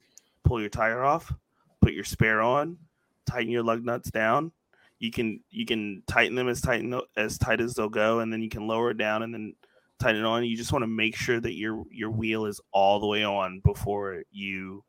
pull 0.43 0.59
your 0.59 0.69
tire 0.69 1.03
off, 1.03 1.33
put 1.81 1.93
your 1.93 2.03
spare 2.03 2.41
on, 2.41 2.77
tighten 3.25 3.51
your 3.51 3.63
lug 3.63 3.83
nuts 3.83 4.11
down. 4.11 4.51
You 4.99 5.11
can 5.11 5.41
you 5.49 5.65
can 5.65 6.03
tighten 6.07 6.35
them 6.35 6.47
as 6.47 6.61
tight 6.61 6.85
as 7.17 7.37
tight 7.37 7.61
as 7.61 7.73
they'll 7.73 7.89
go, 7.89 8.19
and 8.19 8.31
then 8.31 8.41
you 8.41 8.49
can 8.49 8.67
lower 8.67 8.91
it 8.91 8.97
down 8.97 9.23
and 9.23 9.33
then 9.33 9.53
tighten 9.99 10.21
it 10.21 10.25
on. 10.25 10.45
You 10.45 10.55
just 10.55 10.71
want 10.71 10.83
to 10.83 10.87
make 10.87 11.15
sure 11.15 11.39
that 11.39 11.55
your 11.55 11.83
your 11.91 12.11
wheel 12.11 12.45
is 12.45 12.61
all 12.71 12.99
the 12.99 13.07
way 13.07 13.23
on 13.23 13.61
before 13.65 14.23
you 14.31 14.83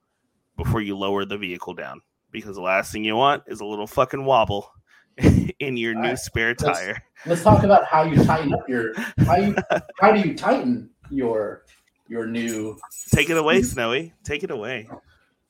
before 0.56 0.80
you 0.80 0.96
lower 0.96 1.24
the 1.24 1.38
vehicle 1.38 1.74
down, 1.74 2.00
because 2.34 2.56
the 2.56 2.62
last 2.62 2.92
thing 2.92 3.04
you 3.04 3.16
want 3.16 3.44
is 3.46 3.60
a 3.60 3.64
little 3.64 3.86
fucking 3.86 4.24
wobble 4.26 4.70
in 5.60 5.76
your 5.78 5.94
All 5.96 6.02
new 6.02 6.08
right, 6.10 6.18
spare 6.18 6.48
let's- 6.60 6.62
tire. 6.78 7.02
Let's 7.24 7.42
talk 7.42 7.62
about 7.62 7.86
how 7.86 8.02
you 8.02 8.22
tighten 8.22 8.52
up 8.52 8.68
your 8.68 8.92
how 9.24 9.36
you 9.36 9.54
how 10.00 10.12
do 10.12 10.20
you 10.20 10.34
tighten 10.34 10.90
your 11.10 11.64
your 12.08 12.26
new 12.26 12.76
Take 13.14 13.30
it 13.30 13.38
away, 13.38 13.62
Snowy. 13.62 14.12
Take 14.24 14.42
it 14.44 14.50
away. 14.50 14.86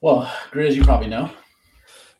well, 0.01 0.33
Grizz, 0.53 0.77
you 0.77 0.85
probably 0.85 1.09
know. 1.09 1.31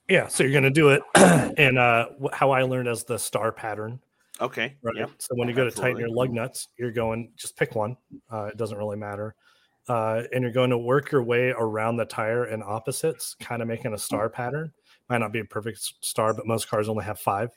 Yeah, 0.09 0.27
so 0.27 0.43
you're 0.43 0.53
going 0.53 0.65
to 0.65 0.71
do 0.71 0.89
it 0.91 1.03
and 1.57 1.79
uh, 1.79 2.07
how 2.33 2.51
I 2.51 2.63
learned 2.63 2.89
as 2.89 3.05
the 3.05 3.19
star 3.19 3.53
pattern. 3.53 4.01
Okay. 4.41 4.75
Right. 4.83 4.97
Yep. 4.97 5.11
So 5.19 5.35
when 5.37 5.49
you 5.49 5.55
go 5.55 5.65
to 5.65 5.71
tighten 5.71 5.99
your 5.99 6.11
lug 6.11 6.31
nuts, 6.33 6.69
you're 6.79 6.91
going 6.93 7.31
just 7.37 7.57
pick 7.57 7.75
one. 7.77 7.97
Uh, 8.33 8.47
it 8.47 8.57
doesn't 8.57 8.77
really 8.77 8.97
matter. 8.97 9.35
Uh, 9.89 10.23
and 10.33 10.43
you're 10.43 10.53
going 10.53 10.71
to 10.71 10.79
work 10.79 11.13
your 11.13 11.23
way 11.23 11.51
around 11.51 11.97
the 11.97 12.05
tire 12.05 12.47
in 12.47 12.63
opposites, 12.63 13.37
kind 13.41 13.61
of 13.61 13.69
making 13.69 13.93
a 13.93 13.99
star 13.99 14.29
pattern. 14.31 14.73
Might 15.11 15.19
not 15.19 15.33
be 15.33 15.41
a 15.41 15.45
perfect 15.45 15.79
star, 16.01 16.33
but 16.33 16.47
most 16.47 16.69
cars 16.69 16.89
only 16.89 17.05
have 17.05 17.21
five. 17.21 17.51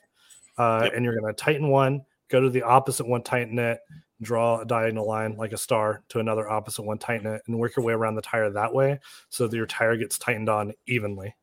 Uh, 0.58 0.82
Yep. 0.84 0.92
And 0.94 1.04
you're 1.04 1.18
going 1.18 1.32
to 1.32 1.40
tighten 1.40 1.68
one, 1.68 2.02
go 2.28 2.40
to 2.40 2.50
the 2.50 2.62
opposite 2.62 3.06
one, 3.06 3.22
tighten 3.22 3.58
it, 3.58 3.78
draw 4.20 4.60
a 4.60 4.66
diagonal 4.66 5.06
line 5.06 5.36
like 5.36 5.52
a 5.52 5.58
star 5.58 6.02
to 6.08 6.18
another 6.18 6.48
opposite 6.50 6.82
one, 6.82 6.98
tighten 6.98 7.26
it, 7.26 7.42
and 7.46 7.58
work 7.58 7.76
your 7.76 7.84
way 7.84 7.92
around 7.92 8.16
the 8.16 8.22
tire 8.22 8.50
that 8.50 8.74
way 8.74 8.98
so 9.30 9.46
that 9.46 9.56
your 9.56 9.66
tire 9.66 9.96
gets 9.96 10.18
tightened 10.18 10.48
on 10.48 10.72
evenly. 10.86 11.34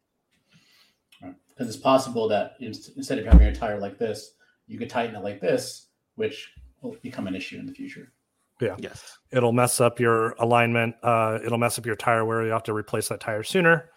Because 1.21 1.73
it's 1.73 1.77
possible 1.77 2.27
that 2.27 2.57
instead 2.59 3.17
of 3.17 3.25
having 3.25 3.47
a 3.47 3.55
tire 3.55 3.79
like 3.79 3.97
this, 3.97 4.33
you 4.67 4.77
could 4.77 4.89
tighten 4.89 5.15
it 5.15 5.23
like 5.23 5.39
this, 5.39 5.87
which 6.15 6.51
will 6.81 6.97
become 7.01 7.27
an 7.27 7.35
issue 7.35 7.57
in 7.57 7.65
the 7.65 7.71
future. 7.71 8.11
Yes. 8.61 9.17
it'll 9.31 9.51
mess 9.51 9.81
up 9.81 9.99
your 9.99 10.31
alignment 10.39 10.95
uh, 11.03 11.39
it'll 11.45 11.57
mess 11.57 11.77
up 11.77 11.85
your 11.85 11.95
tire 11.95 12.23
where 12.25 12.43
you 12.45 12.51
have 12.51 12.63
to 12.63 12.73
replace 12.73 13.09
that 13.09 13.19
tire 13.19 13.43
sooner 13.43 13.89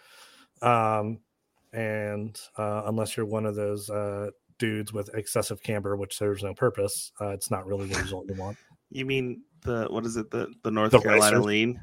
um, 0.62 1.20
and 1.72 2.38
uh, 2.56 2.82
unless 2.86 3.16
you're 3.16 3.26
one 3.26 3.46
of 3.46 3.54
those 3.54 3.88
uh, 3.90 4.30
dudes 4.58 4.92
with 4.92 5.10
excessive 5.14 5.62
camber, 5.62 5.96
which 5.96 6.16
serves 6.16 6.42
no 6.42 6.54
purpose. 6.54 7.12
Uh, 7.20 7.28
it's 7.28 7.50
not 7.50 7.66
really 7.66 7.86
the 7.86 7.98
result 8.02 8.26
you 8.28 8.34
want. 8.34 8.56
You 8.90 9.04
mean 9.04 9.42
the 9.62 9.86
what 9.90 10.04
is 10.06 10.16
it? 10.16 10.30
The 10.30 10.48
the 10.64 10.70
North 10.70 10.90
The 10.92 10.98
Carolina 11.00 11.36
racers? 11.36 11.44
lean? 11.46 11.80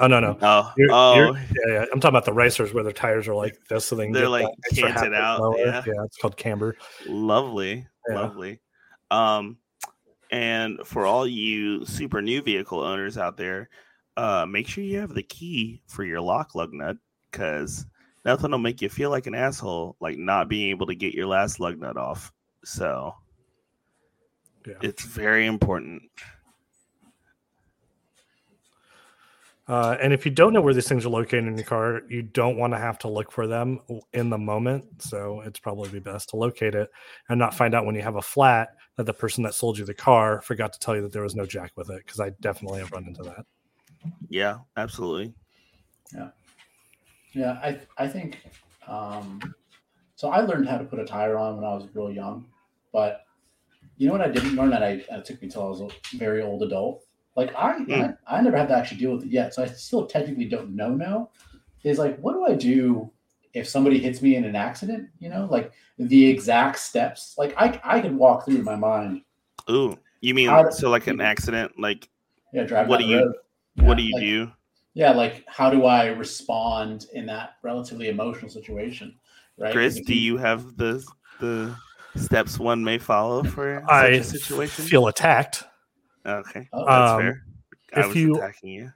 Oh 0.00 0.06
no, 0.06 0.20
no. 0.20 0.38
Oh, 0.40 0.72
You're- 0.76 0.90
oh, 0.94 1.14
you're- 1.16 1.40
yeah, 1.66 1.72
yeah. 1.74 1.84
I'm 1.92 2.00
talking 2.00 2.08
about 2.10 2.24
the 2.24 2.32
racers 2.32 2.72
where 2.72 2.82
their 2.84 2.92
tires 2.92 3.28
are 3.28 3.34
like 3.34 3.56
this, 3.68 3.84
so 3.84 3.96
they 3.96 4.10
they're 4.10 4.28
like, 4.28 4.44
that 4.46 4.54
extra 4.70 4.88
half 4.90 5.00
canted 5.02 5.14
out, 5.18 5.40
lower. 5.40 5.56
yeah. 5.58 5.82
it's 6.04 6.16
called 6.16 6.36
camber. 6.36 6.76
lovely, 7.06 7.86
Yeah. 8.08 8.14
lovely. 8.20 8.60
Um, 9.10 9.58
and 10.34 10.80
for 10.84 11.06
all 11.06 11.28
you 11.28 11.86
super 11.86 12.20
new 12.20 12.42
vehicle 12.42 12.80
owners 12.80 13.16
out 13.16 13.36
there, 13.36 13.68
uh, 14.16 14.44
make 14.44 14.66
sure 14.66 14.82
you 14.82 14.98
have 14.98 15.14
the 15.14 15.22
key 15.22 15.80
for 15.86 16.02
your 16.02 16.20
lock 16.20 16.56
lug 16.56 16.72
nut 16.72 16.96
because 17.30 17.86
nothing 18.24 18.50
will 18.50 18.58
make 18.58 18.82
you 18.82 18.88
feel 18.88 19.10
like 19.10 19.28
an 19.28 19.34
asshole 19.36 19.96
like 20.00 20.18
not 20.18 20.48
being 20.48 20.70
able 20.70 20.86
to 20.86 20.94
get 20.96 21.14
your 21.14 21.26
last 21.26 21.60
lug 21.60 21.78
nut 21.78 21.96
off. 21.96 22.32
So 22.64 23.14
Yeah. 24.66 24.74
it's 24.82 25.04
very 25.04 25.46
important. 25.46 26.02
Uh, 29.68 29.96
and 30.02 30.12
if 30.12 30.26
you 30.26 30.32
don't 30.32 30.52
know 30.52 30.60
where 30.60 30.74
these 30.74 30.88
things 30.88 31.06
are 31.06 31.10
located 31.10 31.46
in 31.46 31.56
your 31.56 31.64
car, 31.64 32.02
you 32.08 32.22
don't 32.22 32.56
want 32.58 32.72
to 32.72 32.78
have 32.78 32.98
to 32.98 33.08
look 33.08 33.30
for 33.30 33.46
them 33.46 33.78
in 34.12 34.30
the 34.30 34.38
moment. 34.38 35.00
So 35.00 35.42
it's 35.42 35.60
probably 35.60 35.90
be 35.90 36.00
best 36.00 36.30
to 36.30 36.36
locate 36.36 36.74
it 36.74 36.90
and 37.28 37.38
not 37.38 37.54
find 37.54 37.72
out 37.72 37.86
when 37.86 37.94
you 37.94 38.02
have 38.02 38.16
a 38.16 38.22
flat 38.22 38.70
that 38.96 39.04
the 39.04 39.12
person 39.12 39.42
that 39.44 39.54
sold 39.54 39.78
you 39.78 39.84
the 39.84 39.94
car 39.94 40.40
forgot 40.40 40.72
to 40.72 40.78
tell 40.78 40.94
you 40.94 41.02
that 41.02 41.12
there 41.12 41.22
was 41.22 41.34
no 41.34 41.46
jack 41.46 41.72
with 41.76 41.90
it. 41.90 41.98
Because 42.04 42.20
I 42.20 42.30
definitely 42.40 42.80
have 42.80 42.92
run 42.92 43.06
into 43.06 43.22
that. 43.22 43.44
Yeah, 44.28 44.58
absolutely. 44.76 45.34
Yeah, 46.14 46.28
yeah. 47.32 47.52
I 47.62 47.80
I 47.96 48.08
think 48.08 48.38
um, 48.86 49.54
so. 50.16 50.28
I 50.28 50.40
learned 50.40 50.68
how 50.68 50.78
to 50.78 50.84
put 50.84 50.98
a 50.98 51.04
tire 51.04 51.36
on 51.36 51.56
when 51.56 51.64
I 51.64 51.74
was 51.74 51.88
real 51.94 52.10
young, 52.10 52.46
but 52.92 53.24
you 53.96 54.06
know 54.06 54.12
what 54.12 54.22
I 54.22 54.28
didn't 54.28 54.56
learn 54.56 54.70
that 54.70 54.82
I 54.82 55.04
it 55.10 55.24
took 55.24 55.40
me 55.40 55.46
until 55.46 55.66
I 55.66 55.70
was 55.70 55.80
a 55.80 56.16
very 56.16 56.42
old 56.42 56.62
adult. 56.62 57.04
Like 57.36 57.54
I, 57.56 57.78
Mm. 57.80 58.16
I 58.28 58.38
I 58.38 58.40
never 58.42 58.56
had 58.56 58.68
to 58.68 58.76
actually 58.76 59.00
deal 59.00 59.12
with 59.12 59.24
it 59.24 59.30
yet, 59.30 59.54
so 59.54 59.62
I 59.62 59.66
still 59.66 60.06
technically 60.06 60.44
don't 60.44 60.76
know 60.76 60.90
now. 60.90 61.30
Is 61.82 61.98
like, 61.98 62.18
what 62.20 62.32
do 62.32 62.46
I 62.46 62.54
do 62.54 63.10
if 63.54 63.68
somebody 63.68 63.98
hits 63.98 64.20
me 64.20 64.36
in 64.36 64.44
an 64.44 64.56
accident? 64.56 65.08
You 65.18 65.30
know, 65.30 65.46
like 65.50 65.72
the 65.98 66.26
exact 66.26 66.78
steps. 66.78 67.34
Like 67.38 67.54
I 67.56 67.80
I 67.84 68.00
could 68.00 68.16
walk 68.16 68.44
through 68.44 68.62
my 68.62 68.76
mind. 68.76 69.22
Ooh, 69.70 69.96
you 70.20 70.34
mean 70.34 70.48
How- 70.48 70.70
so 70.70 70.90
like 70.90 71.06
an 71.06 71.20
accident? 71.20 71.72
Like 71.78 72.08
Yeah, 72.52 72.64
driving. 72.64 72.88
What 72.90 72.98
do 73.00 73.06
the 73.06 73.10
you- 73.12 73.18
road. 73.24 73.34
what 73.76 73.96
do 73.96 74.02
you 74.02 74.14
like- 74.14 74.22
do? 74.22 74.52
Yeah, 74.94 75.10
like 75.12 75.44
how 75.48 75.70
do 75.70 75.84
I 75.86 76.06
respond 76.06 77.06
in 77.14 77.26
that 77.26 77.54
relatively 77.62 78.08
emotional 78.08 78.48
situation? 78.50 79.16
Right. 79.58 79.68
'Cause 79.68 79.72
Chris, 79.74 80.00
do 80.06 80.14
you 80.14 80.36
have 80.36 80.76
the 80.76 81.04
the 81.40 81.74
steps 82.16 82.60
one 82.60 82.84
may 82.84 82.98
follow 82.98 83.42
for 83.42 83.80
such 83.80 83.90
I 83.90 84.06
a 84.08 84.22
situation? 84.22 84.84
feel 84.84 85.08
attacked. 85.08 85.64
okay, 86.26 86.68
Oh, 86.72 86.84
that's 86.86 87.10
Um, 87.12 87.20
fair. 87.20 87.44
I 87.94 88.00
if 88.00 88.06
was 88.06 88.16
you- 88.16 88.36
attacking 88.36 88.68
you. 88.70 88.92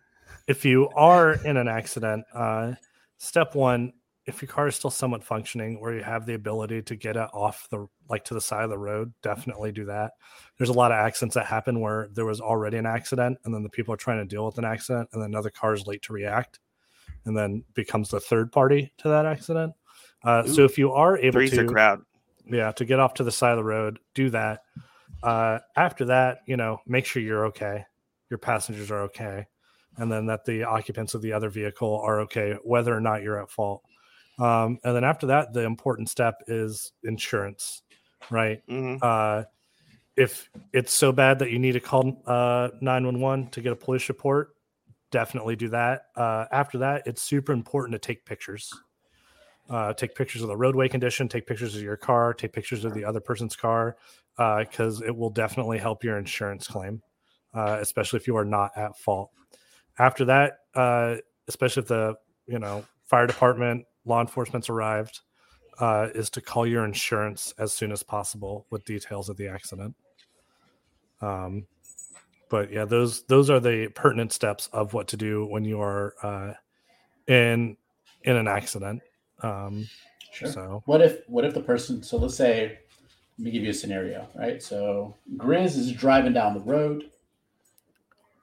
if 0.47 0.65
you 0.65 0.89
are 0.91 1.33
in 1.45 1.57
an 1.57 1.67
accident, 1.69 2.25
uh, 2.33 2.75
step 3.19 3.55
one, 3.57 3.93
if 4.29 4.43
your 4.43 4.49
car 4.49 4.69
is 4.69 4.77
still 4.77 4.91
somewhat 4.91 5.25
functioning 5.25 5.79
or 5.81 5.95
you 5.95 6.03
have 6.03 6.27
the 6.27 6.35
ability 6.35 6.83
to 6.83 6.95
get 6.95 7.17
it 7.17 7.29
off 7.33 7.67
the 7.71 7.89
like 8.11 8.25
to 8.25 8.35
the 8.35 8.41
side 8.43 8.63
of 8.63 8.69
the 8.69 8.79
road, 8.79 9.13
definitely 9.23 9.73
do 9.73 9.87
that. 9.87 10.13
There's 10.59 10.69
a 10.69 10.75
lot 10.75 10.93
of 10.93 10.99
accidents 10.99 11.35
that 11.35 11.47
happen 11.47 11.81
where 11.81 12.09
there 12.13 12.27
was 12.27 12.39
already 12.39 12.77
an 12.77 12.85
accident 12.85 13.39
and 13.45 13.55
then 13.55 13.63
the 13.63 13.71
people 13.71 13.95
are 13.95 13.99
trying 13.99 14.19
to 14.19 14.27
deal 14.27 14.45
with 14.45 14.59
an 14.59 14.67
accident 14.67 15.09
and 15.13 15.23
then 15.23 15.31
another 15.31 15.49
car 15.49 15.73
is 15.73 15.87
late 15.87 16.03
to 16.03 16.13
react 16.13 16.61
and 17.25 17.37
then 17.37 17.65
becomes 17.73 18.11
the 18.11 18.21
third 18.21 18.53
party 18.53 18.93
to 18.99 19.09
that 19.09 19.25
accident. 19.25 19.73
Uh, 20.23 20.43
so 20.45 20.65
if 20.65 20.77
you 20.77 20.93
are 20.93 21.17
able 21.17 21.33
Three's 21.33 21.53
to 21.53 21.65
crowd. 21.65 22.03
yeah 22.47 22.71
to 22.73 22.85
get 22.85 23.01
off 23.01 23.15
to 23.15 23.25
the 23.25 23.33
side 23.33 23.53
of 23.53 23.57
the 23.57 23.65
road 23.65 23.99
do 24.15 24.31
that 24.31 24.63
uh 25.23 25.59
after 25.77 26.07
that 26.07 26.39
you 26.47 26.57
know 26.57 26.81
make 26.87 27.07
sure 27.07 27.23
you're 27.23 27.47
okay 27.47 27.85
your 28.29 28.39
passengers 28.39 28.91
are 28.91 29.03
okay 29.03 29.47
and 29.97 30.11
then 30.11 30.27
that 30.27 30.45
the 30.45 30.65
occupants 30.65 31.15
of 31.15 31.23
the 31.23 31.33
other 31.33 31.51
vehicle 31.51 32.01
are 32.05 32.21
okay 32.21 32.57
whether 32.65 32.97
or 32.97 33.01
not 33.01 33.23
you're 33.23 33.41
at 33.41 33.51
fault 33.51 33.83
um 34.39 34.79
and 34.85 34.95
then 34.95 35.05
after 35.05 35.27
that 35.27 35.53
the 35.53 35.65
important 35.65 36.09
step 36.09 36.43
is 36.47 36.93
insurance 37.05 37.83
right? 38.31 38.63
Hmm 38.69 38.97
uh 39.03 39.45
if 40.17 40.51
it's 40.73 40.93
so 40.93 41.13
bad 41.13 41.39
that 41.39 41.51
you 41.51 41.59
need 41.59 41.73
to 41.73 41.81
call 41.81 42.23
uh 42.27 42.69
911 42.81 43.51
to 43.51 43.61
get 43.61 43.73
a 43.73 43.77
police 43.77 44.09
report 44.09 44.51
definitely 45.11 45.57
do 45.57 45.69
that. 45.69 46.07
Uh 46.17 46.45
after 46.53 46.79
that 46.79 47.03
it's 47.07 47.23
super 47.23 47.53
important 47.53 47.93
to 47.93 47.99
take 47.99 48.25
pictures. 48.25 48.73
Uh, 49.71 49.93
take 49.93 50.15
pictures 50.15 50.41
of 50.41 50.49
the 50.49 50.57
roadway 50.57 50.89
condition, 50.89 51.29
take 51.29 51.47
pictures 51.47 51.77
of 51.77 51.83
your 51.83 51.95
car, 51.97 52.33
take 52.33 52.55
pictures 52.55 52.87
of 52.87 52.95
the 52.95 53.05
other 53.05 53.21
person's 53.21 53.55
car, 53.55 53.99
because 54.39 55.03
it 55.03 55.15
will 55.15 55.29
definitely 55.29 55.77
help 55.77 56.03
your 56.03 56.17
insurance 56.17 56.67
claim, 56.67 57.03
uh, 57.53 57.77
especially 57.79 58.19
if 58.19 58.27
you 58.27 58.35
are 58.35 58.47
not 58.47 58.71
at 58.77 58.97
fault. 58.97 59.31
After 59.99 60.25
that, 60.25 60.61
uh, 60.75 61.17
especially 61.49 61.83
if 61.83 61.89
the 61.89 62.15
you 62.47 62.59
know 62.59 62.83
fire 63.05 63.27
department, 63.27 63.85
law 64.09 64.21
enforcement's 64.21 64.69
arrived, 64.69 65.21
uh, 65.79 66.09
is 66.15 66.31
to 66.31 66.41
call 66.41 66.67
your 66.67 66.85
insurance 66.85 67.55
as 67.59 67.73
soon 67.73 67.93
as 67.93 68.03
possible 68.03 68.67
with 68.71 68.85
details 68.85 69.29
of 69.29 69.37
the 69.37 69.49
accident. 69.49 69.95
Um, 71.21 71.67
but 72.49 72.73
yeah, 72.73 72.85
those 72.85 73.23
those 73.25 73.51
are 73.51 73.61
the 73.61 73.89
pertinent 73.95 74.33
steps 74.33 74.69
of 74.73 74.95
what 74.95 75.09
to 75.09 75.17
do 75.17 75.47
when 75.47 75.65
you 75.65 75.81
are 75.81 76.15
uh, 76.23 76.55
in 77.27 77.77
in 78.23 78.37
an 78.37 78.49
accident. 78.49 79.03
Um, 79.43 79.87
Sure. 80.39 80.53
So 80.53 80.83
What 80.87 81.01
if 81.01 81.29
what 81.29 81.45
if 81.45 81.55
the 81.55 81.61
person? 81.61 82.03
So 82.03 82.17
let's 82.17 82.37
say, 82.37 82.79
let 83.39 83.45
me 83.45 83.51
give 83.51 83.63
you 83.65 83.71
a 83.71 83.75
scenario, 83.75 84.29
right? 84.35 84.63
So 84.63 85.17
Grizz 85.37 85.77
is 85.77 85.93
driving 85.93 86.33
down 86.33 86.55
the 86.55 86.61
road, 86.61 87.11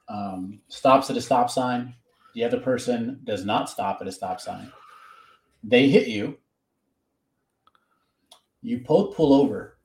um, 0.08 0.60
stops 0.68 1.08
at 1.10 1.16
a 1.16 1.22
stop 1.22 1.50
sign. 1.50 1.94
The 2.34 2.44
other 2.44 2.60
person 2.60 3.20
does 3.24 3.46
not 3.46 3.70
stop 3.70 3.98
at 4.02 4.08
a 4.08 4.12
stop 4.12 4.40
sign. 4.40 4.70
They 5.68 5.88
hit 5.88 6.06
you. 6.06 6.38
You 8.62 8.78
both 8.86 9.16
pull 9.16 9.34
over, 9.34 9.78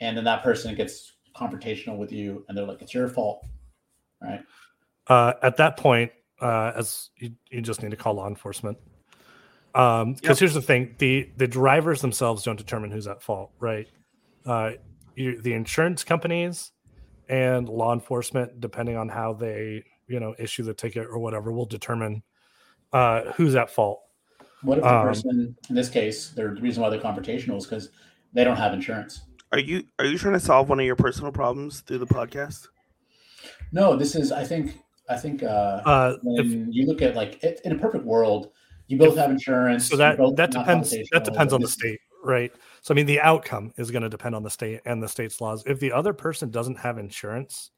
and 0.00 0.16
then 0.16 0.24
that 0.24 0.42
person 0.42 0.74
gets 0.74 1.14
confrontational 1.36 1.96
with 1.96 2.12
you, 2.12 2.44
and 2.48 2.58
they're 2.58 2.66
like, 2.66 2.82
"It's 2.82 2.94
your 2.94 3.08
fault," 3.08 3.44
right? 4.20 4.40
uh, 5.08 5.34
at 5.42 5.56
that 5.56 5.76
point, 5.76 6.12
uh, 6.40 6.72
as 6.76 7.10
you, 7.16 7.32
you 7.50 7.60
just 7.62 7.82
need 7.82 7.90
to 7.90 7.96
call 7.96 8.14
law 8.14 8.28
enforcement. 8.28 8.78
Um, 9.74 10.14
because 10.14 10.36
Yep. 10.36 10.38
here's 10.38 10.54
the 10.54 10.62
thing: 10.62 10.94
the 10.98 11.30
the 11.36 11.46
drivers 11.46 12.00
themselves 12.00 12.42
don't 12.42 12.56
determine 12.56 12.90
who's 12.90 13.06
at 13.06 13.22
fault, 13.22 13.52
right? 13.60 13.86
Uh, 14.44 14.72
you, 15.14 15.40
the 15.40 15.52
insurance 15.52 16.04
companies 16.04 16.72
and 17.28 17.68
law 17.68 17.92
enforcement, 17.92 18.60
depending 18.60 18.96
on 18.96 19.08
how 19.08 19.32
they 19.32 19.84
you 20.08 20.20
know 20.20 20.34
issue 20.38 20.62
the 20.62 20.74
ticket 20.74 21.06
or 21.06 21.18
whatever, 21.18 21.52
will 21.52 21.66
determine 21.66 22.22
uh, 22.92 23.32
who's 23.32 23.54
at 23.54 23.70
fault. 23.70 24.00
What 24.62 24.78
if 24.78 24.84
the 24.84 24.90
Um, 24.96 25.02
person, 25.02 25.56
in 25.68 25.74
this 25.74 25.88
case, 25.88 26.30
the 26.30 26.48
reason 26.48 26.82
why 26.82 26.90
they're 26.90 27.00
confrontational 27.00 27.56
is 27.58 27.66
because 27.66 27.90
they 28.32 28.44
don't 28.44 28.56
have 28.56 28.72
insurance. 28.72 29.22
Are 29.52 29.58
you 29.58 29.84
are 29.98 30.04
you 30.04 30.18
trying 30.18 30.34
to 30.34 30.40
solve 30.40 30.68
one 30.68 30.80
of 30.80 30.86
your 30.86 30.96
personal 30.96 31.32
problems 31.32 31.80
through 31.80 31.98
the 31.98 32.06
podcast? 32.06 32.68
No, 33.72 33.96
this 33.96 34.14
is. 34.14 34.32
I 34.32 34.44
think. 34.44 34.78
I 35.10 35.16
think 35.16 35.42
uh, 35.42 35.80
Uh, 35.86 36.16
if, 36.22 36.46
when 36.46 36.70
you 36.70 36.86
look 36.86 37.00
at 37.00 37.16
like 37.16 37.42
it, 37.42 37.62
in 37.64 37.72
a 37.72 37.78
perfect 37.78 38.04
world, 38.04 38.50
you 38.88 38.98
both 38.98 39.16
have 39.16 39.30
insurance. 39.30 39.88
so 39.88 39.96
that 39.96 40.18
that 40.36 40.50
depends 40.50 40.90
that 41.12 41.24
depends 41.24 41.52
on 41.52 41.60
the 41.60 41.68
state 41.68 42.00
right 42.24 42.52
so 42.82 42.92
i 42.92 42.96
mean 42.96 43.06
the 43.06 43.20
outcome 43.20 43.72
is 43.76 43.92
going 43.92 44.02
to 44.02 44.08
depend 44.08 44.34
on 44.34 44.42
the 44.42 44.50
state 44.50 44.80
and 44.84 45.00
the 45.00 45.06
state's 45.06 45.40
laws 45.40 45.62
if 45.66 45.78
the 45.78 45.92
other 45.92 46.12
person 46.12 46.50
doesn't 46.50 46.76
have 46.76 46.98
insurance 46.98 47.70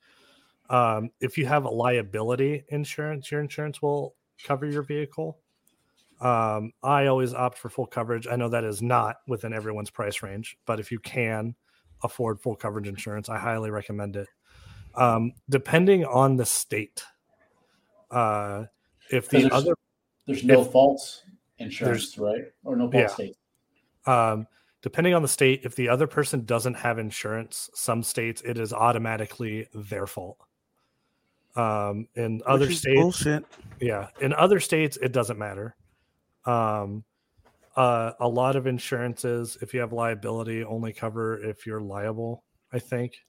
um, 0.71 1.11
if 1.21 1.37
you 1.37 1.45
have 1.45 1.65
a 1.65 1.69
liability 1.69 2.65
insurance 2.69 3.31
your 3.31 3.41
insurance 3.43 3.83
will 3.83 4.15
cover 4.43 4.65
your 4.67 4.83
vehicle 4.83 5.39
um, 6.21 6.73
i 6.83 7.07
always 7.07 7.33
opt 7.35 7.57
for 7.59 7.69
full 7.71 7.87
coverage 7.87 8.27
i 8.27 8.37
know 8.37 8.49
that 8.49 8.65
is 8.65 8.83
not 8.83 9.17
within 9.27 9.53
everyone's 9.53 9.91
price 9.91 10.23
range 10.23 10.57
but 10.67 10.79
if 10.81 10.91
you 10.93 10.99
can 10.99 11.55
afford 12.03 12.41
full 12.41 12.55
coverage 12.57 12.89
insurance 12.89 13.29
i 13.29 13.39
highly 13.39 13.71
recommend 13.71 14.17
it 14.17 14.29
um, 14.97 15.33
depending 15.49 16.05
on 16.05 16.37
the 16.37 16.45
state 16.47 17.03
uh, 18.11 18.65
if 19.11 19.29
'Cause 19.29 19.43
the 19.43 19.49
there's- 19.49 19.53
other 19.63 19.75
There's 20.27 20.45
no 20.45 20.63
faults 20.65 21.23
insurance, 21.59 22.17
right? 22.19 22.45
Or 22.65 22.75
no 22.77 22.91
fault 22.91 22.95
Yeah. 23.03 23.07
state. 23.09 23.37
um, 24.07 24.47
depending 24.83 25.13
on 25.15 25.23
the 25.23 25.29
state, 25.29 25.61
if 25.65 25.75
the 25.77 25.89
other 25.89 26.07
person 26.07 26.45
doesn't 26.45 26.75
have 26.75 26.99
insurance, 26.99 27.69
some 27.75 28.03
states 28.03 28.41
it 28.45 28.59
is 28.59 28.73
automatically 28.73 29.69
their 29.75 30.07
fault. 30.07 30.39
Um, 31.57 32.09
in 32.15 32.41
other 32.47 32.65
Which 32.67 32.71
is 32.75 32.79
states, 32.81 33.01
bullshit. 33.01 33.45
yeah, 33.81 34.09
in 34.21 34.33
other 34.33 34.59
states 34.61 34.97
it 35.03 35.13
doesn't 35.13 35.39
matter. 35.39 35.75
Um, 36.45 37.05
uh, 37.77 38.13
a 38.21 38.29
lot 38.29 38.57
of 38.57 38.67
insurances, 38.67 39.57
if 39.63 39.73
you 39.73 39.81
have 39.81 39.93
liability, 39.93 40.65
only 40.65 40.93
cover 40.93 41.43
if 41.43 41.67
you're 41.67 41.81
liable. 41.81 42.45
I 42.73 42.79
think. 42.79 43.25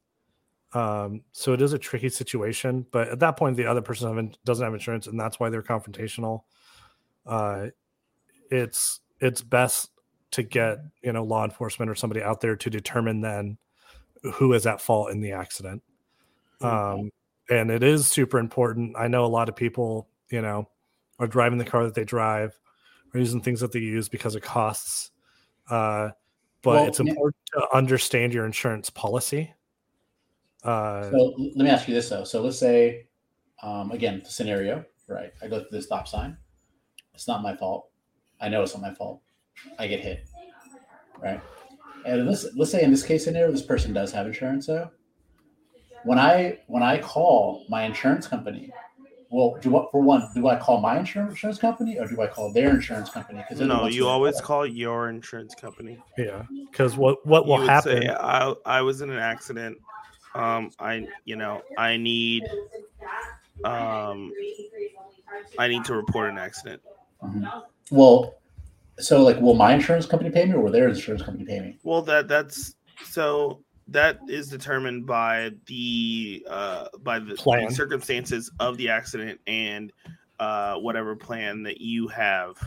Um, 0.74 1.22
so 1.32 1.54
it 1.54 1.62
is 1.62 1.74
a 1.74 1.78
tricky 1.78 2.10
situation, 2.10 2.86
but 2.92 3.10
at 3.10 3.20
that 3.20 3.38
point, 3.38 3.58
the 3.58 3.66
other 3.66 3.82
person 3.82 4.08
haven't, 4.08 4.38
doesn't 4.46 4.64
have 4.64 4.74
insurance, 4.74 5.08
and 5.08 5.20
that's 5.20 5.40
why 5.40 5.50
they're 5.50 5.62
confrontational. 5.62 6.44
Uh, 7.26 7.68
it's 8.50 9.02
it's 9.20 9.42
best 9.42 9.92
to 10.32 10.44
get 10.44 10.80
you 11.04 11.12
know 11.12 11.24
law 11.24 11.44
enforcement 11.44 11.92
or 11.92 11.96
somebody 11.96 12.22
out 12.22 12.42
there 12.42 12.56
to 12.56 12.70
determine 12.70 13.22
then 13.22 13.58
who 14.36 14.54
is 14.54 14.66
at 14.66 14.82
fault 14.82 15.12
in 15.12 15.20
the 15.20 15.32
accident. 15.32 15.82
Um, 16.62 17.10
and 17.50 17.72
it 17.72 17.84
is 17.84 18.08
super 18.08 18.38
important. 18.38 18.96
I 18.98 19.08
know 19.08 19.26
a 19.26 19.28
lot 19.28 19.50
of 19.50 19.56
people, 19.56 20.08
you 20.30 20.42
know, 20.42 20.70
are 21.20 21.28
driving 21.28 21.58
the 21.58 21.66
car 21.66 21.84
that 21.84 21.96
they 21.96 22.04
drive, 22.04 22.58
or 23.14 23.20
using 23.20 23.42
things 23.42 23.60
that 23.60 23.72
they 23.72 23.80
use 23.80 24.10
because 24.10 24.36
it 24.36 24.44
costs. 24.44 25.12
Uh, 25.70 26.10
but 26.62 26.72
Well, 26.72 26.88
it's 26.88 27.00
yeah. 27.00 27.10
important 27.10 27.36
to 27.54 27.68
understand 27.76 28.34
your 28.34 28.46
insurance 28.46 28.90
policy. 28.90 29.54
Uh, 30.64 31.10
So 31.10 31.34
let 31.56 31.64
me 31.64 31.70
ask 31.70 31.88
you 31.88 31.94
this 31.94 32.10
though. 32.10 32.24
So 32.24 32.42
let's 32.42 32.60
say, 32.60 33.08
um, 33.64 33.92
again, 33.92 34.22
the 34.24 34.30
scenario, 34.30 34.86
right? 35.08 35.32
I 35.42 35.48
go 35.48 35.60
through 35.60 35.70
the 35.72 35.82
stop 35.82 36.08
sign. 36.08 36.38
It's 37.14 37.28
not 37.28 37.42
my 37.42 37.56
fault. 37.56 37.90
I 38.40 38.50
know 38.50 38.64
it's 38.64 38.74
not 38.74 38.82
my 38.82 38.94
fault. 38.94 39.22
I 39.78 39.88
get 39.88 40.00
hit, 40.00 40.28
right? 41.22 41.42
And 42.06 42.26
let's 42.28 42.48
let's 42.56 42.72
say 42.72 42.84
in 42.84 42.90
this 42.90 43.04
case 43.04 43.24
scenario, 43.24 43.52
this 43.52 43.62
person 43.62 43.94
does 43.94 44.12
have 44.12 44.26
insurance 44.26 44.66
though. 44.66 44.90
When 46.04 46.18
I 46.18 46.60
when 46.68 46.82
I 46.82 47.00
call 47.00 47.66
my 47.70 47.84
insurance 47.84 48.28
company, 48.28 48.72
well, 49.32 49.58
do 49.62 49.70
what 49.70 49.90
for 49.92 50.02
one? 50.02 50.28
Do 50.36 50.48
I 50.50 50.58
call 50.58 50.82
my 50.82 51.00
insurance 51.00 51.32
insurance 51.32 51.58
company 51.58 51.98
or 51.98 52.06
do 52.06 52.22
I 52.22 52.28
call 52.28 52.52
their 52.52 52.72
insurance 52.72 53.10
company? 53.10 53.40
Because 53.40 53.66
No, 53.66 53.88
you 53.88 54.06
always 54.08 54.42
call 54.42 54.66
your 54.66 55.10
insurance 55.10 55.56
company. 55.56 55.98
yeah, 56.18 56.44
because 56.70 56.98
what 56.98 57.26
what 57.26 57.48
will 57.48 57.56
you 57.56 57.62
would 57.62 57.70
happen? 57.70 58.02
say, 58.04 58.10
I, 58.10 58.54
I 58.66 58.82
was 58.82 59.02
in 59.02 59.10
an 59.10 59.20
accident. 59.20 59.78
Um, 60.36 60.72
I, 60.80 61.08
you 61.26 61.36
know, 61.36 61.62
I 61.78 61.98
need, 61.98 62.44
um, 63.66 64.32
I 65.58 65.68
need 65.68 65.84
to 65.86 65.96
report 65.96 66.30
an 66.30 66.38
accident. 66.38 66.82
Mhm. 67.24 67.64
Well, 67.90 68.36
so 69.00 69.24
like, 69.24 69.40
will 69.40 69.56
my 69.56 69.74
insurance 69.74 70.06
company 70.06 70.30
pay 70.30 70.46
me 70.46 70.54
or 70.54 70.62
will 70.62 70.72
their 70.72 70.88
insurance 70.90 71.24
company 71.24 71.46
pay 71.46 71.60
me? 71.60 71.78
Well, 71.84 72.02
that 72.04 72.28
that's 72.28 72.76
so 73.04 73.64
that 73.88 74.20
is 74.28 74.48
determined 74.48 75.06
by 75.06 75.52
the 75.66 76.46
uh 76.50 76.88
by 77.04 77.20
the, 77.20 77.36
circumstances 77.72 78.52
of 78.60 78.78
the 78.78 78.90
accident 78.90 79.40
and 79.48 79.92
uh 80.40 80.76
whatever 80.76 81.16
plan 81.16 81.64
that 81.64 81.82
you 81.82 82.08
have. 82.08 82.58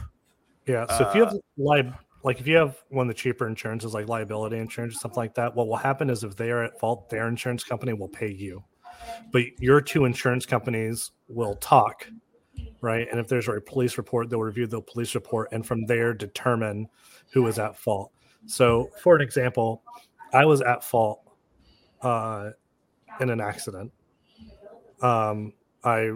Yeah. 0.67 0.87
So 0.87 1.09
if 1.09 1.15
you 1.15 1.25
Uh, 1.25 1.27
have 1.27 1.35
li- 1.57 1.93
like 2.23 2.41
if 2.41 2.47
you 2.47 2.57
have 2.57 2.79
one 2.89 3.09
of 3.09 3.15
the 3.15 3.21
cheaper 3.21 3.47
insurances 3.47 3.93
like 3.93 4.09
liability 4.09 4.57
insurance 4.59 4.97
or 4.97 4.99
something 4.99 5.19
like 5.19 5.35
that, 5.35 5.55
what 5.55 5.69
will 5.69 5.77
happen 5.77 6.09
is 6.09 6.25
if 6.25 6.37
they 6.37 6.51
are 6.51 6.65
at 6.65 6.79
fault, 6.81 7.11
their 7.11 7.29
insurance 7.29 7.63
company 7.63 7.93
will 7.93 8.09
pay 8.09 8.31
you. 8.31 8.65
But 9.31 9.45
your 9.59 9.83
two 9.83 10.07
insurance 10.07 10.47
companies 10.47 11.11
will 11.29 11.57
talk, 11.57 12.09
right? 12.81 13.07
And 13.11 13.21
if 13.21 13.29
there's 13.29 13.47
a 13.47 13.61
police 13.61 13.99
report, 13.99 14.31
they'll 14.31 14.41
review 14.41 14.67
the 14.67 14.81
police 14.81 15.15
report 15.15 15.51
and 15.53 15.67
from 15.67 15.85
there 15.85 16.15
determine 16.15 16.89
who 17.33 17.47
is 17.47 17.59
at 17.59 17.77
fault. 17.77 18.13
So 18.47 18.89
for 19.03 19.15
an 19.17 19.21
example, 19.21 19.83
I 20.35 20.45
was 20.45 20.61
at 20.61 20.83
fault 20.83 21.21
uh, 22.03 22.51
in 23.21 23.31
an 23.31 23.41
accident. 23.41 23.93
Um, 25.01 25.53
I 25.85 26.11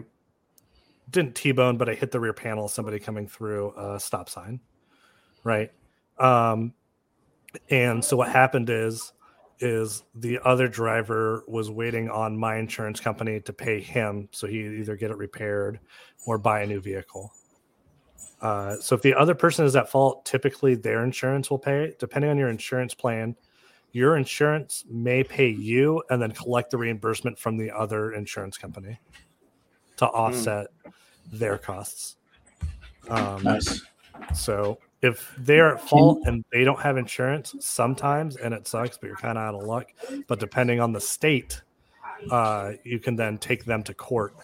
didn't 1.11 1.37
T-bone, 1.37 1.79
but 1.79 1.89
I 1.89 1.95
hit 1.95 2.11
the 2.11 2.21
rear 2.21 2.33
panel 2.33 2.67
of 2.67 2.71
somebody 2.71 2.99
coming 2.99 3.29
through 3.29 3.73
a 3.77 3.99
stop 4.01 4.29
sign, 4.29 4.61
right? 5.45 5.71
Um, 6.19 6.75
and 7.71 8.05
so 8.05 8.17
what 8.17 8.29
happened 8.29 8.69
is, 8.71 9.13
is 9.61 10.05
the 10.15 10.39
other 10.45 10.69
driver 10.69 11.45
was 11.49 11.71
waiting 11.71 12.11
on 12.11 12.37
my 12.37 12.57
insurance 12.57 13.01
company 13.01 13.41
to 13.41 13.53
pay 13.53 13.81
him, 13.81 14.29
so 14.33 14.47
he 14.47 14.59
either 14.59 14.97
get 14.97 15.11
it 15.11 15.17
repaired 15.17 15.81
or 16.27 16.39
buy 16.39 16.63
a 16.63 16.67
new 16.67 16.81
vehicle. 16.81 17.33
Uh, 18.41 18.77
so 18.77 18.95
if 18.95 19.03
the 19.03 19.15
other 19.15 19.35
person 19.35 19.65
is 19.65 19.75
at 19.75 19.89
fault, 19.89 20.25
typically 20.25 20.75
their 20.75 21.05
insurance 21.05 21.51
will 21.51 21.59
pay. 21.59 21.95
Depending 21.99 22.31
on 22.31 22.39
your 22.39 22.51
insurance 22.51 22.95
plan, 22.95 23.35
your 23.93 24.17
insurance 24.17 24.85
may 24.91 25.25
pay 25.25 25.49
you 25.49 26.03
and 26.11 26.21
then 26.21 26.33
collect 26.33 26.71
the 26.71 26.79
reimbursement 26.79 27.39
from 27.39 27.57
the 27.57 27.71
other 27.71 28.13
insurance 28.13 28.59
company 28.59 28.99
to 29.97 30.07
offset 30.07 30.69
their 31.33 31.59
costs. 31.59 32.17
Um, 33.09 33.43
Nice. 33.43 33.83
so 34.35 34.79
if 35.01 35.35
they're 35.39 35.75
at 35.75 35.81
fault 35.81 36.21
and 36.27 36.45
they 36.53 36.65
don't 36.65 36.81
have 36.81 36.97
insurance, 36.97 37.55
sometimes, 37.61 38.37
and 38.37 38.53
it 38.53 38.67
sucks, 38.67 38.99
but 38.99 39.07
you're 39.07 39.17
kind 39.17 39.39
of 39.39 39.43
out 39.43 39.55
of 39.55 39.63
luck. 39.63 39.89
But 40.27 40.41
depending 40.41 40.81
on 40.81 40.93
the 40.93 41.01
state, 41.01 41.63
uh, 42.31 42.73
you 42.85 42.99
can 42.99 43.17
then 43.17 43.39
take 43.39 43.65
them 43.65 43.83
to 43.85 43.95
court, 43.95 44.35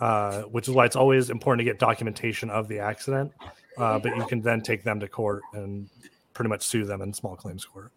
uh, 0.00 0.42
which 0.42 0.68
is 0.68 0.74
why 0.74 0.86
it's 0.86 0.96
always 0.96 1.30
important 1.30 1.60
to 1.60 1.64
get 1.64 1.78
documentation 1.78 2.50
of 2.50 2.68
the 2.68 2.80
accident. 2.80 3.32
Uh, 3.76 3.98
but 3.98 4.16
you 4.16 4.26
can 4.26 4.40
then 4.42 4.60
take 4.60 4.82
them 4.82 4.98
to 4.98 5.06
court 5.06 5.42
and 5.52 5.88
pretty 6.34 6.48
much 6.48 6.62
sue 6.62 6.84
them 6.84 7.00
in 7.00 7.12
small 7.12 7.36
claims 7.36 7.64
court. 7.64 7.92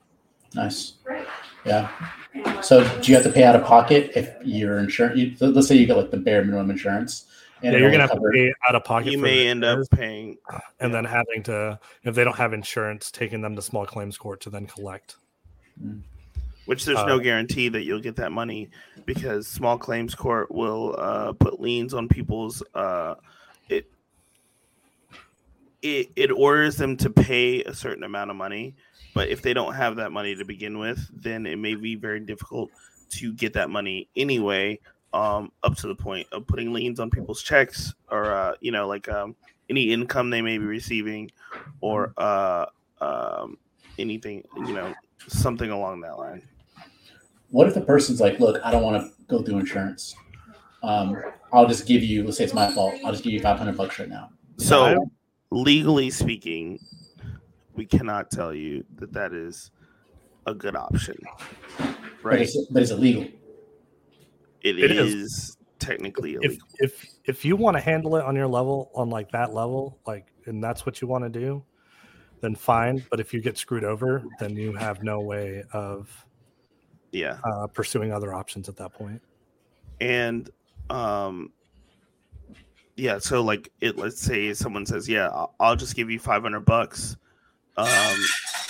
Nice. 0.55 0.93
Yeah. 1.65 1.89
So 2.61 2.83
do 2.99 3.11
you 3.11 3.15
have 3.15 3.23
to 3.25 3.31
pay 3.31 3.43
out 3.43 3.55
of 3.55 3.63
pocket 3.63 4.11
if 4.15 4.33
your 4.43 4.79
insurance? 4.79 5.17
You, 5.19 5.35
so 5.35 5.47
let's 5.47 5.67
say 5.67 5.75
you 5.75 5.85
get 5.85 5.97
like 5.97 6.11
the 6.11 6.17
bare 6.17 6.43
minimum 6.43 6.71
insurance, 6.71 7.25
and 7.61 7.73
Yeah, 7.73 7.79
you're 7.79 7.91
gonna 7.91 8.03
have 8.07 8.11
to 8.11 8.31
pay 8.33 8.53
out 8.67 8.75
of 8.75 8.83
pocket. 8.83 9.11
You 9.11 9.19
for 9.19 9.23
may 9.25 9.47
end 9.47 9.63
up 9.63 9.79
paying 9.91 10.37
and 10.79 10.93
then 10.93 11.05
having 11.05 11.43
to, 11.43 11.79
if 12.03 12.15
they 12.15 12.23
don't 12.23 12.35
have 12.37 12.53
insurance, 12.53 13.11
taking 13.11 13.41
them 13.41 13.55
to 13.55 13.61
small 13.61 13.85
claims 13.85 14.17
court 14.17 14.41
to 14.41 14.49
then 14.49 14.65
collect. 14.65 15.17
which 16.65 16.85
there's 16.85 16.97
Uh, 16.99 17.05
no 17.05 17.19
guarantee 17.19 17.69
that 17.69 17.83
you'll 17.83 17.99
get 18.01 18.15
that 18.15 18.31
money 18.31 18.69
because 19.05 19.47
small 19.47 19.77
claims 19.77 20.15
court 20.15 20.49
will 20.51 20.95
uh, 20.97 21.33
put 21.33 21.59
liens 21.59 21.93
on 21.93 22.07
people's 22.07 22.63
uh, 22.75 23.15
it, 23.67 23.91
it 25.81 26.11
it 26.15 26.31
orders 26.31 26.77
them 26.77 26.95
to 26.97 27.09
pay 27.09 27.63
a 27.63 27.73
certain 27.73 28.03
amount 28.03 28.29
of 28.29 28.35
money 28.37 28.75
but 29.13 29.29
if 29.29 29.41
they 29.41 29.53
don't 29.53 29.73
have 29.73 29.95
that 29.97 30.11
money 30.11 30.35
to 30.35 30.45
begin 30.45 30.79
with 30.79 30.99
then 31.13 31.45
it 31.45 31.57
may 31.57 31.75
be 31.75 31.95
very 31.95 32.19
difficult 32.19 32.69
to 33.09 33.33
get 33.33 33.53
that 33.53 33.69
money 33.69 34.07
anyway 34.15 34.77
um, 35.13 35.51
up 35.63 35.75
to 35.75 35.87
the 35.87 35.95
point 35.95 36.25
of 36.31 36.47
putting 36.47 36.71
liens 36.71 36.99
on 36.99 37.09
people's 37.09 37.41
checks 37.41 37.93
or 38.09 38.31
uh, 38.31 38.53
you 38.61 38.71
know 38.71 38.87
like 38.87 39.09
um, 39.09 39.35
any 39.69 39.91
income 39.91 40.29
they 40.29 40.41
may 40.41 40.57
be 40.57 40.65
receiving 40.65 41.29
or 41.81 42.13
uh, 42.17 42.65
um, 43.01 43.57
anything 43.99 44.43
you 44.57 44.73
know 44.73 44.93
something 45.27 45.69
along 45.69 46.01
that 46.01 46.17
line 46.17 46.41
What 47.49 47.67
if 47.67 47.73
the 47.73 47.81
person's 47.81 48.21
like, 48.21 48.39
"Look, 48.39 48.61
I 48.63 48.71
don't 48.71 48.83
want 48.83 49.03
to 49.03 49.11
go 49.27 49.41
through 49.41 49.59
insurance. 49.59 50.15
Um, 50.83 51.21
I'll 51.51 51.67
just 51.67 51.85
give 51.85 52.01
you. 52.01 52.23
Let's 52.23 52.37
say 52.37 52.45
it's 52.45 52.53
my 52.53 52.71
fault. 52.71 52.95
I'll 53.03 53.11
just 53.11 53.23
give 53.23 53.33
you 53.33 53.41
five 53.41 53.57
hundred 53.57 53.75
bucks 53.77 53.99
right 53.99 54.07
now." 54.09 54.29
So, 54.57 55.09
legally 55.51 56.09
speaking, 56.09 56.79
we 57.75 57.85
cannot 57.85 58.31
tell 58.31 58.53
you 58.53 58.83
that 58.95 59.13
that 59.13 59.33
is 59.33 59.71
a 60.45 60.53
good 60.53 60.75
option, 60.75 61.17
But 61.77 61.95
right? 62.23 62.41
it's, 62.41 62.57
but 62.71 62.81
it's 62.81 62.91
illegal. 62.91 63.23
it 64.61 64.79
It 64.79 64.91
is, 64.91 65.13
is. 65.13 65.57
technically 65.79 66.33
if 66.35 66.43
illegal. 66.43 66.67
if 66.79 67.05
if 67.25 67.45
you 67.45 67.55
want 67.55 67.75
to 67.77 67.81
handle 67.81 68.15
it 68.15 68.23
on 68.23 68.35
your 68.35 68.47
level 68.47 68.91
on 68.93 69.09
like 69.09 69.31
that 69.31 69.53
level 69.53 69.97
like 70.05 70.27
and 70.45 70.63
that's 70.63 70.85
what 70.85 71.01
you 71.01 71.07
want 71.07 71.23
to 71.23 71.29
do 71.29 71.63
then 72.41 72.53
fine 72.55 73.03
but 73.09 73.19
if 73.19 73.33
you 73.33 73.41
get 73.41 73.57
screwed 73.57 73.83
over 73.83 74.23
then 74.39 74.55
you 74.55 74.73
have 74.73 75.01
no 75.03 75.19
way 75.21 75.63
of 75.73 76.09
yeah, 77.11 77.37
uh, 77.43 77.67
pursuing 77.67 78.13
other 78.13 78.33
options 78.33 78.69
at 78.69 78.77
that 78.77 78.93
point. 78.93 79.19
point 79.19 79.21
and 79.99 80.49
um, 80.89 81.51
yeah. 82.95 83.17
So, 83.19 83.41
like, 83.41 83.69
it. 83.81 83.97
Let's 83.97 84.21
say 84.21 84.53
someone 84.53 84.85
says, 84.85 85.09
"Yeah, 85.09 85.27
I'll, 85.29 85.53
I'll 85.59 85.75
just 85.75 85.95
give 85.95 86.09
you 86.09 86.19
five 86.19 86.41
hundred 86.43 86.61
bucks," 86.61 87.17
um, 87.77 88.17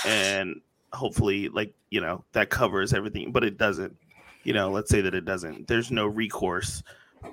and 0.06 0.62
hopefully, 0.94 1.50
like, 1.50 1.74
you 1.90 2.02
know, 2.02 2.24
that 2.34 2.50
covers 2.50 2.94
everything, 2.94 3.32
but 3.32 3.44
it 3.44 3.58
doesn't. 3.58 3.96
You 4.44 4.54
know, 4.54 4.72
let's 4.72 4.90
say 4.90 5.02
that 5.02 5.14
it 5.14 5.26
doesn't. 5.26 5.68
There's 5.68 5.92
no 5.92 6.08
recourse 6.08 6.82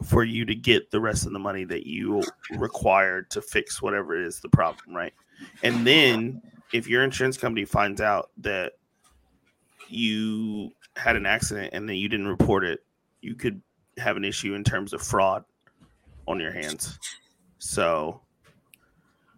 for 0.04 0.22
you 0.24 0.44
to 0.44 0.54
get 0.54 0.90
the 0.90 1.00
rest 1.00 1.24
of 1.24 1.32
the 1.32 1.38
money 1.38 1.64
that 1.64 1.86
you 1.86 2.22
required 2.50 3.30
to 3.30 3.40
fix 3.40 3.80
whatever 3.80 4.20
it 4.20 4.26
is 4.26 4.40
the 4.40 4.48
problem, 4.50 4.94
right? 4.94 5.14
And 5.62 5.86
then 5.86 6.42
if 6.72 6.86
your 6.86 7.02
insurance 7.02 7.38
company 7.38 7.64
finds 7.64 8.00
out 8.00 8.30
that 8.38 8.72
you 9.88 10.72
had 10.96 11.16
an 11.16 11.24
accident 11.24 11.70
and 11.72 11.88
that 11.88 11.94
you 11.94 12.08
didn't 12.08 12.28
report 12.28 12.64
it, 12.64 12.84
you 13.22 13.34
could 13.34 13.62
have 13.96 14.16
an 14.16 14.24
issue 14.24 14.54
in 14.54 14.64
terms 14.64 14.92
of 14.92 15.02
fraud 15.02 15.44
on 16.26 16.38
your 16.38 16.52
hands. 16.52 16.98
So 17.58 18.20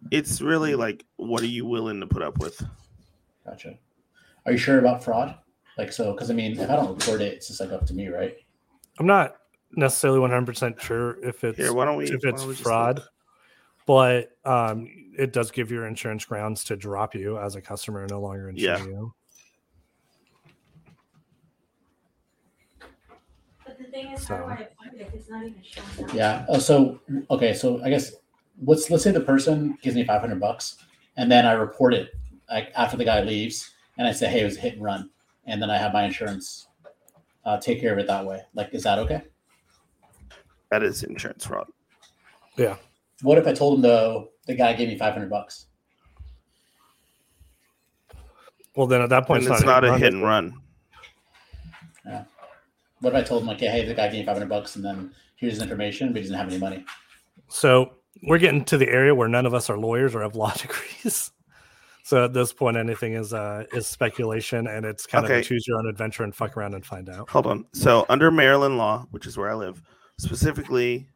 it's 0.09 0.41
really 0.41 0.75
like 0.75 1.05
what 1.17 1.43
are 1.43 1.47
you 1.47 1.65
willing 1.65 1.99
to 1.99 2.07
put 2.07 2.21
up 2.21 2.39
with? 2.39 2.61
Gotcha. 3.45 3.77
Are 4.45 4.51
you 4.51 4.57
sure 4.57 4.79
about 4.79 5.03
fraud? 5.03 5.35
Like 5.77 5.91
so, 5.91 6.13
because 6.13 6.29
I 6.31 6.33
mean, 6.33 6.59
if 6.59 6.69
I 6.69 6.75
don't 6.75 6.97
report 6.97 7.21
it, 7.21 7.33
it's 7.33 7.47
just 7.47 7.59
like 7.59 7.71
up 7.71 7.85
to 7.87 7.93
me, 7.93 8.07
right? 8.07 8.35
i'm 8.99 9.05
not 9.07 9.37
necessarily 9.77 10.19
100% 10.19 10.79
sure 10.81 11.17
if 11.23 11.43
it's 11.45 11.57
Here, 11.57 11.73
why 11.73 11.85
don't 11.85 11.95
we 11.95 12.05
if 12.05 12.21
why 12.23 12.29
it's 12.29 12.41
don't 12.41 12.49
we 12.49 12.55
fraud 12.55 13.01
but 13.87 14.31
um 14.43 14.85
it 15.17 15.31
does 15.31 15.49
give 15.49 15.71
your 15.71 15.85
insurance 15.87 16.25
grounds 16.25 16.65
to 16.65 16.75
drop 16.75 17.15
you 17.15 17.37
as 17.39 17.55
a 17.55 17.61
customer 17.61 18.05
no 18.09 18.19
longer 18.19 18.49
insure 18.49 18.77
Yeah. 18.77 18.85
you 18.85 19.13
But 23.65 23.77
the 23.77 23.85
thing 23.85 24.11
is, 24.11 24.27
how 24.27 24.37
do 24.37 24.43
I 24.43 24.67
find 24.83 24.99
it? 24.99 25.09
It's 25.13 25.29
not 25.29 25.45
even 25.45 25.61
showing 25.63 26.09
up. 26.09 26.13
Yeah. 26.15 26.45
Oh, 26.49 26.59
so 26.59 26.99
okay. 27.29 27.53
So 27.53 27.81
I 27.83 27.89
guess 27.89 28.11
what's 28.61 28.89
let's 28.89 29.03
say 29.03 29.11
the 29.11 29.19
person 29.19 29.77
gives 29.81 29.95
me 29.95 30.05
five 30.05 30.21
hundred 30.21 30.39
bucks, 30.39 30.77
and 31.17 31.31
then 31.31 31.45
I 31.45 31.53
report 31.53 31.93
it 31.93 32.11
like 32.49 32.71
after 32.75 32.95
the 32.95 33.05
guy 33.05 33.21
leaves, 33.21 33.71
and 33.97 34.07
I 34.07 34.11
say, 34.11 34.29
"Hey, 34.29 34.41
it 34.41 34.45
was 34.45 34.57
a 34.57 34.61
hit 34.61 34.73
and 34.75 34.83
run," 34.83 35.09
and 35.45 35.61
then 35.61 35.69
I 35.69 35.77
have 35.77 35.93
my 35.93 36.05
insurance 36.05 36.67
uh, 37.45 37.57
take 37.57 37.81
care 37.81 37.91
of 37.91 37.99
it 37.99 38.07
that 38.07 38.25
way. 38.25 38.41
Like, 38.53 38.69
is 38.73 38.83
that 38.83 38.99
okay? 38.99 39.23
That 40.69 40.83
is 40.83 41.03
insurance 41.03 41.45
fraud. 41.45 41.67
Yeah. 42.55 42.77
What 43.21 43.37
if 43.37 43.47
I 43.47 43.53
told 43.53 43.75
him 43.75 43.81
though 43.81 44.29
the 44.45 44.55
guy 44.55 44.73
gave 44.73 44.87
me 44.87 44.97
five 44.97 45.13
hundred 45.13 45.29
bucks? 45.29 45.67
Well, 48.75 48.87
then 48.87 49.01
at 49.01 49.09
that 49.09 49.27
point, 49.27 49.45
point, 49.45 49.53
it's 49.53 49.65
not 49.65 49.83
a 49.83 49.97
hit 49.97 50.13
and 50.13 50.23
run. 50.23 50.53
Yeah. 52.05 52.23
What 53.01 53.13
if 53.13 53.19
I 53.19 53.23
told 53.23 53.41
him 53.41 53.47
like, 53.47 53.59
"Hey, 53.59 53.85
the 53.85 53.93
guy 53.93 54.07
gave 54.07 54.19
me 54.19 54.25
five 54.25 54.35
hundred 54.35 54.49
bucks, 54.49 54.75
and 54.75 54.85
then 54.85 55.13
here's 55.35 55.53
his 55.53 55.61
information, 55.61 56.13
but 56.13 56.17
he 56.17 56.21
doesn't 56.21 56.37
have 56.37 56.47
any 56.47 56.57
money"? 56.57 56.85
So 57.49 57.95
we're 58.23 58.37
getting 58.39 58.63
to 58.65 58.77
the 58.77 58.89
area 58.89 59.13
where 59.15 59.27
none 59.27 59.45
of 59.45 59.53
us 59.53 59.69
are 59.69 59.77
lawyers 59.77 60.13
or 60.15 60.21
have 60.21 60.35
law 60.35 60.53
degrees. 60.55 61.31
So 62.03 62.25
at 62.25 62.33
this 62.33 62.51
point, 62.51 62.77
anything 62.77 63.13
is 63.13 63.33
uh, 63.33 63.65
is 63.73 63.87
speculation, 63.87 64.67
and 64.67 64.85
it's 64.85 65.05
kind 65.05 65.23
of 65.23 65.31
Okay. 65.31 65.39
a 65.39 65.43
choose 65.43 65.65
your 65.67 65.77
own 65.77 65.87
adventure 65.87 66.23
and 66.23 66.35
fuck 66.35 66.57
around 66.57 66.73
and 66.73 66.85
find 66.85 67.09
out. 67.09 67.29
Hold 67.29 67.45
on. 67.47 67.65
So 67.73 68.05
under 68.09 68.31
Maryland 68.31 68.77
law, 68.77 69.05
which 69.11 69.25
is 69.27 69.37
where 69.37 69.49
I 69.51 69.53
live, 69.53 69.81
specifically 70.17 71.07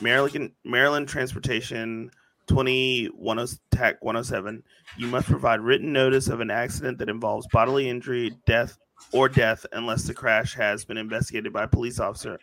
Maryland 0.00 0.50
Maryland 0.64 1.08
Transportation 1.08 2.10
21 2.48 3.46
TAC 3.70 4.02
107, 4.02 4.62
you 4.98 5.06
must 5.06 5.28
provide 5.28 5.60
written 5.60 5.92
notice 5.92 6.28
of 6.28 6.40
an 6.40 6.50
accident 6.50 6.98
that 6.98 7.08
involves 7.08 7.46
bodily 7.52 7.88
injury, 7.88 8.32
death, 8.46 8.76
or 9.12 9.28
death 9.28 9.64
unless 9.72 10.04
the 10.04 10.12
crash 10.12 10.54
has 10.54 10.84
been 10.84 10.96
investigated 10.98 11.52
by 11.52 11.62
a 11.64 11.68
police 11.68 12.00
officer 12.00 12.38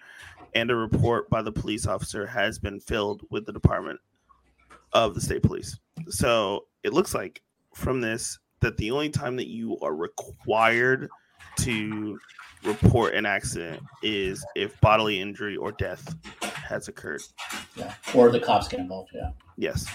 and 0.53 0.71
a 0.71 0.75
report 0.75 1.29
by 1.29 1.41
the 1.41 1.51
police 1.51 1.85
officer 1.85 2.25
has 2.25 2.59
been 2.59 2.79
filled 2.79 3.23
with 3.29 3.45
the 3.45 3.53
department 3.53 3.99
of 4.93 5.13
the 5.13 5.21
state 5.21 5.43
police. 5.43 5.79
So 6.07 6.65
it 6.83 6.93
looks 6.93 7.13
like 7.13 7.41
from 7.73 8.01
this 8.01 8.39
that 8.61 8.77
the 8.77 8.91
only 8.91 9.09
time 9.09 9.35
that 9.37 9.47
you 9.47 9.77
are 9.81 9.95
required 9.95 11.09
to 11.59 12.19
report 12.63 13.13
an 13.13 13.25
accident 13.25 13.81
is 14.03 14.45
if 14.55 14.79
bodily 14.81 15.19
injury 15.19 15.55
or 15.55 15.71
death 15.71 16.15
has 16.41 16.87
occurred. 16.87 17.21
Yeah, 17.75 17.93
or 18.13 18.31
the 18.31 18.39
cops 18.39 18.67
get 18.67 18.79
involved. 18.79 19.11
Yeah. 19.13 19.31
Yes. 19.57 19.87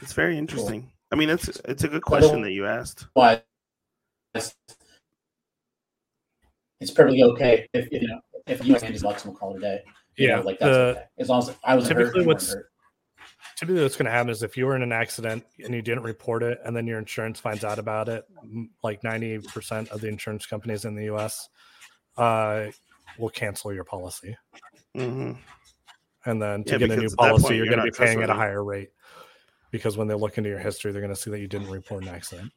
It's 0.00 0.12
very 0.12 0.36
interesting. 0.36 0.90
I 1.12 1.16
mean, 1.16 1.30
it's 1.30 1.48
it's 1.64 1.84
a 1.84 1.88
good 1.88 2.02
question 2.02 2.42
that 2.42 2.52
you 2.52 2.66
asked. 2.66 3.06
Why? 3.14 3.42
It's, 4.34 4.54
perfectly 6.94 7.22
okay 7.22 7.66
if 7.72 7.88
you 7.90 8.06
know 8.06 8.20
if 8.46 8.64
you 8.64 8.76
and 8.76 9.00
bucks 9.02 9.24
will 9.24 9.34
call 9.34 9.54
it 9.54 9.58
a 9.58 9.60
day. 9.60 9.82
You 10.16 10.28
know, 10.28 10.42
like 10.42 10.58
that's 10.58 10.76
the- 10.76 10.80
okay. 10.90 11.02
As 11.18 11.28
long 11.28 11.38
as 11.40 11.56
I 11.64 11.74
was 11.74 11.88
typically 11.88 12.20
you 12.22 12.26
weren't 12.26 12.38
what's- 12.38 12.52
hurt. 12.52 12.70
typically 13.56 13.82
what's 13.82 13.96
going 13.96 14.06
to 14.06 14.12
happen 14.12 14.30
is 14.30 14.42
if 14.42 14.56
you 14.56 14.66
were 14.66 14.76
in 14.76 14.82
an 14.82 14.92
accident 14.92 15.44
and 15.64 15.74
you 15.74 15.82
didn't 15.82 16.04
report 16.04 16.42
it 16.42 16.58
and 16.64 16.76
then 16.76 16.86
your 16.86 16.98
insurance 16.98 17.40
finds 17.40 17.64
out 17.64 17.78
about 17.78 18.08
it 18.08 18.24
like 18.82 19.02
90% 19.02 19.88
of 19.90 20.00
the 20.00 20.08
insurance 20.08 20.46
companies 20.46 20.84
in 20.84 20.94
the 20.94 21.04
us 21.14 21.48
uh, 22.16 22.66
will 23.18 23.30
cancel 23.30 23.72
your 23.72 23.84
policy 23.84 24.36
hmm 24.94 25.32
and 26.26 26.40
then 26.40 26.64
to 26.64 26.72
Yeah, 26.72 26.78
get 26.78 26.90
a 26.90 26.96
new 26.96 27.02
because 27.02 27.12
at 27.12 27.18
that 27.18 27.28
policy 27.28 27.42
point, 27.42 27.56
you're 27.56 27.64
you're 27.66 27.74
going 27.76 27.86
to 27.86 27.92
be 27.98 28.04
paying 28.04 28.22
at 28.22 28.30
a 28.30 28.34
higher 28.34 28.62
rate 28.64 28.90
because 29.70 29.96
when 29.96 30.06
they 30.08 30.14
look 30.14 30.38
into 30.38 30.48
your 30.50 30.58
history 30.58 30.92
they're 30.92 31.02
going 31.02 31.14
to 31.14 31.20
see 31.20 31.30
that 31.30 31.40
you 31.40 31.48
didn't 31.48 31.70
report 31.70 32.02
an 32.02 32.08
accident 32.10 32.52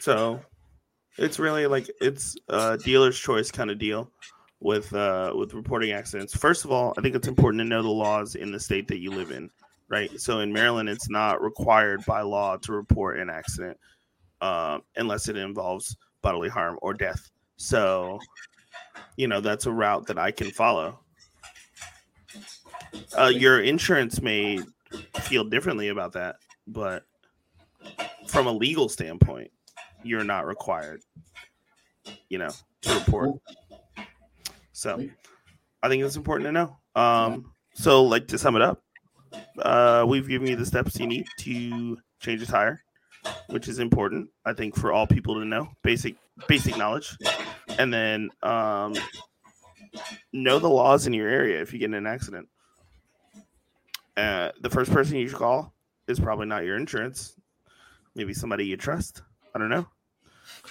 So 0.00 0.40
it's 1.18 1.38
really 1.38 1.66
like 1.66 1.88
it's 2.00 2.36
a 2.48 2.78
dealer's 2.78 3.18
choice 3.18 3.50
kind 3.50 3.70
of 3.70 3.78
deal 3.78 4.10
with 4.60 4.92
uh 4.94 5.32
with 5.34 5.54
reporting 5.54 5.92
accidents. 5.92 6.36
First 6.36 6.64
of 6.64 6.72
all, 6.72 6.94
I 6.96 7.02
think 7.02 7.14
it's 7.14 7.28
important 7.28 7.60
to 7.60 7.64
know 7.64 7.82
the 7.82 7.88
laws 7.88 8.34
in 8.34 8.50
the 8.52 8.60
state 8.60 8.88
that 8.88 8.98
you 8.98 9.10
live 9.10 9.30
in, 9.30 9.50
right? 9.88 10.18
So 10.20 10.40
in 10.40 10.52
Maryland, 10.52 10.88
it's 10.88 11.08
not 11.08 11.42
required 11.42 12.04
by 12.06 12.22
law 12.22 12.56
to 12.58 12.72
report 12.72 13.18
an 13.18 13.30
accident 13.30 13.78
uh, 14.40 14.78
unless 14.96 15.28
it 15.28 15.36
involves 15.36 15.96
bodily 16.22 16.48
harm 16.48 16.78
or 16.82 16.94
death. 16.94 17.30
So, 17.56 18.18
you 19.16 19.28
know, 19.28 19.40
that's 19.40 19.66
a 19.66 19.72
route 19.72 20.06
that 20.06 20.18
I 20.18 20.30
can 20.30 20.50
follow. 20.50 20.98
Uh, 23.16 23.32
your 23.34 23.60
insurance 23.60 24.20
may 24.20 24.60
feel 25.20 25.44
differently 25.44 25.88
about 25.88 26.12
that, 26.12 26.36
but 26.66 27.04
from 28.26 28.46
a 28.46 28.52
legal 28.52 28.88
standpoint, 28.88 29.50
you're 30.04 30.24
not 30.24 30.46
required, 30.46 31.00
you 32.28 32.38
know, 32.38 32.50
to 32.82 32.94
report. 32.94 33.30
So 34.72 35.08
I 35.82 35.88
think 35.88 36.02
it's 36.02 36.16
important 36.16 36.46
to 36.48 36.52
know. 36.52 36.76
Um, 36.94 37.52
so 37.74 38.04
like 38.04 38.28
to 38.28 38.38
sum 38.38 38.56
it 38.56 38.62
up, 38.62 38.82
uh, 39.60 40.04
we've 40.06 40.28
given 40.28 40.48
you 40.48 40.56
the 40.56 40.66
steps 40.66 40.98
you 40.98 41.06
need 41.06 41.26
to 41.40 41.98
change 42.20 42.42
a 42.42 42.46
tire, 42.46 42.82
which 43.48 43.68
is 43.68 43.78
important, 43.78 44.28
I 44.44 44.52
think, 44.52 44.76
for 44.76 44.92
all 44.92 45.06
people 45.06 45.34
to 45.34 45.44
know. 45.44 45.68
Basic 45.82 46.16
basic 46.48 46.76
knowledge. 46.76 47.16
And 47.78 47.92
then 47.92 48.30
um 48.42 48.94
know 50.32 50.58
the 50.58 50.68
laws 50.68 51.06
in 51.06 51.12
your 51.12 51.28
area 51.28 51.60
if 51.60 51.72
you 51.72 51.78
get 51.78 51.86
in 51.86 51.94
an 51.94 52.06
accident. 52.06 52.48
Uh, 54.16 54.50
the 54.60 54.70
first 54.70 54.92
person 54.92 55.16
you 55.16 55.28
should 55.28 55.38
call 55.38 55.74
is 56.06 56.20
probably 56.20 56.46
not 56.46 56.64
your 56.64 56.76
insurance. 56.76 57.34
Maybe 58.14 58.34
somebody 58.34 58.66
you 58.66 58.76
trust. 58.76 59.22
I 59.54 59.58
don't 59.58 59.70
know. 59.70 59.86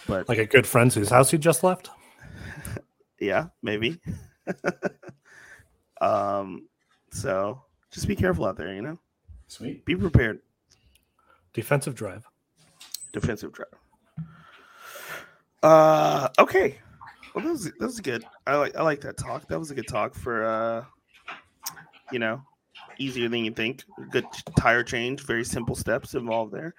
But 0.08 0.28
like 0.28 0.40
a 0.40 0.46
good 0.46 0.68
friend 0.68 0.92
whose 0.92 1.10
house 1.10 1.32
you 1.32 1.40
just 1.40 1.64
left 1.64 1.90
yeah, 3.24 3.48
maybe. 3.62 4.00
um, 6.02 6.68
so 7.12 7.62
just 7.92 8.08
be 8.08 8.16
careful 8.16 8.46
out 8.46 8.58
there, 8.58 8.74
you 8.74 8.82
know. 8.82 9.00
Sweet. 9.48 9.86
Be 9.86 9.96
prepared. 9.96 10.40
defensive 11.54 11.96
drive 11.96 12.28
Defensive 13.12 13.54
drive. 13.54 13.68
Uh, 15.62 16.28
okay. 16.40 16.80
Well, 17.34 17.46
that 17.46 17.52
was 17.52 17.66
that 17.66 17.80
was 17.80 18.00
good. 18.00 18.26
I 18.46 18.56
like 18.56 18.76
I 18.76 18.84
like 18.84 19.02
that 19.02 19.18
talk. 19.18 19.48
That 19.48 19.60
was 19.60 19.72
a 19.72 19.76
good 19.76 19.88
talk 19.88 20.14
for 20.14 20.46
uh, 20.46 20.86
you 22.12 22.20
know, 22.20 22.42
easier 22.98 23.30
than 23.30 23.46
you 23.46 23.52
think. 23.52 23.84
Good 24.12 24.26
tire 24.58 24.84
change. 24.84 25.22
Very 25.26 25.44
simple 25.44 25.76
steps 25.76 26.16
involved 26.16 26.54
there. 26.54 26.76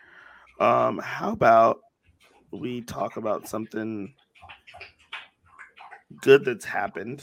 Um, 0.61 0.99
how 0.99 1.33
about 1.33 1.81
we 2.61 2.81
talk 2.83 3.17
about 3.17 3.49
something 3.49 4.15
good 6.23 6.45
that's 6.45 6.65
happened 6.65 7.23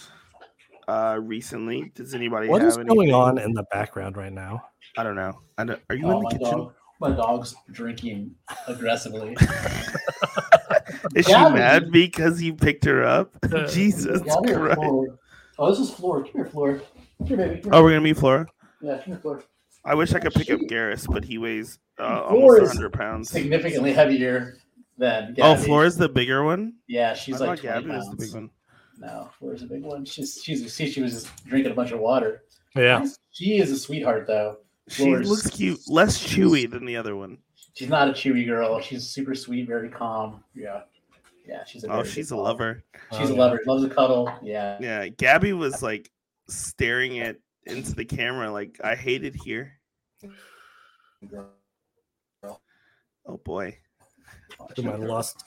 uh 0.88 1.18
recently? 1.22 1.92
Does 1.96 2.14
anybody 2.14 2.48
what 2.48 2.62
have 2.62 2.70
is 2.70 2.78
going 2.78 3.14
on 3.14 3.38
in 3.38 3.54
the 3.54 3.64
background 3.72 4.18
right 4.18 4.34
now 4.34 4.64
I 4.98 5.04
don't 5.04 5.16
know. 5.16 5.40
I 5.58 5.64
don't, 5.64 5.80
are 5.90 5.96
you 5.96 6.06
Oh, 6.08 6.18
in 6.18 6.24
my 6.24 6.30
the 6.34 6.38
kitchen? 6.40 6.58
dog. 6.58 6.74
My 7.00 7.12
dog's 7.12 7.56
drinking 7.72 8.36
aggressively. 8.68 9.38
Is 11.16 11.26
she 11.26 11.32
Gabby. 11.32 11.56
mad 11.56 11.92
because 11.92 12.42
you 12.42 12.54
picked 12.54 12.84
her 12.86 13.04
up? 13.06 13.32
Uh, 13.52 13.66
Jesus 13.72 14.22
Yeah, 14.26 14.36
Christ. 14.54 14.80
Oh, 15.58 15.70
this 15.70 15.80
is 15.80 15.92
Flora. 15.92 16.24
Come 16.24 16.32
here, 16.34 16.46
Flora. 16.46 16.82
Come 17.20 17.28
here, 17.28 17.38
baby. 17.38 17.62
Come 17.62 17.74
Oh, 17.74 17.84
we're 17.84 17.92
gonna 17.92 18.02
meet 18.02 18.18
Flora. 18.18 18.48
Yeah, 18.82 18.98
come 18.98 19.14
here, 19.14 19.18
Flora. 19.22 19.44
I 19.86 19.96
wish 19.96 20.14
I 20.14 20.20
could 20.20 20.34
pick 20.34 20.52
up 20.52 20.60
She- 20.60 20.68
Garrus, 20.68 21.08
but 21.12 21.24
he 21.24 21.38
weighs 21.38 21.80
uh, 22.00 22.22
almost 22.24 22.62
100 22.62 22.92
pounds. 22.94 23.30
Significantly 23.30 23.94
heavier 23.94 24.58
than 25.02 25.36
Oh, 25.42 25.56
Flora's 25.56 25.98
the 25.98 26.08
bigger 26.08 26.44
one. 26.44 26.74
Yeah, 26.88 27.14
she's 27.14 27.38
thought 27.40 27.48
like 27.48 27.60
20 27.62 27.74
Gabby 27.74 27.88
was 27.96 28.06
pounds. 28.06 28.10
the 28.18 28.26
big 28.26 28.34
one. 28.36 28.50
No, 29.00 29.30
Flora's 29.40 29.64
a 29.64 29.66
big 29.66 29.84
one. 29.84 30.06
She's 30.06 30.40
she's 30.44 30.72
see 30.74 30.90
she 30.90 31.02
was 31.02 31.14
just 31.14 31.46
drinking 31.46 31.72
a 31.72 31.76
bunch 31.76 31.92
of 31.92 32.00
water. 32.00 32.44
yeah 32.76 33.06
She 33.32 33.58
is 33.58 33.72
a 33.72 33.78
sweetheart 33.78 34.28
though. 34.28 34.58
She 34.88 35.16
looks 35.16 35.50
cute, 35.50 35.80
less 35.88 36.18
chewy 36.24 36.70
than 36.70 36.86
the 36.86 36.96
other 36.98 37.16
one. 37.16 37.38
She's 37.74 37.90
not 37.90 38.10
a 38.10 38.12
chewy 38.12 38.46
girl. 38.46 38.80
She's 38.82 39.08
super 39.08 39.34
sweet, 39.34 39.68
very 39.68 39.90
calm. 39.90 40.44
Yeah, 40.54 40.82
yeah. 41.48 41.64
She's 41.66 41.84
a 41.84 41.92
Oh, 41.92 42.04
she's 42.04 42.32
a 42.32 42.36
good 42.36 42.42
lover. 42.42 42.84
She's 43.18 43.30
Oh, 43.30 43.34
a 43.34 43.36
yeah. 43.36 43.40
lover. 43.40 43.60
Loves 43.66 43.84
a 43.84 43.90
cuddle. 43.90 44.32
Yeah. 44.44 44.78
Yeah, 44.82 45.08
Gabby 45.08 45.54
was 45.54 45.82
like 45.82 46.12
staring 46.50 47.20
at 47.20 47.38
into 47.66 47.94
the 47.96 48.06
camera, 48.06 48.52
like 48.52 48.80
I 48.84 48.96
hate 48.96 49.24
it 49.24 49.36
here. 49.36 49.80
Oh 52.44 53.38
boy. 53.44 53.78
We 54.78 54.84
might 54.84 54.92
have 55.00 55.02
lost 55.02 55.44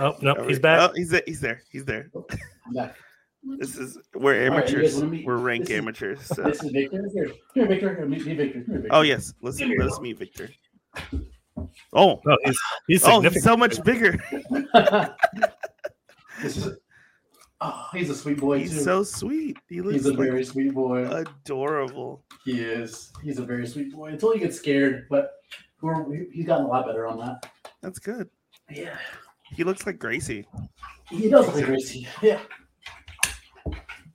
oh 0.00 0.16
no 0.20 0.34
he's 0.46 0.58
back 0.58 0.90
Oh, 0.90 0.92
he's 0.94 1.10
there. 1.10 1.22
He's 1.26 1.40
there. 1.40 1.62
He's 1.70 1.84
there. 1.84 2.10
I'm 2.66 2.72
back. 2.74 2.96
This 3.58 3.76
is 3.76 3.98
we're 4.14 4.48
All 4.50 4.56
right, 4.58 4.70
you 4.70 4.80
guys 4.82 5.02
amateurs. 5.02 5.24
we're 5.26 5.36
rank 5.36 5.62
this 5.64 5.70
is- 5.72 5.78
amateurs. 5.78 6.20
So. 6.26 6.42
This 6.44 6.62
is 6.62 6.70
Victor. 6.70 7.02
Here, 7.12 7.30
here, 7.54 7.66
Victor. 7.66 7.94
Here, 7.96 8.06
meet, 8.06 8.22
oh, 8.22 8.26
meet 8.26 8.36
Victor. 8.36 8.58
Here, 8.60 8.64
Victor. 8.80 8.88
Oh 8.92 9.00
yes, 9.00 9.34
let's 9.42 9.60
let 9.60 9.80
us 9.80 10.00
meet 10.00 10.18
Victor. 10.18 10.48
Oh, 11.92 12.20
no 12.24 12.36
he's 12.44 12.58
he's 12.86 13.04
oh, 13.04 13.20
he's 13.20 13.42
so 13.42 13.56
much 13.56 13.82
bigger. 13.82 14.16
this 16.42 16.56
is. 16.56 16.76
Oh, 17.64 17.86
he's 17.92 18.10
a 18.10 18.14
sweet 18.16 18.38
boy 18.38 18.58
He's 18.58 18.72
too. 18.72 18.80
so 18.80 19.02
sweet. 19.04 19.56
He 19.68 19.80
looks 19.80 19.94
he's 19.94 20.06
a 20.06 20.10
like 20.10 20.18
very 20.18 20.44
sweet 20.44 20.74
boy. 20.74 21.06
adorable. 21.08 22.24
he 22.44 22.60
is. 22.60 23.12
He's 23.22 23.38
a 23.38 23.44
very 23.44 23.68
sweet 23.68 23.92
boy 23.94 24.08
until 24.08 24.32
he 24.32 24.40
gets 24.40 24.56
scared, 24.58 25.06
but 25.08 25.30
we're, 25.80 26.26
he's 26.32 26.44
gotten 26.46 26.66
a 26.66 26.68
lot 26.68 26.86
better 26.86 27.06
on 27.06 27.18
that. 27.18 27.48
That's 27.80 28.00
good. 28.00 28.28
Yeah, 28.74 28.96
He 29.54 29.64
looks 29.64 29.86
like 29.86 29.98
Gracie. 29.98 30.46
he 31.10 31.28
does 31.28 31.46
look 31.46 31.56
like 31.56 31.66
Gracie. 31.66 32.06
Yeah. 32.22 32.40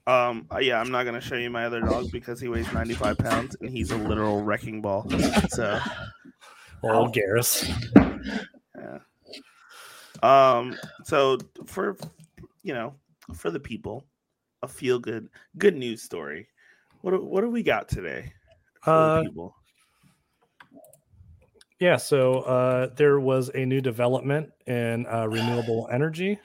Um, 0.06 0.46
uh, 0.50 0.58
yeah, 0.58 0.80
I'm 0.80 0.90
not 0.90 1.04
gonna 1.04 1.20
show 1.20 1.34
you 1.36 1.50
my 1.50 1.66
other 1.66 1.80
dog 1.80 2.10
because 2.10 2.40
he 2.40 2.48
weighs 2.48 2.72
95 2.72 3.18
pounds 3.18 3.56
and 3.60 3.68
he's 3.70 3.90
a 3.90 3.96
literal 3.96 4.42
wrecking 4.42 4.80
ball. 4.80 5.06
So 5.50 5.78
Old 6.82 7.14
Garrus. 7.14 7.68
Yeah. 8.76 8.98
Um. 10.22 10.76
So 11.04 11.38
for 11.66 11.96
you 12.62 12.72
know, 12.72 12.94
for 13.34 13.50
the 13.50 13.60
people, 13.60 14.04
a 14.62 14.68
feel 14.68 14.98
good, 14.98 15.28
good 15.58 15.76
news 15.76 16.02
story. 16.02 16.48
What 17.02 17.10
do- 17.12 17.24
what 17.24 17.42
do 17.42 17.50
we 17.50 17.62
got 17.62 17.88
today? 17.88 18.32
For 18.82 18.90
Uh, 18.90 19.16
the 19.22 19.28
people. 19.28 19.54
Yeah, 21.80 21.96
so 21.96 22.40
uh, 22.40 22.88
there 22.96 23.20
was 23.20 23.50
a 23.54 23.64
new 23.64 23.80
development 23.80 24.50
in 24.66 25.06
uh, 25.06 25.26
renewable 25.26 25.88
energy 25.92 26.38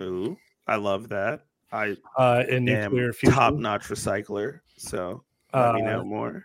Ooh, 0.00 0.36
I 0.66 0.76
love 0.76 1.08
that. 1.10 1.44
I 1.70 1.96
uh, 2.16 2.44
in 2.48 2.66
am 2.68 2.90
nuclear 2.90 3.12
fusion. 3.12 3.34
top 3.36 3.54
notch 3.54 3.82
recycler. 3.88 4.60
So 4.78 5.22
let 5.52 5.74
me 5.74 5.82
Uh, 5.82 5.84
know 5.84 6.04
more. 6.04 6.44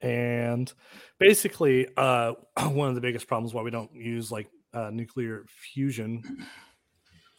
and 0.00 0.72
basically 1.18 1.88
uh 1.96 2.32
one 2.68 2.88
of 2.88 2.94
the 2.94 3.00
biggest 3.00 3.26
problems 3.26 3.52
why 3.52 3.62
we 3.62 3.70
don't 3.70 3.92
use 3.94 4.30
like 4.30 4.48
uh 4.72 4.90
nuclear 4.90 5.44
fusion 5.48 6.22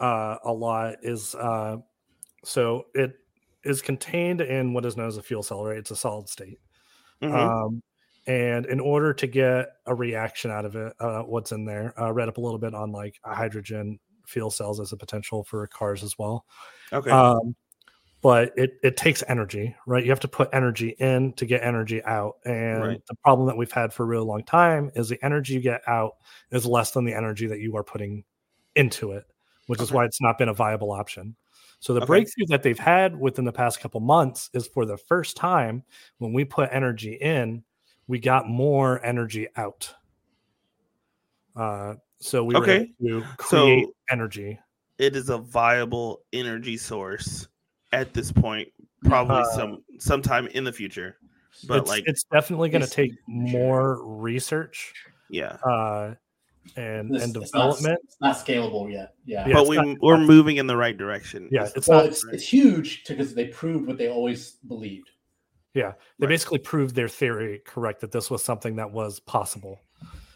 uh 0.02 0.36
a 0.44 0.52
lot 0.52 0.96
is 1.02 1.36
uh 1.36 1.78
so 2.44 2.88
it 2.96 3.14
is 3.64 3.82
contained 3.82 4.42
in 4.42 4.74
what 4.74 4.86
is 4.86 4.98
known 4.98 5.08
as 5.08 5.16
a 5.16 5.24
fuel 5.24 5.42
cell 5.42 5.64
right 5.64 5.78
it's 5.78 5.92
a 5.92 5.96
solid 5.96 6.28
state 6.28 6.60
Mhm. 7.22 7.34
um 7.68 7.84
and 8.28 8.66
in 8.68 8.80
order 8.80 9.14
to 9.14 9.28
get 9.28 9.70
a 9.88 9.96
reaction 9.96 10.52
out 10.52 10.66
of 10.66 10.76
it 10.76 10.94
uh 11.00 11.22
what's 11.24 11.52
in 11.52 11.66
there 11.66 11.94
uh 12.02 12.12
read 12.12 12.30
up 12.30 12.38
a 12.38 12.42
little 12.42 12.60
bit 12.60 12.74
on 12.76 12.92
like 12.92 13.20
hydrogen 13.26 14.00
fuel 14.26 14.52
cells 14.52 14.80
as 14.80 14.92
a 14.94 14.98
potential 14.98 15.44
for 15.44 15.66
cars 15.68 16.04
as 16.04 16.18
well 16.20 16.46
okay. 16.94 17.10
um, 17.12 17.56
but 18.22 18.52
it 18.58 18.72
it 18.84 18.98
takes 18.98 19.24
energy, 19.30 19.76
right? 19.88 20.04
You 20.04 20.12
have 20.12 20.20
to 20.22 20.28
put 20.28 20.50
energy 20.54 20.90
in 21.00 21.34
to 21.34 21.46
get 21.46 21.64
energy 21.64 22.04
out, 22.04 22.36
and 22.46 22.82
Right. 22.84 23.02
the 23.08 23.16
problem 23.24 23.48
that 23.48 23.58
we've 23.58 23.72
had 23.72 23.94
for 23.94 24.04
a 24.04 24.06
really 24.08 24.26
long 24.26 24.44
time 24.44 24.92
is 24.96 25.08
the 25.10 25.24
energy 25.24 25.54
you 25.54 25.62
get 25.62 25.82
out 25.88 26.14
is 26.52 26.66
less 26.66 26.92
than 26.92 27.06
the 27.06 27.14
energy 27.14 27.48
that 27.48 27.60
you 27.60 27.76
are 27.78 27.84
putting 27.84 28.26
into 28.76 29.12
it, 29.14 29.26
which 29.68 29.82
is 29.82 29.92
why 29.92 30.06
it's 30.06 30.22
not 30.22 30.38
been 30.38 30.50
a 30.50 30.54
viable 30.54 30.92
option. 30.92 31.36
So 31.80 31.94
the 31.94 32.02
Okay. 32.02 32.08
breakthrough 32.08 32.46
that 32.48 32.62
they've 32.64 32.78
had 32.78 33.18
within 33.18 33.46
the 33.46 33.52
past 33.54 33.80
couple 33.80 34.00
months 34.02 34.50
is 34.54 34.68
for 34.68 34.86
the 34.86 34.98
first 34.98 35.38
time 35.38 35.84
when 36.18 36.34
we 36.34 36.44
put 36.44 36.70
energy 36.74 37.14
in, 37.14 37.64
we 38.08 38.20
got 38.20 38.48
more 38.48 39.04
energy 39.06 39.48
out. 39.56 39.94
Uh, 41.56 41.96
so 42.20 42.44
we 42.44 42.54
were 42.56 42.62
Okay. 42.62 42.94
able 43.02 43.22
to 43.22 43.28
create 43.38 43.86
So- 43.86 43.94
energy. 44.12 44.60
it 44.98 45.16
is 45.16 45.30
a 45.30 45.38
viable 45.38 46.22
energy 46.34 46.76
source 46.76 47.48
at 47.94 48.14
this 48.14 48.32
point. 48.32 48.68
Probably 49.06 49.38
Uh, 49.38 49.46
some 49.56 49.84
sometime 50.00 50.48
in 50.48 50.66
the 50.66 50.74
future. 50.74 51.18
But 51.68 51.80
it's, 51.80 51.90
like, 51.90 52.04
it's 52.06 52.24
definitely 52.26 52.70
going 52.70 52.82
to 52.84 52.90
take 52.90 53.12
more 53.28 54.04
research 54.06 54.94
yeah. 55.30 55.54
uh, 55.66 56.16
and 56.76 57.14
This- 57.14 57.24
and 57.24 57.36
it's 57.38 57.54
not- 57.54 57.78
development. 57.78 58.00
It's 58.04 58.18
not, 58.22 58.36
scalable 58.36 58.92
yet. 58.92 59.16
Yeah. 59.26 59.48
Yeah, 59.48 59.54
but 59.56 59.68
we 59.68 59.76
not- 59.78 59.98
we're 60.02 60.18
moving 60.18 60.58
in 60.58 60.68
the 60.68 60.78
right 60.78 60.96
direction. 60.98 61.50
Yeah, 61.52 61.70
it's 61.76 61.88
well, 61.88 62.02
point, 62.02 62.12
it's, 62.12 62.26
right? 62.26 62.36
it's 62.36 62.48
huge 62.48 63.04
because 63.08 63.34
they 63.34 63.48
proved 63.48 63.88
what 63.88 63.98
they 63.98 64.08
always 64.10 64.52
believed. 64.68 65.10
Yeah, 65.74 65.94
they 66.18 66.26
Right. 66.26 66.34
basically 66.34 66.60
proved 66.60 66.96
their 66.96 67.08
theory 67.08 67.62
correct 67.66 68.02
that 68.02 68.12
this 68.12 68.30
was 68.30 68.44
something 68.44 68.76
that 68.78 68.92
was 68.92 69.20
possible, 69.20 69.80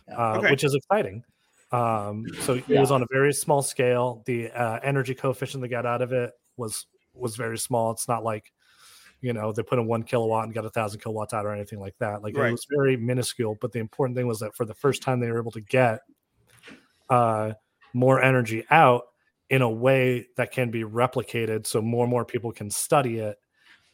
Yeah. 0.07 0.17
uh, 0.17 0.37
Okay. 0.37 0.51
which 0.51 0.63
is 0.63 0.73
exciting. 0.75 1.23
Um, 1.71 2.25
so 2.41 2.53
it 2.55 2.67
was 2.79 2.91
on 2.91 3.01
a 3.01 3.07
very 3.11 3.33
small 3.33 3.63
scale. 3.63 4.21
The 4.27 4.51
uh, 4.51 4.79
energy 4.83 5.15
coefficient 5.15 5.61
they 5.63 5.67
got 5.67 5.85
out 5.87 6.01
of 6.03 6.11
it 6.13 6.31
was 6.55 6.85
was 7.15 7.35
very 7.35 7.57
small. 7.57 7.91
It's 7.91 8.07
not 8.07 8.23
like 8.23 8.51
you 9.21 9.33
know 9.33 9.51
they 9.51 9.63
put 9.63 9.79
in 9.79 9.87
one 9.87 10.03
kilowatt 10.03 10.43
and 10.45 10.53
got 10.53 10.65
a 10.65 10.69
thousand 10.69 10.99
kilowatts 10.99 11.33
out 11.33 11.45
or 11.47 11.51
anything 11.53 11.79
like 11.79 11.97
that. 11.97 12.21
Like 12.21 12.35
Right. 12.37 12.49
it 12.49 12.51
was 12.51 12.67
very 12.69 12.95
minuscule. 12.97 13.57
But 13.59 13.71
the 13.71 13.79
important 13.79 14.15
thing 14.17 14.27
was 14.27 14.39
that 14.39 14.55
for 14.55 14.65
the 14.65 14.73
first 14.75 15.01
time 15.01 15.19
they 15.19 15.31
were 15.31 15.39
able 15.39 15.51
to 15.51 15.61
get 15.61 16.01
uh, 17.09 17.53
more 17.93 18.21
energy 18.21 18.63
out 18.69 19.03
in 19.49 19.61
a 19.61 19.69
way 19.69 20.27
that 20.37 20.51
can 20.51 20.71
be 20.71 20.83
replicated, 20.83 21.67
so 21.67 21.81
more 21.81 22.03
and 22.05 22.11
more 22.11 22.25
people 22.25 22.51
can 22.51 22.69
study 22.69 23.19
it 23.19 23.37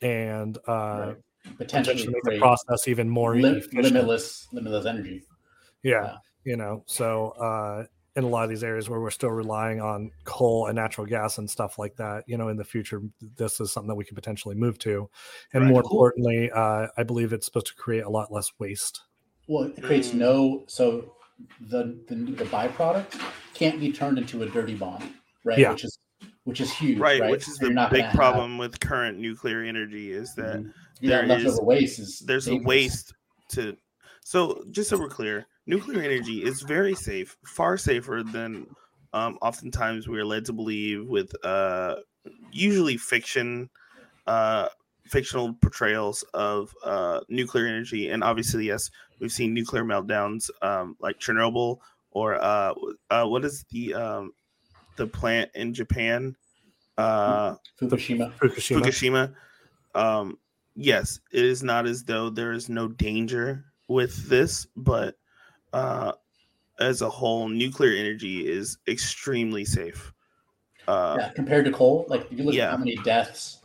and 0.02 0.58
uh, 0.68 0.70
Right. 0.70 1.16
potentially 1.58 1.96
Potentially 1.96 2.14
make 2.14 2.24
the 2.24 2.40
process 2.40 2.88
even 2.88 3.10
more 3.10 3.36
lim- 3.36 3.62
limitless, 3.74 4.48
limitless 4.54 4.86
energy. 4.86 5.24
Yeah, 5.84 6.04
Yeah. 6.04 6.18
you 6.46 6.58
know, 6.58 6.84
so 6.88 7.30
uh, 7.32 7.86
in 8.16 8.24
a 8.24 8.28
lot 8.28 8.44
of 8.44 8.50
these 8.50 8.64
areas 8.64 8.90
where 8.90 9.00
we're 9.00 9.10
still 9.12 9.30
relying 9.32 9.82
on 9.82 10.12
coal 10.24 10.68
and 10.68 10.76
natural 10.76 11.08
gas 11.08 11.38
and 11.38 11.50
stuff 11.50 11.78
like 11.80 11.96
that, 11.98 12.24
you 12.28 12.38
know, 12.38 12.50
in 12.50 12.58
the 12.58 12.64
future, 12.64 13.02
this 13.38 13.60
is 13.60 13.72
something 13.72 13.88
that 13.88 13.96
we 13.96 14.06
could 14.06 14.16
potentially 14.16 14.56
move 14.56 14.78
to. 14.80 15.10
And 15.54 15.64
Right. 15.64 15.72
more 15.72 15.84
Cool. 15.84 15.92
importantly, 15.92 16.52
uh, 16.52 16.88
I 16.98 17.04
believe 17.04 17.34
it's 17.34 17.46
supposed 17.46 17.68
to 17.68 17.76
create 17.76 18.04
a 18.04 18.10
lot 18.10 18.32
less 18.32 18.52
waste. 18.60 19.02
Well, 19.48 19.66
it 19.66 19.82
creates 19.82 20.10
Mm. 20.10 20.16
no 20.20 20.64
so 20.68 21.14
the, 21.62 21.98
the 22.08 22.16
the 22.16 22.46
byproduct 22.46 23.20
can't 23.54 23.80
be 23.80 23.92
turned 23.92 24.18
into 24.18 24.44
a 24.44 24.46
dirty 24.50 24.76
bomb, 24.76 25.14
right? 25.44 25.58
Yeah. 25.58 25.72
Which 25.72 25.84
is 25.84 25.98
which 26.44 26.62
is 26.62 26.72
huge, 26.74 26.98
right, 26.98 27.22
right? 27.22 27.32
which 27.32 27.48
is 27.48 27.58
So 27.58 27.68
the 27.68 27.74
big 27.74 27.78
gonna 27.92 28.04
have- 28.04 28.16
problem 28.16 28.58
with 28.58 28.80
current 28.80 29.20
nuclear 29.20 29.62
energy 29.64 30.12
is 30.12 30.34
that 30.36 30.58
Mhm. 30.62 30.74
You 31.02 31.10
got 31.10 31.28
there 31.28 31.38
is- 31.38 31.46
leftover 31.46 31.66
waste 31.66 32.00
is 32.00 32.20
there's 32.20 32.48
a 32.48 32.56
waste 32.58 33.14
to 33.50 33.78
so 34.24 34.64
just 34.72 34.90
so 34.90 34.98
we're 35.00 35.08
clear 35.10 35.46
nuclear 35.66 36.02
energy 36.02 36.44
is 36.44 36.62
very 36.62 36.94
safe 36.96 37.38
far 37.46 37.78
safer 37.78 38.22
than 38.24 38.68
um, 39.14 39.38
oftentimes 39.42 40.08
we 40.08 40.20
are 40.20 40.26
led 40.26 40.46
to 40.46 40.54
believe 40.54 41.08
with 41.08 41.32
uh, 41.46 41.96
usually 42.52 42.98
fiction 42.98 43.70
uh, 44.28 44.68
fictional 45.06 45.54
portrayals 45.56 46.24
of 46.34 46.74
uh, 46.84 47.20
nuclear 47.30 47.66
energy 47.66 48.10
and 48.10 48.24
obviously 48.24 48.68
yes 48.68 48.90
we've 49.20 49.32
seen 49.32 49.54
nuclear 49.54 49.84
meltdowns 49.84 50.50
um, 50.62 50.96
like 51.00 51.20
chernobyl 51.20 51.80
or 52.12 52.42
uh, 52.44 52.74
uh, 53.10 53.26
what 53.26 53.46
is 53.46 53.66
the 53.72 53.94
um, 53.94 54.34
the 54.96 55.08
plant 55.08 55.50
in 55.56 55.74
japan 55.74 56.36
uh, 57.00 57.56
Fukushima. 57.80 58.34
Fukushima. 58.34 58.82
Fukushima. 58.82 59.34
Um, 59.96 60.38
yes, 60.76 61.22
it 61.32 61.46
is 61.46 61.64
not 61.64 61.88
as 61.88 62.04
though 62.04 62.30
there 62.30 62.52
is 62.52 62.68
no 62.68 62.90
danger 62.90 63.64
with 63.88 64.28
this, 64.28 64.68
but 64.76 65.16
uh, 65.72 66.12
as 66.80 67.02
a 67.02 67.10
whole, 67.10 67.48
nuclear 67.48 67.96
energy 67.96 68.48
is 68.48 68.78
extremely 68.88 69.64
safe. 69.64 70.14
Uh, 70.90 71.16
yeah, 71.20 71.30
compared 71.30 71.64
to 71.66 71.72
coal, 71.72 72.06
like 72.10 72.30
if 72.32 72.38
you 72.38 72.44
look 72.44 72.54
yeah. 72.54 72.66
at 72.66 72.72
how 72.72 72.78
many 72.78 72.96
deaths 72.98 73.60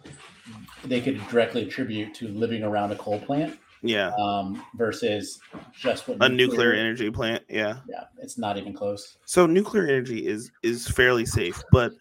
they 0.85 1.01
could 1.01 1.21
directly 1.29 1.63
attribute 1.63 2.15
to 2.15 2.29
living 2.29 2.63
around 2.63 2.93
a 2.93 2.97
coal 2.97 3.19
plant 3.19 3.59
yeah, 3.85 4.13
um, 4.19 4.65
versus 4.75 5.39
just 5.73 6.09
what 6.09 6.17
a 6.23 6.29
nuclear 6.29 6.73
energy 6.73 7.11
plant. 7.11 7.43
Yeah. 7.49 7.81
Yeah, 7.89 8.05
it's 8.19 8.39
not 8.39 8.57
even 8.57 8.73
close. 8.73 9.19
So 9.27 9.47
nuclear 9.47 9.85
energy 9.85 10.27
is 10.27 10.51
is 10.63 10.89
fairly 10.89 11.27
safe, 11.27 11.63
but 11.71 11.93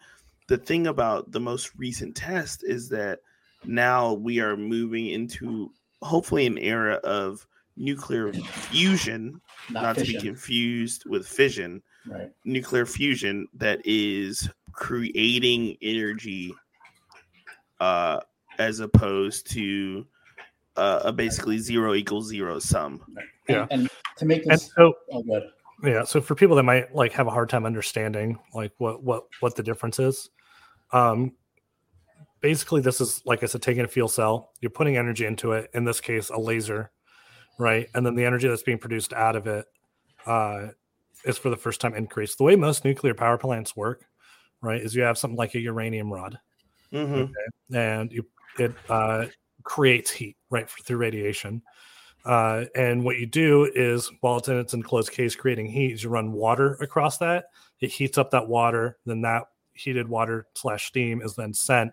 the 0.47 0.57
thing 0.57 0.87
about 0.87 1.31
the 1.31 1.39
most 1.39 1.71
recent 1.77 2.15
test 2.15 2.63
is 2.63 2.89
that 2.89 3.19
now 3.65 4.13
we 4.13 4.39
are 4.39 4.55
moving 4.57 5.07
into 5.07 5.71
hopefully 6.01 6.45
an 6.45 6.57
era 6.57 6.95
of 7.03 7.45
nuclear 7.75 8.31
fusion, 8.33 9.41
Not, 9.69 9.83
not 9.83 9.97
to 9.97 10.05
be 10.05 10.19
confused 10.19 11.03
with 11.05 11.27
fission. 11.27 11.81
right? 12.07 12.29
nuclear 12.45 12.85
fusion 12.85 13.47
that 13.55 13.79
is 13.85 14.49
creating 14.73 15.77
energy 15.81 16.53
uh 17.79 18.19
as 18.59 18.79
opposed 18.79 19.49
to 19.51 20.05
uh, 20.75 21.01
a 21.03 21.11
basically 21.13 21.57
zero 21.57 21.93
equals 21.93 22.27
zero 22.27 22.59
sum 22.59 23.01
Yeah. 23.47 23.67
And, 23.71 23.81
and 23.81 23.89
to 24.17 24.25
make 24.25 24.43
this, 24.45 24.71
so, 24.75 24.93
oh, 25.11 25.23
good. 25.23 25.43
yeah, 25.83 26.03
so 26.03 26.21
for 26.21 26.35
people 26.35 26.55
that 26.55 26.63
might 26.63 26.93
like 26.95 27.11
have 27.13 27.27
a 27.27 27.31
hard 27.31 27.49
time 27.49 27.65
understanding 27.65 28.39
like 28.53 28.71
what 28.77 29.03
what 29.03 29.23
what 29.39 29.55
the 29.55 29.63
difference 29.63 29.99
is, 29.99 30.29
um, 30.91 31.33
basically 32.41 32.81
this 32.81 33.01
is 33.01 33.21
like 33.25 33.43
I 33.43 33.45
said, 33.47 33.61
taking 33.61 33.83
a 33.83 33.87
fuel 33.87 34.07
cell, 34.07 34.51
you're 34.61 34.69
putting 34.71 34.97
energy 34.97 35.25
into 35.25 35.51
it. 35.53 35.69
In 35.73 35.83
this 35.83 35.99
case, 36.01 36.29
a 36.29 36.37
laser, 36.37 36.91
right? 37.59 37.87
And 37.95 38.05
then 38.05 38.15
the 38.15 38.25
energy 38.25 38.47
that's 38.47 38.63
being 38.63 38.77
produced 38.79 39.13
out 39.13 39.35
of 39.35 39.47
it 39.47 39.65
uh, 40.25 40.67
is 41.25 41.37
for 41.37 41.49
the 41.49 41.57
first 41.57 41.81
time 41.81 41.93
increased. 41.95 42.37
The 42.37 42.43
way 42.43 42.55
most 42.55 42.85
nuclear 42.85 43.13
power 43.13 43.37
plants 43.37 43.75
work, 43.75 44.05
right, 44.61 44.81
is 44.81 44.95
you 44.95 45.03
have 45.03 45.17
something 45.17 45.37
like 45.37 45.55
a 45.55 45.59
uranium 45.59 46.11
rod, 46.11 46.37
Mhm. 46.91 47.31
and 47.73 48.11
you 48.11 48.25
it 48.59 48.73
uh, 48.89 49.25
creates 49.63 50.11
heat 50.11 50.37
right 50.53 50.69
through 50.69 50.97
radiation. 50.97 51.61
Uh, 52.25 52.63
and 52.75 53.03
what 53.03 53.17
you 53.19 53.25
do 53.25 53.69
is, 53.75 54.09
while 54.21 54.37
it's 54.37 54.47
in 54.47 54.57
its 54.57 54.73
enclosed 54.73 55.11
case 55.11 55.35
creating 55.35 55.65
heat, 55.65 55.91
is 55.91 56.03
you 56.03 56.09
run 56.09 56.31
water 56.31 56.77
across 56.79 57.17
that. 57.17 57.45
It 57.81 57.91
heats 57.91 58.17
up 58.17 58.31
that 58.31 58.47
water. 58.47 58.97
Then 59.05 59.21
that 59.23 59.43
heated 59.73 60.07
water 60.07 60.47
slash 60.55 60.85
steam 60.85 61.21
is 61.21 61.35
then 61.35 61.53
sent 61.53 61.91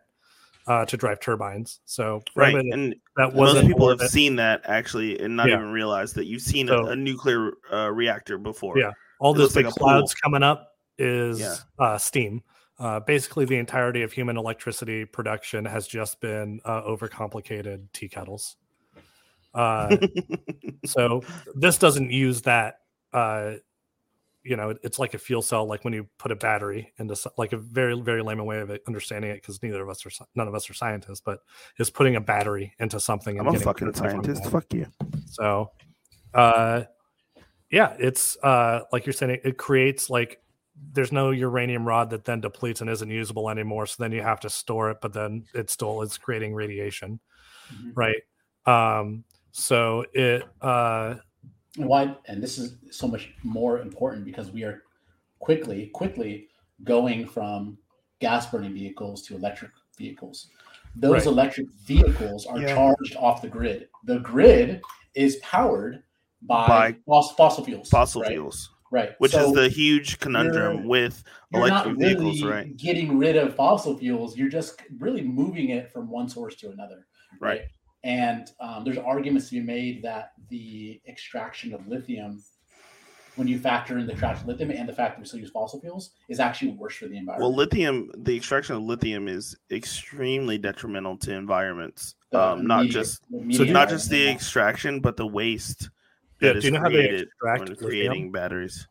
uh, 0.69 0.85
to 0.85 0.97
drive 0.97 1.19
turbines. 1.19 1.81
So 1.87 2.23
right 2.37 2.55
anybody 2.55 2.71
and 2.71 2.95
that 3.17 3.35
most 3.35 3.55
wasn't 3.55 3.67
people 3.69 3.89
have 3.89 4.01
seen 4.09 4.37
that 4.37 4.61
actually 4.67 5.19
and 5.19 5.35
not 5.35 5.49
Yeah. 5.49 5.57
even 5.57 5.73
realized 5.73 6.15
that 6.15 6.27
you've 6.27 6.43
seen 6.43 6.69
So- 6.69 6.87
a, 6.87 6.91
a 6.91 6.97
nuclear 6.97 7.53
uh, 7.73 7.91
reactor 7.91 8.39
before 8.39 8.79
Yeah. 8.79 8.93
all 9.19 9.33
it 9.35 9.39
those 9.39 9.57
looks 9.57 9.57
like 9.57 9.75
a 9.75 9.79
pool. 9.79 9.89
clouds 9.89 10.15
coming 10.15 10.43
up 10.45 10.75
is 10.99 11.41
Yeah. 11.41 11.57
uh, 11.79 11.99
steam. 11.99 12.43
Uh, 12.81 12.99
basically, 12.99 13.45
the 13.45 13.57
entirety 13.57 14.01
of 14.03 14.11
human 14.11 14.39
electricity 14.39 15.05
production 15.05 15.67
has 15.67 15.87
just 15.87 16.19
been 16.23 16.61
uh, 16.65 16.81
overcomplicated 16.83 17.87
tea 17.93 18.09
kettles. 18.09 18.57
Uh, 19.53 19.99
so 20.87 21.23
this 21.55 21.77
doesn't 21.77 22.11
use 22.11 22.41
that. 22.43 22.77
Uh, 23.13 23.53
you 24.43 24.57
know, 24.57 24.75
it's 24.83 24.99
like 24.99 25.13
a 25.13 25.19
fuel 25.19 25.43
cell, 25.43 25.67
like 25.67 25.85
when 25.85 25.93
you 25.93 26.09
put 26.17 26.33
a 26.33 26.37
battery 26.37 26.91
into 26.99 27.15
like 27.37 27.53
a 27.53 27.59
very 27.59 28.01
very 28.01 28.23
layman 28.23 28.47
way 28.47 28.61
of 28.61 28.71
understanding 28.89 29.31
it, 29.31 29.35
because 29.35 29.63
neither 29.63 29.83
of 29.83 29.91
us 29.91 30.07
are 30.07 30.11
none 30.35 30.49
of 30.49 30.55
us 30.55 30.71
are 30.71 30.75
scientists, 30.75 31.21
but 31.21 31.41
is 31.79 31.91
putting 31.91 32.17
a 32.17 32.21
battery 32.21 32.73
into 32.79 32.99
something. 32.99 33.39
I'm 33.39 33.49
a 33.49 33.59
fucking 33.59 33.93
scientist. 33.93 34.47
Fuck 34.47 34.73
you. 34.73 34.87
So, 35.27 35.73
uh, 36.33 36.85
yeah, 37.71 37.95
it's 37.99 38.39
uh, 38.43 38.81
like 38.91 39.05
you're 39.05 39.13
saying, 39.13 39.41
it 39.45 39.59
creates 39.59 40.09
like 40.09 40.41
there's 40.93 41.13
no 41.13 41.31
uranium 41.31 41.87
rod 41.87 42.11
that 42.11 42.25
then 42.25 42.41
depletes 42.41 42.81
and 42.81 42.91
isn't 42.91 43.11
usable 43.11 43.51
anymore. 43.51 43.87
So 43.87 44.03
then 44.03 44.13
you 44.13 44.23
have 44.23 44.41
to 44.41 44.51
store 44.51 44.91
it, 44.91 44.99
but 45.01 45.13
then 45.13 45.45
it 45.55 45.71
still 45.71 46.03
is 46.03 46.19
creating 46.19 46.55
radiation, 46.55 47.21
Mhm. 47.73 47.93
right? 47.95 48.23
Um, 48.67 49.25
so 49.53 50.05
it, 50.13 50.45
uh, 50.61 51.17
And 51.77 51.87
why? 51.87 52.17
And 52.27 52.43
this 52.43 52.59
is 52.59 52.79
so 52.91 53.07
much 53.07 53.33
more 53.45 53.81
important 53.81 54.25
because 54.25 54.51
we 54.51 54.65
are 54.65 54.83
quickly, 55.39 55.87
quickly 55.89 56.49
going 56.83 57.27
from 57.27 57.79
gas 58.19 58.51
burning 58.51 58.75
vehicles 58.75 59.23
to 59.23 59.37
electric 59.37 59.71
vehicles. 59.97 60.51
Those 60.97 61.13
Right. 61.13 61.27
electric 61.27 61.69
vehicles 61.87 62.47
are 62.47 62.61
Yeah. 62.61 62.75
charged 62.75 63.17
off 63.17 63.41
the 63.41 63.49
grid. 63.49 63.89
The 64.05 64.19
grid 64.19 64.83
is 65.15 65.37
powered 65.37 66.03
by, 66.43 66.93
By 67.07 67.33
fossil 67.37 67.65
fuels. 67.65 67.89
Fossil 67.89 68.23
right? 68.23 68.33
fuels, 68.33 68.71
Right. 68.91 69.11
which 69.19 69.33
So 69.33 69.49
is 69.49 69.53
the 69.55 69.69
huge 69.69 70.19
conundrum 70.19 70.79
you're- 70.79 70.89
with 70.89 71.23
you're 71.53 71.69
not 71.69 71.87
electric 71.87 71.97
really 71.99 72.15
vehicles, 72.15 72.43
right? 72.43 72.77
getting 72.77 73.19
rid 73.19 73.37
of 73.37 73.55
fossil 73.55 73.97
fuels. 73.97 74.37
You're 74.37 74.49
just 74.49 74.81
really 74.99 75.23
moving 75.23 75.71
it 75.71 75.93
from 75.93 76.11
one 76.11 76.29
source 76.29 76.57
to 76.57 76.71
another. 76.71 77.07
Right. 77.41 77.63
And 78.03 78.51
um, 78.61 78.83
there's 78.85 78.99
arguments 78.99 79.49
to 79.51 79.57
be 79.57 79.61
made 79.61 80.03
that 80.03 80.33
the 80.49 81.01
extraction 81.07 81.73
of 81.75 81.87
lithium, 81.87 82.43
when 83.37 83.47
you 83.47 83.59
factor 83.59 83.99
in 83.99 84.07
the 84.07 84.13
extraction 84.13 84.43
of 84.45 84.49
lithium 84.49 84.71
and 84.77 84.89
the 84.89 84.93
fact 84.93 85.15
that 85.17 85.21
we 85.21 85.27
still 85.27 85.39
use 85.39 85.51
fossil 85.51 85.81
fuels, 85.81 86.11
is 86.29 86.41
actually 86.41 86.73
worse 86.73 86.97
for 86.97 87.07
the 87.07 87.17
environment. 87.17 87.43
Well, 87.43 87.55
lithium, 87.55 88.11
the 88.17 88.35
extraction 88.37 88.75
of 88.75 88.83
lithium 88.83 89.29
is 89.29 89.55
extremely 89.71 90.59
detrimental 90.59 91.17
to 91.19 91.33
environments. 91.35 92.17
Um, 92.33 92.67
not 92.67 92.87
just 92.87 93.23
So 93.51 93.65
not 93.65 93.89
just 93.89 94.09
the 94.11 94.29
extraction, 94.29 95.01
but 95.01 95.17
the 95.17 95.27
waste 95.27 95.91
yeah, 96.41 96.53
that 96.53 96.61
do 96.61 96.67
you 96.67 96.73
know 96.73 96.81
how 96.81 96.89
they 96.89 97.09
extract 97.09 97.61
when 97.61 97.69
lithium? 97.69 97.89
creating 97.89 98.33
batteries. 98.33 98.87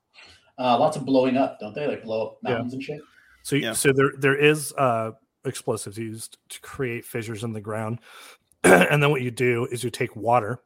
uh, 0.58 0.78
lots 0.78 0.98
of 0.98 1.06
blowing 1.06 1.38
up, 1.38 1.60
don't 1.60 1.74
they? 1.74 1.88
Like 1.88 2.04
blow 2.04 2.28
up 2.28 2.38
Yeah. 2.44 2.52
mountains 2.56 2.74
and 2.74 2.84
shit. 2.84 3.02
So, 3.44 3.56
Yeah. 3.56 3.74
so 3.74 3.92
there 3.94 4.12
there 4.20 4.36
is 4.38 4.74
uh, 4.78 5.12
explosives 5.46 5.98
used 5.98 6.38
to 6.50 6.60
create 6.62 7.06
fissures 7.06 7.44
in 7.44 7.54
the 7.54 7.62
ground, 7.62 8.00
and 8.64 9.02
then 9.02 9.10
what 9.10 9.22
you 9.22 9.32
do 9.32 9.66
is 9.72 9.84
you 9.84 9.90
take 9.90 10.16
water 10.16 10.60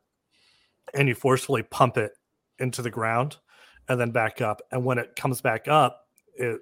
and 0.94 1.08
you 1.08 1.16
forcefully 1.16 1.64
pump 1.64 1.98
it 1.98 2.12
into 2.60 2.82
the 2.82 2.90
ground, 2.90 3.38
and 3.90 4.00
then 4.00 4.12
back 4.12 4.42
up. 4.42 4.62
And 4.72 4.84
when 4.86 4.98
it 4.98 5.16
comes 5.16 5.42
back 5.42 5.68
up, 5.68 6.02
it 6.36 6.62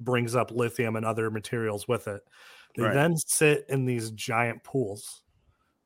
brings 0.00 0.34
up 0.34 0.50
lithium 0.50 0.96
and 0.96 1.04
other 1.04 1.30
materials 1.30 1.86
with 1.88 2.08
it. 2.08 2.22
They 2.76 2.84
Right. 2.84 2.94
then 2.94 3.16
sit 3.16 3.64
in 3.68 3.84
these 3.86 4.10
giant 4.12 4.62
pools, 4.64 5.22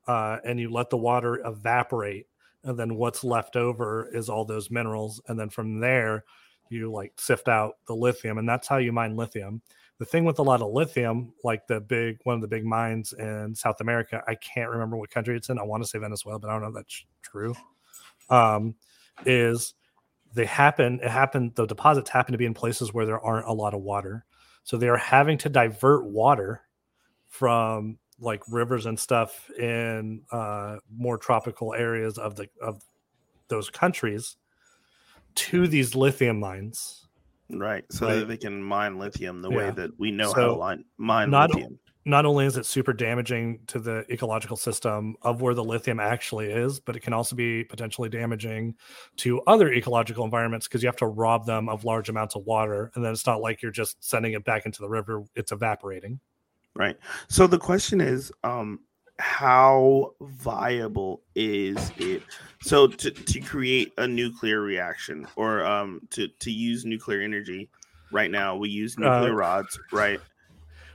uh, 0.07 0.37
and 0.45 0.59
you 0.59 0.69
let 0.69 0.89
the 0.89 0.97
water 0.97 1.41
evaporate, 1.45 2.27
and 2.63 2.77
then 2.77 2.95
what's 2.95 3.23
left 3.23 3.55
over 3.55 4.09
is 4.13 4.29
all 4.29 4.45
those 4.45 4.71
minerals, 4.71 5.21
and 5.27 5.39
then 5.39 5.49
from 5.49 5.79
there 5.79 6.23
you 6.69 6.91
like 6.91 7.13
sift 7.17 7.49
out 7.49 7.75
the 7.85 7.93
lithium 7.93 8.37
and 8.37 8.47
that's 8.47 8.67
how 8.67 8.77
you 8.77 8.93
mine 8.93 9.15
lithium. 9.17 9.61
The 9.97 10.05
thing 10.05 10.23
with 10.23 10.39
a 10.39 10.43
lot 10.43 10.61
of 10.61 10.71
lithium 10.71 11.33
like 11.43 11.67
the 11.67 11.81
big 11.81 12.17
one 12.23 12.35
of 12.35 12.41
the 12.41 12.47
big 12.47 12.65
mines 12.65 13.13
in 13.13 13.53
south 13.53 13.81
america 13.81 14.23
i 14.27 14.33
can't 14.33 14.71
remember 14.71 14.97
what 14.97 15.11
country 15.11 15.37
it's 15.37 15.49
in 15.49 15.59
i 15.59 15.63
want 15.63 15.83
to 15.83 15.87
say 15.87 15.99
venezuela 15.99 16.39
but 16.39 16.49
i 16.49 16.53
don't 16.53 16.63
know 16.63 16.69
if 16.69 16.73
that's 16.73 17.05
true 17.21 17.53
um, 18.31 18.73
is 19.25 19.75
they 20.33 20.45
happen 20.45 20.99
it 21.03 21.09
happened 21.09 21.53
the 21.55 21.65
deposits 21.65 22.09
happen 22.09 22.31
to 22.31 22.37
be 22.37 22.45
in 22.45 22.53
places 22.53 22.93
where 22.93 23.05
there 23.05 23.19
aren't 23.19 23.47
a 23.47 23.53
lot 23.53 23.73
of 23.73 23.81
water. 23.81 24.25
So 24.63 24.77
they 24.77 24.87
are 24.87 24.97
having 24.97 25.37
to 25.39 25.49
divert 25.49 26.05
water 26.05 26.61
from 27.27 27.97
like 28.21 28.41
rivers 28.49 28.85
and 28.85 28.97
stuff 28.99 29.49
in 29.59 30.21
uh, 30.31 30.77
more 30.95 31.17
tropical 31.17 31.73
areas 31.73 32.17
of 32.17 32.35
the 32.35 32.47
of 32.61 32.81
those 33.49 33.69
countries 33.69 34.37
to 35.35 35.67
these 35.67 35.95
lithium 35.95 36.39
mines 36.39 37.07
Right. 37.53 37.83
So 37.91 38.07
Right. 38.07 38.15
that 38.19 38.27
they 38.29 38.37
can 38.37 38.63
mine 38.63 38.97
lithium 38.97 39.41
the 39.41 39.49
way 39.51 39.71
that 39.71 39.91
we 39.99 40.09
know 40.09 40.31
how 40.31 40.41
to 40.45 40.53
line, 40.53 40.85
mine 40.97 41.29
not- 41.29 41.49
lithium. 41.49 41.77
not 42.05 42.25
only 42.25 42.45
is 42.45 42.55
it 42.55 42.65
super 42.65 42.93
damaging 42.93 43.59
to 43.67 43.77
the 43.79 44.05
ecological 44.09 44.55
system 44.55 45.17
of 45.21 45.41
where 45.41 45.53
the 45.53 45.63
lithium 45.63 45.99
actually 45.99 46.49
is, 46.49 46.79
but 46.79 46.95
it 46.95 47.01
can 47.01 47.11
also 47.11 47.35
be 47.35 47.65
potentially 47.65 48.07
damaging 48.07 48.73
to 49.17 49.41
other 49.47 49.73
ecological 49.73 50.23
environments 50.23 50.65
because 50.65 50.81
you 50.81 50.87
have 50.87 50.95
to 50.95 51.07
rob 51.07 51.45
them 51.45 51.67
of 51.67 51.83
large 51.83 52.07
amounts 52.07 52.35
of 52.35 52.45
water. 52.45 52.89
And 52.95 53.03
then 53.03 53.11
it's 53.11 53.27
not 53.27 53.41
like 53.41 53.61
you're 53.61 53.69
just 53.69 54.01
sending 54.01 54.31
it 54.31 54.45
back 54.45 54.65
into 54.65 54.79
the 54.81 54.87
river, 54.87 55.21
it's 55.35 55.51
evaporating. 55.51 56.21
Right. 56.75 56.97
So 57.27 57.47
the 57.47 57.59
question 57.59 57.99
is, 58.01 58.31
um, 58.43 58.79
how 59.19 60.13
viable 60.21 61.21
is 61.35 61.91
it? 61.97 62.23
So 62.61 62.87
to, 62.87 63.11
to 63.11 63.39
create 63.41 63.93
a 63.97 64.07
nuclear 64.07 64.61
reaction 64.61 65.27
or 65.35 65.63
um 65.65 66.01
to, 66.11 66.27
to 66.27 66.51
use 66.51 66.85
nuclear 66.85 67.21
energy 67.21 67.69
right 68.11 68.31
now, 68.31 68.55
we 68.55 68.69
use 68.69 68.97
nuclear 68.97 69.31
Uh, 69.31 69.35
rods, 69.35 69.79
right? 69.91 70.19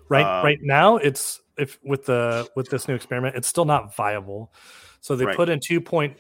Right 0.09 0.41
Um, 0.41 0.45
right 0.45 0.59
now 0.63 0.97
it's 0.97 1.41
if 1.57 1.79
with 1.85 2.07
the 2.07 2.49
with 2.57 2.69
this 2.69 2.89
new 2.89 2.95
experiment, 2.95 3.37
it's 3.37 3.49
still 3.49 3.65
not 3.65 3.95
viable. 3.95 4.53
So 5.01 5.15
they 5.15 5.25
Right. 5.25 5.37
put 5.37 5.49
in 5.49 5.61
2.05 5.61 6.17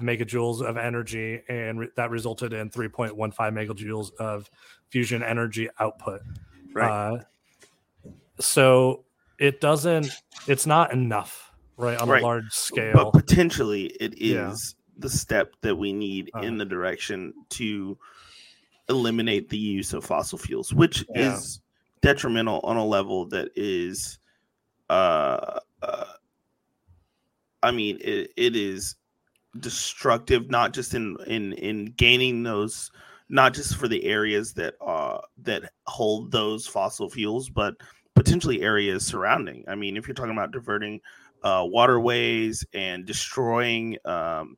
megajoules 0.00 0.60
of 0.60 0.76
energy, 0.76 1.40
and 1.48 1.80
re- 1.80 1.88
that 1.96 2.10
resulted 2.10 2.52
in 2.52 2.68
3.15 2.68 3.14
megajoules 3.54 4.12
of 4.16 4.50
fusion 4.90 5.22
energy 5.22 5.70
output. 5.80 6.20
Right. 6.74 6.90
Uh, 6.90 7.18
so 8.40 9.04
it 9.38 9.60
doesn't. 9.60 10.10
It's 10.46 10.66
not 10.66 10.92
enough, 10.92 11.52
right, 11.76 11.98
on 11.98 12.08
Right. 12.08 12.22
a 12.22 12.26
large 12.26 12.50
scale. 12.52 12.92
but 12.94 13.10
potentially 13.12 13.86
it 14.00 14.14
is 14.18 14.30
Yeah. 14.32 14.54
the 14.98 15.10
step 15.10 15.54
that 15.62 15.74
we 15.76 15.92
need 15.92 16.30
Uh. 16.34 16.40
in 16.40 16.58
the 16.58 16.64
direction 16.64 17.32
to 17.50 17.98
eliminate 18.88 19.48
the 19.48 19.58
use 19.58 19.92
of 19.92 20.04
fossil 20.04 20.38
fuels, 20.38 20.72
which 20.72 21.04
Yeah. 21.14 21.34
is 21.36 21.60
detrimental 22.02 22.60
on 22.64 22.76
a 22.76 22.84
level 22.84 23.26
that 23.26 23.48
is 23.56 24.18
uh, 24.90 25.58
uh 25.82 26.04
I 27.62 27.70
mean 27.70 27.96
it, 28.02 28.30
it 28.36 28.54
is 28.54 28.96
destructive 29.58 30.50
not 30.50 30.74
just 30.74 30.92
in 30.92 31.16
in 31.26 31.54
in 31.54 31.86
gaining 31.96 32.42
those 32.42 32.90
not 33.30 33.54
just 33.54 33.76
for 33.76 33.88
the 33.88 34.04
areas 34.04 34.52
that 34.54 34.74
uh 34.82 35.18
that 35.38 35.72
hold 35.86 36.30
those 36.30 36.66
fossil 36.66 37.08
fuels 37.08 37.48
but 37.48 37.74
potentially 38.14 38.62
areas 38.62 39.04
surrounding 39.04 39.64
i 39.68 39.74
mean 39.74 39.96
if 39.96 40.06
you're 40.06 40.14
talking 40.14 40.32
about 40.32 40.52
diverting 40.52 41.00
uh 41.42 41.64
waterways 41.66 42.64
and 42.72 43.06
destroying 43.06 43.96
um 44.04 44.56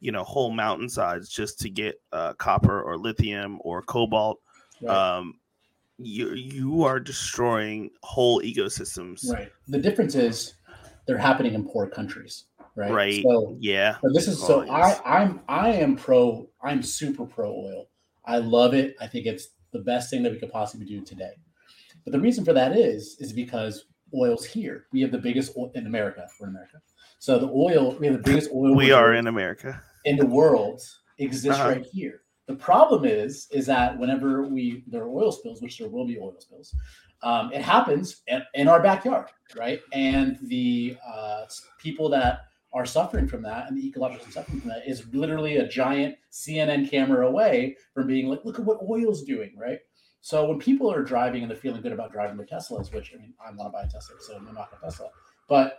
you 0.00 0.12
know 0.12 0.24
whole 0.24 0.50
mountainsides 0.50 1.28
just 1.28 1.58
to 1.60 1.70
get 1.70 2.00
uh 2.12 2.32
copper 2.34 2.82
or 2.82 2.96
lithium 2.98 3.58
or 3.62 3.82
cobalt 3.82 4.40
Right. 4.82 5.18
um 5.18 5.34
you 5.98 6.34
you 6.34 6.82
are 6.82 6.98
destroying 6.98 7.90
whole 8.02 8.42
ecosystems 8.42 9.30
right. 9.32 9.52
The 9.68 9.78
difference 9.78 10.14
is 10.16 10.54
they're 11.06 11.18
happening 11.18 11.54
in 11.54 11.64
poor 11.64 11.86
countries. 11.86 12.46
Right. 12.76 12.90
right 12.90 13.22
So 13.22 13.56
yeah 13.60 13.96
But 14.02 14.12
this 14.14 14.26
is 14.26 14.40
so. 14.40 14.68
I 14.68 14.98
I'm 15.04 15.40
I 15.48 15.70
am 15.70 15.94
pro 15.96 16.48
I'm 16.62 16.82
super 16.82 17.24
pro 17.24 17.50
oil. 17.50 17.86
I 18.24 18.38
love 18.38 18.74
it. 18.74 18.96
I 19.00 19.06
think 19.06 19.26
it's 19.26 19.48
the 19.72 19.80
best 19.80 20.10
thing 20.10 20.22
that 20.24 20.32
we 20.32 20.38
could 20.38 20.50
possibly 20.50 20.86
do 20.86 21.00
today. 21.02 21.32
But 22.04 22.12
the 22.12 22.20
reason 22.20 22.44
for 22.44 22.52
that 22.52 22.76
is 22.76 23.16
is 23.20 23.32
because 23.32 23.86
oil's 24.14 24.44
here. 24.44 24.86
We 24.92 25.00
have 25.00 25.10
the 25.10 25.18
biggest 25.18 25.56
oil 25.56 25.72
in 25.74 25.86
America. 25.86 26.26
We're 26.38 26.48
in 26.48 26.54
America. 26.54 26.80
So 27.18 27.38
the 27.38 27.48
oil 27.50 27.96
we 27.98 28.06
have 28.06 28.16
the 28.16 28.22
biggest 28.30 28.50
oil 28.52 28.74
we 28.74 28.92
are 28.92 29.14
in 29.14 29.26
america 29.26 29.82
in 30.04 30.16
the 30.16 30.26
world 30.26 30.80
exists 31.18 31.58
Uh-huh. 31.60 31.70
right 31.70 31.86
here. 31.86 32.20
The 32.46 32.54
problem 32.56 33.06
is, 33.06 33.48
is 33.50 33.64
that 33.66 33.98
whenever 33.98 34.42
we 34.42 34.84
there 34.86 35.02
are 35.04 35.08
oil 35.08 35.32
spills, 35.32 35.62
which 35.62 35.78
there 35.78 35.88
will 35.88 36.06
be 36.06 36.18
oil 36.18 36.34
spills, 36.38 36.74
um, 37.22 37.50
it 37.54 37.62
happens 37.62 38.20
in, 38.26 38.42
in 38.52 38.68
our 38.68 38.82
backyard, 38.82 39.28
right? 39.56 39.80
And 39.92 40.38
the 40.42 40.98
uh, 41.10 41.44
people 41.78 42.10
that 42.10 42.40
are 42.74 42.84
suffering 42.84 43.26
from 43.26 43.40
that 43.42 43.68
and 43.68 43.78
the 43.78 43.86
ecological 43.88 44.30
suffering 44.30 44.60
from 44.60 44.68
that 44.68 44.86
is 44.86 45.06
literally 45.14 45.56
a 45.56 45.66
giant 45.68 46.16
CNN 46.30 46.90
camera 46.90 47.26
away 47.26 47.76
from 47.94 48.06
being 48.08 48.26
like, 48.26 48.44
look 48.44 48.58
at 48.58 48.64
what 48.66 48.80
oil's 48.82 49.22
doing, 49.22 49.52
right? 49.56 49.78
So 50.24 50.46
when 50.46 50.58
people 50.58 50.90
are 50.90 51.02
driving 51.02 51.42
and 51.42 51.50
they're 51.50 51.58
feeling 51.58 51.82
good 51.82 51.92
about 51.92 52.10
driving 52.10 52.38
their 52.38 52.46
Teslas, 52.46 52.90
which 52.94 53.12
I 53.14 53.18
mean, 53.18 53.34
I 53.46 53.50
want 53.50 53.70
to 53.70 53.76
buy 53.76 53.82
a 53.82 53.86
Tesla, 53.86 54.16
so 54.20 54.36
I'm 54.36 54.54
not 54.54 54.70
a 54.74 54.82
Tesla, 54.82 55.10
but 55.50 55.76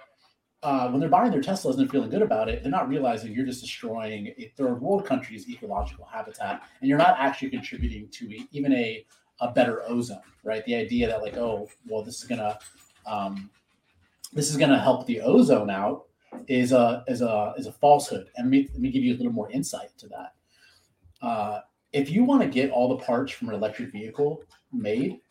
uh, 0.61 0.87
when 0.89 0.99
they're 0.99 1.09
buying 1.09 1.31
their 1.31 1.41
Teslas 1.41 1.71
and 1.71 1.79
they're 1.79 1.87
feeling 1.87 2.11
good 2.11 2.21
about 2.21 2.47
it, 2.47 2.61
they're 2.61 2.71
not 2.71 2.87
realizing 2.87 3.33
you're 3.33 3.47
just 3.47 3.61
destroying 3.61 4.27
a 4.37 4.53
third 4.55 4.79
world 4.83 5.03
country's 5.03 5.49
ecological 5.49 6.05
habitat, 6.05 6.61
and 6.79 6.87
you're 6.87 6.99
not 6.99 7.15
actually 7.17 7.49
contributing 7.49 8.07
to 8.11 8.27
a, 8.27 8.47
even 8.51 8.71
a 8.73 9.03
a 9.41 9.51
better 9.51 9.81
ozone, 9.87 10.21
right? 10.43 10.63
The 10.65 10.75
idea 10.75 11.07
that 11.07 11.23
like, 11.23 11.37
oh, 11.37 11.67
well, 11.87 12.03
this 12.03 12.21
is 12.21 12.25
gonna 12.25 12.59
um, 13.07 13.49
this 14.31 14.51
is 14.51 14.57
gonna 14.57 14.79
help 14.79 15.07
the 15.07 15.21
ozone 15.21 15.71
out 15.71 16.05
is 16.47 16.71
a 16.71 17.03
is 17.07 17.23
a 17.23 17.55
is 17.57 17.65
a 17.65 17.71
falsehood. 17.71 18.27
And 18.35 18.45
let 18.45 18.51
me, 18.51 18.69
let 18.73 18.79
me 18.79 18.91
give 18.91 19.03
you 19.03 19.15
a 19.15 19.17
little 19.17 19.33
more 19.33 19.49
insight 19.49 19.97
to 19.97 20.07
that. 20.09 20.33
Uh, 21.19 21.61
if 21.95 22.09
you 22.09 22.25
want 22.25 22.41
to 22.41 22.47
get 22.47 22.71
all 22.71 22.89
the 22.89 23.03
parts 23.03 23.31
from 23.31 23.47
an 23.47 23.55
electric 23.55 23.89
vehicle 23.93 24.43
made, 24.73 25.21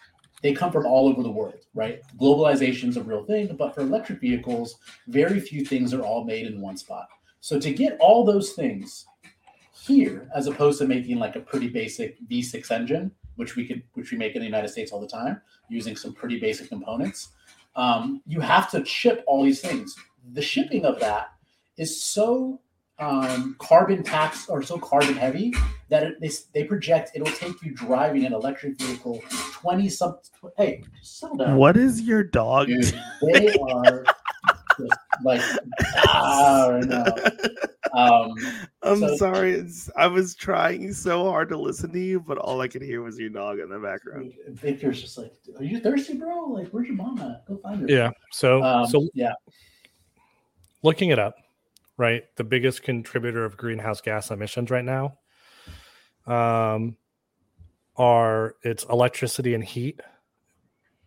they 0.43 0.55
come 0.55 0.73
from 0.73 0.87
all 0.87 1.09
over 1.09 1.23
the 1.23 1.31
world, 1.31 1.67
right? 1.75 2.01
Globalization 2.19 2.89
is 2.89 2.97
a 2.97 3.03
real 3.03 3.23
thing, 3.25 3.55
but 3.55 3.75
for 3.75 3.83
electric 3.83 4.19
vehicles, 4.21 4.77
very 5.07 5.41
few 5.41 5.63
things 5.63 5.93
are 5.93 6.01
all 6.01 6.25
made 6.25 6.47
in 6.47 6.63
one 6.63 6.79
spot. 6.79 7.09
So 7.41 7.61
to 7.61 7.71
get 7.71 7.99
all 8.01 8.25
those 8.25 8.53
things 8.53 9.07
here, 9.73 10.27
as 10.35 10.47
opposed 10.47 10.79
to 10.79 10.89
making 10.89 11.19
like 11.19 11.37
a 11.37 11.41
pretty 11.41 11.69
basic 11.69 12.19
V6 12.29 12.71
engine, 12.71 13.11
which 13.37 13.57
we 13.57 13.67
could 13.67 13.83
which 13.93 14.11
we 14.11 14.17
make 14.17 14.35
in 14.35 14.41
the 14.41 14.47
United 14.47 14.69
States 14.69 14.91
all 14.91 15.01
the 15.01 15.07
time, 15.07 15.43
using 15.69 15.97
some 15.97 16.15
pretty 16.15 16.41
basic 16.41 16.71
components, 16.71 17.29
um, 17.77 18.23
you 18.27 18.41
have 18.41 18.71
to 18.71 18.83
ship 18.87 19.23
all 19.27 19.45
these 19.45 19.61
things. 19.61 19.95
The 20.33 20.41
shipping 20.41 20.87
of 20.87 20.99
that 21.01 21.33
is 21.77 22.03
so 22.03 22.61
um, 22.99 23.57
carbon 23.59 24.03
tax 24.03 24.49
are 24.49 24.63
so 24.63 24.79
carbon 24.79 25.15
heavy 25.17 25.53
that 25.89 26.03
it, 26.05 26.21
they, 26.21 26.31
they 26.53 26.65
project 26.65 27.11
it'll 27.15 27.27
take 27.35 27.61
you 27.63 27.73
driving 27.75 28.25
an 28.25 28.33
electric 28.33 28.79
vehicle 28.79 29.21
20 29.31 29.89
some 29.89 30.19
hey 30.57 30.83
settle 31.03 31.37
down 31.37 31.57
What 31.57 31.77
is 31.77 32.03
your 32.03 32.23
dog? 32.23 32.69
dude 32.69 32.95
they 33.33 33.53
are 33.59 34.05
just 34.79 34.93
like 35.25 35.41
ah, 36.07 36.69
right 36.71 36.85
now. 36.85 37.05
um 37.93 38.33
I'm 38.83 38.99
so- 39.01 39.17
sorry. 39.17 39.53
It's, 39.55 39.89
I 39.97 40.07
was 40.09 40.35
trying 40.35 40.93
so 40.93 41.25
hard 41.31 41.49
to 41.49 41.57
listen 41.57 41.91
to 41.93 41.99
you, 42.01 42.21
but 42.21 42.37
all 42.39 42.61
I 42.61 42.69
could 42.69 42.83
hear 42.83 43.01
was 43.03 43.19
your 43.19 43.31
dog 43.31 43.59
in 43.61 43.71
the 43.71 43.79
background. 43.79 44.33
Victor's 44.49 45.01
just 45.01 45.17
like 45.19 45.33
are 45.59 45.65
you 45.65 45.81
thirsty 45.81 46.15
bro 46.15 46.45
like 46.47 46.69
where's 46.69 46.87
your 46.89 46.97
mama 46.97 47.41
go 47.49 47.57
find 47.59 47.81
her 47.83 47.87
Yeah. 47.89 48.11
So 48.31 48.63
um, 48.63 48.87
so 48.87 49.09
yeah 49.15 49.33
looking 50.83 51.09
it 51.11 51.19
up, 51.19 51.35
right? 51.97 52.25
The 52.37 52.45
biggest 52.45 52.83
contributor 52.83 53.45
of 53.45 53.57
greenhouse 53.57 54.01
gas 54.01 54.31
emissions 54.31 54.71
right 54.71 54.85
now 54.85 55.19
um, 56.27 56.97
are 57.97 58.57
it's 58.63 58.85
electricity 58.85 59.55
and 59.55 59.63
heat, 59.65 60.01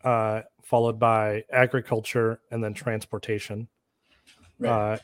uh, 0.03 0.41
followed 0.63 0.99
by 0.99 1.43
agriculture 1.51 2.39
and 2.51 2.63
then 2.63 2.73
transportation, 2.73 3.67
right. 4.59 4.93
uh, 4.93 4.97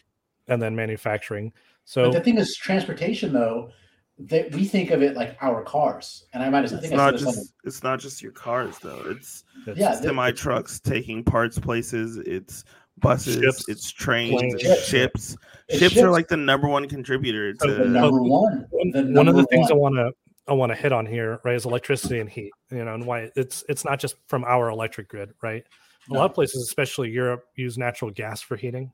and 0.48 0.62
then 0.62 0.76
manufacturing. 0.76 1.50
but 1.52 1.60
So 1.86 2.12
the 2.12 2.22
thing 2.22 2.38
is 2.38 2.56
transportation 2.56 3.34
though 3.34 3.72
that 4.20 4.54
we 4.54 4.64
think 4.66 4.92
of 4.92 5.02
it 5.02 5.16
like 5.16 5.36
our 5.42 5.64
cars 5.64 6.26
and 6.34 6.44
i 6.44 6.48
might 6.50 6.64
as 6.64 6.72
I 6.72 6.76
It's 6.78 6.86
think 6.86 6.96
not 6.98 7.18
said 7.18 7.28
this 7.28 7.36
just 7.36 7.54
it's 7.64 7.82
not 7.84 8.00
just 8.00 8.22
your 8.22 8.32
cars 8.32 8.78
though. 8.78 9.02
It's 9.08 9.44
it's- 9.64 9.78
Yeah, 9.78 9.96
semi 9.96 10.32
trucks 10.32 10.80
taking 10.80 11.24
parts 11.24 11.58
places. 11.58 12.18
It's 12.18 12.64
buses. 13.00 13.42
Ships, 13.42 13.66
it's 13.68 13.92
trains. 13.92 14.32
planes. 14.32 14.64
It's 14.64 14.88
ships. 14.88 15.38
It's 15.70 15.80
ships, 15.80 15.94
ships. 15.96 16.04
are 16.04 16.12
like 16.12 16.28
the 16.28 16.38
number 16.38 16.68
one 16.68 16.88
contributor 16.88 17.54
to. 17.54 17.68
the 17.68 17.86
number 17.86 18.22
one 18.22 18.66
one, 18.70 18.92
the 18.92 19.04
one 19.14 19.28
of 19.28 19.36
the 19.36 19.42
number 19.42 19.44
things 19.46 19.72
I 19.72 19.76
want 19.76 19.96
to 19.96 20.12
I 20.48 20.54
want 20.54 20.72
to 20.72 20.76
hit 20.76 20.92
on 20.92 21.06
here, 21.06 21.40
right, 21.44 21.56
is 21.56 21.66
electricity 21.66 22.20
and 22.20 22.30
heat. 22.30 22.52
You 22.72 22.84
know, 22.86 22.94
and 22.94 23.06
why 23.06 23.30
it's 23.36 23.64
it's 23.70 23.86
not 23.86 24.00
just 24.00 24.16
from 24.28 24.44
our 24.44 24.70
electric 24.70 25.08
grid, 25.08 25.34
right? 25.42 25.64
A 26.10 26.14
lot 26.14 26.26
of 26.26 26.34
places, 26.34 26.64
especially 26.64 27.10
Europe, 27.10 27.46
use 27.56 27.78
natural 27.78 28.12
gas 28.12 28.42
for 28.42 28.58
heating. 28.58 28.92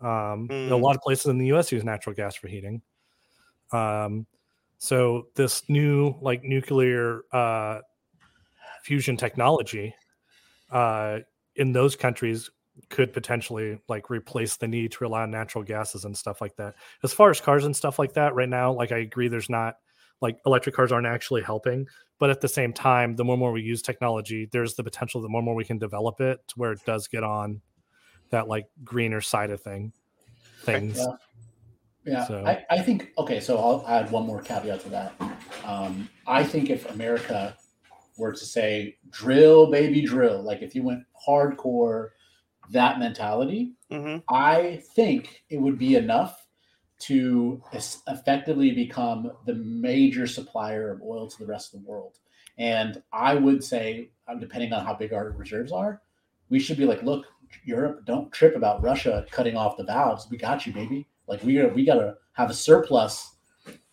Um, 0.00 0.48
A 0.50 0.52
Mm. 0.52 0.82
lot 0.82 0.96
of 0.96 1.02
places 1.02 1.26
in 1.26 1.38
the 1.38 1.46
U.S. 1.46 1.70
use 1.70 1.84
natural 1.84 2.14
gas 2.14 2.34
for 2.34 2.48
heating. 2.48 2.82
Um, 3.72 4.26
so 4.78 5.28
this 5.36 5.62
new 5.68 6.16
like 6.20 6.42
nuclear 6.42 7.22
uh, 7.32 7.80
fusion 8.82 9.16
technology 9.16 9.94
uh, 10.70 11.20
in 11.54 11.72
those 11.72 11.94
countries 11.94 12.50
could 12.90 13.12
potentially 13.12 13.78
like 13.88 14.10
replace 14.10 14.56
the 14.56 14.68
need 14.68 14.92
to 14.92 14.98
rely 15.00 15.22
on 15.22 15.30
natural 15.30 15.62
gases 15.64 16.04
and 16.04 16.16
stuff 16.16 16.40
like 16.40 16.56
that. 16.56 16.74
As 17.02 17.12
far 17.12 17.30
as 17.30 17.40
cars 17.40 17.64
and 17.64 17.76
stuff 17.76 17.98
like 17.98 18.14
that, 18.14 18.34
right 18.34 18.48
now, 18.48 18.72
like 18.72 18.92
I 18.92 18.98
agree, 18.98 19.28
there's 19.28 19.50
not 19.50 19.76
like 20.20 20.38
electric 20.46 20.74
cars 20.74 20.90
aren't 20.92 21.06
actually 21.06 21.42
helping, 21.42 21.86
but 22.18 22.30
at 22.30 22.40
the 22.40 22.48
same 22.48 22.72
time, 22.72 23.14
the 23.16 23.24
more 23.24 23.34
and 23.34 23.40
more 23.40 23.52
we 23.52 23.62
use 23.62 23.82
technology, 23.82 24.48
there's 24.52 24.74
the 24.74 24.84
potential 24.84 25.20
the 25.20 25.28
more 25.28 25.40
and 25.40 25.44
more 25.44 25.54
we 25.54 25.64
can 25.64 25.78
develop 25.78 26.20
it 26.20 26.40
to 26.48 26.54
where 26.56 26.72
it 26.72 26.80
does 26.86 27.08
get 27.08 27.22
on 27.24 27.60
that 28.30 28.48
like 28.48 28.66
greener 28.82 29.20
side 29.20 29.50
of 29.50 29.60
thing 29.60 29.92
things. 30.60 30.98
Yeah. 30.98 31.06
Yeah, 32.06 32.26
So- 32.26 32.44
I, 32.44 32.64
I 32.70 32.82
think 32.82 33.12
okay. 33.16 33.40
So 33.40 33.56
I'll 33.56 33.84
add 33.88 34.10
one 34.10 34.26
more 34.26 34.42
caveat 34.42 34.80
to 34.80 34.88
that. 34.90 35.14
Um, 35.64 36.08
I 36.26 36.44
think 36.44 36.68
if 36.70 36.90
America 36.90 37.56
were 38.18 38.32
to 38.32 38.44
say 38.44 38.96
drill, 39.10 39.70
baby, 39.70 40.02
drill, 40.02 40.42
like 40.42 40.60
if 40.62 40.74
you 40.74 40.82
went 40.82 41.02
hardcore, 41.26 42.10
that 42.70 42.98
mentality, 42.98 43.72
Mhm. 43.90 44.22
I 44.28 44.82
think 44.94 45.44
it 45.50 45.58
would 45.58 45.78
be 45.78 45.96
enough 45.96 46.46
to 47.00 47.62
es- 47.72 48.02
effectively 48.08 48.70
become 48.72 49.30
the 49.46 49.54
major 49.54 50.26
supplier 50.26 50.90
of 50.90 51.02
oil 51.02 51.28
to 51.28 51.38
the 51.38 51.46
rest 51.46 51.74
of 51.74 51.82
the 51.82 51.88
world. 51.88 52.18
And 52.56 53.02
I 53.12 53.34
would 53.34 53.62
say, 53.64 54.10
um, 54.28 54.38
depending 54.38 54.72
on 54.72 54.84
how 54.84 54.94
big 54.94 55.12
our 55.12 55.30
reserves 55.30 55.72
are, 55.72 56.00
we 56.48 56.60
should 56.60 56.76
be 56.76 56.84
like, 56.84 57.02
look, 57.02 57.26
Europe, 57.64 58.04
don't 58.04 58.32
trip 58.32 58.56
about 58.56 58.82
Russia 58.82 59.26
cutting 59.30 59.56
off 59.56 59.76
the 59.76 59.84
valves. 59.84 60.28
We 60.30 60.36
got 60.36 60.66
you, 60.66 60.72
baby. 60.72 61.06
Like 61.26 61.42
we 61.42 61.54
gotta, 61.54 61.68
we 61.68 61.84
gotta 61.84 62.16
have 62.32 62.50
a 62.50 62.54
surplus, 62.54 63.36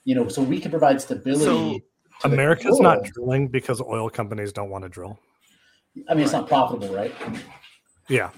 you 0.03 0.15
know, 0.15 0.27
so 0.27 0.41
we 0.41 0.59
can 0.59 0.71
provide 0.71 1.01
stability. 1.01 1.43
So, 1.43 1.79
to 2.21 2.33
America's 2.33 2.79
not 2.79 3.03
drilling 3.03 3.47
because 3.47 3.81
oil 3.81 4.09
companies 4.09 4.51
don't 4.53 4.69
want 4.69 4.83
to 4.83 4.89
drill. 4.89 5.19
I 6.07 6.13
mean, 6.13 6.23
it's 6.23 6.33
not 6.33 6.47
profitable, 6.47 6.93
right? 6.93 7.13
Yeah. 8.09 8.31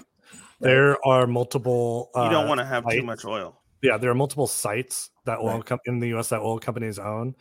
There 0.64 1.06
are 1.06 1.26
multiple. 1.26 2.10
you 2.16 2.22
don't 2.30 2.46
uh, 2.46 2.48
want 2.48 2.58
to 2.60 2.64
have 2.64 2.88
too 2.88 3.02
much 3.02 3.24
oil. 3.24 3.60
Yeah, 3.82 3.98
there 3.98 4.10
are 4.10 4.14
multiple 4.14 4.46
sites 4.46 5.10
that 5.26 5.38
oil 5.38 5.56
Right. 5.56 5.64
com- 5.66 5.78
in 5.84 6.00
the 6.00 6.08
U.S. 6.08 6.30
that 6.30 6.40
oil 6.40 6.58
companies 6.58 6.98
own, 6.98 7.34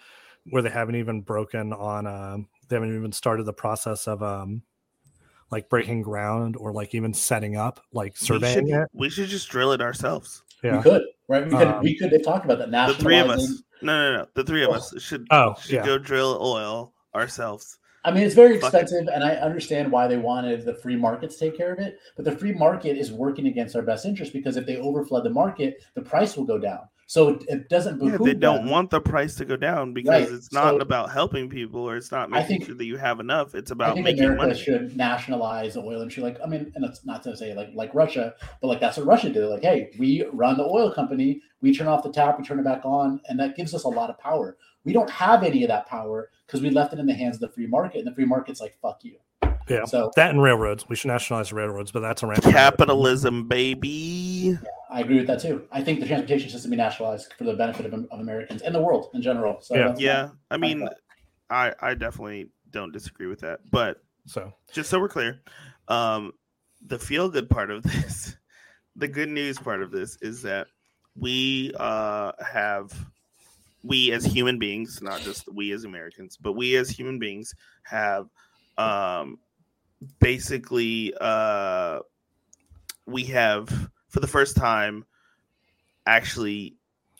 where 0.50 0.62
they 0.62 0.70
haven't 0.70 0.95
even 0.95 1.22
broken 1.22 1.72
on. 1.74 2.06
Um, 2.06 2.48
they 2.68 2.76
haven't 2.76 2.95
even 2.95 3.12
started 3.14 3.44
the 3.45 3.54
process 3.54 4.08
of 4.08 4.22
um, 4.22 4.62
like 5.52 5.70
breaking 5.70 6.02
ground 6.02 6.58
or 6.58 6.74
like 6.74 6.94
even 6.95 7.14
setting 7.14 7.56
up, 7.56 7.80
like 7.94 8.14
We 8.20 8.26
surveying 8.28 8.68
should, 8.68 8.76
it. 8.76 8.88
we 8.94 9.10
should 9.10 9.30
just 9.30 9.50
drill 9.50 9.72
it 9.72 9.82
ourselves. 9.82 10.44
Yeah. 10.64 10.78
We 10.78 10.84
could, 10.84 11.02
right? 11.30 11.45
We 11.45 11.52
could, 11.52 11.68
Um, 11.68 11.84
we 11.84 11.98
could. 11.98 12.12
They've 12.12 12.24
talked 12.24 12.45
about 12.45 12.70
that. 12.70 12.88
The 12.88 12.94
three 12.95 13.20
of 13.20 13.30
us. 13.30 13.62
No, 13.82 14.12
no, 14.12 14.18
no. 14.20 14.28
The 14.34 14.44
three 14.44 14.64
of 14.64 14.70
Oh. 14.70 14.74
us 14.74 14.94
should, 15.02 15.28
Oh, 15.32 15.56
should 15.62 15.72
yeah. 15.72 15.86
go 15.86 15.98
drill 15.98 16.38
oil 16.41 16.94
ourselves. 17.16 17.80
I 18.06 18.12
mean, 18.12 18.24
it's 18.24 18.36
very 18.36 18.58
expensive, 18.58 19.08
and 19.08 19.24
I 19.24 19.36
understand 19.36 19.92
why 19.92 20.08
they 20.08 20.18
wanted 20.18 20.66
the 20.66 20.76
free 20.76 20.98
market 20.98 21.32
to 21.32 21.38
take 21.38 21.56
care 21.56 21.72
of 21.72 21.80
it. 21.80 22.00
But 22.18 22.26
the 22.26 22.36
free 22.36 22.54
market 22.54 22.98
is 22.98 23.14
working 23.14 23.48
against 23.48 23.76
our 23.76 23.82
best 23.82 24.06
interest 24.06 24.34
because 24.34 24.58
if 24.58 24.66
they 24.66 24.76
overflood 24.76 25.24
the 25.24 25.30
market, 25.30 25.84
the 25.94 26.02
price 26.02 26.36
will 26.36 26.44
go 26.44 26.60
down. 26.60 26.82
So 27.06 27.40
it, 27.48 27.70
doesn't 27.70 28.02
Yeah, 28.04 28.18
they 28.20 28.34
don't 28.34 28.62
them. 28.62 28.70
want 28.70 28.90
the 28.90 29.02
price 29.02 29.36
to 29.36 29.46
go 29.46 29.56
down 29.56 29.94
because 29.94 30.10
Right, 30.10 30.32
it's 30.32 30.52
not 30.52 30.76
so- 30.76 30.78
about 30.78 31.12
helping 31.12 31.50
people 31.50 31.82
or 31.82 31.98
it's 31.98 32.12
not 32.12 32.30
making 32.30 32.48
think- 32.48 32.66
sure 32.66 32.76
that 32.76 32.86
you 32.86 32.98
have 32.98 33.20
enough. 33.20 33.54
It's 33.56 33.72
about 33.72 33.98
making 34.00 34.24
America 34.24 34.42
money. 34.48 34.58
should 34.60 34.96
nationalize 34.96 35.74
the 35.76 35.82
oil 35.82 36.02
industry. 36.02 36.24
Like, 36.24 36.38
I 36.44 36.48
mean, 36.48 36.72
and 36.76 36.84
it's 36.86 37.06
not 37.06 37.22
to 37.24 37.36
say 37.38 37.54
like 37.54 37.70
like 37.74 37.94
Russia, 37.94 38.34
but 38.62 38.68
like 38.68 38.80
that's 38.80 38.98
what 38.98 39.06
Russia 39.06 39.30
did. 39.30 39.46
Like, 39.48 39.62
hey, 39.64 39.92
we 40.00 40.26
run 40.34 40.58
the 40.58 40.64
oil 40.66 40.92
company, 40.94 41.42
we 41.62 41.76
turn 41.76 41.88
off 41.88 42.04
the 42.04 42.12
tap, 42.12 42.38
we 42.40 42.46
turn 42.46 42.60
it 42.60 42.66
back 42.66 42.82
on, 42.86 43.22
and 43.30 43.40
that 43.40 43.56
gives 43.56 43.74
us 43.76 43.84
a 43.84 43.90
lot 43.90 44.10
of 44.10 44.18
power. 44.18 44.58
We 44.86 44.92
don't 44.94 45.10
have 45.10 45.44
any 45.44 45.64
of 45.64 45.70
that 45.70 45.88
power 45.88 46.30
because 46.46 46.62
we 46.62 46.70
left 46.70 46.94
it 46.94 47.00
in 47.00 47.06
the 47.06 47.14
hands 47.14 47.36
of 47.36 47.42
the 47.42 47.50
free 47.50 47.68
market, 47.68 48.00
and 48.00 48.08
the 48.08 48.14
free 48.16 48.26
market's 48.26 48.60
like, 48.60 48.78
fuck 48.82 49.00
you. 49.04 49.16
Yeah. 49.69 49.85
So 49.85 50.11
That 50.15 50.31
and 50.31 50.41
railroads. 50.41 50.88
We 50.90 50.95
should 50.95 51.07
nationalize 51.07 51.53
railroads, 51.53 51.91
but 51.91 52.02
that's 52.02 52.23
a 52.23 52.27
rant. 52.27 52.44
Capitalism, 52.44 53.48
baby. 53.48 53.90
Yeah, 53.90 54.57
I 54.90 55.02
agree 55.02 55.18
with 55.18 55.27
that 55.27 55.41
too. 55.41 55.68
I 55.72 55.81
think 55.81 55.99
the 55.99 56.06
transportation 56.06 56.49
system 56.49 56.72
be 56.72 56.77
nationalized 56.77 57.34
for 57.38 57.45
the 57.45 57.53
benefit 57.53 57.85
of, 57.85 57.94
of 57.94 58.19
Americans 58.19 58.61
and 58.61 58.73
the 58.76 58.81
world 58.81 59.10
in 59.14 59.22
general. 59.22 59.61
So 59.61 59.76
Yeah. 59.76 59.95
Yeah, 59.98 60.30
I 60.52 60.57
mean. 60.57 60.88
I 61.49 61.73
I 61.81 61.94
definitely 61.94 62.49
don't 62.72 62.91
disagree 62.91 63.27
with 63.27 63.40
that. 63.41 63.60
But 63.72 64.02
So 64.26 64.52
just 64.72 64.90
so 64.90 64.99
we're 64.99 65.10
clear, 65.10 65.41
um, 65.88 66.34
the 66.85 66.99
feel 66.99 67.30
good 67.30 67.49
part 67.49 67.72
of 67.72 67.84
this, 67.84 68.35
the 68.95 69.07
good 69.07 69.30
news 69.30 69.57
part 69.60 69.81
of 69.81 69.91
this 69.91 70.18
is 70.22 70.41
that 70.41 70.68
we 71.15 71.72
uh, 71.80 72.31
have, 72.44 72.91
we 73.84 74.11
as 74.11 74.26
human 74.26 74.57
beings, 74.57 75.02
not 75.02 75.22
just 75.22 75.52
we 75.53 75.72
as 75.72 75.84
Americans, 75.84 76.38
but 76.38 76.53
we 76.53 76.76
as 76.76 76.90
human 76.90 77.19
beings 77.19 77.53
have 77.84 78.27
um, 78.77 79.38
basically, 80.20 81.14
uh, 81.20 82.00
we 83.06 83.24
have 83.26 83.90
for 84.10 84.20
the 84.20 84.28
first 84.28 84.56
time 84.56 85.06
actually 86.06 86.76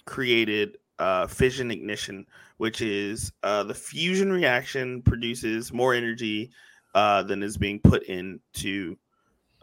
created 0.06 0.78
uh, 1.00 1.28
fission 1.28 1.72
ignition, 1.72 2.26
which 2.58 2.82
is 2.82 3.32
uh, 3.44 3.64
the 3.64 3.74
fusion 3.74 4.32
reaction 4.32 5.02
produces 5.02 5.74
more 5.74 5.94
energy 5.94 6.52
uh, 6.96 7.24
than 7.24 7.44
is 7.44 7.58
being 7.58 7.80
put 7.80 8.04
into 8.04 8.96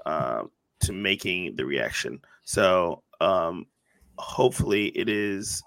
uh, 0.06 0.42
to 0.80 0.92
making 0.92 1.54
the 1.56 1.64
reaction. 1.64 2.20
So 2.42 3.02
um, 3.20 3.66
hopefully, 4.18 4.86
it 4.88 5.08
is 5.08 5.62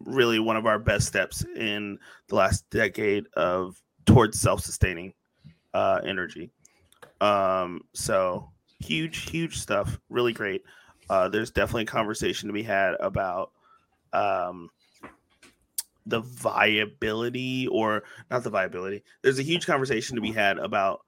really 0.00 0.40
one 0.40 0.56
of 0.56 0.66
our 0.66 0.78
best 0.78 1.06
steps 1.06 1.44
in 1.56 1.98
the 2.28 2.34
last 2.34 2.68
decade 2.70 3.26
of 3.34 3.80
towards 4.04 4.40
self-sustaining 4.40 5.14
uh, 5.74 6.00
energy. 6.04 6.50
Um, 7.22 7.82
so 7.94 8.50
huge, 8.80 9.30
huge 9.30 9.58
stuff. 9.58 9.98
Really 10.10 10.32
great. 10.32 10.64
Uh, 11.08 11.28
there's 11.28 11.52
definitely 11.52 11.84
a 11.84 11.86
conversation 11.86 12.48
to 12.48 12.52
be 12.52 12.64
had 12.64 12.94
about 12.98 13.52
um, 14.12 14.70
the 16.04 16.20
viability, 16.20 17.68
or 17.68 18.02
not 18.30 18.42
the 18.42 18.50
viability. 18.50 19.04
There's 19.22 19.38
a 19.38 19.44
huge 19.44 19.66
conversation 19.66 20.16
to 20.16 20.22
be 20.22 20.32
had 20.32 20.58
about 20.58 21.02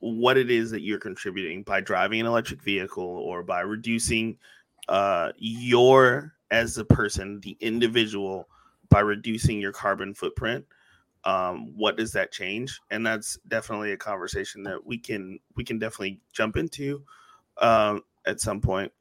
what 0.00 0.36
it 0.36 0.50
is 0.50 0.70
that 0.70 0.82
you're 0.82 0.98
contributing 0.98 1.62
by 1.62 1.80
driving 1.80 2.20
an 2.20 2.26
electric 2.26 2.62
vehicle 2.62 3.02
or 3.02 3.42
by 3.42 3.60
reducing 3.60 4.36
uh, 4.88 5.32
your 5.38 6.34
as 6.50 6.76
a 6.76 6.84
person, 6.84 7.40
the 7.40 7.56
individual, 7.60 8.46
by 8.90 9.00
reducing 9.00 9.58
your 9.58 9.72
carbon 9.72 10.12
footprint 10.12 10.66
um, 11.24 11.72
what 11.76 11.96
does 11.96 12.12
that 12.12 12.32
change? 12.32 12.80
And 12.90 13.06
that's 13.06 13.38
definitely 13.48 13.92
a 13.92 13.96
conversation 13.96 14.62
that 14.64 14.84
we 14.84 14.98
can 14.98 15.38
we 15.56 15.64
can 15.64 15.78
definitely 15.78 16.20
jump 16.32 16.56
into 16.56 17.02
um, 17.58 18.02
at 18.26 18.40
some 18.40 18.60
point 18.60 18.92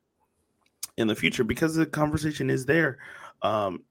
in 0.98 1.08
the 1.08 1.16
future 1.16 1.44
because 1.44 1.76
the 1.76 1.86
conversation 1.86 2.50
is 2.50 2.66
there 2.66 3.00
um, 3.42 3.84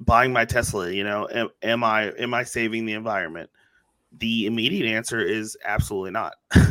buying 0.00 0.32
my 0.32 0.44
tesla 0.44 0.90
you 0.90 1.04
know 1.04 1.28
am, 1.32 1.48
am 1.62 1.82
i 1.82 2.10
am 2.12 2.34
i 2.34 2.42
saving 2.42 2.84
the 2.86 2.92
environment? 2.92 3.50
The 4.18 4.46
immediate 4.46 4.86
answer 4.86 5.20
is 5.20 5.56
absolutely 5.64 6.12
not. 6.12 6.34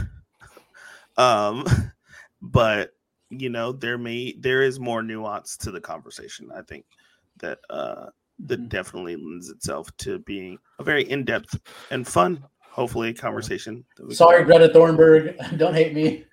Um 1.18 1.65
but 2.41 2.94
you 3.30 3.49
know 3.49 3.72
there 3.72 3.98
may 3.98 4.34
there 4.38 4.61
is 4.61 4.80
more 4.80 5.02
nuance 5.02 5.57
to 5.57 5.72
the 5.72 5.81
conversation 5.81 6.49
i 6.56 6.61
think 6.61 6.85
that 7.38 7.60
uh 7.69 8.06
that 8.45 8.59
Mhm. 8.61 8.69
definitely 8.69 9.15
lends 9.15 9.49
itself 9.49 9.89
to 9.97 10.19
being 10.19 10.57
a 10.80 10.84
very 10.84 11.03
in-depth 11.03 11.59
and 11.91 12.07
fun 12.07 12.43
hopefully 12.61 13.14
conversation 13.14 13.84
that 13.95 14.03
we 14.03 14.09
can 14.09 14.15
Sorry. 14.15 14.43
Greta 14.43 14.69
Thornburg. 14.69 15.35
Don't 15.57 15.73
hate 15.73 15.93
me. 15.95 16.26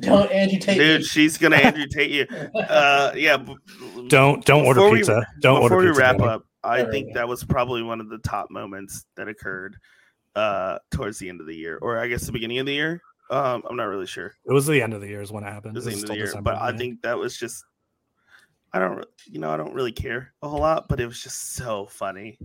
Don't 0.00 0.30
agitate 0.32 0.76
dude 0.76 1.00
me. 1.00 1.06
she's 1.06 1.38
gonna 1.38 1.56
amputate 1.62 2.10
you 2.10 2.26
uh 2.58 3.12
yeah 3.16 3.38
Don't 4.08 4.44
don't 4.44 4.66
order 4.66 4.90
we- 4.90 4.98
pizza. 4.98 5.26
don't 5.40 5.62
order 5.62 5.76
pizza. 5.76 5.78
before 5.78 5.78
order 5.78 5.86
we 5.86 5.86
pizza. 5.92 6.00
wrap 6.00 6.18
Danny. 6.18 6.28
up 6.30 6.42
i 6.62 6.82
There 6.82 6.92
think 6.92 7.06
go. 7.08 7.14
that 7.14 7.28
was 7.28 7.42
probably 7.44 7.82
one 7.82 7.98
of 8.00 8.10
the 8.10 8.18
top 8.18 8.50
moments 8.50 9.04
that 9.16 9.28
occurred 9.28 9.76
uh 10.36 10.78
towards 10.90 11.18
the 11.18 11.28
end 11.30 11.40
of 11.40 11.46
the 11.46 11.54
year 11.56 11.78
or 11.80 11.98
i 11.98 12.06
guess 12.06 12.26
the 12.26 12.32
beginning 12.32 12.58
of 12.58 12.66
the 12.66 12.74
year 12.74 13.00
um 13.30 13.62
i'm 13.68 13.76
not 13.76 13.84
really 13.84 14.06
sure 14.06 14.34
It 14.44 14.52
was 14.52 14.66
the 14.66 14.82
end 14.82 14.92
of 14.92 15.00
the 15.00 15.08
year 15.08 15.22
is 15.22 15.32
when 15.32 15.42
it 15.44 15.50
happened. 15.50 15.74
it 15.74 15.78
was 15.78 15.86
the 15.86 15.92
end 15.92 16.02
of 16.02 16.08
the 16.10 16.16
year 16.16 16.26
December, 16.26 16.52
but 16.52 16.60
i 16.60 16.76
think 16.76 17.00
that 17.02 17.16
was 17.16 17.34
just 17.38 17.64
i 18.74 18.78
don't 18.78 19.04
you 19.26 19.38
know 19.38 19.50
i 19.50 19.56
don't 19.56 19.74
really 19.74 19.92
care 19.92 20.32
a 20.42 20.48
whole 20.48 20.60
lot 20.60 20.88
but 20.88 21.00
it 21.00 21.06
was 21.06 21.22
just 21.22 21.54
so 21.54 21.86
funny 21.86 22.38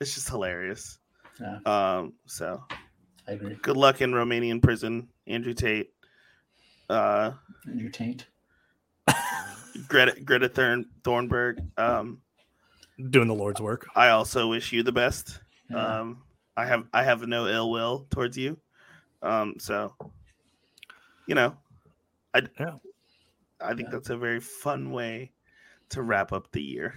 it's 0.00 0.14
just 0.14 0.28
hilarious 0.28 0.98
Yeah. 1.40 1.58
um 1.66 2.12
so 2.26 2.62
I 3.28 3.32
agree. 3.32 3.56
good 3.62 3.76
luck 3.76 4.00
in 4.00 4.12
romanian 4.12 4.62
prison 4.62 5.08
andrew 5.26 5.54
tate 5.54 5.92
uh 6.90 7.32
Your 7.72 7.90
taint. 7.90 8.26
greta 9.88 10.20
greta 10.22 10.48
Thorn, 10.48 10.86
thornburg 11.02 11.60
um 11.78 12.20
doing 13.10 13.26
the 13.28 13.34
Lord's 13.34 13.60
work. 13.60 13.86
i 13.96 14.10
also 14.10 14.48
wish 14.48 14.72
you 14.72 14.82
the 14.82 14.92
best 14.92 15.40
Yeah. 15.70 16.00
Um, 16.00 16.22
I 16.56 16.66
have 16.66 16.86
I 16.92 17.02
have 17.02 17.26
no 17.26 17.46
ill 17.48 17.70
will 17.72 18.06
towards 18.10 18.36
you. 18.38 18.56
Um, 19.22 19.54
so 19.58 19.92
you 21.26 21.34
know, 21.34 21.56
I 22.32 22.42
Yeah. 22.60 22.76
I 23.60 23.74
think 23.74 23.88
Yeah. 23.88 23.92
that's 23.92 24.10
a 24.10 24.16
very 24.16 24.38
fun 24.38 24.92
way 24.92 25.32
to 25.94 26.02
wrap 26.02 26.32
up 26.32 26.50
the 26.52 26.62
year. 26.62 26.94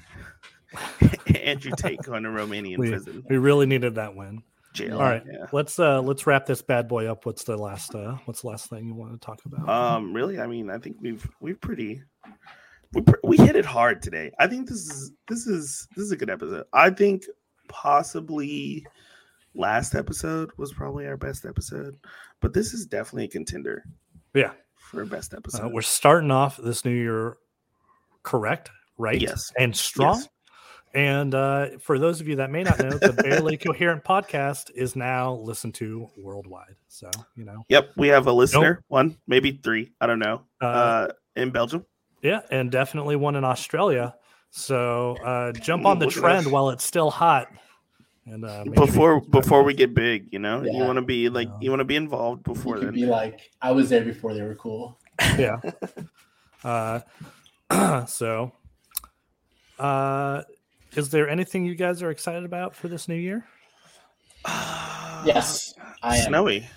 Andrew 1.42 1.72
Tate 1.78 2.02
going 2.04 2.24
to 2.24 2.30
Romanian 2.30 2.78
We- 2.78 2.90
prison 2.90 3.24
We 3.30 3.38
really 3.38 3.66
needed 3.66 3.96
that 3.96 4.16
win. 4.16 4.44
jail. 4.74 4.96
All 4.98 5.04
right. 5.04 5.24
Yeah. 5.26 5.46
Let's 5.52 5.80
uh 5.80 6.02
let's 6.02 6.28
wrap 6.28 6.46
this 6.46 6.62
bad 6.62 6.88
boy 6.88 7.10
up. 7.10 7.26
What's 7.26 7.44
the 7.46 7.58
last 7.58 7.96
uh 7.96 8.18
what's 8.26 8.42
the 8.42 8.48
last 8.50 8.70
thing 8.70 8.86
you 8.88 8.94
want 8.96 9.14
to 9.14 9.26
talk 9.26 9.40
about? 9.46 9.68
Um, 9.70 10.14
really, 10.14 10.40
I 10.40 10.48
mean, 10.48 10.70
I 10.70 10.78
think 10.78 10.98
we've 11.00 11.28
we've 11.40 11.60
pretty 11.62 12.02
we 12.94 13.04
we 13.24 13.38
hit 13.38 13.56
it 13.56 13.66
hard 13.66 14.02
today. 14.02 14.32
I 14.40 14.48
think 14.48 14.68
this 14.68 14.80
is 14.90 15.12
this 15.28 15.48
is 15.48 15.88
this 15.96 16.06
is 16.06 16.12
a 16.12 16.18
good 16.18 16.30
episode. 16.30 16.66
I 16.74 16.90
think 16.90 17.24
possibly 17.70 18.86
last 19.56 19.96
episode 19.96 20.52
was 20.58 20.74
probably 20.74 21.08
our 21.08 21.18
best 21.18 21.46
episode, 21.46 21.96
but 22.42 22.54
this 22.54 22.74
is 22.74 22.86
definitely 22.86 23.26
a 23.26 23.30
contender. 23.30 23.84
Yeah. 24.34 24.52
for 24.76 25.04
best 25.06 25.34
Uh, 25.34 25.38
episode. 25.38 25.74
we're 25.74 25.82
starting 25.82 26.30
off 26.32 26.58
this 26.58 26.86
new 26.86 26.92
year 26.94 27.38
correct, 28.24 28.70
right? 28.98 29.20
Yes. 29.20 29.52
And 29.58 29.76
strong. 29.76 30.16
Yes. 30.20 30.30
And 30.94 31.36
uh, 31.36 31.78
for 31.80 32.00
those 32.00 32.22
of 32.22 32.28
you 32.28 32.38
that 32.38 32.50
may 32.50 32.64
not 32.64 32.80
know, 32.80 32.90
the 32.90 33.14
Barely 33.14 33.58
Coherent 33.58 34.04
podcast 34.04 34.72
is 34.74 34.96
now 34.96 35.34
listened 35.34 35.76
to 35.76 36.10
worldwide. 36.18 36.76
So, 36.88 37.12
you 37.36 37.46
know, 37.46 37.66
Yep, 37.70 37.92
we 37.98 38.08
have 38.08 38.26
a 38.28 38.32
listener, 38.32 38.82
one, 38.88 39.18
maybe 39.28 39.52
three, 39.64 39.92
I 40.02 40.08
don't 40.08 40.20
know, 40.20 40.42
uh, 40.62 40.66
uh, 40.66 41.08
in 41.36 41.52
Belgium. 41.52 41.86
yeah, 42.24 42.42
and 42.50 42.72
definitely 42.72 43.16
one 43.16 43.36
in 43.36 43.44
Australia. 43.44 44.16
So 44.50 45.18
uh, 45.24 45.52
jump 45.52 45.86
on 45.86 46.00
the 46.00 46.08
trend 46.08 46.52
while 46.52 46.70
it's 46.70 46.84
still 46.86 47.12
hot. 47.12 47.48
And 48.26 48.44
uh, 48.44 48.64
make 48.66 48.76
Before 48.76 49.22
before 49.22 49.64
we 49.64 49.74
get 49.74 49.94
big, 49.94 50.30
you 50.32 50.40
know, 50.40 50.64
you 50.64 50.84
want 50.84 50.98
to 50.98 51.02
be 51.02 51.30
like 51.30 51.50
you 51.62 51.70
want 51.70 51.80
to 51.82 51.86
be 51.86 51.96
involved 51.96 52.44
before 52.44 52.76
could 52.76 52.88
then. 52.88 52.94
be 52.94 53.06
like, 53.06 53.52
I 53.62 53.72
was 53.72 53.90
there 53.90 54.04
before 54.04 54.34
they 54.34 54.42
were 54.42 54.56
cool. 54.56 54.98
yeah. 55.38 55.60
Uh, 56.64 57.00
so, 58.08 58.52
uh, 59.80 60.44
is 60.96 61.10
there 61.10 61.30
anything 61.30 61.66
you 61.66 61.76
guys 61.76 62.02
are 62.02 62.10
excited 62.10 62.44
about 62.44 62.76
for 62.76 62.88
this 62.88 63.08
new 63.08 63.16
year? 63.16 63.46
Yes, 65.26 65.74
I 66.04 66.18
am 66.18 66.28
Snowy, 66.28 66.68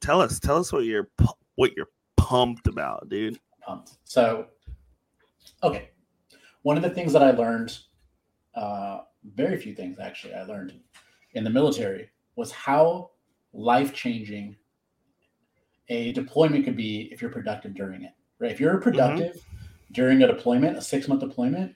tell 0.00 0.20
us, 0.20 0.38
tell 0.38 0.58
us 0.58 0.72
what 0.72 0.84
you're 0.84 1.08
pu- 1.16 1.32
what 1.54 1.74
you're 1.76 1.88
pumped 2.16 2.66
about, 2.66 3.08
dude. 3.08 3.38
pumped. 3.66 3.92
So, 4.04 4.46
okay, 5.62 5.90
one 6.62 6.76
of 6.76 6.82
the 6.82 6.90
things 6.90 7.12
that 7.12 7.22
I 7.22 7.30
learned, 7.30 7.78
uh, 8.54 9.00
very 9.34 9.56
few 9.56 9.74
things 9.74 9.98
actually, 9.98 10.34
I 10.34 10.42
learned 10.42 10.78
in 11.32 11.44
the 11.44 11.50
military 11.50 12.10
was 12.36 12.50
how 12.50 13.10
life 13.52 13.94
changing 13.94 14.56
a 15.88 16.12
deployment 16.12 16.64
could 16.64 16.76
be 16.76 17.08
if 17.12 17.22
you're 17.22 17.30
productive 17.30 17.74
during 17.74 18.02
it. 18.02 18.12
Right? 18.38 18.50
If 18.50 18.60
you're 18.60 18.80
productive 18.80 19.36
during 19.92 20.22
a 20.22 20.26
deployment, 20.26 20.76
a 20.76 20.82
six 20.82 21.08
month 21.08 21.20
deployment, 21.20 21.74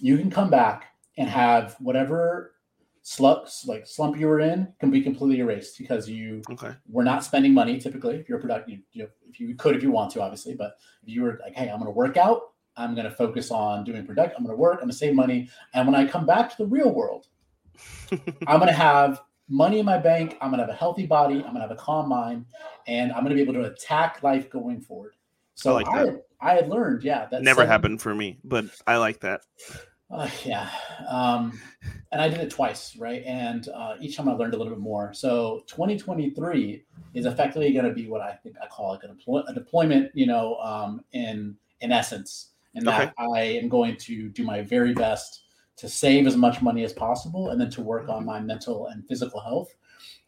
you 0.00 0.18
can 0.18 0.30
come 0.30 0.50
back 0.50 0.94
and 1.18 1.28
have 1.28 1.76
whatever 1.80 2.52
slumps 3.02 3.64
like 3.66 3.86
slump 3.86 4.18
you 4.18 4.26
were 4.26 4.40
in 4.40 4.66
can 4.80 4.90
be 4.90 5.00
completely 5.00 5.38
erased 5.38 5.78
because 5.78 6.08
you 6.08 6.42
Okay, 6.50 6.72
we're 6.88 7.04
not 7.04 7.22
spending 7.22 7.54
money 7.54 7.78
typically. 7.78 8.16
If 8.16 8.28
you're 8.28 8.40
productive 8.40 8.80
you 8.92 9.04
know, 9.04 9.08
if 9.28 9.38
you 9.38 9.54
could 9.54 9.76
if 9.76 9.82
you 9.82 9.92
want 9.92 10.10
to 10.12 10.22
obviously 10.22 10.54
but 10.56 10.76
if 11.04 11.08
you 11.08 11.22
were 11.22 11.38
like 11.42 11.54
hey 11.54 11.68
i'm 11.68 11.78
going 11.78 11.84
to 11.84 11.92
work 11.92 12.16
out. 12.16 12.50
I'm 12.78 12.94
going 12.94 13.08
to 13.08 13.10
focus 13.10 13.50
on 13.50 13.84
doing 13.84 14.04
product. 14.04 14.34
I'm 14.36 14.44
going 14.44 14.54
to 14.54 14.60
work. 14.60 14.74
I'm 14.74 14.80
going 14.80 14.90
to 14.90 14.96
save 14.96 15.14
money. 15.14 15.48
And 15.72 15.86
when 15.86 15.94
i 15.94 16.04
come 16.04 16.26
back 16.26 16.50
to 16.50 16.56
the 16.58 16.66
real 16.66 16.92
world 16.92 17.28
i'm 18.46 18.58
going 18.58 18.66
to 18.66 18.72
have 18.72 19.22
money 19.48 19.78
in 19.78 19.86
my 19.86 19.98
bank. 19.98 20.36
I'm 20.40 20.50
going 20.50 20.58
to 20.58 20.64
have 20.64 20.74
a 20.74 20.78
healthy 20.78 21.06
body. 21.06 21.36
I'm 21.36 21.54
going 21.54 21.56
to 21.56 21.60
have 21.60 21.70
a 21.70 21.76
calm 21.76 22.08
mind. 22.08 22.46
And 22.88 23.12
i'm 23.12 23.22
going 23.22 23.30
to 23.30 23.36
be 23.36 23.42
able 23.42 23.54
to 23.54 23.70
attack 23.72 24.22
life 24.24 24.50
going 24.50 24.80
forward. 24.80 25.14
So 25.54 25.70
I 25.70 25.74
like 25.74 25.88
I, 25.88 26.04
that. 26.04 26.26
I, 26.50 26.54
had 26.54 26.68
learned 26.68 27.02
yeah 27.02 27.26
that 27.30 27.42
never 27.42 27.60
seven- 27.60 27.68
happened 27.70 28.02
for 28.02 28.14
me, 28.14 28.38
but 28.44 28.66
I 28.86 28.96
like 28.96 29.20
that. 29.20 29.40
uh, 30.10 30.28
yeah. 30.44 30.68
Um, 31.08 31.58
and 32.12 32.20
I 32.20 32.28
did 32.28 32.40
it 32.40 32.50
twice, 32.50 32.96
right? 32.96 33.22
And 33.26 33.68
uh, 33.68 33.94
each 34.00 34.16
time 34.16 34.28
I 34.28 34.32
learned 34.32 34.54
a 34.54 34.56
little 34.56 34.72
bit 34.72 34.80
more. 34.80 35.12
So 35.12 35.62
2023 35.66 36.84
is 37.14 37.26
effectively 37.26 37.72
going 37.72 37.84
to 37.84 37.92
be 37.92 38.08
what 38.08 38.20
I 38.20 38.32
think 38.34 38.56
I 38.62 38.66
call 38.66 38.92
like 38.92 39.02
a, 39.02 39.08
deploy- 39.08 39.42
a 39.48 39.54
deployment, 39.54 40.10
you 40.14 40.26
know, 40.26 40.56
um, 40.56 41.02
in 41.12 41.56
in 41.80 41.92
essence. 41.92 42.52
And 42.74 42.86
that 42.86 43.14
I 43.18 43.40
am 43.40 43.68
going 43.70 43.96
to 43.96 44.28
do 44.28 44.44
my 44.44 44.60
very 44.60 44.92
best 44.92 45.44
to 45.76 45.88
save 45.88 46.26
as 46.26 46.36
much 46.36 46.60
money 46.60 46.84
as 46.84 46.92
possible 46.92 47.50
and 47.50 47.60
then 47.60 47.70
to 47.70 47.80
work 47.80 48.08
on 48.08 48.24
my 48.24 48.38
mental 48.38 48.88
and 48.88 49.06
physical 49.08 49.40
health 49.40 49.74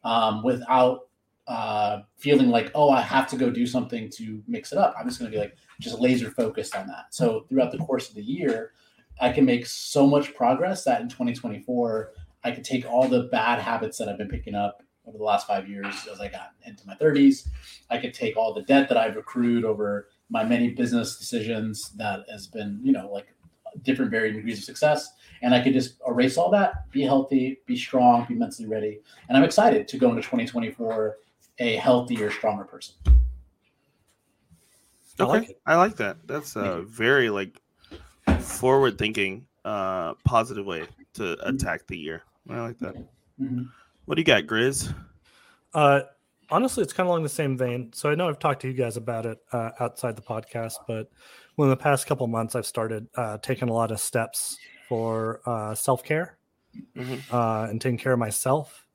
um, 0.04 0.42
without 0.42 1.07
uh, 1.48 2.02
feeling 2.18 2.50
like, 2.50 2.70
oh, 2.74 2.90
I 2.90 3.00
have 3.00 3.26
to 3.30 3.36
go 3.36 3.50
do 3.50 3.66
something 3.66 4.10
to 4.10 4.42
mix 4.46 4.70
it 4.70 4.78
up. 4.78 4.94
I'm 4.98 5.08
just 5.08 5.18
going 5.18 5.30
to 5.32 5.36
be 5.36 5.40
like 5.40 5.56
just 5.80 5.98
laser 5.98 6.30
focused 6.30 6.76
on 6.76 6.86
that. 6.88 7.06
So 7.10 7.46
throughout 7.48 7.72
the 7.72 7.78
course 7.78 8.10
of 8.10 8.14
the 8.14 8.22
year, 8.22 8.72
I 9.20 9.32
can 9.32 9.46
make 9.46 9.66
so 9.66 10.06
much 10.06 10.34
progress 10.34 10.84
that 10.84 11.00
in 11.00 11.08
2024, 11.08 12.12
I 12.44 12.50
could 12.50 12.64
take 12.64 12.86
all 12.86 13.08
the 13.08 13.24
bad 13.24 13.60
habits 13.60 13.96
that 13.96 14.08
I've 14.08 14.18
been 14.18 14.28
picking 14.28 14.54
up 14.54 14.82
over 15.06 15.16
the 15.16 15.24
last 15.24 15.46
five 15.46 15.66
years 15.66 16.06
as 16.12 16.20
I 16.20 16.28
got 16.28 16.50
into 16.66 16.86
my 16.86 16.94
30s. 16.96 17.48
I 17.88 17.96
could 17.96 18.12
take 18.12 18.36
all 18.36 18.52
the 18.52 18.62
debt 18.62 18.88
that 18.90 18.98
I've 18.98 19.16
accrued 19.16 19.64
over 19.64 20.08
my 20.28 20.44
many 20.44 20.68
business 20.68 21.16
decisions 21.16 21.92
that 21.96 22.26
has 22.30 22.46
been, 22.46 22.78
you 22.82 22.92
know, 22.92 23.10
like 23.10 23.34
different 23.82 24.10
varying 24.10 24.36
degrees 24.36 24.58
of 24.58 24.64
success. 24.64 25.10
And 25.40 25.54
I 25.54 25.62
could 25.62 25.72
just 25.72 25.94
erase 26.06 26.36
all 26.36 26.50
that, 26.50 26.90
be 26.90 27.02
healthy, 27.02 27.60
be 27.64 27.76
strong, 27.76 28.26
be 28.28 28.34
mentally 28.34 28.68
ready. 28.68 29.00
And 29.28 29.38
I'm 29.38 29.44
excited 29.44 29.88
to 29.88 29.96
go 29.96 30.10
into 30.10 30.20
2024 30.20 31.16
a 31.58 31.76
healthier, 31.76 32.30
stronger 32.30 32.64
person. 32.64 32.94
I 35.20 35.24
like 35.24 35.50
it. 35.50 35.60
I 35.66 35.74
like 35.76 35.96
that. 35.96 36.18
That's 36.26 36.54
a 36.56 36.82
very 36.82 37.28
like 37.30 37.60
forward 38.40 38.98
thinking, 38.98 39.46
uh, 39.64 40.14
positive 40.24 40.64
way 40.66 40.84
to 41.14 41.22
Mm-hmm. 41.22 41.48
attack 41.56 41.86
the 41.88 41.98
year. 41.98 42.22
I 42.48 42.60
like 42.60 42.78
that. 42.78 42.94
Mhm. 43.40 43.68
What 44.04 44.14
do 44.14 44.20
you 44.20 44.24
got, 44.24 44.44
Grizz? 44.44 44.94
Uh, 45.74 46.00
honestly, 46.50 46.82
it's 46.82 46.92
kind 46.92 47.06
of 47.06 47.10
along 47.10 47.24
the 47.24 47.28
same 47.28 47.58
vein. 47.58 47.92
So 47.92 48.10
I 48.10 48.14
know 48.14 48.28
I've 48.28 48.38
talked 48.38 48.62
to 48.62 48.68
you 48.68 48.74
guys 48.74 48.96
about 48.96 49.26
it 49.26 49.38
uh, 49.52 49.70
outside 49.80 50.16
the 50.16 50.22
podcast, 50.22 50.74
but 50.86 51.10
in 51.58 51.68
the 51.68 51.76
past 51.76 52.06
couple 52.06 52.26
months, 52.28 52.54
I've 52.54 52.64
started 52.66 53.08
uh, 53.16 53.38
taking 53.38 53.68
a 53.68 53.72
lot 53.72 53.90
of 53.90 53.98
steps 54.00 54.56
for 54.88 55.40
uh, 55.46 55.74
self 55.74 56.04
care 56.04 56.38
Mhm. 56.96 57.20
uh, 57.32 57.68
and 57.68 57.80
taking 57.80 57.98
care 57.98 58.12
of 58.12 58.18
myself. 58.20 58.86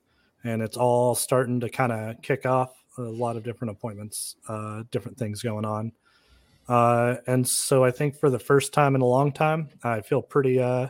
And 0.44 0.62
it's 0.62 0.78
all 0.78 1.16
starting 1.16 1.60
to 1.62 1.70
kind 1.70 1.92
of 1.92 2.22
kick 2.22 2.46
off 2.46 2.74
a 2.98 3.02
lot 3.02 3.38
of 3.38 3.44
different 3.44 3.72
appointments, 3.72 4.36
uh, 4.48 4.84
different 4.92 5.18
things 5.18 5.42
going 5.42 5.66
on. 5.66 5.92
Uh, 6.68 7.18
and 7.28 7.48
so 7.48 7.84
I 7.84 7.92
think 7.92 8.18
for 8.18 8.30
the 8.30 8.40
first 8.40 8.74
time 8.74 8.96
in 8.96 9.02
a 9.02 9.06
long 9.06 9.32
time, 9.32 9.70
I 9.84 10.02
feel 10.02 10.22
pretty, 10.22 10.60
uh, 10.60 10.90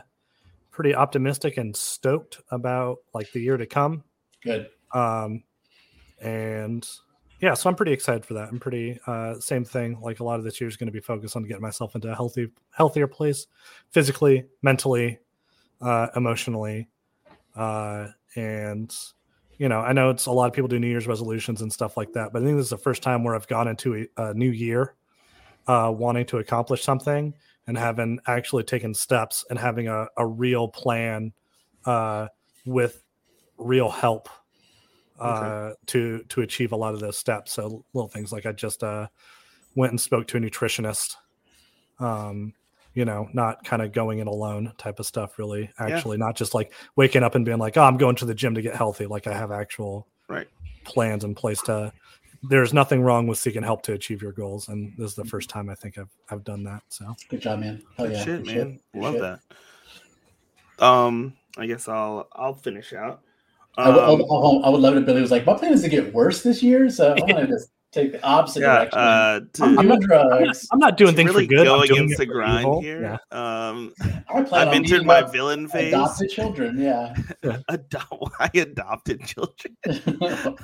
pretty 0.70 0.94
optimistic 0.94 1.56
and 1.56 1.74
stoked 1.76 2.40
about 2.50 2.98
like 3.12 3.30
the 3.32 3.40
year 3.40 3.56
to 3.56 3.66
come. 3.66 4.04
Good. 4.42 4.68
Um, 4.92 5.44
and 6.20 6.88
yeah, 7.40 7.54
so 7.54 7.68
I'm 7.68 7.76
pretty 7.76 7.92
excited 7.92 8.24
for 8.24 8.34
that. 8.34 8.48
I'm 8.48 8.58
pretty 8.58 8.98
uh, 9.06 9.38
same 9.38 9.64
thing. 9.64 10.00
Like 10.00 10.20
a 10.20 10.24
lot 10.24 10.38
of 10.38 10.44
this 10.44 10.60
year 10.60 10.68
is 10.68 10.76
going 10.76 10.86
to 10.86 10.92
be 10.92 11.00
focused 11.00 11.36
on 11.36 11.42
getting 11.42 11.62
myself 11.62 11.94
into 11.94 12.10
a 12.10 12.14
healthy, 12.14 12.48
healthier 12.70 13.06
place, 13.06 13.46
physically, 13.90 14.44
mentally, 14.62 15.18
uh, 15.80 16.08
emotionally, 16.16 16.88
uh, 17.54 18.08
and 18.34 18.96
you 19.58 19.68
know, 19.68 19.80
I 19.80 19.92
know 19.92 20.10
it's 20.10 20.26
a 20.26 20.32
lot 20.32 20.46
of 20.46 20.52
people 20.52 20.68
do 20.68 20.78
New 20.78 20.88
Year's 20.88 21.06
resolutions 21.06 21.62
and 21.62 21.72
stuff 21.72 21.96
like 21.96 22.12
that, 22.12 22.32
but 22.32 22.42
I 22.42 22.44
think 22.44 22.56
this 22.56 22.64
is 22.64 22.70
the 22.70 22.78
first 22.78 23.02
time 23.02 23.24
where 23.24 23.34
I've 23.34 23.46
gone 23.46 23.68
into 23.68 24.06
a, 24.16 24.22
a 24.22 24.34
new 24.34 24.50
year 24.50 24.94
uh, 25.66 25.92
wanting 25.96 26.26
to 26.26 26.38
accomplish 26.38 26.82
something 26.82 27.34
and 27.66 27.78
having 27.78 28.18
actually 28.26 28.64
taken 28.64 28.92
steps 28.94 29.44
and 29.48 29.58
having 29.58 29.88
a, 29.88 30.06
a 30.16 30.26
real 30.26 30.68
plan 30.68 31.32
uh, 31.84 32.28
with 32.66 33.02
real 33.56 33.90
help 33.90 34.28
uh, 35.18 35.70
to 35.86 36.24
to 36.28 36.40
achieve 36.40 36.72
a 36.72 36.76
lot 36.76 36.94
of 36.94 37.00
those 37.00 37.16
steps. 37.16 37.52
So 37.52 37.84
little 37.94 38.08
things 38.08 38.32
like 38.32 38.46
I 38.46 38.52
just 38.52 38.82
uh, 38.82 39.06
went 39.74 39.92
and 39.92 40.00
spoke 40.00 40.26
to 40.28 40.36
a 40.36 40.40
nutritionist. 40.40 41.14
Um, 41.98 42.52
you 42.94 43.04
know, 43.04 43.28
not 43.32 43.64
kind 43.64 43.82
of 43.82 43.92
going 43.92 44.20
in 44.20 44.26
alone 44.26 44.72
type 44.78 44.98
of 45.00 45.06
stuff. 45.06 45.38
Really, 45.38 45.70
actually, 45.78 46.16
not 46.16 46.36
just 46.36 46.54
like 46.54 46.72
waking 46.96 47.22
up 47.22 47.34
and 47.34 47.44
being 47.44 47.58
like, 47.58 47.76
"Oh, 47.76 47.82
I'm 47.82 47.96
going 47.96 48.16
to 48.16 48.24
the 48.24 48.34
gym 48.34 48.54
to 48.54 48.62
get 48.62 48.74
healthy." 48.76 49.06
Like 49.06 49.26
I 49.26 49.34
have 49.34 49.50
actual 49.52 50.06
Right. 50.28 50.48
plans 50.84 51.24
in 51.24 51.34
place 51.34 51.60
to. 51.62 51.92
There's 52.50 52.74
nothing 52.74 53.00
wrong 53.02 53.26
with 53.26 53.38
seeking 53.38 53.62
help 53.62 53.82
to 53.84 53.94
achieve 53.94 54.20
your 54.20 54.32
goals, 54.32 54.68
and 54.68 54.92
this 54.98 55.10
is 55.10 55.14
the 55.16 55.24
first 55.24 55.48
time 55.48 55.70
I 55.70 55.74
think 55.74 55.96
I've 55.98 56.10
I've 56.30 56.44
done 56.44 56.62
that. 56.64 56.82
So 56.88 57.14
Good 57.30 57.40
job, 57.40 57.60
man. 57.60 57.82
Oh 57.98 58.04
yeah. 58.04 58.18
shit, 58.22 58.44
Good 58.44 58.54
man. 58.54 58.80
Good 58.92 59.02
Love 59.02 59.14
shit. 59.14 59.22
that. 60.78 60.84
Um, 60.84 61.34
I 61.56 61.66
guess 61.66 61.88
I'll 61.88 62.28
I'll 62.32 62.54
finish 62.54 62.92
out. 62.92 63.22
I 63.76 63.88
would, 63.88 63.98
I 63.98 64.06
Um, 64.06 64.18
would- 64.20 64.62
I 64.64 64.68
would 64.68 64.80
love 64.80 64.94
it. 64.94 65.00
if 65.00 65.06
Billy 65.06 65.20
was 65.20 65.30
like, 65.32 65.46
my 65.46 65.54
plan 65.54 65.72
is 65.72 65.82
to 65.82 65.88
get 65.88 66.12
worse 66.14 66.42
this 66.42 66.62
year, 66.62 66.88
so 66.90 67.12
I 67.14 67.20
want 67.20 67.38
to 67.38 67.46
just 67.48 67.70
take 67.94 68.12
the 68.12 68.24
opposite 68.24 68.60
yeah, 68.60 68.74
direction. 68.76 68.98
uh, 68.98 69.40
to, 69.52 69.62
I'm 69.62 69.74
doing 69.74 69.78
I'm 69.78 69.88
not, 69.88 70.00
drugs. 70.00 70.68
I'm 70.72 70.78
not 70.78 70.96
doing 70.96 71.10
to 71.12 71.16
things 71.16 71.30
really 71.30 71.44
for 71.46 71.54
good. 71.54 71.64
go 71.64 71.80
I'm 71.80 71.86
doing 71.86 71.98
against 72.00 72.18
the 72.18 72.26
grind 72.26 72.60
evil. 72.60 72.80
here. 72.80 73.18
Yeah. 73.32 73.66
Um, 73.70 73.94
I 74.28 74.42
plan 74.42 74.68
I've 74.68 74.74
entered 74.74 75.06
my 75.06 75.22
villain 75.22 75.68
phase. 75.68 75.92
adopted 75.92 76.30
children. 76.30 76.78
Yeah. 76.78 77.14
Adopt, 77.68 78.10
why 78.10 78.50
adopted 78.54 79.22
children? 79.24 79.76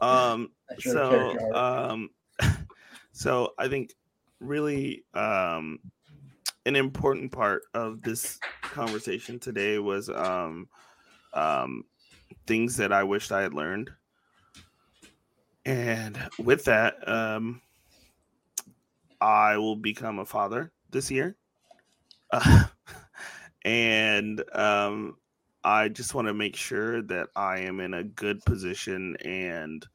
Um, 0.00 0.52
That's 0.68 0.84
so 0.84 1.36
um 1.54 2.10
so 3.12 3.52
i 3.58 3.68
think 3.68 3.94
really 4.40 5.04
um 5.14 5.80
an 6.66 6.76
important 6.76 7.32
part 7.32 7.62
of 7.74 8.02
this 8.02 8.38
conversation 8.62 9.38
today 9.38 9.78
was 9.78 10.08
um 10.08 10.68
um 11.34 11.82
things 12.46 12.76
that 12.76 12.92
i 12.92 13.02
wished 13.02 13.32
i 13.32 13.42
had 13.42 13.54
learned 13.54 13.90
and 15.68 16.18
with 16.38 16.64
that 16.64 16.96
um 17.08 17.60
i 19.20 19.56
will 19.56 19.76
become 19.76 20.18
a 20.18 20.24
father 20.24 20.72
this 20.90 21.10
year 21.10 21.36
uh, 22.32 22.64
and 23.64 24.42
um 24.54 25.16
i 25.64 25.88
just 25.88 26.14
want 26.14 26.26
to 26.26 26.34
make 26.34 26.56
sure 26.56 27.02
that 27.02 27.28
i 27.36 27.58
am 27.58 27.80
in 27.80 27.94
a 27.94 28.04
good 28.04 28.42
position 28.44 29.16
and 29.24 29.86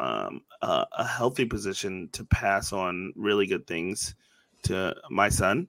um, 0.00 0.40
a, 0.62 0.86
a 0.98 1.06
healthy 1.06 1.44
position 1.44 2.08
to 2.12 2.24
pass 2.24 2.72
on 2.72 3.12
really 3.14 3.46
good 3.46 3.66
things 3.66 4.14
to 4.62 4.96
my 5.10 5.28
son. 5.28 5.68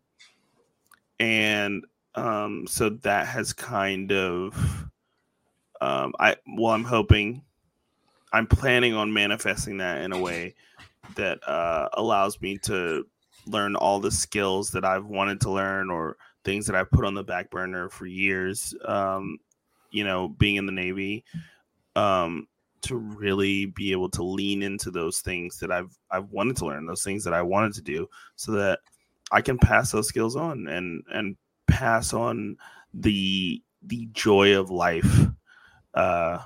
And 1.19 1.83
um, 2.15 2.65
so 2.67 2.89
that 2.89 3.27
has 3.27 3.53
kind 3.53 4.11
of, 4.11 4.55
um, 5.81 6.13
I 6.19 6.37
well, 6.57 6.73
I'm 6.73 6.85
hoping, 6.85 7.43
I'm 8.33 8.47
planning 8.47 8.93
on 8.93 9.13
manifesting 9.13 9.77
that 9.77 10.01
in 10.01 10.13
a 10.13 10.19
way 10.19 10.55
that 11.15 11.39
uh, 11.47 11.89
allows 11.93 12.39
me 12.41 12.57
to 12.59 13.05
learn 13.47 13.75
all 13.75 13.99
the 13.99 14.11
skills 14.11 14.71
that 14.71 14.85
I've 14.85 15.05
wanted 15.05 15.41
to 15.41 15.51
learn 15.51 15.89
or 15.89 16.17
things 16.43 16.65
that 16.67 16.75
I've 16.75 16.91
put 16.91 17.05
on 17.05 17.13
the 17.13 17.23
back 17.23 17.49
burner 17.49 17.89
for 17.89 18.05
years. 18.05 18.73
Um, 18.85 19.37
you 19.91 20.03
know, 20.03 20.29
being 20.29 20.55
in 20.55 20.65
the 20.65 20.71
Navy. 20.71 21.23
Um, 21.95 22.47
to 22.81 22.95
really 22.95 23.67
be 23.67 23.91
able 23.91 24.09
to 24.09 24.23
lean 24.23 24.63
into 24.63 24.91
those 24.91 25.19
things 25.19 25.59
that 25.59 25.71
I've 25.71 25.95
I've 26.09 26.31
wanted 26.31 26.57
to 26.57 26.65
learn, 26.65 26.85
those 26.85 27.03
things 27.03 27.23
that 27.23 27.33
I 27.33 27.41
wanted 27.41 27.73
to 27.73 27.81
do, 27.81 28.07
so 28.35 28.53
that 28.53 28.79
I 29.31 29.41
can 29.41 29.57
pass 29.57 29.91
those 29.91 30.07
skills 30.07 30.35
on 30.35 30.67
and 30.67 31.03
and 31.13 31.37
pass 31.67 32.13
on 32.13 32.57
the 32.93 33.61
the 33.83 34.07
joy 34.13 34.57
of 34.57 34.69
life, 34.69 35.27
uh, 35.93 36.39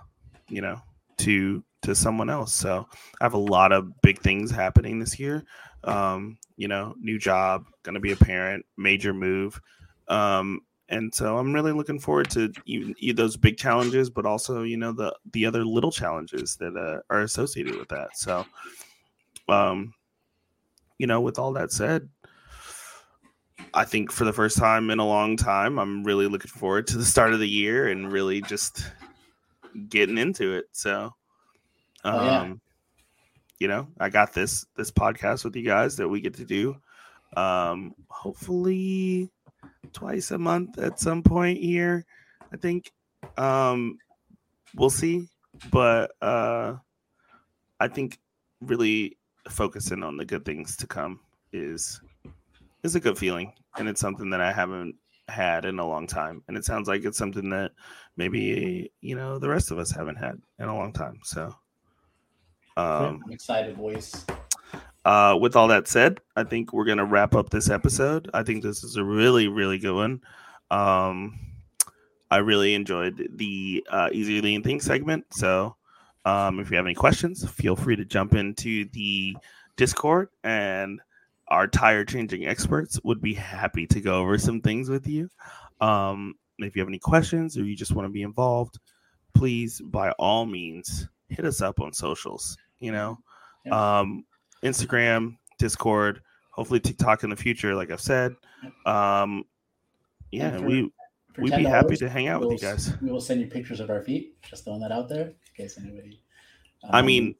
you 0.49 0.61
know, 0.61 0.81
to 1.19 1.63
to 1.83 1.95
someone 1.95 2.29
else. 2.29 2.53
So 2.53 2.87
I 3.21 3.23
have 3.23 3.33
a 3.33 3.37
lot 3.37 3.71
of 3.71 4.01
big 4.01 4.19
things 4.19 4.51
happening 4.51 4.99
this 4.99 5.19
year. 5.19 5.45
Um, 5.83 6.37
you 6.57 6.67
know, 6.67 6.95
new 6.99 7.19
job, 7.19 7.65
gonna 7.83 7.99
be 7.99 8.11
a 8.11 8.17
parent, 8.17 8.65
major 8.77 9.13
move. 9.13 9.59
Um, 10.07 10.61
and 10.89 11.13
so 11.13 11.37
I'm 11.37 11.53
really 11.53 11.71
looking 11.71 11.99
forward 11.99 12.29
to 12.31 12.51
even, 12.65 12.95
even 12.99 13.15
those 13.15 13.37
big 13.37 13.57
challenges, 13.57 14.09
but 14.09 14.25
also 14.25 14.63
you 14.63 14.77
know 14.77 14.91
the 14.91 15.15
the 15.33 15.45
other 15.45 15.65
little 15.65 15.91
challenges 15.91 16.55
that 16.57 16.75
uh, 16.75 17.01
are 17.13 17.21
associated 17.21 17.75
with 17.75 17.89
that. 17.89 18.17
So, 18.17 18.45
um, 19.49 19.93
you 20.97 21.07
know, 21.07 21.21
with 21.21 21.39
all 21.39 21.53
that 21.53 21.71
said, 21.71 22.07
I 23.73 23.83
think 23.83 24.11
for 24.11 24.25
the 24.25 24.33
first 24.33 24.57
time 24.57 24.89
in 24.89 24.99
a 24.99 25.05
long 25.05 25.37
time, 25.37 25.79
I'm 25.79 26.03
really 26.03 26.27
looking 26.27 26.51
forward 26.51 26.87
to 26.87 26.97
the 26.97 27.05
start 27.05 27.33
of 27.33 27.39
the 27.39 27.49
year 27.49 27.87
and 27.87 28.11
really 28.11 28.41
just 28.41 28.85
getting 29.89 30.17
into 30.17 30.53
it. 30.53 30.65
So, 30.71 31.13
um, 32.03 32.15
Oh, 32.15 32.25
yeah. 32.25 32.53
you 33.59 33.67
know, 33.67 33.87
I 33.99 34.09
got 34.09 34.33
this 34.33 34.65
this 34.75 34.91
podcast 34.91 35.43
with 35.43 35.55
you 35.55 35.63
guys 35.63 35.97
that 35.97 36.07
we 36.07 36.21
get 36.21 36.35
to 36.35 36.45
do. 36.45 36.75
Um, 37.35 37.93
hopefully 38.09 39.29
twice 39.93 40.31
a 40.31 40.37
month 40.37 40.77
at 40.77 40.99
some 40.99 41.21
point 41.23 41.59
here. 41.59 42.05
I 42.53 42.57
think 42.57 42.91
um 43.37 43.97
we'll 44.75 44.89
see, 44.89 45.27
but 45.71 46.11
uh 46.21 46.75
I 47.79 47.87
think 47.87 48.19
really 48.61 49.17
focusing 49.49 50.03
on 50.03 50.17
the 50.17 50.25
good 50.25 50.45
things 50.45 50.75
to 50.77 50.87
come 50.87 51.19
is 51.51 52.01
is 52.83 52.95
a 52.95 52.99
good 52.99 53.17
feeling 53.17 53.53
and 53.77 53.87
it's 53.89 53.99
something 54.01 54.29
that 54.29 54.41
I 54.41 54.51
haven't 54.51 54.95
had 55.27 55.65
in 55.65 55.79
a 55.79 55.87
long 55.87 56.05
time 56.07 56.43
and 56.47 56.55
it 56.57 56.63
sounds 56.63 56.87
like 56.87 57.03
it's 57.03 57.17
something 57.17 57.49
that 57.49 57.71
maybe 58.17 58.91
you 59.01 59.15
know 59.15 59.39
the 59.39 59.49
rest 59.49 59.71
of 59.71 59.79
us 59.79 59.91
haven't 59.91 60.17
had 60.17 60.39
in 60.59 60.67
a 60.67 60.75
long 60.75 60.93
time 60.93 61.19
so 61.23 61.53
um 62.77 63.21
I'm 63.25 63.31
excited, 63.31 63.77
boys. 63.77 64.25
uh, 65.05 65.37
with 65.39 65.55
all 65.55 65.67
that 65.69 65.87
said, 65.87 66.19
I 66.35 66.43
think 66.43 66.73
we're 66.73 66.85
gonna 66.85 67.05
wrap 67.05 67.35
up 67.35 67.49
this 67.49 67.69
episode. 67.69 68.29
I 68.33 68.43
think 68.43 68.63
this 68.63 68.83
is 68.83 68.97
a 68.97 69.03
really, 69.03 69.47
really 69.47 69.77
good 69.77 69.95
one. 69.95 70.21
Um, 70.71 71.39
I 72.31 72.37
really 72.37 72.73
enjoyed 72.73 73.29
the 73.35 73.85
uh, 73.89 74.09
Easy 74.11 74.41
Lean 74.41 74.63
Think 74.63 74.81
segment. 74.81 75.25
So, 75.31 75.75
um, 76.25 76.59
if 76.59 76.71
you 76.71 76.77
have 76.77 76.85
any 76.85 76.95
questions, 76.95 77.49
feel 77.49 77.75
free 77.75 77.95
to 77.95 78.03
jump 78.03 78.33
into 78.33 78.85
the 78.89 79.37
Discord, 79.77 80.29
and 80.43 80.99
our 81.49 81.67
tire 81.67 82.03
changing 82.03 82.47
experts 82.47 82.99
would 83.03 83.21
be 83.21 83.33
happy 83.33 83.85
to 83.87 84.01
go 84.01 84.21
over 84.21 84.37
some 84.37 84.61
things 84.61 84.89
with 84.89 85.07
you. 85.07 85.29
Um, 85.81 86.35
if 86.59 86.75
you 86.75 86.81
have 86.81 86.89
any 86.89 86.99
questions 86.99 87.57
or 87.57 87.63
you 87.63 87.75
just 87.75 87.93
want 87.93 88.07
to 88.07 88.11
be 88.11 88.23
involved, 88.23 88.79
please, 89.35 89.81
by 89.81 90.11
all 90.11 90.45
means, 90.45 91.07
hit 91.29 91.45
us 91.45 91.61
up 91.61 91.79
on 91.79 91.93
socials. 91.93 92.57
You 92.79 92.91
know, 92.91 93.17
um, 93.71 94.25
Instagram, 94.63 95.37
Discord, 95.59 96.21
hopefully 96.51 96.79
TikTok 96.79 97.23
in 97.23 97.29
the 97.29 97.35
future, 97.35 97.75
like 97.75 97.91
I've 97.91 98.01
said. 98.01 98.35
Um, 98.85 99.43
yeah, 100.31 100.57
for- 100.57 100.65
we 100.65 100.91
For 101.33 101.41
we'd 101.41 101.55
be 101.55 101.63
happy 101.63 101.97
to 101.97 102.09
hang 102.09 102.27
out 102.27 102.41
with 102.41 102.51
you 102.51 102.57
guys. 102.59 102.93
We 103.01 103.11
will 103.11 103.21
send 103.21 103.41
you 103.41 103.47
pictures 103.47 103.79
of 103.79 103.89
our 103.89 104.01
feet. 104.01 104.41
Just 104.41 104.63
throwing 104.63 104.81
that 104.81 104.91
out 104.91 105.09
there 105.09 105.27
in 105.27 105.35
case 105.55 105.77
anybody. 105.77 106.21
I 106.89 106.99
um, 106.99 107.05
mean, 107.05 107.35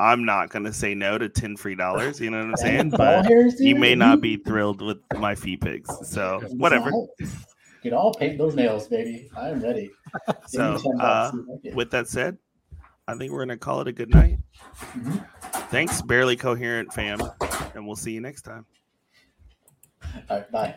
I'm 0.00 0.24
not 0.24 0.48
gonna 0.48 0.72
say 0.72 0.94
no 0.94 1.18
to 1.18 1.28
ten 1.28 1.56
free 1.56 1.74
dollars. 1.74 2.20
You 2.20 2.30
know 2.30 2.38
what 2.38 2.48
I'm 2.48 2.56
saying? 2.56 2.90
But 2.90 3.28
you 3.58 3.76
may 3.76 3.94
not 3.94 4.20
be 4.20 4.36
thrilled 4.36 4.80
with 4.80 4.98
my 5.18 5.34
fee 5.34 5.56
pics. 5.56 5.90
So 6.08 6.40
whatever. 6.56 6.90
Get 7.82 7.92
all 7.94 8.12
paint 8.12 8.36
those 8.36 8.54
nails, 8.54 8.88
baby. 8.88 9.30
I'm 9.36 9.60
ready. 9.62 9.90
So 10.48 10.76
uh, 10.98 11.30
see 11.30 11.38
if 11.38 11.44
I 11.48 11.56
get 11.62 11.72
it. 11.72 11.76
with 11.76 11.90
that 11.92 12.08
said, 12.08 12.36
I 13.06 13.14
think 13.14 13.32
we're 13.32 13.38
gonna 13.40 13.56
call 13.56 13.80
it 13.80 13.88
a 13.88 13.92
good 13.92 14.10
night. 14.10 14.38
Mhm. 14.92 15.24
Thanks, 15.70 16.02
barely 16.02 16.36
coherent 16.36 16.92
fam, 16.92 17.20
and 17.74 17.86
we'll 17.86 17.94
see 17.96 18.12
you 18.12 18.20
next 18.20 18.42
time. 18.42 18.66
All 20.28 20.38
right, 20.38 20.50
bye. 20.50 20.68